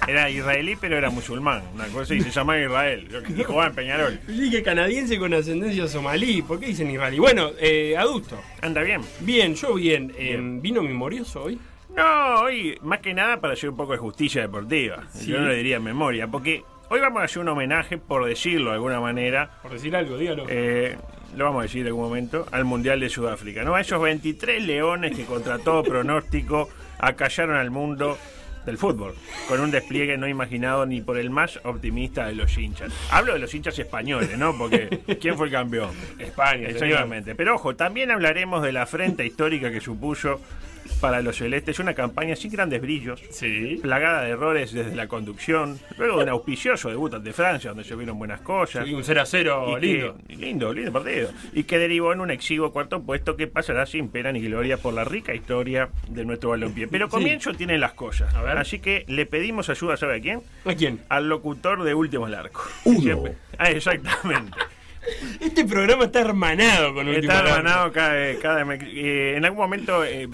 Era 0.07 0.29
israelí, 0.31 0.75
pero 0.79 0.97
era 0.97 1.11
musulmán. 1.11 1.61
Una 1.75 1.85
cosa 1.87 2.15
y 2.15 2.21
se 2.21 2.31
llamaba 2.31 2.59
Israel. 2.59 3.07
Y 3.37 3.43
jugaba 3.43 3.67
en 3.67 3.75
Peñarol. 3.75 4.19
Dije 4.27 4.63
canadiense 4.63 5.19
con 5.19 5.33
ascendencia 5.33 5.87
somalí. 5.87 6.41
¿Por 6.41 6.59
qué 6.59 6.67
dicen 6.67 6.89
israelí? 6.89 7.19
Bueno, 7.19 7.51
eh, 7.59 7.95
adusto. 7.97 8.39
Anda 8.61 8.81
bien. 8.81 9.01
Bien, 9.19 9.53
yo 9.53 9.75
bien. 9.75 10.11
Eh, 10.17 10.39
¿Vino 10.41 10.81
memorioso 10.81 11.43
hoy? 11.43 11.59
No, 11.95 12.41
hoy 12.41 12.77
más 12.81 12.99
que 12.99 13.13
nada 13.13 13.39
para 13.39 13.53
hacer 13.53 13.69
un 13.69 13.77
poco 13.77 13.93
de 13.93 13.97
justicia 13.97 14.41
deportiva. 14.41 15.03
Sí. 15.13 15.27
Yo 15.31 15.39
no 15.39 15.47
le 15.47 15.55
diría 15.55 15.79
memoria, 15.79 16.27
porque 16.27 16.63
hoy 16.89 16.99
vamos 16.99 17.21
a 17.21 17.25
hacer 17.25 17.41
un 17.41 17.47
homenaje, 17.49 17.97
por 17.97 18.25
decirlo 18.25 18.71
de 18.71 18.75
alguna 18.75 18.99
manera. 18.99 19.49
Por 19.61 19.71
decir 19.71 19.95
algo, 19.95 20.17
dígalo. 20.17 20.45
eh, 20.49 20.97
lo 21.35 21.45
vamos 21.45 21.59
a 21.59 21.63
decir 21.63 21.81
en 21.81 21.87
algún 21.87 22.03
momento, 22.03 22.45
al 22.51 22.65
Mundial 22.65 22.99
de 22.99 23.09
Sudáfrica, 23.09 23.63
¿no? 23.63 23.75
A 23.75 23.81
esos 23.81 24.01
23 24.01 24.63
leones 24.63 25.15
que 25.15 25.25
contra 25.25 25.57
todo 25.59 25.83
pronóstico 25.83 26.69
acallaron 26.99 27.55
al 27.57 27.71
mundo 27.71 28.17
del 28.65 28.77
fútbol, 28.77 29.13
con 29.47 29.59
un 29.59 29.69
despliegue 29.69 30.17
no 30.17 30.27
imaginado 30.27 30.85
ni 30.87 30.99
por 31.01 31.17
el 31.17 31.29
más 31.29 31.59
optimista 31.65 32.25
de 32.27 32.35
los 32.35 32.57
hinchas. 32.57 32.91
Hablo 33.11 33.33
de 33.33 33.39
los 33.39 33.53
hinchas 33.53 33.77
españoles, 33.77 34.35
¿no? 34.37 34.57
Porque 34.57 34.87
¿quién 35.21 35.35
fue 35.37 35.47
el 35.47 35.51
campeón? 35.51 35.91
España, 36.17 36.67
Exactamente. 36.69 37.35
Pero 37.35 37.55
ojo, 37.55 37.75
también 37.75 38.09
hablaremos 38.11 38.63
de 38.63 38.71
la 38.71 38.83
afrenta 38.83 39.23
histórica 39.23 39.69
que 39.71 39.81
supuso 39.81 40.41
para 40.99 41.21
los 41.21 41.37
celestes 41.37 41.79
una 41.79 41.93
campaña 41.93 42.35
sin 42.35 42.51
grandes 42.51 42.81
brillos, 42.81 43.21
Sí. 43.29 43.79
plagada 43.81 44.23
de 44.23 44.31
errores 44.31 44.73
desde 44.73 44.95
la 44.95 45.07
conducción, 45.07 45.79
luego 45.97 46.17
de 46.17 46.23
un 46.23 46.29
auspicioso 46.29 46.89
debut 46.89 47.13
ante 47.13 47.33
Francia, 47.33 47.69
donde 47.71 47.83
se 47.83 47.95
vieron 47.95 48.17
buenas 48.17 48.41
cosas. 48.41 48.85
Sí, 48.85 48.93
un 48.93 49.03
0 49.03 49.21
a 49.21 49.25
0 49.25 49.65
Y 49.77 49.79
que- 49.79 49.87
lindo. 49.87 50.17
lindo, 50.29 50.73
lindo 50.73 50.91
partido. 50.91 51.29
Y 51.53 51.63
que 51.63 51.77
derivó 51.77 52.13
en 52.13 52.21
un 52.21 52.31
exiguo 52.31 52.71
cuarto 52.71 53.01
puesto 53.03 53.35
que 53.35 53.47
pasará 53.47 53.85
sin 53.85 54.09
pena 54.09 54.31
ni 54.31 54.41
gloria 54.41 54.77
por 54.77 54.93
la 54.93 55.03
rica 55.03 55.33
historia 55.33 55.89
de 56.09 56.25
nuestro 56.25 56.49
balompié. 56.51 56.87
Pero 56.87 57.09
comienzo 57.09 57.53
tienen 57.53 57.79
las 57.79 57.93
cosas. 57.93 58.33
A 58.35 58.41
ver. 58.41 58.57
Así 58.57 58.79
que 58.79 59.05
le 59.07 59.25
pedimos 59.25 59.69
ayuda, 59.69 59.97
¿sabe 59.97 60.17
a 60.17 60.21
quién? 60.21 60.41
¿A 60.65 60.73
quién? 60.75 60.99
Al 61.09 61.29
locutor 61.29 61.83
de 61.83 61.93
Último 61.93 62.25
al 62.25 62.35
Arco. 62.35 62.63
Uno. 62.85 62.99
Siempre- 63.01 63.33
Ah, 63.57 63.69
exactamente. 63.71 64.57
Este 65.39 65.65
programa 65.65 66.05
está 66.05 66.21
hermanado 66.21 66.93
con 66.93 67.07
Último 67.07 67.31
Está 67.33 67.39
hermanado 67.39 67.91
cada, 67.91 68.35
cada 68.41 68.65
eh, 68.75 69.35
En 69.37 69.45
algún 69.45 69.59
momento 69.59 70.03
eh, 70.03 70.27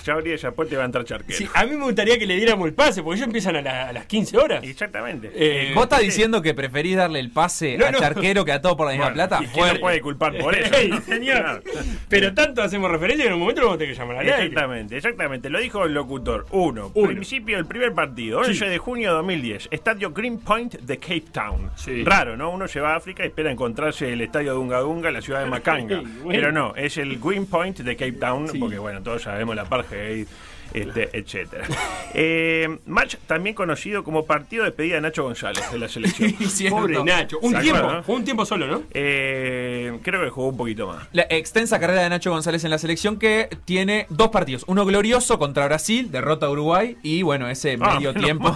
puerta 0.56 0.74
y 0.74 0.78
va 0.78 0.84
a 0.84 0.86
entrar 0.86 1.06
charquero. 1.06 1.38
Sí, 1.38 1.48
a 1.54 1.66
mí 1.66 1.76
me 1.76 1.84
gustaría 1.86 2.18
que 2.18 2.26
le 2.26 2.36
diéramos 2.36 2.68
el 2.68 2.74
pase, 2.74 3.04
porque 3.04 3.18
ellos 3.18 3.28
empiezan 3.28 3.56
a, 3.58 3.62
la- 3.62 3.90
a 3.90 3.94
las 3.94 4.06
15 4.06 4.38
horas. 4.38 4.64
Exactamente. 4.64 5.32
Eh, 5.36 5.72
¿Vos 5.74 5.84
estás 5.84 6.00
sí. 6.00 6.06
diciendo 6.06 6.42
que 6.42 6.54
preferís 6.54 6.96
darle 6.98 7.20
el 7.20 7.32
pase 7.32 7.78
No, 7.78 7.86
a 7.86 7.92
no. 7.92 8.00
Charquero 8.00 8.46
que 8.46 8.52
a 8.52 8.62
todo 8.62 8.78
por 8.78 8.86
la 8.88 8.94
misma 8.94 9.06
Bueno, 9.12 9.16
plata? 9.16 9.40
¿y 9.44 9.48
quién 9.48 9.74
lo 9.74 9.80
puede 9.80 10.02
culpar 10.02 10.38
por 10.38 10.56
eso? 10.56 10.74
Ey, 10.76 10.92
señor. 11.06 11.64
Pero 12.10 12.34
tanto 12.34 12.62
hacemos 12.62 12.90
referencia 12.92 13.24
que 13.26 13.28
en 13.30 13.34
un 13.36 13.40
momento 13.42 13.62
lo 13.62 13.68
vamos 13.68 13.76
a 13.78 13.80
tener 13.80 13.94
que 13.96 14.00
llamar 14.00 14.18
aire. 14.20 14.32
Exactamente, 14.46 14.98
exactamente. 14.98 15.50
Lo 15.50 15.60
dijo 15.60 15.86
el 15.86 15.94
locutor. 15.94 16.46
Uno. 16.52 16.92
Uno. 16.94 17.08
Principio 17.08 17.58
del 17.58 17.66
primer 17.66 17.94
partido, 17.94 18.40
11 18.40 18.66
de 18.66 18.78
junio 18.78 19.10
de 19.10 19.16
2010. 19.18 19.68
Estadio 19.72 20.12
Greenpoint 20.12 20.76
de 20.80 20.98
Cape 20.98 21.24
Town. 21.32 21.72
Sí. 21.76 22.04
Raro, 22.04 22.38
¿no? 22.38 22.52
Uno 22.52 22.68
se 22.68 22.80
va 22.80 22.94
a 22.94 22.96
África 22.98 23.24
y 23.24 23.28
espera 23.28 23.52
encontrarse 23.52 24.12
el 24.12 24.22
estadio 24.22 24.54
Dunga 24.62 24.80
Dunga 24.80 25.08
en 25.10 25.14
la 25.16 25.22
ciudad 25.22 25.44
de 25.44 25.46
Macanga. 25.50 26.02
Bueno. 26.02 26.30
Pero 26.30 26.52
no, 26.52 26.76
es 26.76 26.98
el 26.98 27.20
Greenpoint 27.20 27.80
de 27.80 27.96
Cape 27.96 28.14
Town, 28.14 28.48
porque 28.60 28.78
bueno, 28.78 29.02
todos 29.02 29.24
sabemos 29.24 29.56
la 29.56 29.64
apartheid, 29.64 30.28
este, 30.74 31.10
etcétera. 31.14 31.66
Eh, 32.14 32.68
match 32.88 33.16
también 33.26 33.56
conocido 33.56 34.04
como 34.04 34.26
partido 34.26 34.64
de 34.66 34.72
despedida 34.72 34.96
de 34.96 35.02
Nacho 35.02 35.24
González 35.24 35.64
de 35.72 35.80
la 35.80 35.88
selección. 35.88 36.34
Pobre 36.70 37.02
Nacho. 37.04 37.40
Un 37.42 37.54
¿Se 37.54 37.62
tiempo, 37.62 37.80
acuerdan? 37.80 38.04
un 38.06 38.26
tiempo 38.26 38.46
solo, 38.46 38.68
¿no? 38.68 38.84
Eh, 38.94 39.98
creo 40.04 40.22
que 40.22 40.30
jugó 40.30 40.50
un 40.50 40.58
poquito 40.58 40.88
más. 40.88 41.08
La 41.14 41.26
extensa 41.30 41.80
carrera 41.80 42.02
de 42.04 42.10
Nacho 42.10 42.30
González 42.32 42.64
en 42.66 42.70
la 42.72 42.78
selección 42.80 43.18
que 43.18 43.48
tiene 43.64 44.08
dos 44.10 44.28
partidos. 44.28 44.66
Uno 44.68 44.86
glorioso 44.86 45.40
contra 45.40 45.66
Brasil, 45.68 46.12
derrota 46.12 46.48
a 46.48 46.50
Uruguay 46.50 46.98
y 47.02 47.22
bueno, 47.22 47.50
ese 47.50 47.78
Ah, 47.82 47.94
medio 47.96 48.14
menos 48.14 48.24
tiempo. 48.26 48.54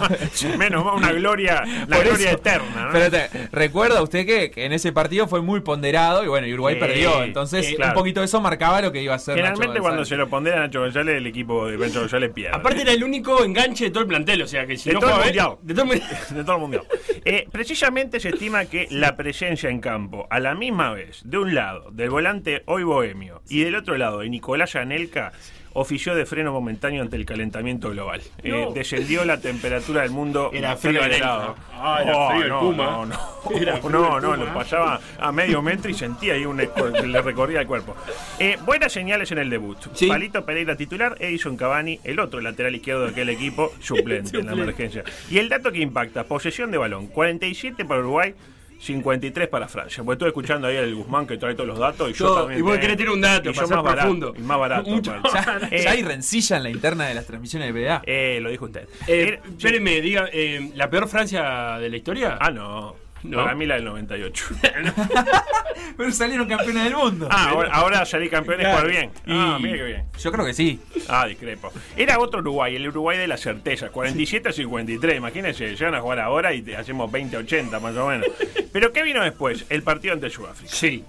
menos 0.58 0.84
mal, 0.84 0.94
una 0.96 1.12
gloria, 1.12 1.62
la 1.88 1.96
Por 1.96 2.04
gloria 2.06 2.28
eso. 2.28 2.36
eterna. 2.38 2.84
¿no? 2.86 2.92
Pero 2.92 3.10
te- 3.10 3.28
recuerda 3.52 4.02
usted 4.02 4.26
que, 4.26 4.50
que 4.50 4.66
en 4.66 4.72
ese 4.72 4.92
partido 4.92 5.26
fue 5.28 5.40
muy 5.40 5.60
ponderado 5.60 6.24
y 6.24 6.28
bueno, 6.28 6.46
y 6.46 6.52
Uruguay 6.52 6.78
perdió. 6.78 7.22
Entonces, 7.22 7.68
eh, 7.70 7.76
claro. 7.76 7.92
un 7.92 7.98
poquito 7.98 8.20
de 8.20 8.26
eso 8.26 8.38
marcaba 8.42 8.82
lo 8.82 8.92
que 8.92 9.02
iba 9.02 9.14
a 9.14 9.18
ser 9.18 9.36
Generalmente 9.36 9.68
Nacho 9.74 9.82
cuando 9.82 10.04
se 10.04 10.16
lo 10.16 10.28
pondera 10.28 10.56
a 10.58 10.60
Nacho 10.60 10.80
González, 10.80 11.16
el 11.16 11.26
equipo 11.26 11.66
de 11.66 11.76
Nacho 12.06 12.16
González 12.16 12.32
pierde. 12.34 12.56
Aparte 12.56 12.82
era 12.82 12.92
el 12.92 13.04
único 13.04 13.44
enganche 13.44 13.84
de 13.84 13.90
todo 13.90 14.02
el 14.02 14.08
plantel, 14.08 14.42
o 14.42 14.46
sea 14.46 14.66
que 14.66 14.76
si 14.76 14.88
de 14.90 14.94
no 14.94 15.00
todo 15.00 15.10
el 15.10 15.16
juega 15.16 15.26
mundial. 15.26 15.58
bien- 15.62 15.66
de 15.66 15.74
todo 15.74 15.82
el 15.82 15.88
mundial. 16.00 16.20
De 16.36 16.44
todo 16.44 16.54
el 16.56 16.60
mundial. 16.62 16.82
Eh, 17.24 17.48
precisamente 17.50 18.20
se 18.20 18.28
estima 18.30 18.64
que 18.66 18.86
la 18.90 19.16
presencia 19.16 19.68
en 19.70 19.80
campo, 19.80 20.26
a 20.30 20.38
la 20.40 20.54
misma 20.54 20.92
vez, 20.92 21.22
de 21.24 21.38
un 21.38 21.54
lado, 21.54 21.90
del 21.90 22.10
volante 22.10 22.62
hoy 22.66 22.84
bohemio, 22.84 23.42
y 23.48 23.60
del 23.64 23.74
otro 23.74 23.96
lado, 23.96 24.20
de 24.20 24.28
Nicolás 24.28 24.76
Anelka, 24.76 25.32
ofició 25.76 26.14
de 26.14 26.26
freno 26.26 26.52
momentáneo 26.52 27.02
ante 27.02 27.16
el 27.16 27.24
calentamiento 27.26 27.90
global. 27.90 28.22
Eh, 28.42 28.68
descendió 28.74 29.24
la 29.24 29.38
temperatura 29.40 30.02
del 30.02 30.10
mundo. 30.10 30.50
Era 30.52 30.76
frío 30.76 31.02
Anelka. 31.02 31.18
grados. 31.26 31.56
Ah, 31.72 32.00
era 32.02 32.16
Oh, 32.16 32.30
frío 32.30 32.42
el 32.42 32.48
no, 32.48 32.60
Puma. 32.60 32.84
No, 32.84 33.06
no, 33.06 33.16
Era 33.60 33.76
frío 33.76 33.90
no, 34.20 34.34
el 34.34 34.40
lo 34.40 34.54
pasaba 34.54 35.00
a 35.18 35.32
medio 35.32 35.60
metro 35.62 35.90
y 35.90 35.94
sentía 35.94 36.34
ahí 36.34 36.44
un 36.46 36.56
le 36.56 37.22
recorría 37.22 37.60
el 37.60 37.66
cuerpo. 37.66 37.94
Eh, 38.38 38.56
buenas 38.64 38.92
señales 38.92 39.30
en 39.32 39.38
el 39.38 39.50
debut. 39.50 39.78
Sí. 39.94 40.06
Palito 40.08 40.44
Pereira 40.44 40.76
titular, 40.76 41.16
Edison 41.20 41.56
Cavani, 41.56 42.00
el 42.04 42.18
otro 42.20 42.40
lateral 42.40 42.74
izquierdo 42.74 43.04
de 43.04 43.10
aquel 43.10 43.28
equipo, 43.28 43.72
suplente 43.80 44.38
en 44.38 44.46
la 44.46 44.52
emergencia. 44.52 45.04
Y 45.30 45.38
el 45.38 45.48
dato 45.48 45.70
que 45.70 45.80
impacta, 45.80 46.24
posesión 46.24 46.70
de 46.70 46.78
balón, 46.78 47.06
47 47.08 47.84
para 47.84 48.00
Uruguay, 48.00 48.34
53 48.78 49.48
para 49.48 49.68
Francia. 49.68 50.02
Pues 50.04 50.16
estuve 50.16 50.28
escuchando 50.28 50.66
ahí 50.68 50.76
al 50.76 50.94
Guzmán 50.94 51.26
que 51.26 51.36
trae 51.38 51.54
todos 51.54 51.68
los 51.68 51.78
datos 51.78 52.10
y 52.10 52.12
yo, 52.12 52.26
Yo- 52.28 52.34
también. 52.40 52.58
y 52.60 52.62
vos 52.62 52.76
eh, 52.76 52.80
querés 52.80 52.96
tirar 52.96 53.12
un 53.12 53.20
dato 53.20 53.50
y 53.50 53.52
para 53.54 53.66
yo 53.68 53.74
más 53.74 53.84
barato, 53.84 54.34
y 54.36 54.40
más 54.42 54.58
barato. 54.58 54.90
Mucho. 54.90 55.14
Ya, 55.32 55.58
Eh, 55.70 55.80
ya 55.84 55.90
hay 55.92 56.02
rencilla 56.02 56.56
en 56.58 56.62
la 56.62 56.70
interna 56.70 57.06
de 57.06 57.14
las 57.14 57.26
transmisiones 57.26 57.72
de 57.74 57.84
BA. 57.84 58.02
eh, 58.06 58.38
lo 58.42 58.50
dijo 58.50 58.66
usted. 58.66 58.88
Eh, 59.06 59.22
Era- 59.22 59.40
espéreme, 59.56 60.00
diga, 60.00 60.28
eh, 60.32 60.70
¿la 60.74 60.90
peor 60.90 61.08
Francia 61.08 61.78
de 61.78 61.88
la 61.90 61.96
historia? 61.96 62.38
Ah, 62.40 62.50
no. 62.50 62.96
¿No? 63.26 63.38
Para 63.38 63.54
mí 63.54 63.66
la 63.66 63.74
del 63.76 63.84
98. 63.84 64.44
Pero 65.96 66.12
salieron 66.12 66.48
campeones 66.48 66.84
del 66.84 66.94
mundo. 66.96 67.28
Ah, 67.30 67.50
ahora, 67.50 67.70
ahora 67.72 68.04
salí 68.06 68.28
campeones 68.28 68.66
Claro. 68.66 68.82
por 68.82 68.90
bien. 68.90 69.10
Ah, 69.26 69.56
Y- 69.58 69.62
mira 69.62 69.76
qué 69.78 69.84
bien. 69.84 70.04
Yo 70.18 70.32
creo 70.32 70.44
que 70.46 70.54
sí. 70.54 70.80
Ah, 71.08 71.26
discrepo. 71.26 71.72
Era 71.96 72.18
otro 72.18 72.40
Uruguay, 72.40 72.76
el 72.76 72.88
Uruguay 72.88 73.18
de 73.18 73.26
la 73.26 73.36
certeza, 73.36 73.88
47 73.90 74.48
a 74.48 74.52
53. 74.52 75.16
Imagínense, 75.16 75.68
llegan 75.76 75.94
a 75.94 76.00
jugar 76.00 76.20
ahora 76.20 76.52
y 76.54 76.72
hacemos 76.74 77.10
20 77.10 77.36
a 77.36 77.40
80 77.40 77.80
más 77.80 77.96
o 77.96 78.08
menos. 78.08 78.26
Pero 78.72 78.92
¿qué 78.92 79.02
vino 79.02 79.22
después? 79.22 79.64
El 79.68 79.82
partido 79.82 80.14
ante 80.14 80.30
Sudáfrica. 80.30 80.72
Sí. 80.72 81.04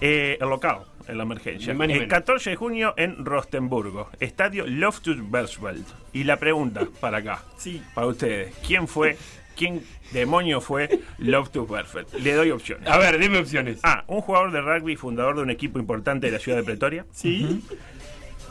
Eh, 0.00 0.36
el 0.40 0.48
local, 0.48 0.78
en 1.06 1.16
la 1.16 1.22
emergencia. 1.22 1.70
El 1.72 1.78
menos. 1.78 2.06
14 2.08 2.50
de 2.50 2.56
junio 2.56 2.92
en 2.96 3.24
Rostenburgo, 3.24 4.10
estadio 4.20 4.66
Loftus 4.66 5.16
Versfeld. 5.30 5.84
Y 6.12 6.24
la 6.24 6.36
pregunta 6.38 6.86
para 7.00 7.18
acá, 7.18 7.42
Sí. 7.56 7.80
para 7.94 8.08
ustedes: 8.08 8.52
¿quién 8.66 8.88
fue, 8.88 9.16
quién 9.56 9.82
demonio 10.12 10.60
fue 10.60 11.00
Loftus 11.18 11.68
Versfeld? 11.68 12.08
Le 12.22 12.34
doy 12.34 12.50
opciones. 12.50 12.88
A 12.88 12.98
ver, 12.98 13.18
dime 13.18 13.38
opciones. 13.38 13.78
A. 13.82 14.04
Un 14.06 14.20
jugador 14.20 14.52
de 14.52 14.60
rugby 14.60 14.96
fundador 14.96 15.36
de 15.36 15.42
un 15.42 15.50
equipo 15.50 15.78
importante 15.78 16.26
de 16.26 16.32
la 16.32 16.38
ciudad 16.38 16.58
de 16.58 16.64
Pretoria. 16.64 17.04
Sí. 17.12 17.62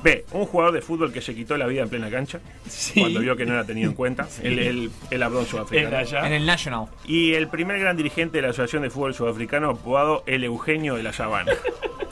B. 0.04 0.26
Un 0.32 0.48
jugador 0.48 0.74
de 0.74 0.82
fútbol 0.82 1.14
que 1.14 1.22
se 1.22 1.36
quitó 1.36 1.56
la 1.58 1.68
vida 1.68 1.84
en 1.84 1.90
plena 1.90 2.10
cancha 2.10 2.40
Sí. 2.68 3.00
cuando 3.02 3.20
vio 3.20 3.36
que 3.36 3.46
no 3.46 3.54
era 3.54 3.64
tenido 3.66 3.88
en 3.90 3.96
cuenta. 3.96 4.28
El, 4.42 4.58
el, 4.58 4.92
el 5.12 5.24
Abrón 5.24 5.46
sudafricano. 5.46 6.26
En 6.26 6.34
el 6.34 6.46
National. 6.46 6.88
Y 7.06 7.34
el 7.36 7.48
primer 7.50 7.80
gran 7.80 7.96
dirigente 7.98 8.38
de 8.40 8.42
la 8.42 8.48
Asociación 8.50 8.82
de 8.82 8.90
Fútbol 8.90 9.14
Sudafricano, 9.14 9.70
apodado 9.70 10.24
el 10.26 10.44
Eugenio 10.44 10.96
de 10.96 11.04
la 11.04 11.14
Sabana. 11.14 11.52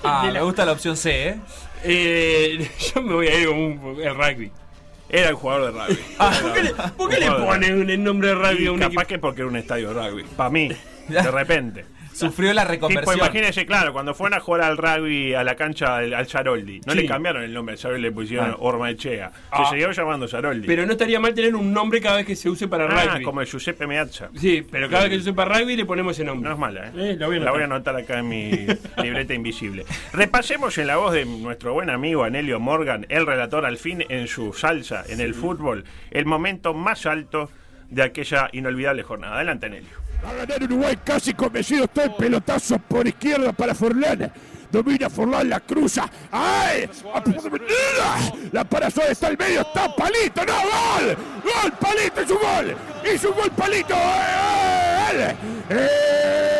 Ah, 0.04 0.30
me 0.32 0.40
gusta 0.42 0.66
la 0.66 0.74
opción 0.74 0.96
C, 0.96 1.30
¿eh? 1.30 1.36
Eh, 1.84 2.70
yo 2.96 3.02
me 3.02 3.14
voy 3.16 3.28
a 3.28 3.40
ir 3.40 3.48
con 3.48 3.58
un, 3.58 3.98
el 4.02 4.16
rugby. 4.16 4.52
Era 5.10 5.30
el 5.30 5.36
jugador 5.36 5.74
de 5.74 5.80
rugby. 5.80 6.00
¿Por 6.42 6.54
qué 6.54 6.64
le, 6.64 6.74
por 6.74 7.10
qué 7.10 7.20
le 7.20 7.32
ponen 7.32 7.90
el 7.90 8.04
nombre 8.04 8.30
de 8.30 8.36
rugby 8.36 8.68
a 8.68 8.72
un 8.72 8.80
capaz 8.80 8.92
equipo? 9.04 9.08
que 9.08 9.20
porque 9.20 9.42
era 9.42 9.50
un 9.50 9.56
estadio 9.58 9.94
de 9.94 10.10
rugby. 10.10 10.24
Para 10.36 10.50
mí, 10.50 10.70
de 11.08 11.22
repente. 11.32 11.86
Sufrió 12.28 12.54
la 12.54 12.62
Tipo, 12.64 12.72
reconversión. 12.88 13.18
imagínense, 13.18 13.66
claro, 13.66 13.94
cuando 13.94 14.14
fueron 14.14 14.38
a 14.38 14.42
jugar 14.42 14.62
al 14.62 14.78
rugby 14.78 15.34
a 15.34 15.44
la 15.44 15.56
cancha 15.56 15.98
al, 15.98 16.14
al 16.14 16.28
Charoldi, 16.28 16.82
no 16.86 16.94
Sí. 16.94 17.00
le 17.00 17.06
cambiaron 17.06 17.44
el 17.44 17.54
nombre 17.54 17.74
al 17.74 17.80
Charoldi, 17.80 18.02
le 18.02 18.12
pusieron 18.12 18.52
Ah. 18.52 18.56
Ormaechea. 18.60 19.32
Ah. 19.52 19.64
Se 19.66 19.72
siguió 19.72 19.92
llamando 19.92 20.28
Charoldi. 20.28 20.68
Pero 20.68 20.86
no 20.86 20.92
estaría 20.92 21.20
mal 21.20 21.34
tener 21.34 21.56
un 21.56 21.72
nombre 21.74 22.02
cada 22.02 22.18
vez 22.18 22.26
que 22.26 22.36
se 22.36 22.50
use 22.50 22.68
para 22.68 22.86
ah, 22.86 23.06
rugby. 23.14 23.24
como 23.24 23.42
el 23.42 23.48
Giuseppe 23.48 23.88
Meazza. 23.88 24.30
Sí, 24.36 24.66
pero 24.70 24.90
cada 24.90 25.04
vez 25.04 25.10
que 25.12 25.16
se 25.18 25.22
use 25.30 25.34
para 25.34 25.58
rugby 25.60 25.76
le 25.76 25.86
ponemos 25.86 26.14
ese 26.14 26.24
nombre. 26.24 26.48
No 26.50 26.54
es 26.56 26.60
mala, 26.60 26.88
¿eh? 26.88 26.92
Eh, 26.96 27.16
la 27.20 27.28
voy 27.28 27.38
a 27.38 27.40
La 27.40 27.52
voy 27.52 27.62
a 27.62 27.66
anotar. 27.66 27.96
anotar 27.96 27.96
acá 28.16 28.20
en 28.20 28.30
mi 28.30 28.52
libreta 29.04 29.34
invisible. 29.34 29.86
Repasemos 30.14 30.78
en 30.78 30.88
la 30.88 30.98
voz 30.98 31.14
de 31.14 31.26
nuestro 31.26 31.74
buen 31.74 31.90
amigo 31.90 32.24
Anelio 32.24 32.60
Morgan, 32.60 33.06
el 33.10 33.26
relator 33.26 33.66
al 33.66 33.78
fin 33.78 34.04
en 34.10 34.28
su 34.28 34.54
salsa 34.54 35.04
en 35.08 35.22
el 35.22 35.34
fútbol, 35.34 35.86
el 36.12 36.26
momento 36.26 36.74
más 36.74 37.06
alto 37.06 37.50
de 37.90 38.04
aquella 38.04 38.50
inolvidable 38.52 39.04
jornada. 39.04 39.36
Adelante, 39.36 39.66
Anelio. 39.68 39.90
Va 40.24 40.30
a 40.32 40.34
ganar 40.34 40.64
Uruguay 40.64 40.98
casi 41.04 41.34
convencido. 41.34 41.86
Estoy 41.86 42.10
pelotazo 42.18 42.78
por 42.80 43.08
izquierda 43.08 43.54
para 43.54 43.74
Forlán. 43.74 44.32
Domina 44.72 45.10
Forlán, 45.10 45.50
la 45.50 45.60
cruza. 45.60 46.10
¡Ay! 46.32 46.88
La 48.52 48.64
para 48.64 48.92
Suárez 48.92 49.14
está 49.14 49.28
al 49.28 49.38
medio. 49.38 49.62
Está 49.62 49.96
palito. 49.96 50.46
¡No! 50.46 50.54
¡Gol! 50.54 51.18
¡Gol! 51.44 51.72
¡Palito! 51.80 52.22
¡Es 52.22 52.30
un 52.30 52.38
gol! 52.38 52.76
¡Hizo 53.14 53.30
un 53.30 53.36
gol 53.36 53.52
palito! 53.52 53.96
¡Eh! 53.96 55.36
¡Eh! 55.70 56.52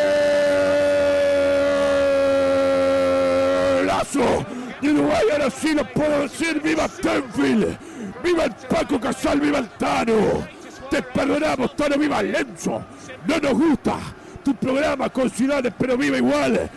¡Lazo! 3.86 4.46
De 4.80 4.90
Uruguay 4.90 5.26
ahora 5.32 5.50
sí 5.50 5.74
lo 5.74 5.84
puedo 5.84 6.22
decir. 6.22 6.60
¡Viva 6.62 6.88
Tenfield! 6.88 7.78
¡Viva 8.24 8.44
el 8.44 8.52
Paco 8.68 8.98
Casal! 8.98 9.40
¡Viva 9.40 9.58
el 9.58 9.68
Tano! 9.70 10.48
Te 10.90 11.00
perdonamos, 11.02 11.76
Tano, 11.76 11.96
viva 11.96 12.20
Lenzo. 12.20 12.82
No 13.26 13.38
nos 13.38 13.52
gusta 13.52 13.96
tu 14.44 14.54
programa 14.54 15.08
con 15.10 15.28
ciudades, 15.30 15.72
pero 15.78 15.96
viva 15.96 16.16
igual. 16.16 16.70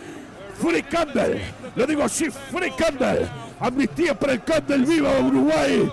Free 0.60 0.82
Campbell, 0.82 1.40
lo 1.74 1.86
digo 1.86 2.02
así, 2.04 2.30
Free 2.30 2.70
Campbell. 2.72 3.26
Amnistía 3.60 4.18
para 4.18 4.34
el 4.34 4.42
Campbell, 4.42 4.84
viva 4.84 5.18
Uruguay. 5.20 5.90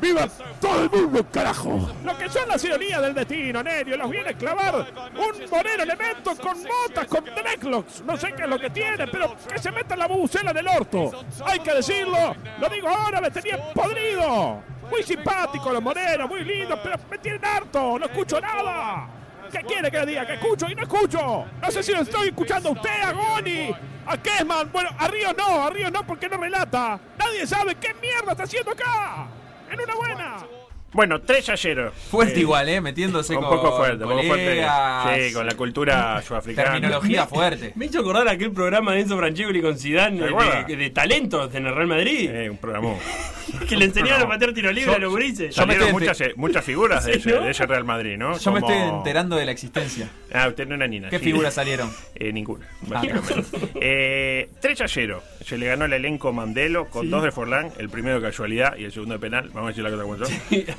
Viva 0.00 0.28
todo 0.60 0.82
el 0.82 0.90
mundo, 0.90 1.24
carajo. 1.30 1.88
Lo 2.04 2.18
que 2.18 2.28
son 2.28 2.48
las 2.48 2.64
ironías 2.64 3.00
del 3.00 3.14
destino, 3.14 3.62
Nerio, 3.62 3.96
los 3.96 4.10
viene 4.10 4.30
a 4.30 4.32
clavar 4.32 4.74
un 4.74 5.50
moreno 5.50 5.82
elemento 5.84 6.34
con 6.36 6.60
botas, 6.60 7.06
con 7.06 7.24
dreadlocks. 7.24 8.02
No 8.02 8.16
sé 8.16 8.32
qué 8.32 8.42
es 8.42 8.48
lo 8.48 8.58
que 8.58 8.70
tiene, 8.70 9.06
pero 9.06 9.36
que 9.36 9.60
se 9.60 9.70
meta 9.70 9.94
en 9.94 10.00
la 10.00 10.08
bubucela 10.08 10.52
del 10.52 10.66
orto. 10.66 11.12
Hay 11.46 11.60
que 11.60 11.74
decirlo, 11.74 12.34
lo 12.58 12.68
digo 12.68 12.88
ahora, 12.88 13.20
me 13.20 13.30
tenía 13.30 13.58
podrido. 13.72 14.60
Muy 14.90 15.04
simpático 15.04 15.72
los 15.72 15.82
morenos, 15.82 16.28
muy 16.28 16.42
lindos, 16.44 16.80
pero 16.82 16.96
me 17.08 17.18
tienen 17.18 17.44
harto, 17.44 17.96
no 17.96 18.06
escucho 18.06 18.40
nada. 18.40 19.21
¿Qué 19.52 19.60
quiere 19.64 19.90
que 19.90 19.98
le 19.98 20.06
diga? 20.06 20.26
Que 20.26 20.34
escucho 20.34 20.66
y 20.66 20.74
no 20.74 20.82
escucho. 20.82 21.44
No 21.60 21.70
sé 21.70 21.82
si 21.82 21.92
lo 21.92 22.00
estoy 22.00 22.28
escuchando 22.28 22.70
a 22.70 22.72
usted, 22.72 23.02
a 23.02 23.12
Goni, 23.12 23.70
a 24.06 24.16
Kesman. 24.16 24.72
Bueno, 24.72 24.88
a 24.98 25.08
Río 25.08 25.34
no, 25.34 25.66
a 25.66 25.68
Río 25.68 25.90
no 25.90 26.06
porque 26.06 26.26
no 26.26 26.38
relata. 26.38 26.98
Nadie 27.18 27.46
sabe 27.46 27.74
qué 27.74 27.92
mierda 28.00 28.32
está 28.32 28.44
haciendo 28.44 28.70
acá. 28.70 29.26
En 29.70 29.78
una 29.78 29.94
buena. 29.94 30.61
Bueno, 30.92 31.20
tres 31.22 31.48
ayeros. 31.48 31.94
Fuerte 32.10 32.40
igual, 32.40 32.68
¿eh? 32.68 32.80
Metiéndose 32.80 33.34
Un 33.34 33.42
con 33.42 33.50
poco 33.56 33.76
fuerte, 33.78 34.04
un 34.04 34.10
poco 34.10 34.22
fuerte. 34.24 34.44
colegas. 34.44 35.16
Sí, 35.28 35.32
con 35.32 35.46
la 35.46 35.54
cultura 35.54 36.20
sudafricana. 36.26 36.72
Terminología 36.72 37.26
fuerte. 37.26 37.72
Me 37.76 37.86
hizo 37.86 38.00
acordar 38.00 38.28
aquel 38.28 38.52
programa 38.52 38.92
de 38.92 39.00
Enzo 39.00 39.16
Francescoli 39.16 39.62
con 39.62 39.78
Zidane 39.78 40.20
¿Te 40.20 40.66
de, 40.68 40.76
de- 40.76 40.90
talentos 40.90 41.54
en 41.54 41.66
el 41.66 41.74
Real 41.74 41.86
Madrid. 41.88 42.30
Eh, 42.30 42.50
un 42.50 42.58
programa. 42.58 42.94
que 43.68 43.76
le 43.76 43.86
enseñaban 43.86 44.22
a 44.22 44.28
patear 44.28 44.52
tiro 44.52 44.70
libre 44.70 44.94
a 44.94 44.98
los 44.98 45.10
gurises. 45.10 45.54
Salieron 45.54 45.92
muchas, 45.92 46.20
eh, 46.20 46.32
muchas 46.36 46.64
figuras 46.64 47.04
de 47.06 47.14
Sí, 47.14 47.18
ese, 47.20 47.30
¿no? 47.38 47.44
de 47.44 47.50
ese 47.50 47.66
Real 47.66 47.84
Madrid, 47.84 48.16
¿no? 48.18 48.38
Yo 48.38 48.52
me 48.52 48.60
estoy 48.60 48.76
enterando 48.76 49.36
de 49.36 49.46
la 49.46 49.52
existencia. 49.52 50.08
Ah, 50.34 50.48
usted 50.48 50.66
no 50.66 50.76
era 50.76 50.86
nina. 50.86 51.10
¿Qué 51.10 51.18
sí. 51.18 51.26
figuras 51.26 51.52
salieron? 51.52 51.90
Eh, 52.14 52.32
ninguna, 52.32 52.66
Ah. 52.90 53.02
básicamente. 53.02 53.44
eh, 53.82 54.48
3 54.62 54.80
a 54.80 54.88
0. 54.88 55.22
Se 55.44 55.58
le 55.58 55.66
ganó 55.66 55.84
el 55.84 55.92
elenco 55.92 56.32
Mandelo 56.32 56.86
con 56.88 57.02
Sí. 57.02 57.08
dos 57.10 57.22
de 57.22 57.30
Forlán, 57.32 57.70
el 57.76 57.90
primero 57.90 58.18
de 58.18 58.28
casualidad 58.28 58.74
y 58.78 58.84
el 58.84 58.92
segundo 58.92 59.12
de 59.12 59.20
penal. 59.20 59.50
Vamos 59.52 59.64
a 59.64 59.68
decir 59.68 59.84
la 59.84 59.90
cosa 59.90 60.02
como 60.04 60.16
son. 60.16 60.28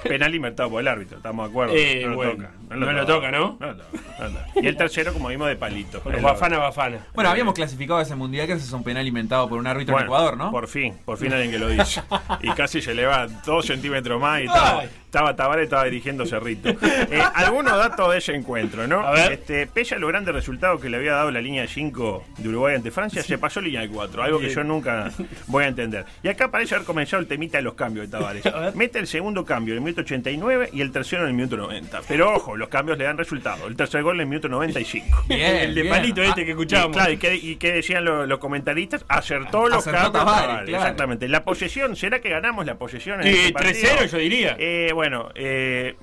Penal 0.04 0.36
inventado 0.36 0.70
por 0.70 0.82
el 0.82 0.88
árbitro, 0.88 1.18
estamos 1.18 1.46
de 1.46 1.52
acuerdo. 1.52 1.74
Eh, 1.76 2.02
no 2.04 2.10
lo 2.10 2.16
bueno, 2.16 2.32
toca. 2.34 2.76
no 2.76 2.92
lo 2.92 3.06
toca, 3.06 3.32
¿no? 3.32 3.58
No 3.60 3.68
lo 3.68 3.76
toca, 3.78 3.98
no. 4.20 4.62
Y 4.62 4.68
el 4.68 4.78
tercero, 4.78 5.14
como 5.14 5.30
vimos, 5.30 5.48
de 5.48 5.56
palito. 5.56 6.02
Bafana 6.22 6.58
Bafana. 6.58 7.00
Bueno, 7.14 7.30
habíamos 7.30 7.54
clasificado 7.54 8.02
ese 8.02 8.16
mundial 8.16 8.48
que 8.48 8.54
ese 8.54 8.66
es 8.66 8.74
un 8.74 8.84
penal 8.84 9.08
inventado 9.08 9.48
por 9.50 9.60
un 9.60 9.68
árbitro 9.68 9.94
Bueno, 9.94 10.06
en 10.06 10.08
Ecuador, 10.08 10.38
¿no? 10.38 10.52
Por 10.52 10.68
fin, 10.68 10.96
por 11.06 11.18
fin 11.18 11.34
alguien 11.34 11.52
que 11.52 11.60
lo 11.60 11.70
dice. 11.70 12.02
Y 12.42 12.52
casi 12.52 12.82
se 12.82 12.92
eleva 12.92 13.28
dos 13.46 13.66
centímetros 13.66 14.20
más 14.20 14.42
y 14.42 14.48
Ay. 14.50 14.90
Estaba 15.14 15.36
Tavares 15.36 15.66
estaba 15.66 15.84
dirigiendo 15.86 16.26
Cerrito. 16.26 16.70
Eh, 17.14 17.22
algunos 17.36 17.78
datos 17.78 18.12
de 18.12 18.18
ese 18.18 18.34
encuentro, 18.34 18.88
¿no? 18.88 19.02
A 19.02 19.12
ver. 19.12 19.34
Este, 19.34 19.68
pese 19.68 19.94
a 19.96 20.00
los 20.00 20.10
grandes 20.10 20.34
resultados 20.34 20.82
que 20.82 20.90
le 20.90 20.98
había 20.98 21.14
dado 21.14 21.30
la 21.32 21.42
línea 21.42 21.68
5 21.68 22.26
de 22.38 22.50
Uruguay 22.50 22.76
ante 22.76 22.90
Francia, 22.92 23.22
se 23.22 23.38
pasó 23.38 23.62
línea 23.62 23.82
de 23.82 23.90
4, 23.90 24.24
algo 24.24 24.40
que 24.40 24.50
yo 24.50 24.64
nunca 24.64 25.12
voy 25.48 25.66
a 25.66 25.68
entender. 25.68 26.06
Y 26.24 26.30
acá 26.30 26.50
parece 26.50 26.74
haber 26.76 26.88
comenzado 26.88 27.22
el 27.22 27.28
temita 27.28 27.58
de 27.58 27.64
los 27.64 27.76
cambios 27.76 28.08
de 28.10 28.12
Tavares. 28.18 28.44
Mete 28.76 28.98
el 29.00 29.06
segundo 29.08 29.46
cambio 29.46 29.74
en 29.74 29.80
el 29.80 29.84
minuto 29.84 30.02
89 30.02 30.70
y 30.74 30.82
el 30.82 30.92
tercero 30.92 31.24
en 31.24 31.28
el 31.30 31.34
minuto 31.36 31.58
90. 31.58 32.02
Pero 32.08 32.34
ojo, 32.34 32.58
los 32.58 32.70
cambios 32.70 32.98
le 32.98 33.04
dan 33.04 33.18
resultado. 33.18 33.68
El 33.68 33.76
tercer 33.76 34.02
gol 34.02 34.16
en 34.16 34.22
el 34.22 34.28
minuto 34.28 34.50
95. 34.50 35.26
Bien, 35.28 35.56
el 35.58 35.76
de 35.76 35.82
bien. 35.84 35.94
palito 35.94 36.24
este 36.24 36.42
Ah, 36.42 36.46
que 36.46 36.52
escuchábamos. 36.52 36.96
y 36.96 37.00
claro, 37.00 37.12
¿y 37.14 37.18
qué, 37.18 37.36
y 37.36 37.56
qué 37.58 37.72
decían 37.74 38.06
los, 38.06 38.28
los 38.28 38.40
comentaristas? 38.40 39.06
Acertó 39.08 39.68
los 39.68 39.80
Acertó 39.80 40.12
cambios. 40.12 40.14
Tavares, 40.14 40.46
Tavares, 40.48 40.70
claro. 40.70 40.84
Exactamente. 40.84 41.28
La 41.28 41.44
posesión, 41.44 41.96
¿será 41.96 42.20
que 42.20 42.30
ganamos 42.30 42.66
la 42.66 42.76
posesión 42.76 43.22
en 43.22 43.28
Eh, 43.28 43.32
este 43.48 43.54
partido? 43.54 43.90
3-0 44.00 44.06
yo 44.08 44.18
diría. 44.18 44.56
Eh, 44.58 44.90
bueno, 44.94 45.03
eh, 45.36 45.96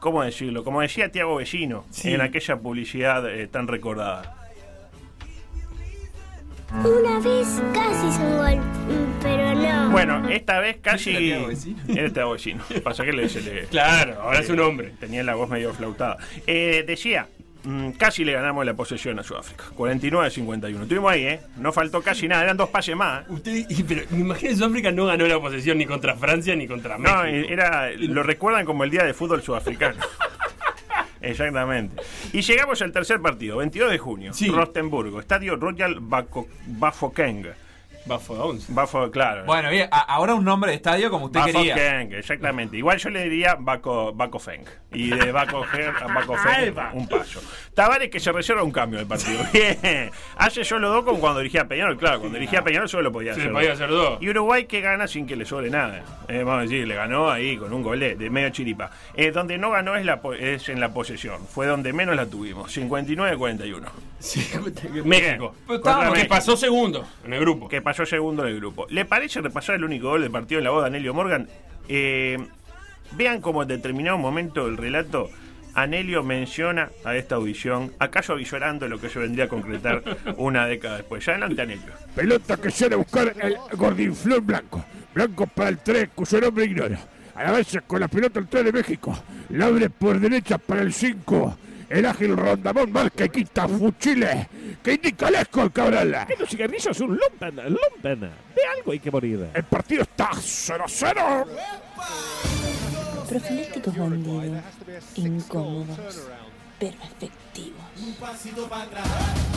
¿cómo 0.00 0.22
decirlo? 0.22 0.64
Como 0.64 0.80
decía 0.80 1.10
Tiago 1.10 1.36
Vecino 1.36 1.84
Sí. 1.90 2.12
en 2.12 2.20
aquella 2.20 2.56
publicidad 2.56 3.28
eh, 3.28 3.46
tan 3.46 3.68
recordada. 3.68 4.36
Una 6.72 7.18
vez 7.20 7.60
casi 7.74 8.06
hizo 8.06 8.22
un 8.22 8.36
gol, 8.38 8.56
mm, 8.56 9.22
pero 9.22 9.54
no. 9.54 9.90
Bueno, 9.90 10.26
esta 10.30 10.58
vez 10.58 10.78
casi. 10.80 11.10
¿Era 11.10 11.18
Tiago 11.20 11.46
Vecino? 11.48 11.78
Era 11.88 12.10
Tiago 12.10 12.32
Vecino. 12.32 12.64
Pasa 12.82 13.04
que 13.04 13.12
le, 13.12 13.28
se 13.28 13.42
le- 13.42 13.64
Claro, 13.66 14.22
ahora 14.22 14.40
es 14.40 14.48
un 14.48 14.58
hombre. 14.60 14.92
Tenía 14.98 15.22
la 15.22 15.34
voz 15.34 15.50
medio 15.50 15.74
flautada. 15.74 16.16
Eh, 16.46 16.82
decía, 16.86 17.28
mm, 17.64 17.90
casi 17.92 18.24
le 18.24 18.32
ganamos 18.32 18.64
la 18.64 18.74
posesión 18.74 19.18
a 19.18 19.22
Sudáfrica. 19.22 19.64
49-51. 19.76 20.82
Estuvimos 20.82 21.12
ahí, 21.12 21.24
¿eh? 21.24 21.40
No 21.56 21.72
faltó 21.72 22.02
casi 22.02 22.28
nada. 22.28 22.42
Eran 22.42 22.56
dos 22.56 22.68
pases 22.70 22.96
más. 22.96 23.28
Usted, 23.28 23.66
pero 23.86 24.34
que 24.34 24.54
Sudáfrica 24.54 24.90
no 24.90 25.06
ganó 25.06 25.26
la 25.26 25.40
posesión 25.40 25.78
ni 25.78 25.86
contra 25.86 26.16
Francia 26.16 26.54
ni 26.56 26.66
contra 26.66 26.98
México. 26.98 27.22
No, 27.22 27.26
eh, 27.26 27.46
era, 27.48 27.90
lo 27.92 28.22
recuerdan 28.22 28.64
como 28.64 28.84
el 28.84 28.90
día 28.90 29.04
de 29.04 29.14
fútbol 29.14 29.42
sudafricano. 29.42 29.96
Exactamente. 31.20 32.02
Y 32.32 32.42
llegamos 32.42 32.82
al 32.82 32.92
tercer 32.92 33.20
partido, 33.20 33.58
22 33.58 33.90
de 33.90 33.98
junio. 33.98 34.32
Sí. 34.34 34.48
Rostenburgo, 34.48 35.20
Estadio 35.20 35.56
Royal 35.56 35.98
Bafokeng. 36.00 37.46
Bafo 38.04 38.34
11. 38.34 38.72
Bafo, 38.72 39.10
claro. 39.10 39.44
Bueno, 39.44 39.70
bien, 39.70 39.88
ahora 39.90 40.34
un 40.34 40.44
nombre 40.44 40.70
de 40.70 40.76
estadio 40.76 41.10
como 41.10 41.26
usted 41.26 41.40
quería. 41.44 41.74
Bafokeng, 41.74 42.12
exactamente. 42.14 42.76
Igual 42.76 42.98
yo 42.98 43.10
le 43.10 43.22
diría 43.24 43.56
Bako, 43.58 44.12
Bakofeng. 44.12 44.64
Y 44.92 45.10
de 45.10 45.30
Bakofeng 45.32 45.94
a 46.00 46.06
Bakofeng, 46.12 46.74
un 46.94 47.08
paso. 47.08 47.40
Tavares 47.74 48.10
que 48.10 48.18
se 48.20 48.32
reserva 48.32 48.62
un 48.62 48.72
cambio 48.72 48.98
del 48.98 49.06
partido. 49.08 49.40
Bien. 49.52 50.10
Hace 50.36 50.64
solo 50.64 50.90
dos 50.90 51.04
como 51.04 51.20
cuando 51.20 51.38
dirigía 51.40 51.62
a 51.62 51.68
Peñarol. 51.68 51.96
Claro, 51.96 52.18
cuando 52.20 52.38
dirigía 52.38 52.58
a 52.58 52.64
Peñarol 52.64 52.88
solo 52.88 53.10
podía 53.12 53.34
Se 53.34 53.40
hacer 53.40 53.52
podía 53.52 53.68
dos. 53.70 53.76
hacer 53.80 53.90
dos. 53.90 54.18
Y 54.20 54.28
Uruguay 54.30 54.66
que 54.66 54.80
gana 54.80 55.06
sin 55.06 55.26
que 55.26 55.36
le 55.36 55.44
sobre 55.46 55.70
nada. 55.70 56.02
Eh, 56.28 56.38
vamos 56.44 56.58
a 56.58 56.62
decir, 56.62 56.86
le 56.86 56.94
ganó 56.94 57.30
ahí 57.30 57.56
con 57.56 57.72
un 57.72 57.82
gol 57.82 58.00
de, 58.00 58.16
de 58.16 58.30
medio 58.30 58.50
chiripa. 58.50 58.90
Eh, 59.14 59.30
donde 59.30 59.58
no 59.58 59.70
ganó 59.70 59.96
es, 59.96 60.04
la, 60.04 60.20
po- 60.20 60.34
es 60.34 60.68
en 60.68 60.80
la 60.80 60.92
posesión. 60.92 61.46
Fue 61.46 61.66
donde 61.66 61.92
menos 61.92 62.16
la 62.16 62.26
tuvimos. 62.26 62.76
59-41. 62.76 63.82
México. 65.04 65.04
Bien. 65.04 65.38
Contra 65.38 65.54
Contra 65.66 66.04
que 66.06 66.10
México. 66.12 66.28
pasó 66.34 66.56
segundo 66.56 67.06
en 67.24 67.32
el 67.32 67.40
grupo. 67.40 67.68
Que 67.68 67.80
pasó 67.80 67.91
segundo 67.94 68.42
en 68.42 68.50
el 68.50 68.56
grupo. 68.56 68.86
¿Le 68.90 69.04
parece 69.04 69.40
repasar 69.40 69.76
el 69.76 69.84
único 69.84 70.08
gol 70.08 70.22
del 70.22 70.30
partido 70.30 70.58
en 70.58 70.64
la 70.64 70.70
voz 70.70 70.82
de 70.82 70.88
Anelio 70.88 71.14
Morgan? 71.14 71.48
Eh, 71.88 72.38
vean 73.12 73.40
cómo 73.40 73.62
en 73.62 73.68
determinado 73.68 74.18
momento 74.18 74.66
del 74.66 74.76
relato 74.76 75.30
Anelio 75.74 76.22
menciona 76.22 76.90
a 77.04 77.16
esta 77.16 77.36
audición, 77.36 77.92
acaso 77.98 78.34
avisorando 78.34 78.88
lo 78.88 79.00
que 79.00 79.08
se 79.08 79.18
vendría 79.18 79.46
a 79.46 79.48
concretar 79.48 80.02
una 80.36 80.66
década 80.66 80.98
después. 80.98 81.24
Ya 81.24 81.32
adelante, 81.32 81.62
Anelio. 81.62 81.92
Pelota 82.14 82.56
que 82.56 82.70
sale 82.70 82.94
a 82.94 82.98
buscar 82.98 83.34
el 83.40 83.56
gordinflón 83.76 84.46
blanco. 84.46 84.84
Blanco 85.14 85.46
para 85.46 85.70
el 85.70 85.78
3, 85.78 86.10
cuyo 86.14 86.40
nombre 86.40 86.64
ignoro. 86.64 86.96
A 87.34 87.44
la 87.44 87.52
vez 87.52 87.78
con 87.86 88.00
la 88.00 88.08
pelota 88.08 88.38
el 88.38 88.48
3 88.48 88.64
de 88.66 88.72
México. 88.72 89.16
La 89.50 89.66
abre 89.66 89.88
por 89.88 90.20
derecha 90.20 90.58
para 90.58 90.82
el 90.82 90.92
5. 90.92 91.58
El 91.92 92.06
ágil 92.06 92.34
Rondamón 92.34 92.90
marca 92.90 93.26
y 93.26 93.28
quita 93.28 93.68
fuchiles. 93.68 94.46
Que 94.82 94.94
indica 94.94 95.28
el 95.28 95.70
Cabral. 95.70 96.26
Estos 96.26 96.48
cigarrillos 96.48 96.96
son 96.96 97.18
lumpen, 97.18 97.54
lumpen. 97.54 98.20
De 98.20 98.66
algo 98.78 98.92
hay 98.92 98.98
que 98.98 99.10
morir. 99.10 99.50
El 99.52 99.64
partido 99.64 100.00
está 100.00 100.30
0-0. 100.30 101.46
Profilácticos 103.28 103.96
bandidos, 103.96 104.62
incómodos, 105.16 105.98
pero 106.78 106.96
efectivos. 107.04 107.82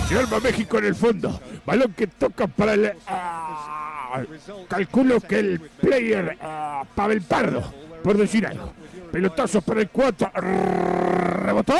Se 0.09 0.19
arma 0.19 0.39
México 0.41 0.77
en 0.77 0.85
el 0.85 0.95
fondo. 0.95 1.39
Balón 1.65 1.93
que 1.93 2.07
toca 2.07 2.47
para 2.47 2.73
el. 2.73 2.91
ah, 3.07 4.21
calculo 4.67 5.21
que 5.21 5.39
el 5.39 5.59
player 5.61 6.37
ah, 6.41 6.83
Pavel 6.95 7.21
Pardo. 7.21 7.63
por 8.03 8.17
decir 8.17 8.45
algo. 8.45 8.73
Pelotazo 9.15 9.61
para 9.61 9.79
el 9.79 9.87
4. 9.87 10.29
Rebotó. 10.35 11.73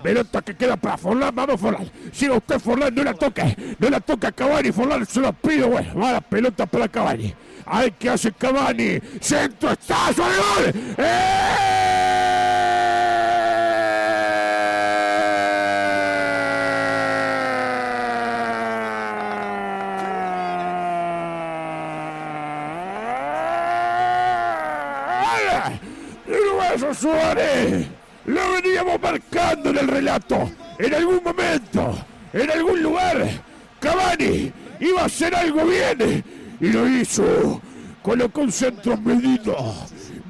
Pelota 0.00 0.42
que 0.42 0.54
queda 0.54 0.76
para 0.76 0.96
Forlán. 0.96 1.34
Vamos, 1.34 1.60
Forlán. 1.60 1.90
Siga 2.12 2.34
usted, 2.34 2.60
Forlán. 2.60 2.94
No 2.94 3.02
la 3.02 3.14
toque. 3.14 3.74
No 3.80 3.90
la 3.90 3.98
toca 3.98 4.30
Cavani. 4.30 4.70
Forlán 4.70 5.04
se 5.04 5.18
lo 5.18 5.32
pido. 5.32 5.66
Bueno, 5.70 6.00
va 6.00 6.12
la 6.12 6.20
pelota 6.20 6.66
para 6.66 6.86
Cavani. 6.86 7.34
Ay, 7.66 7.92
¿qué 7.98 8.10
hace 8.10 8.30
Cavani? 8.30 9.00
Centro, 9.20 9.72
está, 9.72 10.12
¡Gol! 10.16 10.72
Suárez, 26.94 27.86
lo 28.26 28.52
veníamos 28.52 29.00
marcando 29.00 29.70
en 29.70 29.78
el 29.78 29.88
relato. 29.88 30.50
En 30.78 30.94
algún 30.94 31.20
momento, 31.24 31.98
en 32.32 32.50
algún 32.50 32.82
lugar, 32.82 33.28
Cavani 33.80 34.52
iba 34.80 35.02
a 35.02 35.06
hacer 35.06 35.34
algo 35.34 35.64
bien 35.64 36.24
y 36.60 36.68
lo 36.68 36.88
hizo. 36.88 37.60
Colocó 38.02 38.42
un 38.42 38.52
centro 38.52 38.96
medido, 38.96 39.74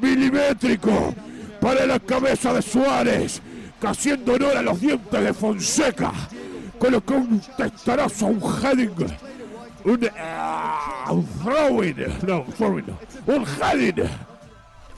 milimétrico, 0.00 1.14
para 1.60 1.86
la 1.86 1.98
cabeza 2.00 2.52
de 2.52 2.62
Suárez, 2.62 3.42
que 3.80 3.86
haciendo 3.86 4.34
honor 4.34 4.56
a 4.56 4.62
los 4.62 4.80
dientes 4.80 5.22
de 5.22 5.34
Fonseca. 5.34 6.12
Colocó 6.78 7.14
un 7.14 7.40
testarazo, 7.56 8.26
un 8.26 8.40
heading, 8.62 8.90
un, 9.84 10.00
no, 10.00 11.14
un 11.14 11.26
throwing, 11.42 11.96
no, 12.26 12.46
un 13.26 13.46
heading. 13.60 14.08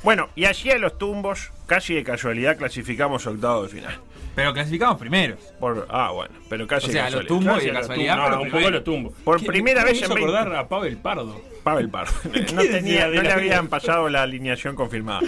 Bueno, 0.03 0.30
y 0.34 0.46
allí 0.46 0.70
a 0.70 0.78
los 0.78 0.96
tumbos, 0.96 1.51
casi 1.66 1.94
de 1.94 2.03
casualidad, 2.03 2.57
clasificamos 2.57 3.26
octavo 3.26 3.64
de 3.64 3.68
final. 3.68 4.01
Pero 4.35 4.53
clasificamos 4.55 4.99
primeros. 4.99 5.41
Por, 5.59 5.87
ah, 5.91 6.11
bueno, 6.12 6.35
pero 6.49 6.66
casi 6.66 6.89
O 6.89 6.93
sea, 6.93 7.07
a 7.07 7.11
los 7.11 7.20
casualidad. 7.22 7.28
tumbos 7.28 7.55
Casi 7.55 7.66
y 7.66 7.70
de 7.70 7.76
casualidad, 7.76 8.14
tumbos. 8.14 8.24
pero 8.28 8.37
No, 8.37 8.43
un 8.43 8.49
primero. 8.51 8.61
poco 8.66 8.70
los 8.70 8.85
tumbos. 8.85 9.12
Por 9.24 9.41
¿Qué- 9.41 9.47
primera 9.47 9.83
me 9.85 9.91
vez 9.91 10.03
en 10.03 10.09
20 10.09 10.22
acordar 10.24 10.55
a 10.57 10.68
Pavel 10.68 10.97
Pardo. 10.99 11.41
Pavel 11.64 11.91
Pardo. 11.91 12.12
No, 12.55 12.62
tenía, 12.62 13.09
no 13.09 13.22
le 13.22 13.33
habían 13.33 13.68
pasado 13.68 14.09
la 14.09 14.22
alineación 14.22 14.74
confirmada. 14.76 15.20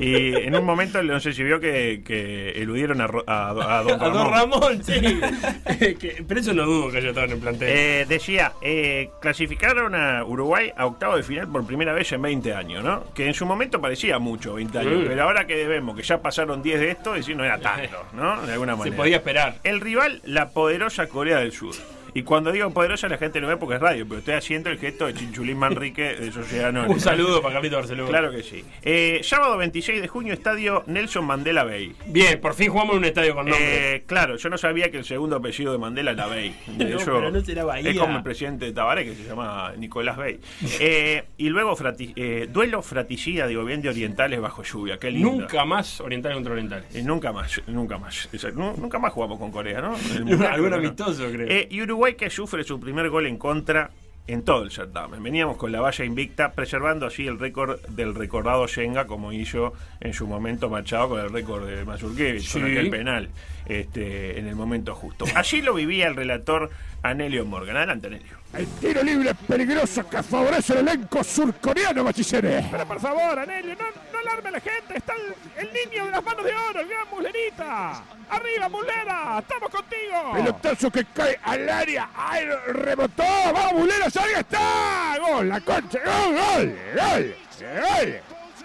Y 0.00 0.34
en 0.36 0.54
un 0.54 0.64
momento, 0.64 1.02
no 1.02 1.18
sé 1.20 1.32
si 1.32 1.42
vio 1.42 1.58
que, 1.58 2.02
que 2.04 2.50
eludieron 2.50 3.00
a, 3.00 3.06
Ro- 3.08 3.24
a, 3.26 3.48
a 3.48 3.52
Don 3.54 3.62
A 4.00 4.08
Don 4.08 4.30
Ramón. 4.30 4.32
Ramón, 4.32 4.84
sí. 4.84 4.92
Que- 5.98 6.24
pero 6.26 6.40
eso 6.40 6.52
no 6.52 6.64
dudo 6.64 6.90
que 6.90 6.98
haya 6.98 7.08
estado 7.08 7.26
en 7.26 7.32
el 7.32 7.38
plantel. 7.38 7.68
Eh, 7.70 8.06
decía, 8.08 8.52
eh, 8.62 9.10
clasificaron 9.20 9.94
a 9.94 10.24
Uruguay 10.24 10.70
a 10.76 10.86
octavo 10.86 11.16
de 11.16 11.22
final 11.22 11.48
por 11.48 11.66
primera 11.66 11.92
vez 11.92 12.12
en 12.12 12.22
20 12.22 12.54
años, 12.54 12.84
¿no? 12.84 13.04
Que 13.14 13.26
en 13.26 13.34
su 13.34 13.44
momento 13.46 13.80
parecía 13.80 14.18
mucho, 14.18 14.54
20 14.54 14.78
años, 14.78 14.92
Sí. 15.00 15.04
pero 15.08 15.22
ahora 15.24 15.46
que 15.46 15.66
vemos 15.66 15.96
que 15.96 16.02
ya 16.02 16.20
pasaron 16.22 16.62
10 16.62 16.80
de 16.80 16.90
esto, 16.92 17.14
decir 17.14 17.36
no 17.36 17.44
era 17.44 17.58
tanto, 17.58 17.96
¿no? 18.12 18.36
De 18.50 18.54
alguna 18.54 18.72
Se 18.72 18.78
manera. 18.78 18.96
podía 18.96 19.16
esperar. 19.16 19.54
El 19.62 19.80
rival, 19.80 20.20
la 20.24 20.50
poderosa 20.50 21.06
Corea 21.08 21.38
del 21.38 21.52
Sur. 21.52 21.74
Y 22.14 22.22
cuando 22.22 22.52
digo 22.52 22.70
poderosa, 22.70 23.08
la 23.08 23.18
gente 23.18 23.40
no 23.40 23.48
ve 23.48 23.56
porque 23.56 23.76
es 23.76 23.80
radio, 23.80 24.06
pero 24.06 24.18
estoy 24.18 24.34
haciendo 24.34 24.70
el 24.70 24.78
gesto 24.78 25.06
de 25.06 25.14
Chinchulín 25.14 25.56
Manrique 25.58 26.14
de 26.16 26.32
Sociedad 26.32 26.68
Anónima. 26.68 26.92
Un 26.94 27.00
saludo 27.00 27.40
para 27.42 27.54
Carlito 27.54 27.76
Barcelona. 27.76 28.08
Claro 28.08 28.30
que 28.30 28.42
sí. 28.42 28.64
Eh, 28.82 29.20
sábado 29.22 29.56
26 29.56 30.00
de 30.02 30.08
junio, 30.08 30.32
estadio 30.32 30.82
Nelson 30.86 31.24
Mandela 31.24 31.64
Bay. 31.64 31.94
Bien, 32.06 32.40
por 32.40 32.54
fin 32.54 32.70
jugamos 32.70 32.94
en 32.94 32.98
un 32.98 33.04
estadio 33.04 33.34
con 33.34 33.46
nombre. 33.46 33.94
Eh, 33.96 34.02
claro, 34.06 34.36
yo 34.36 34.48
no 34.48 34.58
sabía 34.58 34.90
que 34.90 34.98
el 34.98 35.04
segundo 35.04 35.36
apellido 35.36 35.72
de 35.72 35.78
Mandela 35.78 36.12
era 36.12 36.26
Bay. 36.26 36.54
De 36.76 36.84
No, 36.86 36.96
hecho, 36.96 37.04
pero 37.14 37.30
no 37.30 37.40
será 37.40 37.64
Bahía. 37.64 37.90
Es 37.90 37.98
como 37.98 38.16
el 38.16 38.22
presidente 38.22 38.64
de 38.66 38.72
Tabaré, 38.72 39.04
que 39.04 39.14
se 39.14 39.24
llama 39.24 39.72
Nicolás 39.76 40.16
Bay. 40.16 40.38
Eh, 40.82 41.24
y 41.36 41.48
luego 41.50 41.76
frati- 41.76 42.12
eh, 42.16 42.48
duelo 42.50 42.80
fratricida, 42.82 43.46
digo 43.46 43.64
bien, 43.64 43.82
de 43.82 43.90
orientales 43.90 44.40
bajo 44.40 44.62
lluvia. 44.62 44.98
Qué 44.98 45.10
lindo. 45.10 45.30
Nunca 45.30 45.64
más 45.64 46.00
oriental 46.00 46.32
contra 46.32 46.52
oriental. 46.54 46.84
Eh, 46.94 47.02
nunca 47.02 47.32
más, 47.32 47.60
nunca 47.66 47.98
más. 47.98 48.28
Exacto. 48.32 48.74
Nunca 48.78 48.98
más 48.98 49.12
jugamos 49.12 49.38
con 49.38 49.50
Corea, 49.50 49.80
¿no? 49.82 49.94
Algún 50.48 50.72
amistoso, 50.72 51.28
creo. 51.30 51.66
Y 51.68 51.82
Uruguay 51.82 51.99
que 52.16 52.30
sufre 52.30 52.64
su 52.64 52.80
primer 52.80 53.10
gol 53.10 53.26
en 53.26 53.36
contra 53.36 53.90
en 54.26 54.42
todo 54.42 54.62
el 54.62 54.70
certamen. 54.70 55.22
Veníamos 55.22 55.56
con 55.56 55.70
la 55.70 55.80
valla 55.80 56.04
invicta, 56.04 56.52
preservando 56.52 57.06
así 57.06 57.26
el 57.26 57.38
récord 57.38 57.80
del 57.88 58.14
recordado 58.14 58.66
Shenga, 58.66 59.06
como 59.06 59.32
hizo 59.32 59.74
en 60.00 60.14
su 60.14 60.26
momento 60.26 60.70
Machado 60.70 61.10
con 61.10 61.20
el 61.20 61.30
récord 61.30 61.66
de 61.66 61.84
Mazurkiewicz, 61.84 62.52
con 62.52 62.64
aquel 62.64 62.90
penal 62.90 63.28
este, 63.66 64.38
en 64.38 64.46
el 64.46 64.56
momento 64.56 64.94
justo. 64.94 65.26
Allí 65.34 65.62
lo 65.62 65.74
vivía 65.74 66.08
el 66.08 66.16
relator 66.16 66.70
Anelio 67.02 67.44
Morgan. 67.44 67.76
Adelante, 67.76 68.06
Anelio. 68.06 68.39
El 68.52 68.66
tiro 68.66 69.02
libre 69.04 69.32
peligroso 69.46 70.08
que 70.08 70.22
favorece 70.24 70.72
el 70.72 70.80
elenco 70.80 71.22
surcoreano, 71.22 72.02
bachilleres. 72.02 72.66
Pero 72.68 72.84
por 72.84 73.00
favor, 73.00 73.38
Anelio, 73.38 73.76
no, 73.76 73.84
no 74.12 74.18
alarme 74.18 74.48
a 74.48 74.52
la 74.52 74.60
gente. 74.60 74.96
Está 74.96 75.14
el, 75.14 75.66
el 75.68 75.72
niño 75.72 76.06
de 76.06 76.10
las 76.10 76.24
manos 76.24 76.44
de 76.44 76.52
oro, 76.52 76.80
el 76.80 76.88
gran 76.88 77.08
Mulerita. 77.10 78.02
Arriba, 78.28 78.68
Mulera, 78.68 79.38
estamos 79.38 79.70
contigo. 79.70 80.32
Pelotazo 80.34 80.90
que 80.90 81.04
cae 81.04 81.38
al 81.44 81.68
área. 81.68 82.10
¡Ay, 82.14 82.44
rebotó! 82.66 83.22
¡Vamos, 83.22 83.72
Mulera! 83.74 84.06
¡Ahí 84.06 84.32
está! 84.36 85.16
¡Gol! 85.20 85.48
¡La 85.48 85.60
concha! 85.60 86.00
¡Gol! 86.04 86.34
¡Gol! 86.34 86.76
¡Gol! 86.96 87.34
¡Gol! 87.60 88.20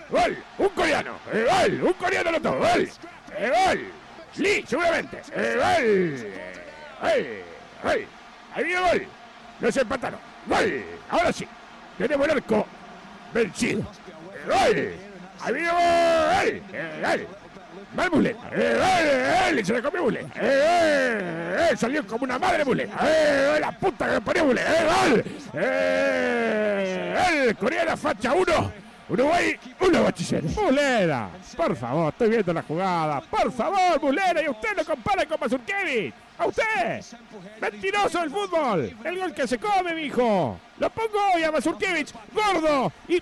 ¡Gol! 0.09 0.43
¡Un 0.57 0.69
coreano! 0.69 1.15
eh, 1.31 1.47
¡Gol! 1.47 1.83
¡Un 1.83 1.93
coreano 1.93 2.31
lo 2.31 2.41
todo! 2.41 2.57
¡Gol! 2.57 2.89
eh, 3.37 3.51
¡Gol! 3.67 3.91
¡Lee, 4.37 4.65
seguramente! 4.67 5.21
eh, 5.31 6.23
¡Gol! 7.01 7.11
¡Gol! 7.11 7.43
¡Gol! 7.83 8.07
¡Ahí 8.55 8.63
viene 8.63 8.81
gol! 8.81 9.07
No 9.59 9.71
se 9.71 9.81
empataron. 9.81 10.19
¡Gol! 10.47 10.83
Ahora 11.09 11.31
sí. 11.31 11.47
Tenemos 11.97 12.27
el 12.27 12.31
arco 12.33 12.65
vencido. 13.33 13.81
Eh, 13.81 13.85
¡Gol! 14.47 14.93
¡Ahí 15.41 15.53
viene 15.53 15.69
gol! 15.69 16.61
eh, 16.73 17.01
¡Gol! 17.01 17.27
¡Mal 17.95 18.11
Mulet! 18.11 18.37
¡Eh, 18.51 18.73
gol! 18.77 19.59
¡Eh, 19.59 19.65
¡Se 19.65 19.73
la 19.73 19.81
comió! 19.81 20.09
¡Eh, 20.11 20.27
eh, 20.35 21.67
eh, 21.71 21.77
¡Salió 21.77 22.05
como 22.05 22.25
una 22.25 22.37
madre 22.37 22.65
Mulet! 22.65 22.89
¡Eh, 23.01 23.57
la 23.59 23.71
puta 23.71 24.19
que 24.21 24.33
me 24.33 24.43
Mulet! 24.43 24.65
¡Eh, 24.67 24.85
gol! 24.85 25.23
¡Eh, 25.53 27.45
gol! 27.45 27.55
Coreana 27.55 27.95
facha 27.95 28.33
1. 28.33 28.84
Uruguay 29.07 29.59
1, 29.79 30.03
bachiller. 30.03 30.43
Mulera, 30.43 31.29
por 31.55 31.75
favor, 31.75 32.11
estoy 32.11 32.29
viendo 32.29 32.53
la 32.53 32.63
jugada. 32.63 33.21
Por 33.21 33.51
favor, 33.51 34.01
Mulera, 34.01 34.41
y 34.41 34.49
usted 34.49 34.75
lo 34.75 34.83
compara 34.83 35.25
con 35.25 35.39
Mazurkiewicz. 35.39 36.13
¡A 36.37 36.45
usted! 36.47 37.01
¡Mentiroso 37.61 38.19
del 38.19 38.31
fútbol! 38.31 38.97
El 39.03 39.19
gol 39.19 39.33
que 39.33 39.47
se 39.47 39.59
come, 39.59 39.93
mijo. 39.93 40.59
Lo 40.79 40.89
pongo 40.89 41.19
hoy 41.33 41.43
a 41.43 41.51
Mazurkiewicz, 41.51 42.13
gordo 42.33 42.91
y 43.07 43.21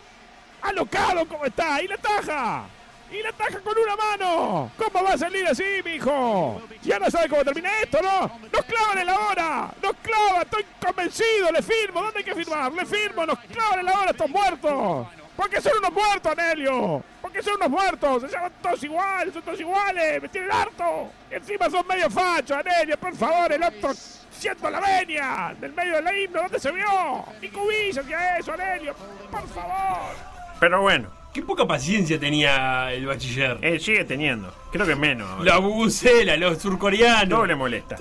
alocado 0.61 1.27
como 1.27 1.45
está. 1.45 1.81
¡Y 1.81 1.87
la 1.87 1.97
taja! 1.97 2.63
¡Y 3.11 3.21
la 3.21 3.33
taja 3.33 3.59
con 3.59 3.77
una 3.77 3.95
mano! 3.95 4.71
¿Cómo 4.77 5.03
va 5.03 5.13
a 5.13 5.17
salir 5.17 5.45
así, 5.45 5.63
mijo? 5.83 6.61
Ya 6.81 6.97
no 6.97 7.11
sabe 7.11 7.27
cómo 7.27 7.43
termina 7.43 7.69
esto, 7.81 8.01
¿no? 8.01 8.39
¡Nos 8.51 8.65
clavan 8.65 8.97
en 8.99 9.05
la 9.05 9.19
hora! 9.19 9.71
¡Nos 9.83 9.95
clavan! 9.97 10.41
¡Estoy 10.43 10.65
convencido! 10.83 11.51
¡Le 11.51 11.61
firmo! 11.61 12.01
¿Dónde 12.01 12.19
hay 12.19 12.23
que 12.23 12.35
firmar? 12.35 12.71
¡Le 12.71 12.85
firmo! 12.85 13.25
¡Nos 13.25 13.37
clavan 13.39 13.79
en 13.79 13.85
la 13.85 13.99
hora 13.99 14.11
estos 14.11 14.29
muertos! 14.29 15.07
¿Por 15.35 15.49
qué 15.49 15.61
son 15.61 15.73
unos 15.79 15.91
muertos, 15.91 16.31
Anelio? 16.31 17.03
¿Por 17.21 17.31
qué 17.31 17.41
son 17.41 17.55
unos 17.55 17.69
muertos? 17.69 18.21
Se 18.23 18.27
llaman 18.29 18.51
todos 18.61 18.83
iguales, 18.83 19.33
son 19.33 19.41
todos 19.41 19.59
iguales, 19.59 20.21
me 20.21 20.29
tienen 20.29 20.51
harto. 20.51 21.11
Y 21.31 21.35
encima 21.35 21.69
son 21.69 21.87
medio 21.87 22.09
fachos, 22.09 22.57
Anelio, 22.57 22.97
por 22.97 23.15
favor, 23.15 23.51
el 23.51 23.63
otro 23.63 23.93
siendo 23.93 24.69
la 24.69 24.79
venia 24.79 25.55
del 25.59 25.73
medio 25.73 26.01
del 26.01 26.23
himno, 26.23 26.41
¿dónde 26.41 26.59
se 26.59 26.71
vio? 26.71 27.25
Y 27.41 27.47
Cubillo 27.47 28.01
hacía 28.01 28.37
eso, 28.37 28.53
Anelio, 28.53 28.93
por 29.31 29.47
favor. 29.47 30.15
Pero 30.59 30.81
bueno. 30.81 31.22
Qué 31.33 31.41
poca 31.41 31.65
paciencia 31.65 32.19
tenía 32.19 32.93
el 32.93 33.07
bachiller. 33.07 33.57
Él 33.61 33.79
sigue 33.81 34.05
teniendo. 34.05 34.53
Creo 34.71 34.85
que 34.85 34.95
menos. 34.95 35.43
La 35.43 35.57
bubucela, 35.57 36.37
los 36.37 36.59
surcoreanos. 36.59 37.27
Todo 37.27 37.47
le 37.47 37.55
molesta. 37.55 37.95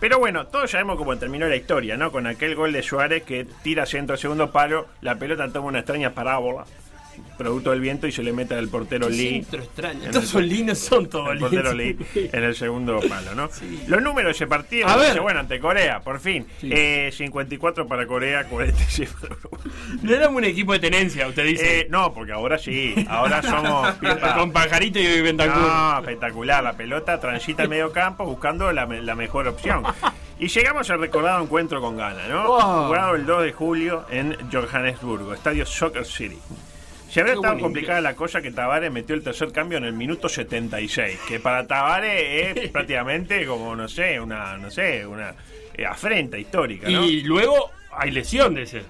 Pero 0.00 0.18
bueno, 0.18 0.46
todos 0.48 0.70
sabemos 0.70 0.98
cómo 0.98 1.16
terminó 1.16 1.48
la 1.48 1.56
historia, 1.56 1.96
¿no? 1.96 2.12
Con 2.12 2.26
aquel 2.26 2.54
gol 2.54 2.74
de 2.74 2.82
Suárez 2.82 3.22
que 3.22 3.46
tira 3.62 3.86
centro 3.86 4.12
al 4.12 4.18
segundo 4.18 4.50
palo, 4.50 4.86
la 5.00 5.14
pelota 5.14 5.50
toma 5.50 5.68
una 5.68 5.78
extraña 5.78 6.10
parábola, 6.10 6.66
producto 7.36 7.70
del 7.70 7.80
viento, 7.80 8.06
y 8.06 8.12
se 8.12 8.22
le 8.22 8.32
mete 8.32 8.54
al 8.54 8.68
portero 8.68 9.08
Qué 9.08 9.14
Lee. 9.14 9.46
extraño. 9.52 10.04
En 10.04 10.10
Todos 10.10 10.24
el- 10.24 10.30
son 10.30 10.48
lindos, 10.48 10.78
son 10.78 11.08
todos 11.08 11.30
el 11.32 11.38
portero. 11.38 11.72
Lee 11.72 11.96
en 12.14 12.44
el 12.44 12.54
segundo 12.54 13.00
palo, 13.08 13.34
¿no? 13.34 13.48
Los 13.88 14.02
números 14.02 14.28
de 14.28 14.32
ese 14.32 14.46
partido, 14.46 14.88
A 14.88 14.96
ver. 14.96 15.20
bueno, 15.20 15.40
ante 15.40 15.58
Corea, 15.60 16.00
por 16.00 16.20
fin. 16.20 16.46
Eh, 16.62 17.10
54 17.12 17.86
para 17.86 18.06
Corea, 18.06 18.44
46 18.44 19.10
para 19.20 19.34
Uruguay. 19.34 19.72
No 20.02 20.14
éramos 20.14 20.36
un 20.38 20.44
equipo 20.44 20.72
de 20.72 20.78
tenencia, 20.78 21.26
usted 21.28 21.44
dice. 21.46 21.80
Eh, 21.80 21.86
no, 21.90 22.12
porque 22.12 22.32
ahora 22.32 22.58
sí, 22.58 22.94
ahora 23.08 23.42
somos. 23.42 23.94
Con 24.36 24.52
Pajarito 24.52 24.98
y 24.98 25.20
Bentancur. 25.20 25.56
No, 25.60 25.98
espectacular. 26.00 26.62
La 26.64 26.72
pelota 26.74 27.20
transita 27.20 27.62
el 27.62 27.68
medio 27.68 27.92
campo 27.92 28.24
buscando 28.24 28.72
la, 28.72 28.86
me- 28.86 29.02
la 29.02 29.14
mejor 29.14 29.48
opción. 29.48 29.82
Y 30.38 30.48
llegamos 30.48 30.90
al 30.90 30.98
recordado 31.00 31.42
encuentro 31.42 31.80
con 31.80 31.96
Ghana, 31.96 32.26
¿no? 32.28 32.48
Wow. 32.48 32.86
Jugado 32.88 33.14
el 33.14 33.24
2 33.24 33.42
de 33.44 33.52
julio 33.52 34.04
en 34.10 34.36
Johannesburgo, 34.52 35.32
estadio 35.32 35.64
Soccer 35.64 36.04
City. 36.04 36.38
Se 37.14 37.20
había 37.20 37.36
buen 37.36 37.60
complicada 37.60 38.00
la 38.00 38.16
cosa 38.16 38.42
que 38.42 38.50
Tavares 38.50 38.90
metió 38.90 39.14
el 39.14 39.22
tercer 39.22 39.52
cambio 39.52 39.78
en 39.78 39.84
el 39.84 39.92
minuto 39.92 40.28
76, 40.28 41.20
que 41.28 41.38
para 41.38 41.64
Tavares 41.64 42.56
es 42.58 42.70
prácticamente 42.72 43.46
como, 43.46 43.76
no 43.76 43.86
sé, 43.86 44.18
una, 44.18 44.58
no 44.58 44.68
sé, 44.68 45.06
una 45.06 45.32
eh, 45.74 45.86
afrenta 45.86 46.36
histórica, 46.36 46.88
¿no? 46.88 47.04
Y 47.04 47.20
luego 47.20 47.70
hay 47.92 48.10
lesión 48.10 48.56
de 48.56 48.62
ese. 48.62 48.82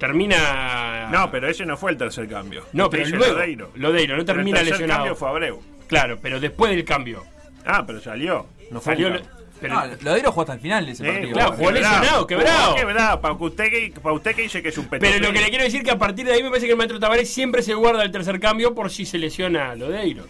termina. 0.00 1.08
No, 1.12 1.30
pero 1.30 1.48
ese 1.48 1.64
no 1.64 1.76
fue 1.76 1.92
el 1.92 1.98
tercer 1.98 2.28
cambio. 2.28 2.64
No, 2.72 2.90
pero 2.90 3.04
dice 3.04 3.16
luego. 3.16 3.34
Lodeiro. 3.34 3.70
Lodeiro, 3.76 4.16
no 4.16 4.24
Pero 4.24 4.34
termina 4.34 4.58
el 4.58 4.66
tercer 4.66 4.80
lesionado. 4.80 5.04
cambio 5.04 5.14
fue 5.14 5.28
Abreu. 5.28 5.62
Claro, 5.86 6.18
pero 6.20 6.40
después 6.40 6.72
del 6.74 6.84
cambio. 6.84 7.24
Ah, 7.64 7.84
pero 7.86 8.00
salió. 8.00 8.44
No 8.72 8.80
fue 8.80 8.94
Salió 8.94 9.20
lo- 9.68 9.80
pero- 9.80 9.94
Ah, 9.94 9.96
Lodeiro 10.02 10.30
jugó 10.30 10.42
hasta 10.42 10.52
el 10.54 10.60
final 10.60 10.86
de 10.86 10.92
ese 10.92 11.04
partido. 11.04 11.32
claro, 11.32 11.52
jugó 11.52 11.70
lesionado, 11.70 12.26
quebrado. 12.26 12.74
Quebrado. 12.74 13.20
Para 13.20 13.34
usted, 13.34 13.64
que, 13.70 13.94
para 14.02 14.14
usted 14.14 14.34
que 14.34 14.42
dice 14.42 14.62
que 14.62 14.68
es 14.68 14.78
un 14.78 14.86
Pero 14.86 15.18
lo 15.18 15.32
que 15.32 15.40
le 15.40 15.48
quiero 15.48 15.64
decir 15.64 15.80
es 15.80 15.84
que 15.84 15.90
a 15.92 15.98
partir 15.98 16.26
de 16.26 16.32
ahí 16.32 16.42
me 16.42 16.48
parece 16.48 16.66
que 16.66 16.72
el 16.72 16.78
maestro 16.78 16.98
Tavares 17.00 17.28
siempre 17.32 17.62
se 17.62 17.74
guarda 17.74 18.02
el 18.02 18.10
tercer 18.12 18.38
cambio 18.40 18.74
por 18.74 18.90
si 18.90 19.04
se 19.06 19.18
lesiona 19.18 19.74
Lodeiro. 19.74 20.24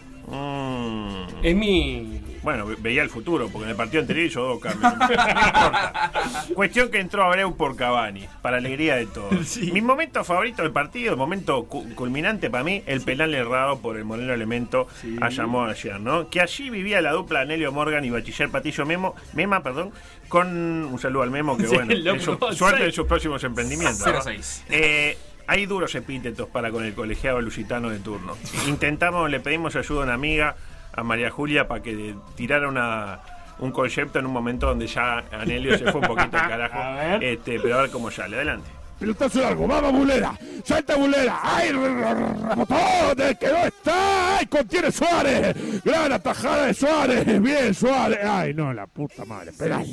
Es 1.43 1.55
mi. 1.55 2.19
Bueno, 2.43 2.65
ve- 2.65 2.75
veía 2.79 3.01
el 3.03 3.09
futuro, 3.09 3.47
porque 3.47 3.63
en 3.63 3.69
el 3.71 3.75
partido 3.75 4.01
anterior 4.01 4.25
hizo 4.27 4.41
dos 4.43 4.59
cambios. 4.59 4.81
No 4.83 5.01
importa. 5.01 6.11
Cuestión 6.53 6.91
que 6.91 6.99
entró 6.99 7.23
Abreu 7.23 7.55
por 7.55 7.75
Cavani, 7.75 8.27
para 8.41 8.57
alegría 8.57 8.95
de 8.95 9.05
todos. 9.05 9.57
Mi 9.73 9.81
momento 9.81 10.23
favorito 10.23 10.61
del 10.61 10.71
partido, 10.71 11.11
el 11.11 11.17
momento 11.17 11.63
cu- 11.65 11.93
culminante 11.95 12.49
para 12.49 12.63
mí, 12.63 12.83
el 12.85 13.01
penal 13.01 13.33
errado 13.33 13.79
por 13.79 13.97
el 13.97 14.03
Moreno 14.05 14.33
Elemento 14.33 14.87
a 15.21 15.29
Llamó 15.29 15.63
ayer, 15.65 15.99
¿no? 15.99 16.29
Que 16.29 16.41
allí 16.41 16.69
vivía 16.69 17.01
la 17.01 17.11
dupla 17.13 17.41
Anelio 17.41 17.71
Morgan 17.71 18.03
y 18.05 18.09
Bachiller 18.09 18.49
Patillo 18.49 18.85
Memo, 18.85 19.15
Mema, 19.33 19.63
perdón, 19.63 19.91
con 20.27 20.47
un 20.49 20.99
saludo 20.99 21.23
al 21.23 21.31
Memo, 21.31 21.55
que 21.57 21.67
Sí, 21.67 21.75
bueno, 21.75 22.19
su- 22.19 22.37
suerte 22.53 22.85
en 22.85 22.91
sus 22.91 23.07
próximos 23.07 23.43
emprendimientos. 23.43 24.05
¿no? 24.05 24.13
0-6. 24.21 24.63
Eh, 24.69 25.17
hay 25.47 25.65
duros 25.65 25.93
epítetos 25.95 26.47
para 26.49 26.71
con 26.71 26.83
el 26.85 26.93
colegiado 26.93 27.41
lusitano 27.41 27.89
de 27.89 27.99
turno. 27.99 28.37
Intentamos, 28.67 29.29
le 29.29 29.39
pedimos 29.39 29.75
ayuda 29.75 30.01
a 30.01 30.03
una 30.05 30.13
amiga, 30.13 30.55
a 30.93 31.03
María 31.03 31.29
Julia, 31.29 31.67
para 31.67 31.81
que 31.81 32.15
tirara 32.35 32.67
una, 32.67 33.19
un 33.59 33.71
concepto 33.71 34.19
en 34.19 34.25
un 34.25 34.33
momento 34.33 34.67
donde 34.67 34.87
ya 34.87 35.23
Anelio 35.31 35.77
se 35.77 35.91
fue 35.91 36.01
un 36.01 36.07
poquito 36.07 36.37
al 36.37 36.49
carajo. 36.49 36.79
Este, 37.21 37.59
pero 37.59 37.79
a 37.79 37.81
ver 37.81 37.91
cómo 37.91 38.11
sale. 38.11 38.35
Adelante. 38.35 38.69
Pelotazo 38.99 39.41
largo, 39.41 39.67
vamos 39.67 39.91
Bulera, 39.91 40.33
salta 40.63 40.95
Bulera, 40.95 41.39
¡ay! 41.43 41.71
¡Rebotón! 41.71 43.21
¡El 43.21 43.37
que 43.37 43.47
no 43.47 43.57
está! 43.57 44.37
¡Ay! 44.37 44.45
Contiene 44.45 44.91
Suárez, 44.91 45.83
gran 45.83 46.13
atajada 46.13 46.67
de 46.67 46.73
Suárez, 46.73 47.41
bien 47.41 47.73
Suárez, 47.73 48.19
¡ay 48.23 48.53
no, 48.53 48.71
la 48.73 48.87
puta 48.87 49.25
madre! 49.25 49.51
Penal, 49.53 49.85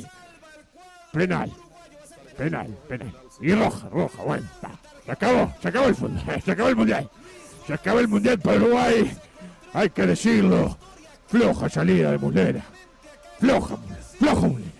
penal, 1.11 1.51
penal, 2.37 2.77
penal, 2.87 3.13
y 3.41 3.53
roja, 3.53 3.89
roja, 3.89 4.23
bueno, 4.23 4.47
va. 4.63 4.71
se 5.05 5.11
acabó, 5.11 5.53
se 5.61 5.67
acabó 5.67 5.87
el 5.87 5.95
fútbol, 5.95 6.21
se 6.45 6.51
acabó 6.51 6.69
el 6.69 6.75
mundial, 6.75 7.09
se 7.67 7.73
acabó 7.73 7.99
el 7.99 8.07
mundial 8.07 8.39
para 8.39 8.57
Uruguay, 8.57 9.11
hay 9.73 9.89
que 9.89 10.05
decirlo, 10.05 10.77
floja 11.31 11.69
salida 11.69 12.11
de 12.11 12.17
Mulera, 12.17 12.63
floja, 13.39 13.77
flojo 14.19 14.47
Mulera, 14.47 14.71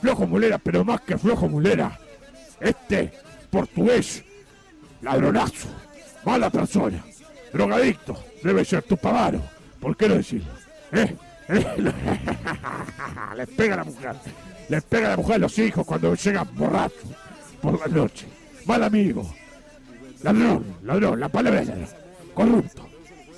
flojo 0.00 0.26
Mulera, 0.26 0.58
pero 0.58 0.84
más 0.84 1.00
que 1.02 1.16
flojo 1.16 1.48
Mulera, 1.48 1.96
este 2.60 3.12
portugués, 3.50 4.24
ladronazo, 5.00 5.68
mala 6.24 6.50
persona, 6.50 7.04
drogadicto, 7.52 8.18
debe 8.42 8.64
ser 8.64 8.82
tu 8.82 8.96
pavaro. 8.96 9.40
¿Por 9.80 9.96
qué 9.96 10.08
no 10.08 10.14
decirlo? 10.16 10.52
¿Eh? 10.92 11.16
¿Eh? 11.48 11.66
le 13.36 13.46
pega 13.46 13.74
a 13.74 13.76
la 13.78 13.84
mujer, 13.84 14.16
le 14.68 14.82
pega 14.82 15.06
a 15.06 15.10
la 15.10 15.16
mujer 15.16 15.36
a 15.36 15.38
los 15.38 15.58
hijos 15.58 15.86
cuando 15.86 16.14
llegan 16.14 16.48
borrachos 16.54 17.10
por 17.60 17.78
la 17.78 17.86
noche. 17.86 18.26
Mal 18.66 18.82
amigo, 18.82 19.32
ladrón, 20.22 20.64
ladrón, 20.82 21.20
la 21.20 21.28
palabra 21.28 21.62
es 21.62 21.68
ladrón, 21.68 21.88
corrupto, 22.34 22.88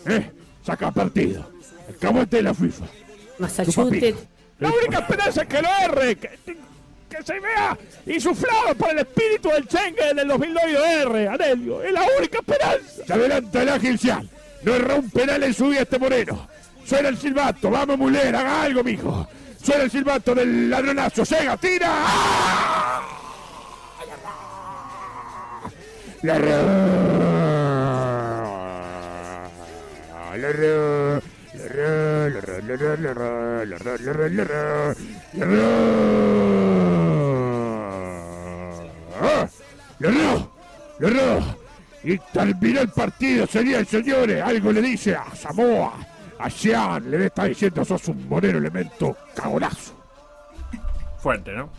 ¿eh? 0.06 0.30
Saca 0.62 0.90
partido, 0.90 1.53
de 2.00 2.42
la 2.42 2.54
FIFA. 2.54 2.84
Massachusetts. 3.38 4.18
La 4.60 4.70
única 4.70 4.98
esperanza 5.00 5.42
es 5.42 5.48
que 5.48 5.62
lo 5.62 5.68
erre, 5.82 6.16
que, 6.16 6.30
que 7.08 7.22
se 7.24 7.40
vea 7.40 7.76
insuflado 8.06 8.74
por 8.76 8.90
el 8.90 8.98
espíritu 8.98 9.48
del 9.48 9.64
Schengen 9.64 10.16
del 10.16 10.28
2009 10.28 10.70
y 10.70 10.72
lo 10.72 10.84
erre, 10.84 11.28
Anelio. 11.28 11.82
Es 11.82 11.92
la 11.92 12.02
única 12.18 12.38
esperanza. 12.38 13.06
Se 13.06 13.12
adelanta 13.12 13.62
el 13.62 13.68
ágil 13.68 13.98
Cial. 13.98 14.28
No 14.62 14.74
erró 14.74 14.96
un 14.96 15.10
penal 15.10 15.42
en 15.42 15.52
su 15.52 15.68
vida 15.68 15.82
este 15.82 15.98
moreno. 15.98 16.48
Suena 16.84 17.08
el 17.08 17.18
silbato. 17.18 17.70
Vamos, 17.70 17.98
Mulera, 17.98 18.40
haga 18.40 18.62
algo, 18.62 18.84
mijo. 18.84 19.28
Suena 19.62 19.84
el 19.84 19.90
silbato 19.90 20.34
del 20.34 20.70
ladronazo. 20.70 21.24
Llega, 21.24 21.56
tira. 21.56 21.88
¡Ah! 21.90 23.02
La 26.22 26.36
erró. 26.36 26.48
La 30.36 30.48
erró. 30.48 31.33
Y 42.02 42.18
terminó 42.32 42.80
el 42.80 42.88
partido, 42.88 43.46
y 43.46 43.84
señores. 43.84 44.42
Algo 44.42 44.72
le 44.72 44.82
dice 44.82 45.14
a 45.14 45.34
Samoa, 45.34 45.94
a 46.38 46.50
Sean, 46.50 47.10
le 47.10 47.26
está 47.26 47.44
diciendo 47.44 47.84
sos 47.84 48.08
un 48.08 48.28
moreno 48.28 48.58
elemento 48.58 49.16
cagonazo. 49.34 49.93
Fuerte, 51.24 51.52
¿no? 51.54 51.70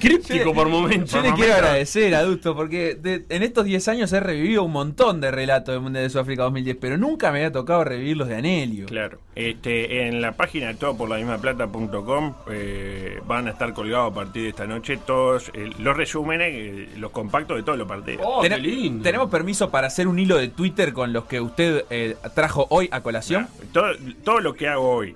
Críptico 0.00 0.52
por 0.52 0.68
momentos. 0.68 1.12
Yo 1.12 1.22
le 1.22 1.32
quiero 1.34 1.54
agradecer, 1.54 2.12
adulto, 2.16 2.56
porque 2.56 2.96
de- 2.96 3.24
en 3.28 3.44
estos 3.44 3.64
10 3.64 3.86
años 3.86 4.12
he 4.12 4.18
revivido 4.18 4.64
un 4.64 4.72
montón 4.72 5.20
de 5.20 5.30
relatos 5.30 5.72
del 5.72 5.82
Mundial 5.82 6.02
de 6.02 6.10
Sudáfrica 6.10 6.42
2010, 6.42 6.78
pero 6.80 6.98
nunca 6.98 7.30
me 7.30 7.38
había 7.38 7.52
tocado 7.52 7.84
revivir 7.84 8.16
los 8.16 8.26
de 8.26 8.34
Anelio. 8.34 8.86
Claro. 8.86 9.18
Este, 9.36 10.08
en 10.08 10.20
la 10.20 10.32
página 10.32 10.66
de 10.66 10.74
todo 10.74 10.96
por 10.96 11.08
la 11.08 11.16
misma 11.16 11.38
plata.com 11.38 12.34
eh, 12.50 13.20
van 13.24 13.46
a 13.46 13.50
estar 13.52 13.72
colgados 13.72 14.10
a 14.10 14.14
partir 14.16 14.42
de 14.42 14.48
esta 14.48 14.66
noche 14.66 14.96
todos 15.06 15.52
eh, 15.54 15.70
los 15.78 15.96
resúmenes, 15.96 16.48
eh, 16.52 16.88
los 16.98 17.12
compactos 17.12 17.56
de 17.58 17.62
todos 17.62 17.78
los 17.78 17.86
partidos. 17.86 18.22
Oh, 18.26 18.42
Ten- 18.42 19.00
¿Tenemos 19.00 19.30
permiso 19.30 19.70
para 19.70 19.86
hacer 19.86 20.08
un 20.08 20.18
hilo 20.18 20.38
de 20.38 20.48
Twitter 20.48 20.92
con 20.92 21.12
los 21.12 21.26
que 21.26 21.40
usted 21.40 21.84
eh, 21.88 22.16
trajo 22.34 22.66
hoy 22.70 22.88
a 22.90 23.00
colación? 23.00 23.46
Todo, 23.72 23.92
todo 24.24 24.40
lo 24.40 24.54
que 24.54 24.66
hago 24.66 24.90
hoy. 24.90 25.14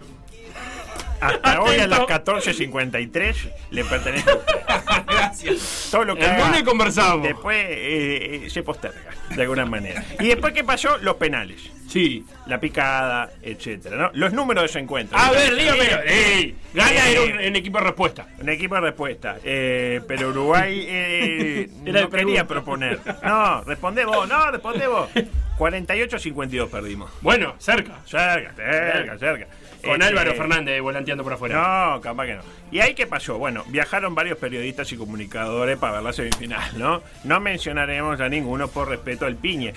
Hasta 1.20 1.60
hoy 1.62 1.78
a 1.78 1.86
las 1.86 2.00
14.53 2.00 3.52
le 3.70 3.84
pertenece 3.84 4.30
a 4.30 4.34
usted. 4.34 4.54
Gracias. 5.06 5.88
Todo 5.90 6.04
lo 6.04 6.16
que 6.16 6.26
haga 6.26 6.46
lunes 6.46 6.62
conversamos. 6.62 7.22
Después 7.22 7.56
eh, 7.68 8.44
eh, 8.46 8.50
se 8.50 8.62
posterga, 8.62 9.10
de 9.34 9.42
alguna 9.42 9.64
manera. 9.66 10.04
Y 10.20 10.28
después, 10.28 10.52
¿qué 10.52 10.64
pasó? 10.64 10.98
Los 10.98 11.16
penales. 11.16 11.70
Sí. 11.88 12.24
La 12.46 12.60
picada, 12.60 13.30
etcétera, 13.42 13.96
¿no? 13.96 14.10
Los 14.12 14.32
números 14.32 14.64
de 14.64 14.66
ese 14.66 14.78
encuentro. 14.80 15.16
A 15.16 15.30
ver, 15.30 15.54
dígame. 15.54 15.88
¡Ey! 16.06 16.56
Gana 16.74 17.08
Eh, 17.08 17.14
en 17.14 17.32
un 17.36 17.40
en 17.40 17.56
equipo 17.56 17.78
de 17.78 17.84
respuesta. 17.84 18.26
Un 18.38 18.48
equipo 18.48 18.74
de 18.74 18.80
respuesta. 18.82 19.36
Eh, 19.42 20.00
pero 20.06 20.28
Uruguay 20.28 20.84
eh, 20.88 21.70
Era 21.86 22.02
no 22.02 22.10
quería 22.10 22.46
proponer. 22.46 23.00
No, 23.24 23.62
responde 23.62 24.04
vos, 24.04 24.28
no, 24.28 24.50
responde 24.50 24.86
vos. 24.86 25.08
48-52 25.58 26.68
perdimos. 26.68 27.10
Bueno, 27.22 27.54
cerca. 27.58 28.00
Cerca, 28.04 28.52
cerca, 28.54 29.18
cerca. 29.18 29.46
Con 29.86 30.02
Este, 30.02 30.06
Álvaro 30.06 30.34
Fernández 30.34 30.80
volanteando 30.80 31.24
por 31.24 31.32
afuera. 31.32 31.94
No, 31.94 32.00
capaz 32.00 32.26
que 32.26 32.34
no. 32.34 32.42
¿Y 32.70 32.80
ahí 32.80 32.94
qué 32.94 33.06
pasó? 33.06 33.38
Bueno, 33.38 33.64
viajaron 33.68 34.14
varios 34.14 34.38
periodistas 34.38 34.90
y 34.92 34.96
comunicadores 34.96 35.78
para 35.78 35.94
ver 35.94 36.02
la 36.02 36.12
semifinal, 36.12 36.78
¿no? 36.78 37.02
No 37.24 37.40
mencionaremos 37.40 38.20
a 38.20 38.28
ninguno 38.28 38.68
por 38.68 38.88
respeto 38.88 39.26
al 39.26 39.36
piñe. 39.36 39.72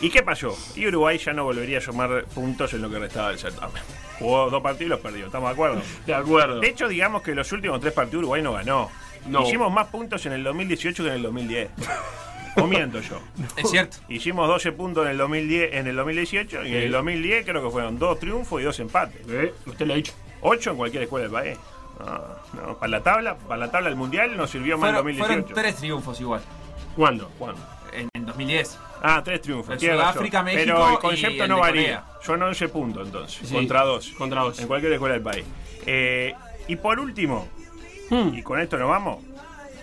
¿Y 0.00 0.10
qué 0.10 0.22
pasó? 0.22 0.56
Y 0.76 0.86
Uruguay 0.86 1.18
ya 1.18 1.32
no 1.32 1.44
volvería 1.44 1.78
a 1.78 1.80
sumar 1.80 2.24
puntos 2.34 2.72
en 2.74 2.82
lo 2.82 2.90
que 2.90 2.98
restaba 2.98 3.30
del 3.30 3.38
certamen. 3.38 3.82
Jugó 4.18 4.50
dos 4.50 4.62
partidos 4.62 4.86
y 4.86 4.90
los 4.90 5.00
perdió, 5.00 5.26
¿estamos 5.26 5.48
de 5.48 5.52
acuerdo? 5.52 5.82
De 6.06 6.14
acuerdo. 6.14 6.60
De 6.60 6.68
hecho, 6.68 6.88
digamos 6.88 7.22
que 7.22 7.34
los 7.34 7.50
últimos 7.52 7.80
tres 7.80 7.92
partidos 7.92 8.20
Uruguay 8.20 8.42
no 8.42 8.52
ganó. 8.52 8.90
No. 9.26 9.42
Hicimos 9.46 9.72
más 9.72 9.88
puntos 9.88 10.24
en 10.26 10.32
el 10.32 10.44
2018 10.44 11.02
que 11.02 11.08
en 11.08 11.14
el 11.16 11.22
2010. 11.22 11.68
¿O 12.56 12.66
miento 12.66 13.00
yo? 13.00 13.20
Es 13.56 13.70
cierto. 13.70 13.98
Hicimos 14.08 14.48
12 14.48 14.72
puntos 14.72 15.04
en 15.04 15.12
el 15.12 15.18
2010, 15.18 15.74
en 15.74 15.86
el 15.86 15.96
2018 15.96 16.64
y 16.66 16.68
en 16.76 16.82
el 16.82 16.92
2010 16.92 17.46
creo 17.46 17.62
que 17.62 17.70
fueron 17.70 17.98
dos 17.98 18.18
triunfos 18.18 18.60
y 18.60 18.64
dos 18.64 18.78
empates. 18.80 19.20
Usted 19.66 19.86
lo 19.86 19.92
ha 19.92 19.96
dicho. 19.96 20.12
8 20.42 20.70
en 20.70 20.76
cualquier 20.76 21.02
escuela 21.04 21.24
del 21.24 21.32
país. 21.32 21.58
No, 21.98 22.62
no, 22.62 22.78
para 22.78 22.90
la 22.90 23.02
tabla, 23.02 23.36
para 23.36 23.58
la 23.58 23.70
tabla 23.70 23.88
del 23.90 23.96
mundial 23.98 24.34
nos 24.36 24.50
sirvió 24.50 24.78
más 24.78 24.88
el 24.90 24.96
Fueron, 24.96 25.16
2018. 25.18 25.26
fueron 25.44 25.54
tres 25.54 25.76
triunfos 25.76 26.20
igual. 26.20 26.40
¿Cuándo? 26.96 27.30
¿Cuándo? 27.38 27.60
En, 27.92 28.08
en 28.14 28.24
2010. 28.26 28.78
Ah, 29.02 29.20
tres 29.22 29.42
triunfos. 29.42 29.82
En. 29.82 29.92
Sudáfrica, 29.92 30.42
México 30.42 30.62
Pero 30.64 30.90
el 30.92 30.98
concepto 30.98 31.46
no 31.46 31.58
varía. 31.60 32.04
Son 32.22 32.42
11 32.42 32.68
puntos 32.68 33.06
entonces. 33.06 33.46
Sí, 33.48 33.54
contra 33.54 33.82
dos. 33.84 34.10
Contra 34.16 34.40
dos. 34.42 34.58
En 34.60 34.66
cualquier 34.66 34.92
escuela 34.94 35.14
del 35.14 35.22
país. 35.22 35.44
Eh, 35.86 36.34
y 36.68 36.76
por 36.76 36.98
último, 36.98 37.48
Hmm. 38.10 38.34
y 38.34 38.42
con 38.42 38.58
esto 38.58 38.76
nos 38.76 38.88
vamos, 38.88 39.22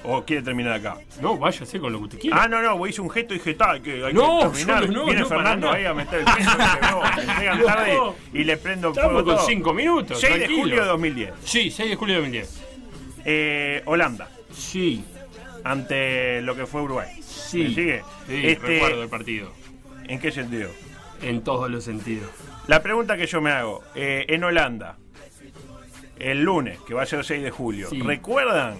¿o 0.09 0.23
quiere 0.25 0.41
terminar 0.41 0.73
acá? 0.73 0.97
No, 1.21 1.37
váyase 1.37 1.79
con 1.79 1.91
lo 1.91 1.99
que 1.99 2.03
usted 2.05 2.19
quiera. 2.19 2.43
Ah, 2.43 2.47
no, 2.47 2.61
no, 2.61 2.77
vos 2.77 2.89
hice 2.89 3.01
un 3.01 3.09
gesto 3.09 3.33
y 3.33 3.37
dije, 3.37 3.53
"Ta, 3.55 3.79
que 3.81 4.03
hay 4.05 4.13
No, 4.13 4.39
que 4.51 4.57
terminar. 4.57 4.89
no, 4.89 5.05
Viene 5.05 5.19
no, 5.21 5.27
Fernando 5.27 5.71
ahí 5.71 5.85
a 5.85 5.93
meter 5.93 6.19
el 6.19 6.25
peso. 6.25 6.51
llegan 7.39 7.63
tarde 7.63 7.97
y 8.33 8.43
le 8.43 8.57
prendo 8.57 8.89
Estamos 8.89 9.11
fuego 9.11 9.25
con 9.25 9.35
todo. 9.35 9.45
cinco 9.45 9.73
minutos, 9.73 10.19
6 10.19 10.33
de 10.33 10.39
tranquilo. 10.39 10.61
julio 10.61 10.81
de 10.81 10.87
2010. 10.87 11.33
Sí, 11.43 11.69
6 11.71 11.89
de 11.89 11.95
julio 11.95 12.15
de 12.15 12.21
2010. 12.21 12.63
Eh, 13.25 13.81
Holanda, 13.85 14.29
Sí, 14.53 15.03
ante 15.63 16.41
lo 16.41 16.55
que 16.55 16.65
fue 16.65 16.81
Uruguay. 16.81 17.09
sí. 17.21 17.63
¿Me 17.63 17.69
sigue? 17.69 18.01
Sí, 18.27 18.47
Este, 18.47 18.65
recuerdo 18.67 19.03
el 19.03 19.09
partido. 19.09 19.51
¿En 20.07 20.19
qué 20.19 20.31
sentido? 20.31 20.69
En 21.21 21.43
todos 21.43 21.69
los 21.69 21.83
sentidos. 21.83 22.29
La 22.67 22.81
pregunta 22.81 23.17
que 23.17 23.25
yo 23.27 23.41
me 23.41 23.51
hago, 23.51 23.83
eh, 23.95 24.25
en 24.29 24.43
Holanda, 24.43 24.97
el 26.19 26.41
lunes, 26.43 26.79
que 26.87 26.93
va 26.93 27.03
a 27.03 27.05
ser 27.05 27.23
6 27.25 27.43
de 27.43 27.51
julio, 27.51 27.89
Sí. 27.89 28.01
¿recuerdan 28.01 28.75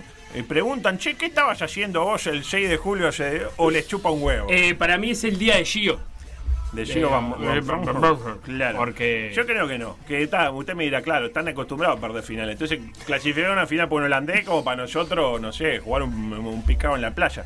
preguntan, 0.47 0.97
che, 0.97 1.15
¿qué 1.15 1.27
estabas 1.27 1.61
haciendo 1.61 2.03
vos 2.03 2.27
el 2.27 2.43
6 2.43 2.69
de 2.69 2.77
julio 2.77 3.09
o 3.57 3.71
les 3.71 3.87
chupa 3.87 4.09
un 4.11 4.21
huevo? 4.23 4.47
Eh, 4.49 4.75
para 4.75 4.97
mí 4.97 5.11
es 5.11 5.23
el 5.23 5.37
día 5.37 5.55
de 5.57 5.65
Gio. 5.65 5.99
De 6.73 6.85
Gio 6.85 7.07
Eh, 7.07 7.11
Van- 7.11 7.31
Van- 7.31 7.65
Van- 7.65 7.85
Van- 7.85 8.01
Van- 8.01 8.37
Claro. 8.43 8.77
porque- 8.77 9.31
Yo 9.33 9.45
creo 9.45 9.67
que 9.67 9.77
no. 9.79 9.97
Que 10.07 10.21
está, 10.23 10.51
usted 10.51 10.75
me 10.75 10.83
dirá, 10.83 11.01
claro, 11.01 11.27
están 11.27 11.47
acostumbrados 11.47 11.97
a 11.97 12.01
perder 12.01 12.23
finales. 12.23 12.53
Entonces, 12.59 12.79
clasificar 13.05 13.51
una 13.51 13.65
final 13.65 13.87
por 13.87 14.01
un 14.01 14.05
holandés 14.07 14.43
como 14.45 14.63
para 14.63 14.81
nosotros, 14.83 15.39
no 15.41 15.51
sé, 15.53 15.79
jugar 15.79 16.03
un, 16.03 16.33
un 16.33 16.65
picado 16.65 16.95
en 16.95 17.01
la 17.01 17.11
playa. 17.11 17.45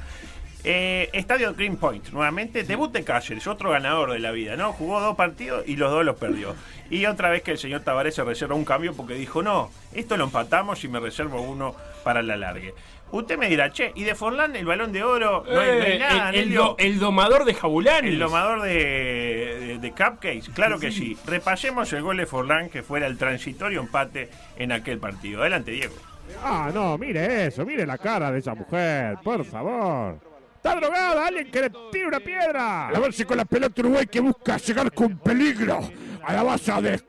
Eh, 0.63 1.09
Estadio 1.13 1.53
Green 1.55 1.77
Point, 1.77 2.09
nuevamente, 2.09 2.63
debut 2.63 2.91
de 2.91 3.03
Cáceres, 3.03 3.47
otro 3.47 3.71
ganador 3.71 4.11
de 4.11 4.19
la 4.19 4.29
vida, 4.31 4.55
¿no? 4.55 4.73
Jugó 4.73 4.99
dos 5.01 5.15
partidos 5.15 5.63
y 5.67 5.75
los 5.75 5.89
dos 5.91 6.05
los 6.05 6.17
perdió. 6.17 6.55
Y 6.91 7.05
otra 7.07 7.29
vez 7.29 7.41
que 7.41 7.51
el 7.51 7.57
señor 7.57 7.81
Tavares 7.81 8.13
se 8.13 8.23
reserva 8.23 8.53
un 8.53 8.65
cambio 8.65 8.93
porque 8.95 9.15
dijo, 9.15 9.41
no, 9.41 9.71
esto 9.93 10.17
lo 10.17 10.25
empatamos 10.25 10.83
y 10.83 10.87
me 10.87 10.99
reservo 10.99 11.41
uno 11.41 11.75
para 12.03 12.21
la 12.21 12.35
largue. 12.37 12.73
Usted 13.11 13.37
me 13.37 13.49
dirá, 13.49 13.71
che, 13.71 13.91
¿y 13.95 14.03
de 14.05 14.15
Forlán 14.15 14.55
el 14.55 14.65
balón 14.65 14.93
de 14.93 15.03
oro? 15.03 15.43
No 15.45 15.59
hay, 15.59 15.67
no 15.79 15.83
hay 15.83 15.91
Eh, 15.93 15.99
nada, 15.99 16.29
el, 16.29 16.35
el 16.35 16.45
Nelio? 16.47 16.61
do- 16.63 16.75
el 16.79 16.97
domador 16.99 17.43
de 17.43 17.53
Jabulani. 17.53 18.07
El 18.07 18.19
domador 18.19 18.61
de, 18.61 18.69
de, 18.73 19.77
de 19.79 19.89
cupcakes, 19.91 20.49
claro 20.53 20.79
que 20.79 20.91
sí. 20.91 21.17
Repasemos 21.25 21.91
el 21.91 22.03
gol 22.03 22.17
de 22.17 22.25
Forlán 22.25 22.69
que 22.69 22.83
fuera 22.83 23.07
el 23.07 23.17
transitorio 23.17 23.81
empate 23.81 24.29
en 24.55 24.71
aquel 24.71 24.97
partido. 24.99 25.41
Adelante, 25.41 25.71
Diego. 25.71 25.93
Ah, 26.41 26.71
no, 26.73 26.97
mire 26.97 27.47
eso, 27.47 27.65
mire 27.65 27.85
la 27.85 27.97
cara 27.97 28.31
de 28.31 28.39
esa 28.39 28.55
mujer, 28.55 29.17
por 29.21 29.43
favor. 29.43 30.17
Está 30.63 30.75
drogada, 30.75 31.25
alguien 31.25 31.49
que 31.49 31.59
le 31.59 31.71
tire 31.91 32.05
una 32.05 32.19
piedra. 32.19 32.89
A 32.89 32.99
ver 32.99 33.11
si 33.13 33.25
con 33.25 33.35
la 33.35 33.45
pelota 33.45 33.81
Uruguay 33.81 34.05
que 34.05 34.19
busca 34.19 34.57
llegar 34.57 34.91
con 34.91 35.17
peligro 35.17 35.79
a 36.23 36.33
la 36.33 36.43
base 36.43 36.71
de 36.83 36.99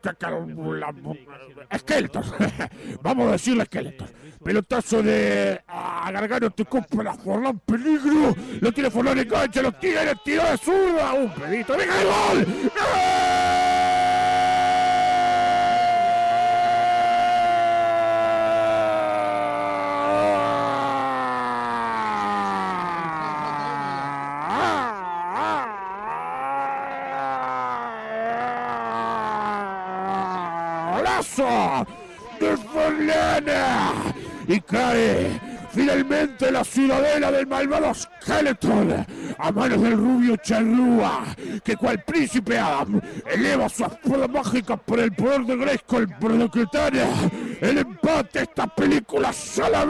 Skeletor. 1.77 2.25
Vamos 3.03 3.29
a 3.29 3.33
decirle 3.33 3.67
Skeletor. 3.67 4.09
Pelotazo 4.43 5.03
de 5.03 5.61
a 5.69 6.11
Gargano 6.11 6.49
te 6.49 6.65
compra 6.65 7.13
Forlán 7.13 7.59
peligro. 7.59 8.35
Lo 8.59 8.73
tiene 8.73 8.91
Forlán 8.91 9.19
en 9.19 9.29
cancha, 9.29 9.61
lo 9.61 9.73
tiene, 9.73 10.15
tiró 10.25 10.45
de 10.51 10.57
zurda. 10.57 11.13
Un 11.13 11.31
pedito. 11.35 11.77
¡Venga 11.77 12.01
el 12.01 12.07
gol! 12.07 12.47
¡Golazo! 12.75 14.02
¡De 32.41 32.57
Forlana! 32.57 33.93
Y 34.49 34.61
cae 34.61 35.41
finalmente 35.73 36.51
la 36.51 36.65
ciudadela 36.65 37.31
del 37.31 37.47
malvado 37.47 37.93
Skeletor 37.95 39.07
a 39.39 39.53
manos 39.53 39.83
del 39.83 39.97
rubio 39.97 40.37
Charrúa, 40.37 41.25
que 41.65 41.77
cual 41.77 42.03
príncipe 42.05 42.59
Adam 42.59 43.01
eleva 43.31 43.69
su 43.69 43.85
espada 43.85 44.29
mágica 44.29 44.77
por 44.77 45.01
el 45.01 45.13
poder 45.13 45.43
de 45.43 45.57
Grayskull 45.57 46.09
por 46.21 46.33
decretar 46.33 46.93
el 47.61 47.79
empate 47.79 48.43
esta 48.43 48.67
película 48.67 49.31
ya 49.31 49.69
la. 49.69 49.83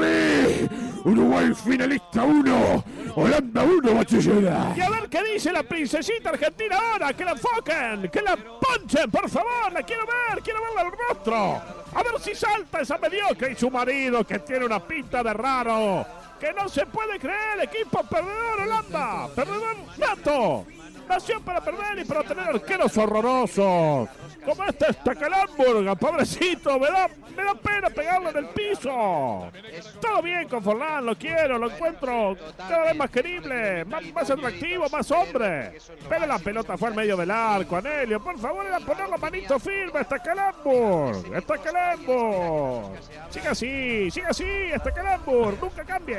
Uruguay 1.04 1.52
finalista 1.54 2.22
1, 2.22 2.84
Holanda 3.16 3.64
1, 3.64 3.94
bachillera. 3.94 4.72
Y 4.76 4.80
a 4.80 4.88
ver 4.88 5.08
qué 5.08 5.22
dice 5.24 5.52
la 5.52 5.62
princesita 5.62 6.30
argentina 6.30 6.76
ahora, 6.76 7.12
que 7.12 7.24
la 7.24 7.32
enfoquen, 7.32 8.10
que 8.10 8.22
la 8.22 8.36
ponchen, 8.36 9.10
por 9.10 9.28
favor, 9.28 9.72
la 9.72 9.82
quiero 9.82 10.04
ver, 10.06 10.42
quiero 10.42 10.60
verla 10.62 10.80
al 10.82 10.92
rostro. 11.08 11.81
A 11.94 12.02
ver 12.02 12.20
si 12.20 12.34
salta 12.34 12.80
esa 12.80 12.96
mediocre 12.98 13.52
y 13.52 13.56
su 13.56 13.70
marido 13.70 14.24
que 14.24 14.38
tiene 14.38 14.64
una 14.64 14.80
pinta 14.80 15.22
de 15.22 15.32
raro. 15.32 16.06
Que 16.40 16.52
no 16.52 16.68
se 16.68 16.86
puede 16.86 17.18
creer, 17.18 17.60
equipo 17.62 18.02
perdedor 18.04 18.60
Holanda, 18.60 19.28
perdedor 19.34 19.76
nato. 19.98 20.66
Nació 21.12 21.42
para 21.42 21.60
perder 21.60 21.98
y 21.98 22.04
para 22.06 22.22
tener 22.22 22.48
arqueros 22.48 22.96
horrorosos. 22.96 24.08
Como 24.46 24.64
este 24.64 24.94
Stackelenburg, 24.94 25.98
pobrecito, 25.98 26.78
me 26.78 26.86
da, 26.86 27.06
me 27.36 27.44
da 27.44 27.54
pena 27.54 27.90
pegarlo 27.90 28.30
en 28.30 28.38
el 28.38 28.46
piso. 28.46 29.52
Todo 30.00 30.22
bien 30.22 30.48
con 30.48 30.62
Forlán, 30.62 31.04
lo 31.04 31.14
quiero, 31.16 31.58
lo 31.58 31.70
encuentro 31.70 32.34
cada 32.56 32.84
vez 32.84 32.96
más 32.96 33.10
querible, 33.10 33.84
más, 33.84 34.02
más 34.14 34.30
atractivo, 34.30 34.88
más 34.88 35.10
hombre. 35.10 35.78
Pero 36.08 36.26
la 36.26 36.38
pelota 36.38 36.78
fue 36.78 36.88
al 36.88 36.94
medio 36.94 37.14
del 37.14 37.30
arco, 37.30 37.76
Anelio. 37.76 38.24
Por 38.24 38.38
favor, 38.38 38.64
era 38.64 38.80
poner 38.80 39.08
la 39.10 39.18
manito 39.18 39.60
firme, 39.60 40.02
Stackelenburg, 40.04 41.42
Stackelenburg. 41.42 42.98
Siga 43.28 43.50
así, 43.50 44.10
siga 44.10 44.28
así, 44.30 44.70
Stackelenburg, 44.78 45.60
nunca 45.60 45.84
cambie. 45.84 46.18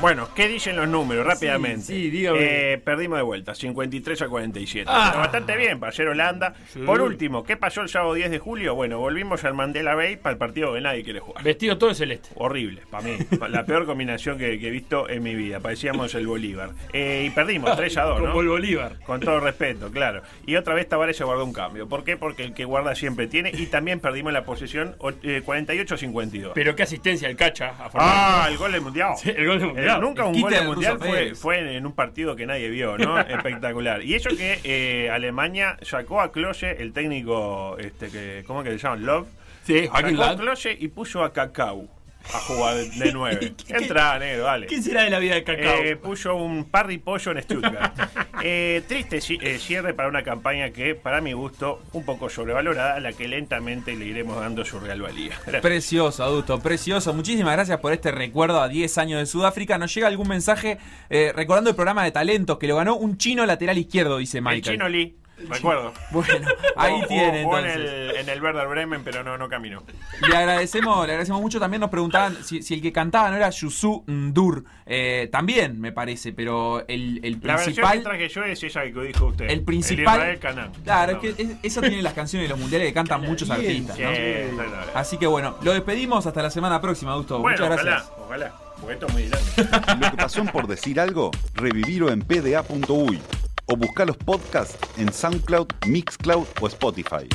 Bueno, 0.00 0.28
¿qué 0.34 0.48
dicen 0.48 0.76
los 0.76 0.88
números 0.88 1.26
rápidamente? 1.26 1.86
sí, 1.86 2.10
dígame. 2.10 2.38
Eh, 2.40 2.78
perdimos 2.78 3.18
de 3.18 3.24
vuelta, 3.24 3.54
53 3.54 4.22
a 4.22 4.28
47. 4.28 4.90
Ah. 4.90 5.08
Pero 5.10 5.20
bastante 5.20 5.56
bien 5.56 5.80
para 5.80 5.90
ayer 5.90 6.08
Holanda. 6.08 6.54
Sí. 6.72 6.80
Por 6.80 7.00
último, 7.00 7.42
¿qué 7.42 7.56
pasó 7.56 7.80
el 7.82 7.88
sábado 7.88 8.14
10 8.14 8.30
de 8.30 8.38
julio? 8.38 8.74
Bueno, 8.74 8.98
volvimos 8.98 9.44
al 9.44 9.54
Mandela 9.54 9.94
Bay 9.94 10.16
para 10.16 10.32
el 10.32 10.38
partido 10.38 10.72
que 10.74 10.80
nadie 10.80 11.02
quiere 11.02 11.20
jugar. 11.20 11.42
Vestido 11.42 11.78
todo 11.78 11.90
de 11.90 11.96
celeste. 11.96 12.30
Horrible, 12.36 12.82
para 12.90 13.04
mí. 13.04 13.16
La 13.48 13.64
peor 13.64 13.86
combinación 13.86 14.38
que, 14.38 14.58
que 14.58 14.68
he 14.68 14.70
visto 14.70 15.08
en 15.08 15.22
mi 15.22 15.34
vida. 15.34 15.60
Parecíamos 15.60 16.14
el 16.14 16.26
Bolívar. 16.26 16.70
Eh, 16.92 17.24
y 17.26 17.30
perdimos 17.30 17.74
3 17.76 17.96
a 17.96 18.02
2, 18.04 18.20
¿no? 18.20 18.26
Como 18.28 18.40
el 18.42 18.48
Bolívar. 18.48 18.98
Con 19.04 19.20
todo 19.20 19.40
respeto, 19.40 19.90
claro. 19.90 20.22
Y 20.46 20.56
otra 20.56 20.74
vez 20.74 20.88
Tavares 20.88 21.16
se 21.16 21.24
guardó 21.24 21.44
un 21.44 21.52
cambio. 21.52 21.88
¿Por 21.88 22.04
qué? 22.04 22.16
Porque 22.16 22.44
el 22.44 22.54
que 22.54 22.64
guarda 22.64 22.94
siempre 22.94 23.26
tiene. 23.26 23.50
Y 23.52 23.66
también 23.66 24.00
perdimos 24.00 24.32
la 24.32 24.44
posesión 24.44 24.96
eh, 25.22 25.42
48-52. 25.44 26.52
Pero 26.54 26.76
qué 26.76 26.82
asistencia 26.82 27.28
el 27.28 27.36
cacha 27.36 27.74
a. 27.78 27.90
Ah, 27.94 28.46
el 28.48 28.56
gol 28.58 28.72
del 28.72 28.80
mundial. 28.80 29.14
Sí, 29.16 29.32
el 29.38 29.46
gol 29.46 29.58
del 29.58 29.68
Mundial. 29.68 29.98
Eh, 29.98 30.00
nunca 30.00 30.22
El 30.22 30.34
un 30.34 30.40
gol 30.40 30.50
del 30.50 30.66
mundial 30.66 31.36
fue, 31.36 31.76
en 31.76 31.86
un 31.86 31.92
partido 31.92 32.36
que 32.36 32.46
nadie 32.46 32.68
vio, 32.68 32.98
¿no? 32.98 33.18
Espectacular. 33.20 34.02
Y 34.02 34.14
eso 34.14 34.30
que 34.30 34.60
eh, 34.64 35.10
Alemania 35.10 35.76
sacó 35.82 36.20
a 36.20 36.32
Klose, 36.32 36.82
el 36.82 36.92
técnico, 36.92 37.76
este 37.78 38.08
que, 38.08 38.44
¿cómo 38.46 38.62
que 38.62 38.70
se 38.70 38.78
llama? 38.78 38.96
Love. 38.96 39.28
Sí, 39.64 39.86
Joaquín 39.86 40.16
Sacó 40.16 40.30
a. 40.30 40.36
Klose 40.36 40.76
y 40.78 40.88
puso 40.88 41.22
a 41.22 41.32
Cacau 41.32 41.88
a 42.32 42.38
jugar 42.40 42.76
de 42.76 43.12
9. 43.12 43.54
Entra, 43.68 44.18
negro, 44.18 44.44
dale. 44.44 44.66
¿Qué 44.66 44.82
será 44.82 45.04
de 45.04 45.10
la 45.10 45.18
vida 45.18 45.34
de 45.34 45.44
Cacao? 45.44 45.82
Eh, 45.82 45.96
puso 45.96 46.34
un 46.36 46.64
parry 46.64 46.98
pollo 46.98 47.32
en 47.32 47.42
Stuttgart. 47.42 47.98
Eh, 48.40 48.82
triste 48.86 49.18
eh, 49.40 49.58
cierre 49.58 49.94
para 49.94 50.08
una 50.08 50.22
campaña 50.22 50.70
que, 50.70 50.94
para 50.94 51.20
mi 51.20 51.32
gusto, 51.32 51.82
un 51.92 52.04
poco 52.04 52.30
sobrevalorada, 52.30 52.94
a 52.94 53.00
la 53.00 53.12
que 53.12 53.26
lentamente 53.26 53.96
le 53.96 54.06
iremos 54.06 54.38
dando 54.38 54.64
su 54.64 54.78
real 54.78 55.02
valía. 55.02 55.32
Gracias. 55.40 55.60
Precioso, 55.62 56.22
adulto, 56.22 56.60
precioso. 56.60 57.12
Muchísimas 57.14 57.54
gracias 57.54 57.80
por 57.80 57.92
este 57.92 58.12
recuerdo 58.12 58.60
a 58.60 58.68
10 58.68 58.96
años 58.98 59.18
de 59.18 59.26
Sudáfrica. 59.26 59.76
Nos 59.76 59.92
llega 59.92 60.06
algún 60.06 60.28
mensaje 60.28 60.78
eh, 61.10 61.32
recordando 61.34 61.70
el 61.70 61.74
programa 61.74 62.04
de 62.04 62.12
talentos 62.12 62.58
que 62.58 62.68
lo 62.68 62.76
ganó 62.76 62.94
un 62.94 63.18
chino 63.18 63.44
lateral 63.44 63.76
izquierdo, 63.76 64.18
dice 64.18 64.38
El 64.38 64.44
Michael. 64.44 64.62
chino 64.62 64.88
Lee, 64.88 65.16
recuerdo. 65.48 65.92
Bueno, 66.10 66.46
ahí 66.76 66.92
Jugó- 66.94 67.06
tiene 67.06 67.42
jugó 67.44 67.58
en 67.58 67.64
entonces. 67.66 67.90
el, 68.10 68.16
en 68.16 68.28
el 68.28 68.42
Werder 68.42 68.68
Bremen, 68.68 69.02
pero 69.04 69.22
no, 69.22 69.36
no 69.38 69.48
caminó. 69.48 69.82
Le 70.28 70.36
agradecemos, 70.36 71.06
le 71.06 71.12
agradecemos 71.12 71.40
mucho. 71.40 71.60
También 71.60 71.80
nos 71.80 71.90
preguntaban 71.90 72.36
si, 72.44 72.62
si 72.62 72.74
el 72.74 72.82
que 72.82 72.92
cantaba 72.92 73.30
no 73.30 73.36
era 73.36 73.50
Yusu 73.50 74.04
Ndur. 74.06 74.64
Eh, 74.86 75.28
también 75.30 75.80
me 75.80 75.92
parece, 75.92 76.32
pero 76.32 76.84
el, 76.88 77.20
el 77.22 77.38
La 77.42 77.54
versión 77.56 77.74
que 77.74 77.80
principal. 77.82 78.02
traje 78.02 78.28
yo 78.28 78.44
es 78.44 78.62
esa 78.62 78.82
que 78.82 79.00
dijo 79.02 79.26
usted. 79.26 79.50
El 79.50 79.62
principal. 79.62 80.16
Israel 80.18 80.38
Canán. 80.38 80.72
Claro, 80.84 81.12
es 81.12 81.18
que 81.36 81.42
es- 81.42 81.50
eso 81.62 81.80
tiene 81.82 82.02
las 82.02 82.14
canciones 82.14 82.48
de 82.48 82.50
los 82.50 82.58
mundiales 82.58 82.88
que 82.88 82.94
cantan 82.94 83.20
muchos 83.20 83.50
artistas. 83.50 83.96
Sí, 83.96 84.02
¿no? 84.02 84.10
exactamente. 84.10 84.92
Así 84.94 85.18
que 85.18 85.26
bueno, 85.26 85.56
lo 85.62 85.72
despedimos 85.72 86.26
hasta 86.26 86.42
la 86.42 86.50
semana 86.50 86.80
próxima, 86.80 87.12
Augusto. 87.12 87.38
Bueno, 87.40 87.58
Muchas 87.66 87.82
gracias. 87.84 88.10
ojalá, 88.18 88.24
ojalá. 88.24 88.52
Porque 88.80 88.94
esto 88.94 89.06
es 89.08 89.12
muy 89.12 89.28
grande. 89.28 89.96
Lo 90.06 90.10
que 90.12 90.16
pasó 90.16 90.40
en 90.40 90.46
por 90.48 90.68
decir 90.68 91.00
algo, 91.00 91.32
revivirlo 91.54 92.10
en 92.12 92.22
pda.uy 92.22 93.20
o 93.68 93.76
buscar 93.76 94.06
los 94.06 94.16
podcasts 94.16 94.78
en 94.96 95.12
SoundCloud, 95.12 95.68
Mixcloud 95.86 96.46
o 96.60 96.66
Spotify. 96.66 97.28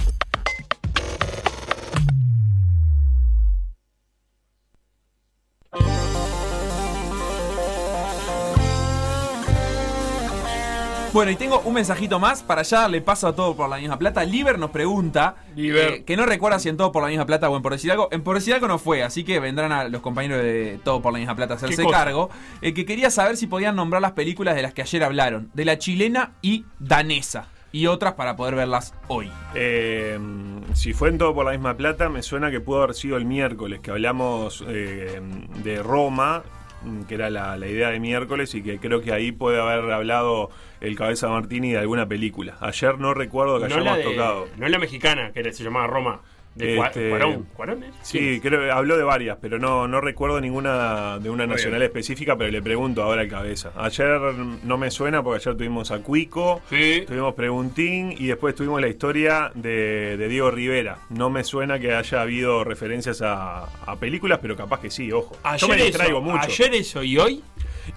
Bueno, 11.13 11.29
y 11.29 11.35
tengo 11.35 11.59
un 11.59 11.75
mensajito 11.75 12.17
más 12.19 12.41
para 12.41 12.63
ya 12.63 12.81
darle 12.81 12.99
paso 12.99 13.27
a 13.27 13.35
todo 13.35 13.55
por 13.55 13.69
la 13.69 13.77
misma 13.77 13.99
plata. 13.99 14.23
Liber 14.23 14.57
nos 14.57 14.71
pregunta 14.71 15.35
Liber. 15.55 15.91
eh, 15.91 16.03
que 16.03 16.17
no 16.17 16.25
recuerda 16.25 16.57
si 16.57 16.69
en 16.69 16.77
todo 16.77 16.91
por 16.91 17.03
la 17.03 17.09
misma 17.09 17.27
plata 17.27 17.51
o 17.51 17.55
en 17.55 17.61
por 17.61 17.71
decir 17.71 17.91
algo. 17.91 18.07
En 18.11 18.23
por 18.23 18.35
decir 18.35 18.55
algo 18.55 18.67
no 18.67 18.79
fue, 18.79 19.03
así 19.03 19.23
que 19.23 19.39
vendrán 19.39 19.71
a 19.71 19.83
los 19.89 20.01
compañeros 20.01 20.41
de 20.41 20.79
todo 20.83 21.03
por 21.03 21.13
la 21.13 21.19
misma 21.19 21.35
plata 21.35 21.53
a 21.53 21.57
hacerse 21.57 21.85
cargo. 21.85 22.31
Eh, 22.63 22.73
que 22.73 22.83
quería 22.85 23.11
saber 23.11 23.37
si 23.37 23.45
podían 23.45 23.75
nombrar 23.75 24.01
las 24.01 24.13
películas 24.13 24.55
de 24.55 24.63
las 24.63 24.73
que 24.73 24.81
ayer 24.81 25.03
hablaron, 25.03 25.51
de 25.53 25.65
la 25.65 25.77
chilena 25.77 26.31
y 26.41 26.65
danesa. 26.79 27.47
Y 27.71 27.85
otras 27.85 28.13
para 28.13 28.35
poder 28.35 28.55
verlas 28.55 28.95
hoy. 29.07 29.31
Eh, 29.53 30.17
si 30.73 30.93
fue 30.93 31.09
en 31.09 31.19
todo 31.19 31.35
por 31.35 31.45
la 31.45 31.51
misma 31.51 31.77
plata, 31.77 32.09
me 32.09 32.23
suena 32.23 32.49
que 32.49 32.59
pudo 32.59 32.81
haber 32.81 32.95
sido 32.95 33.17
el 33.17 33.25
miércoles, 33.25 33.81
que 33.81 33.91
hablamos 33.91 34.63
eh, 34.67 35.21
de 35.63 35.83
Roma, 35.83 36.41
que 37.07 37.15
era 37.15 37.29
la, 37.29 37.57
la 37.57 37.67
idea 37.67 37.89
de 37.89 37.99
miércoles, 37.99 38.53
y 38.55 38.61
que 38.63 38.79
creo 38.79 39.01
que 39.01 39.11
ahí 39.13 39.31
puede 39.31 39.59
haber 39.61 39.91
hablado 39.91 40.49
el 40.81 40.95
Cabeza 40.95 41.29
Martini 41.29 41.71
de 41.71 41.77
alguna 41.79 42.07
película. 42.07 42.55
Ayer 42.59 42.99
no 42.99 43.13
recuerdo 43.13 43.59
que 43.59 43.67
No 43.69 43.75
hayamos 43.75 43.97
de- 43.97 44.03
tocado. 44.03 44.47
no 44.57 44.67
la 44.67 44.79
mexicana, 44.79 45.31
que 45.33 45.51
se 45.53 45.63
llamaba 45.63 45.87
Roma. 45.87 46.21
De 46.55 46.77
Este, 46.77 47.09
Cuarón. 47.09 47.47
¿Cuarón 47.55 47.83
es? 47.83 47.95
Sí, 48.03 48.39
creo 48.41 48.71
habló 48.73 48.95
de 48.97 49.03
varias, 49.03 49.37
pero 49.41 49.57
no, 49.57 49.87
no 49.87 50.01
recuerdo 50.01 50.39
ninguna 50.39 51.17
de 51.19 51.29
una 51.29 51.45
Muy 51.45 51.55
nacional 51.55 51.79
bien. 51.79 51.89
específica, 51.89 52.37
pero 52.37 52.51
le 52.51 52.61
pregunto 52.61 53.01
ahora 53.01 53.21
al 53.21 53.27
cabeza. 53.27 53.71
Ayer 53.75 54.19
no 54.63 54.77
me 54.77 54.91
suena 54.91 55.23
porque 55.23 55.37
ayer 55.41 55.57
tuvimos 55.57 55.89
a 55.91 55.99
Cuico, 55.99 56.61
tuvimos 56.69 57.33
Preguntín 57.33 58.11
y 58.17 58.27
después 58.27 58.53
tuvimos 58.55 58.79
la 58.81 58.87
historia 58.87 59.51
de, 59.55 60.15
de 60.17 60.27
Diego 60.27 60.51
Rivera. 60.51 60.99
No 61.09 61.29
me 61.29 61.43
suena 61.43 61.79
que 61.79 61.93
haya 61.93 62.21
habido 62.21 62.63
referencias 62.63 63.21
a, 63.21 63.63
a 63.85 63.95
películas, 63.95 64.39
pero 64.41 64.55
capaz 64.55 64.79
que 64.79 64.91
sí, 64.91 65.11
ojo. 65.11 65.35
Yo 65.57 65.67
me 65.67 65.73
Ayer 65.75 65.87
distraigo 65.87 66.19
eso, 66.19 66.27
mucho. 66.27 66.43
ayer 66.45 66.73
eso 66.75 67.03
y 67.03 67.17
hoy. 67.17 67.43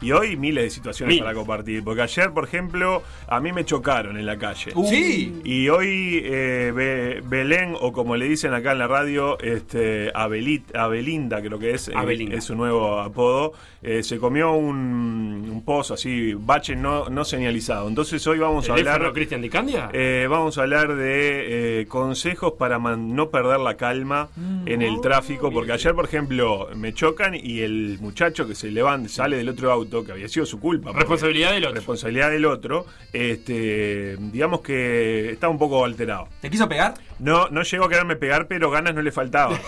Y 0.01 0.13
hoy 0.13 0.37
miles 0.37 0.65
de 0.65 0.71
situaciones 0.71 1.15
Miles. 1.15 1.25
para 1.25 1.35
compartir. 1.35 1.83
Porque 1.85 2.03
ayer, 2.03 2.31
por 2.33 2.45
ejemplo, 2.45 3.03
a 3.29 3.41
mí 3.41 3.53
me 3.53 3.65
chocaron 3.65 4.17
en 4.19 4.27
la 4.27 4.39
calle. 4.39 4.73
Uh. 4.75 4.87
Sí. 4.89 5.41
Y 5.45 5.69
hoy 5.69 6.21
eh, 6.25 6.73
Be- 6.75 7.21
Belén, 7.27 7.75
o 7.81 7.93
como 7.93 8.17
le 8.17 8.27
dicen 8.29 8.55
acá 8.55 8.73
en 8.73 8.79
la 8.79 8.87
radio, 8.89 9.39
este, 9.41 10.11
Abelit, 10.15 10.75
Abelinda, 10.77 11.41
creo 11.43 11.59
que 11.59 11.73
es, 11.73 11.89
eh, 11.89 11.93
Abelinda. 11.95 12.37
es 12.37 12.45
su 12.45 12.55
nuevo 12.55 12.99
apodo, 13.01 13.53
eh, 13.83 14.03
se 14.03 14.19
comió 14.19 14.53
un, 14.53 15.49
un 15.51 15.63
pozo 15.65 15.95
así, 15.95 16.35
bache 16.35 16.75
no, 16.77 17.09
no 17.09 17.25
señalizado. 17.25 17.89
Entonces 17.89 18.27
hoy 18.27 18.39
vamos 18.39 18.69
a 18.69 18.75
¿Teléfono 18.75 18.97
hablar... 18.97 19.13
Cristian 19.13 19.41
de 19.43 19.51
Candia? 19.51 19.89
Eh, 19.93 20.27
vamos 20.29 20.59
a 20.59 20.63
hablar 20.63 20.95
de 20.97 21.81
eh, 21.83 21.87
consejos 21.87 22.55
para 22.59 22.79
man- 22.79 23.15
no 23.15 23.31
perder 23.31 23.61
la 23.61 23.77
calma 23.77 24.29
en 24.67 24.83
el 24.83 25.01
tráfico, 25.01 25.51
porque 25.51 25.73
ayer, 25.73 25.95
por 25.95 26.05
ejemplo, 26.07 26.69
me 26.77 26.93
chocan 26.93 27.35
y 27.35 27.61
el 27.61 27.99
muchacho 28.01 28.47
que 28.47 28.55
se 28.55 28.71
levanta, 28.71 29.09
sale 29.09 29.37
del 29.37 29.49
otro 29.49 29.71
auto, 29.77 30.05
que 30.05 30.13
había 30.13 30.29
sido 30.29 30.45
su 30.47 30.59
culpa. 30.61 30.93
Responsabilidad 30.93 31.53
del 31.53 31.65
otro. 31.65 31.75
Responsabilidad 31.77 32.31
del 32.31 32.45
otro, 32.45 32.87
este, 33.13 34.17
digamos 34.33 34.61
que 34.61 35.31
estaba 35.31 35.51
un 35.53 35.59
poco 35.59 35.85
alterado. 35.85 36.29
¿Te 36.41 36.51
quiso 36.51 36.69
pegar? 36.69 36.95
No, 37.19 37.49
no 37.49 37.63
llegó 37.63 37.85
a 37.85 37.89
quererme 37.89 38.17
pegar, 38.17 38.47
pero 38.49 38.71
ganas 38.71 38.95
no 38.95 39.03
le 39.03 39.13
faltaban. 39.13 39.59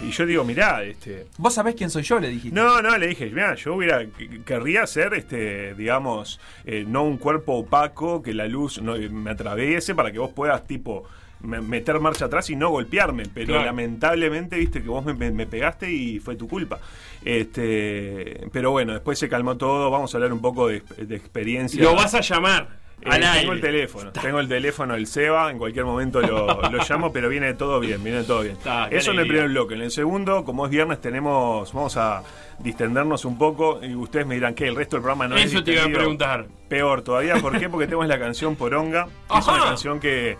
Y 0.00 0.10
yo 0.10 0.26
digo, 0.26 0.42
mirá, 0.44 0.82
este. 0.82 1.26
¿Vos 1.38 1.54
sabés 1.54 1.76
quién 1.76 1.88
soy 1.88 2.02
yo? 2.02 2.18
Le 2.18 2.28
dijiste. 2.28 2.54
No, 2.54 2.82
no, 2.82 2.98
le 2.98 3.06
dije, 3.06 3.26
mira, 3.26 3.54
yo 3.54 3.74
hubiera, 3.74 4.04
que- 4.04 4.42
querría 4.44 4.86
ser, 4.88 5.14
este, 5.14 5.74
digamos, 5.74 6.40
eh, 6.64 6.84
no 6.86 7.04
un 7.04 7.16
cuerpo 7.16 7.52
opaco, 7.54 8.20
que 8.22 8.34
la 8.34 8.46
luz 8.48 8.82
no, 8.82 8.96
me 8.96 9.30
atraviese 9.30 9.94
para 9.94 10.10
que 10.10 10.18
vos 10.18 10.30
puedas, 10.32 10.66
tipo, 10.66 11.04
meter 11.44 12.00
marcha 12.00 12.24
atrás 12.26 12.48
y 12.50 12.56
no 12.56 12.70
golpearme. 12.70 13.24
Pero 13.32 13.48
Claro. 13.48 13.64
lamentablemente, 13.66 14.56
viste, 14.56 14.82
que 14.82 14.88
vos 14.88 15.04
me, 15.04 15.46
pegaste 15.46 15.90
y 15.92 16.18
fue 16.20 16.36
tu 16.36 16.48
culpa. 16.48 16.78
Este, 17.24 18.46
pero 18.52 18.70
bueno, 18.70 18.92
después 18.92 19.18
se 19.18 19.28
calmó 19.28 19.56
todo, 19.56 19.90
vamos 19.90 20.14
a 20.14 20.16
hablar 20.16 20.32
un 20.32 20.40
poco 20.40 20.68
de, 20.68 20.82
de 20.96 21.16
experiencia. 21.16 21.82
Lo 21.82 21.94
vas 21.94 22.14
a 22.14 22.20
llamar 22.20 22.84
Eh, 23.02 23.10
tengo 23.10 23.26
aire. 23.32 23.52
el 23.52 23.60
teléfono, 23.60 24.12
tengo 24.12 24.40
el 24.40 24.48
teléfono 24.48 24.94
del 24.94 25.06
Seba, 25.06 25.50
en 25.50 25.58
cualquier 25.58 25.84
momento 25.84 26.20
lo, 26.22 26.46
lo 26.70 26.78
llamo, 26.88 27.12
pero 27.12 27.28
viene 27.28 27.52
todo 27.54 27.80
bien, 27.80 28.02
viene 28.02 28.22
todo 28.22 28.42
bien. 28.42 28.54
Está, 28.54 28.86
Eso 28.88 29.10
en 29.10 29.18
el 29.18 29.26
primer 29.26 29.48
bloque. 29.48 29.74
En 29.74 29.82
el 29.82 29.90
segundo, 29.90 30.44
como 30.44 30.64
es 30.64 30.70
viernes, 30.70 31.00
tenemos, 31.00 31.72
vamos 31.72 31.96
a 31.96 32.22
distendernos 32.60 33.24
un 33.24 33.36
poco 33.36 33.80
y 33.84 33.94
ustedes 33.94 34.26
me 34.26 34.36
dirán 34.36 34.54
que 34.54 34.68
el 34.68 34.76
resto 34.76 34.96
del 34.96 35.02
programa 35.02 35.26
no 35.28 35.36
es 35.36 35.46
Eso 35.46 35.62
te 35.64 35.72
iba 35.72 35.84
a 35.84 35.88
preguntar. 35.88 36.46
Peor 36.68 37.02
todavía, 37.02 37.36
¿por 37.36 37.58
qué? 37.58 37.68
Porque 37.68 37.86
tenemos 37.86 38.06
la 38.06 38.18
canción 38.18 38.56
Poronga, 38.56 39.06
que 39.30 39.38
es 39.38 39.46
una 39.48 39.64
canción 39.64 40.00
que, 40.00 40.36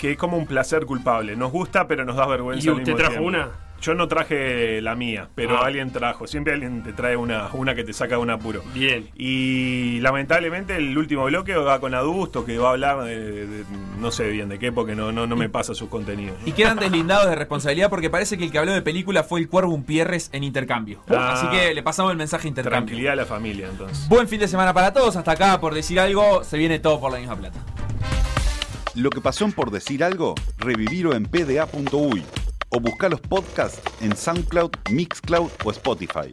que 0.00 0.12
es 0.12 0.16
como 0.16 0.36
un 0.38 0.46
placer 0.46 0.86
culpable. 0.86 1.36
Nos 1.36 1.52
gusta, 1.52 1.86
pero 1.86 2.04
nos 2.04 2.16
da 2.16 2.26
vergüenza. 2.26 2.64
¿Y 2.64 2.68
al 2.68 2.74
usted 2.76 2.86
mismo 2.92 2.96
trajo 2.96 3.12
tiempo. 3.12 3.28
una? 3.28 3.48
Yo 3.82 3.94
no 3.94 4.08
traje 4.08 4.82
la 4.82 4.94
mía, 4.94 5.28
pero 5.34 5.56
Ah. 5.56 5.64
alguien 5.66 5.90
trajo. 5.90 6.26
Siempre 6.26 6.52
alguien 6.52 6.82
te 6.82 6.92
trae 6.92 7.16
una, 7.16 7.48
una 7.54 7.74
que 7.74 7.82
te 7.82 7.94
saca 7.94 8.16
de 8.16 8.20
un 8.20 8.28
apuro. 8.28 8.62
Bien. 8.74 9.08
Y 9.16 10.00
lamentablemente 10.00 10.76
el 10.76 10.96
último 10.98 11.24
bloque 11.24 11.54
va 11.54 11.80
con 11.80 11.94
Adusto, 11.94 12.44
que 12.44 12.58
va 12.58 12.68
a 12.68 12.70
hablar 12.72 13.02
de, 13.04 13.46
de- 13.46 13.64
no 13.98 14.10
sé 14.10 14.28
bien 14.28 14.50
de 14.50 14.58
qué, 14.58 14.70
porque 14.70 14.94
no, 14.94 15.12
no, 15.12 15.26
no 15.26 15.34
me 15.34 15.48
pasa 15.48 15.74
sus 15.74 15.88
contenidos. 15.88 16.36
Y 16.44 16.52
quedan 16.52 16.76
deslindados 16.78 17.30
de 17.30 17.36
responsabilidad 17.36 17.88
porque 17.88 18.10
parece 18.10 18.36
que 18.36 18.44
el 18.44 18.50
que 18.52 18.58
habló 18.58 18.72
de 18.72 18.82
película 18.82 19.22
fue 19.22 19.40
el 19.40 19.48
Cuervo 19.48 19.82
Pierres 19.82 20.28
en 20.34 20.44
intercambio. 20.44 21.00
Ah. 21.08 21.32
Así 21.32 21.46
que 21.48 21.72
le 21.74 21.82
pasamos 21.82 22.12
el 22.12 22.18
mensaje 22.18 22.48
intercambio. 22.48 22.86
Tranquilidad 22.88 23.14
a 23.14 23.16
la 23.16 23.24
familia, 23.26 23.68
entonces. 23.70 24.06
Buen 24.10 24.28
fin 24.28 24.40
de 24.40 24.48
semana 24.48 24.74
para 24.74 24.92
todos. 24.92 25.16
Hasta 25.16 25.32
acá, 25.32 25.58
por 25.58 25.72
decir 25.74 25.98
algo, 26.00 26.44
se 26.44 26.58
viene 26.58 26.80
todo 26.80 27.00
por 27.00 27.10
la 27.12 27.18
misma 27.18 27.36
plata. 27.36 27.58
Lo 28.96 29.10
que 29.10 29.20
pasó 29.20 29.48
por 29.50 29.70
decir 29.70 30.02
algo, 30.02 30.34
revivirlo 30.58 31.14
en 31.14 31.24
pda.uy 31.24 32.24
o 32.70 32.80
buscar 32.80 33.08
los 33.08 33.20
podcasts 33.20 33.80
en 34.00 34.16
SoundCloud, 34.16 34.72
Mixcloud 34.90 35.48
o 35.64 35.70
Spotify. 35.70 36.32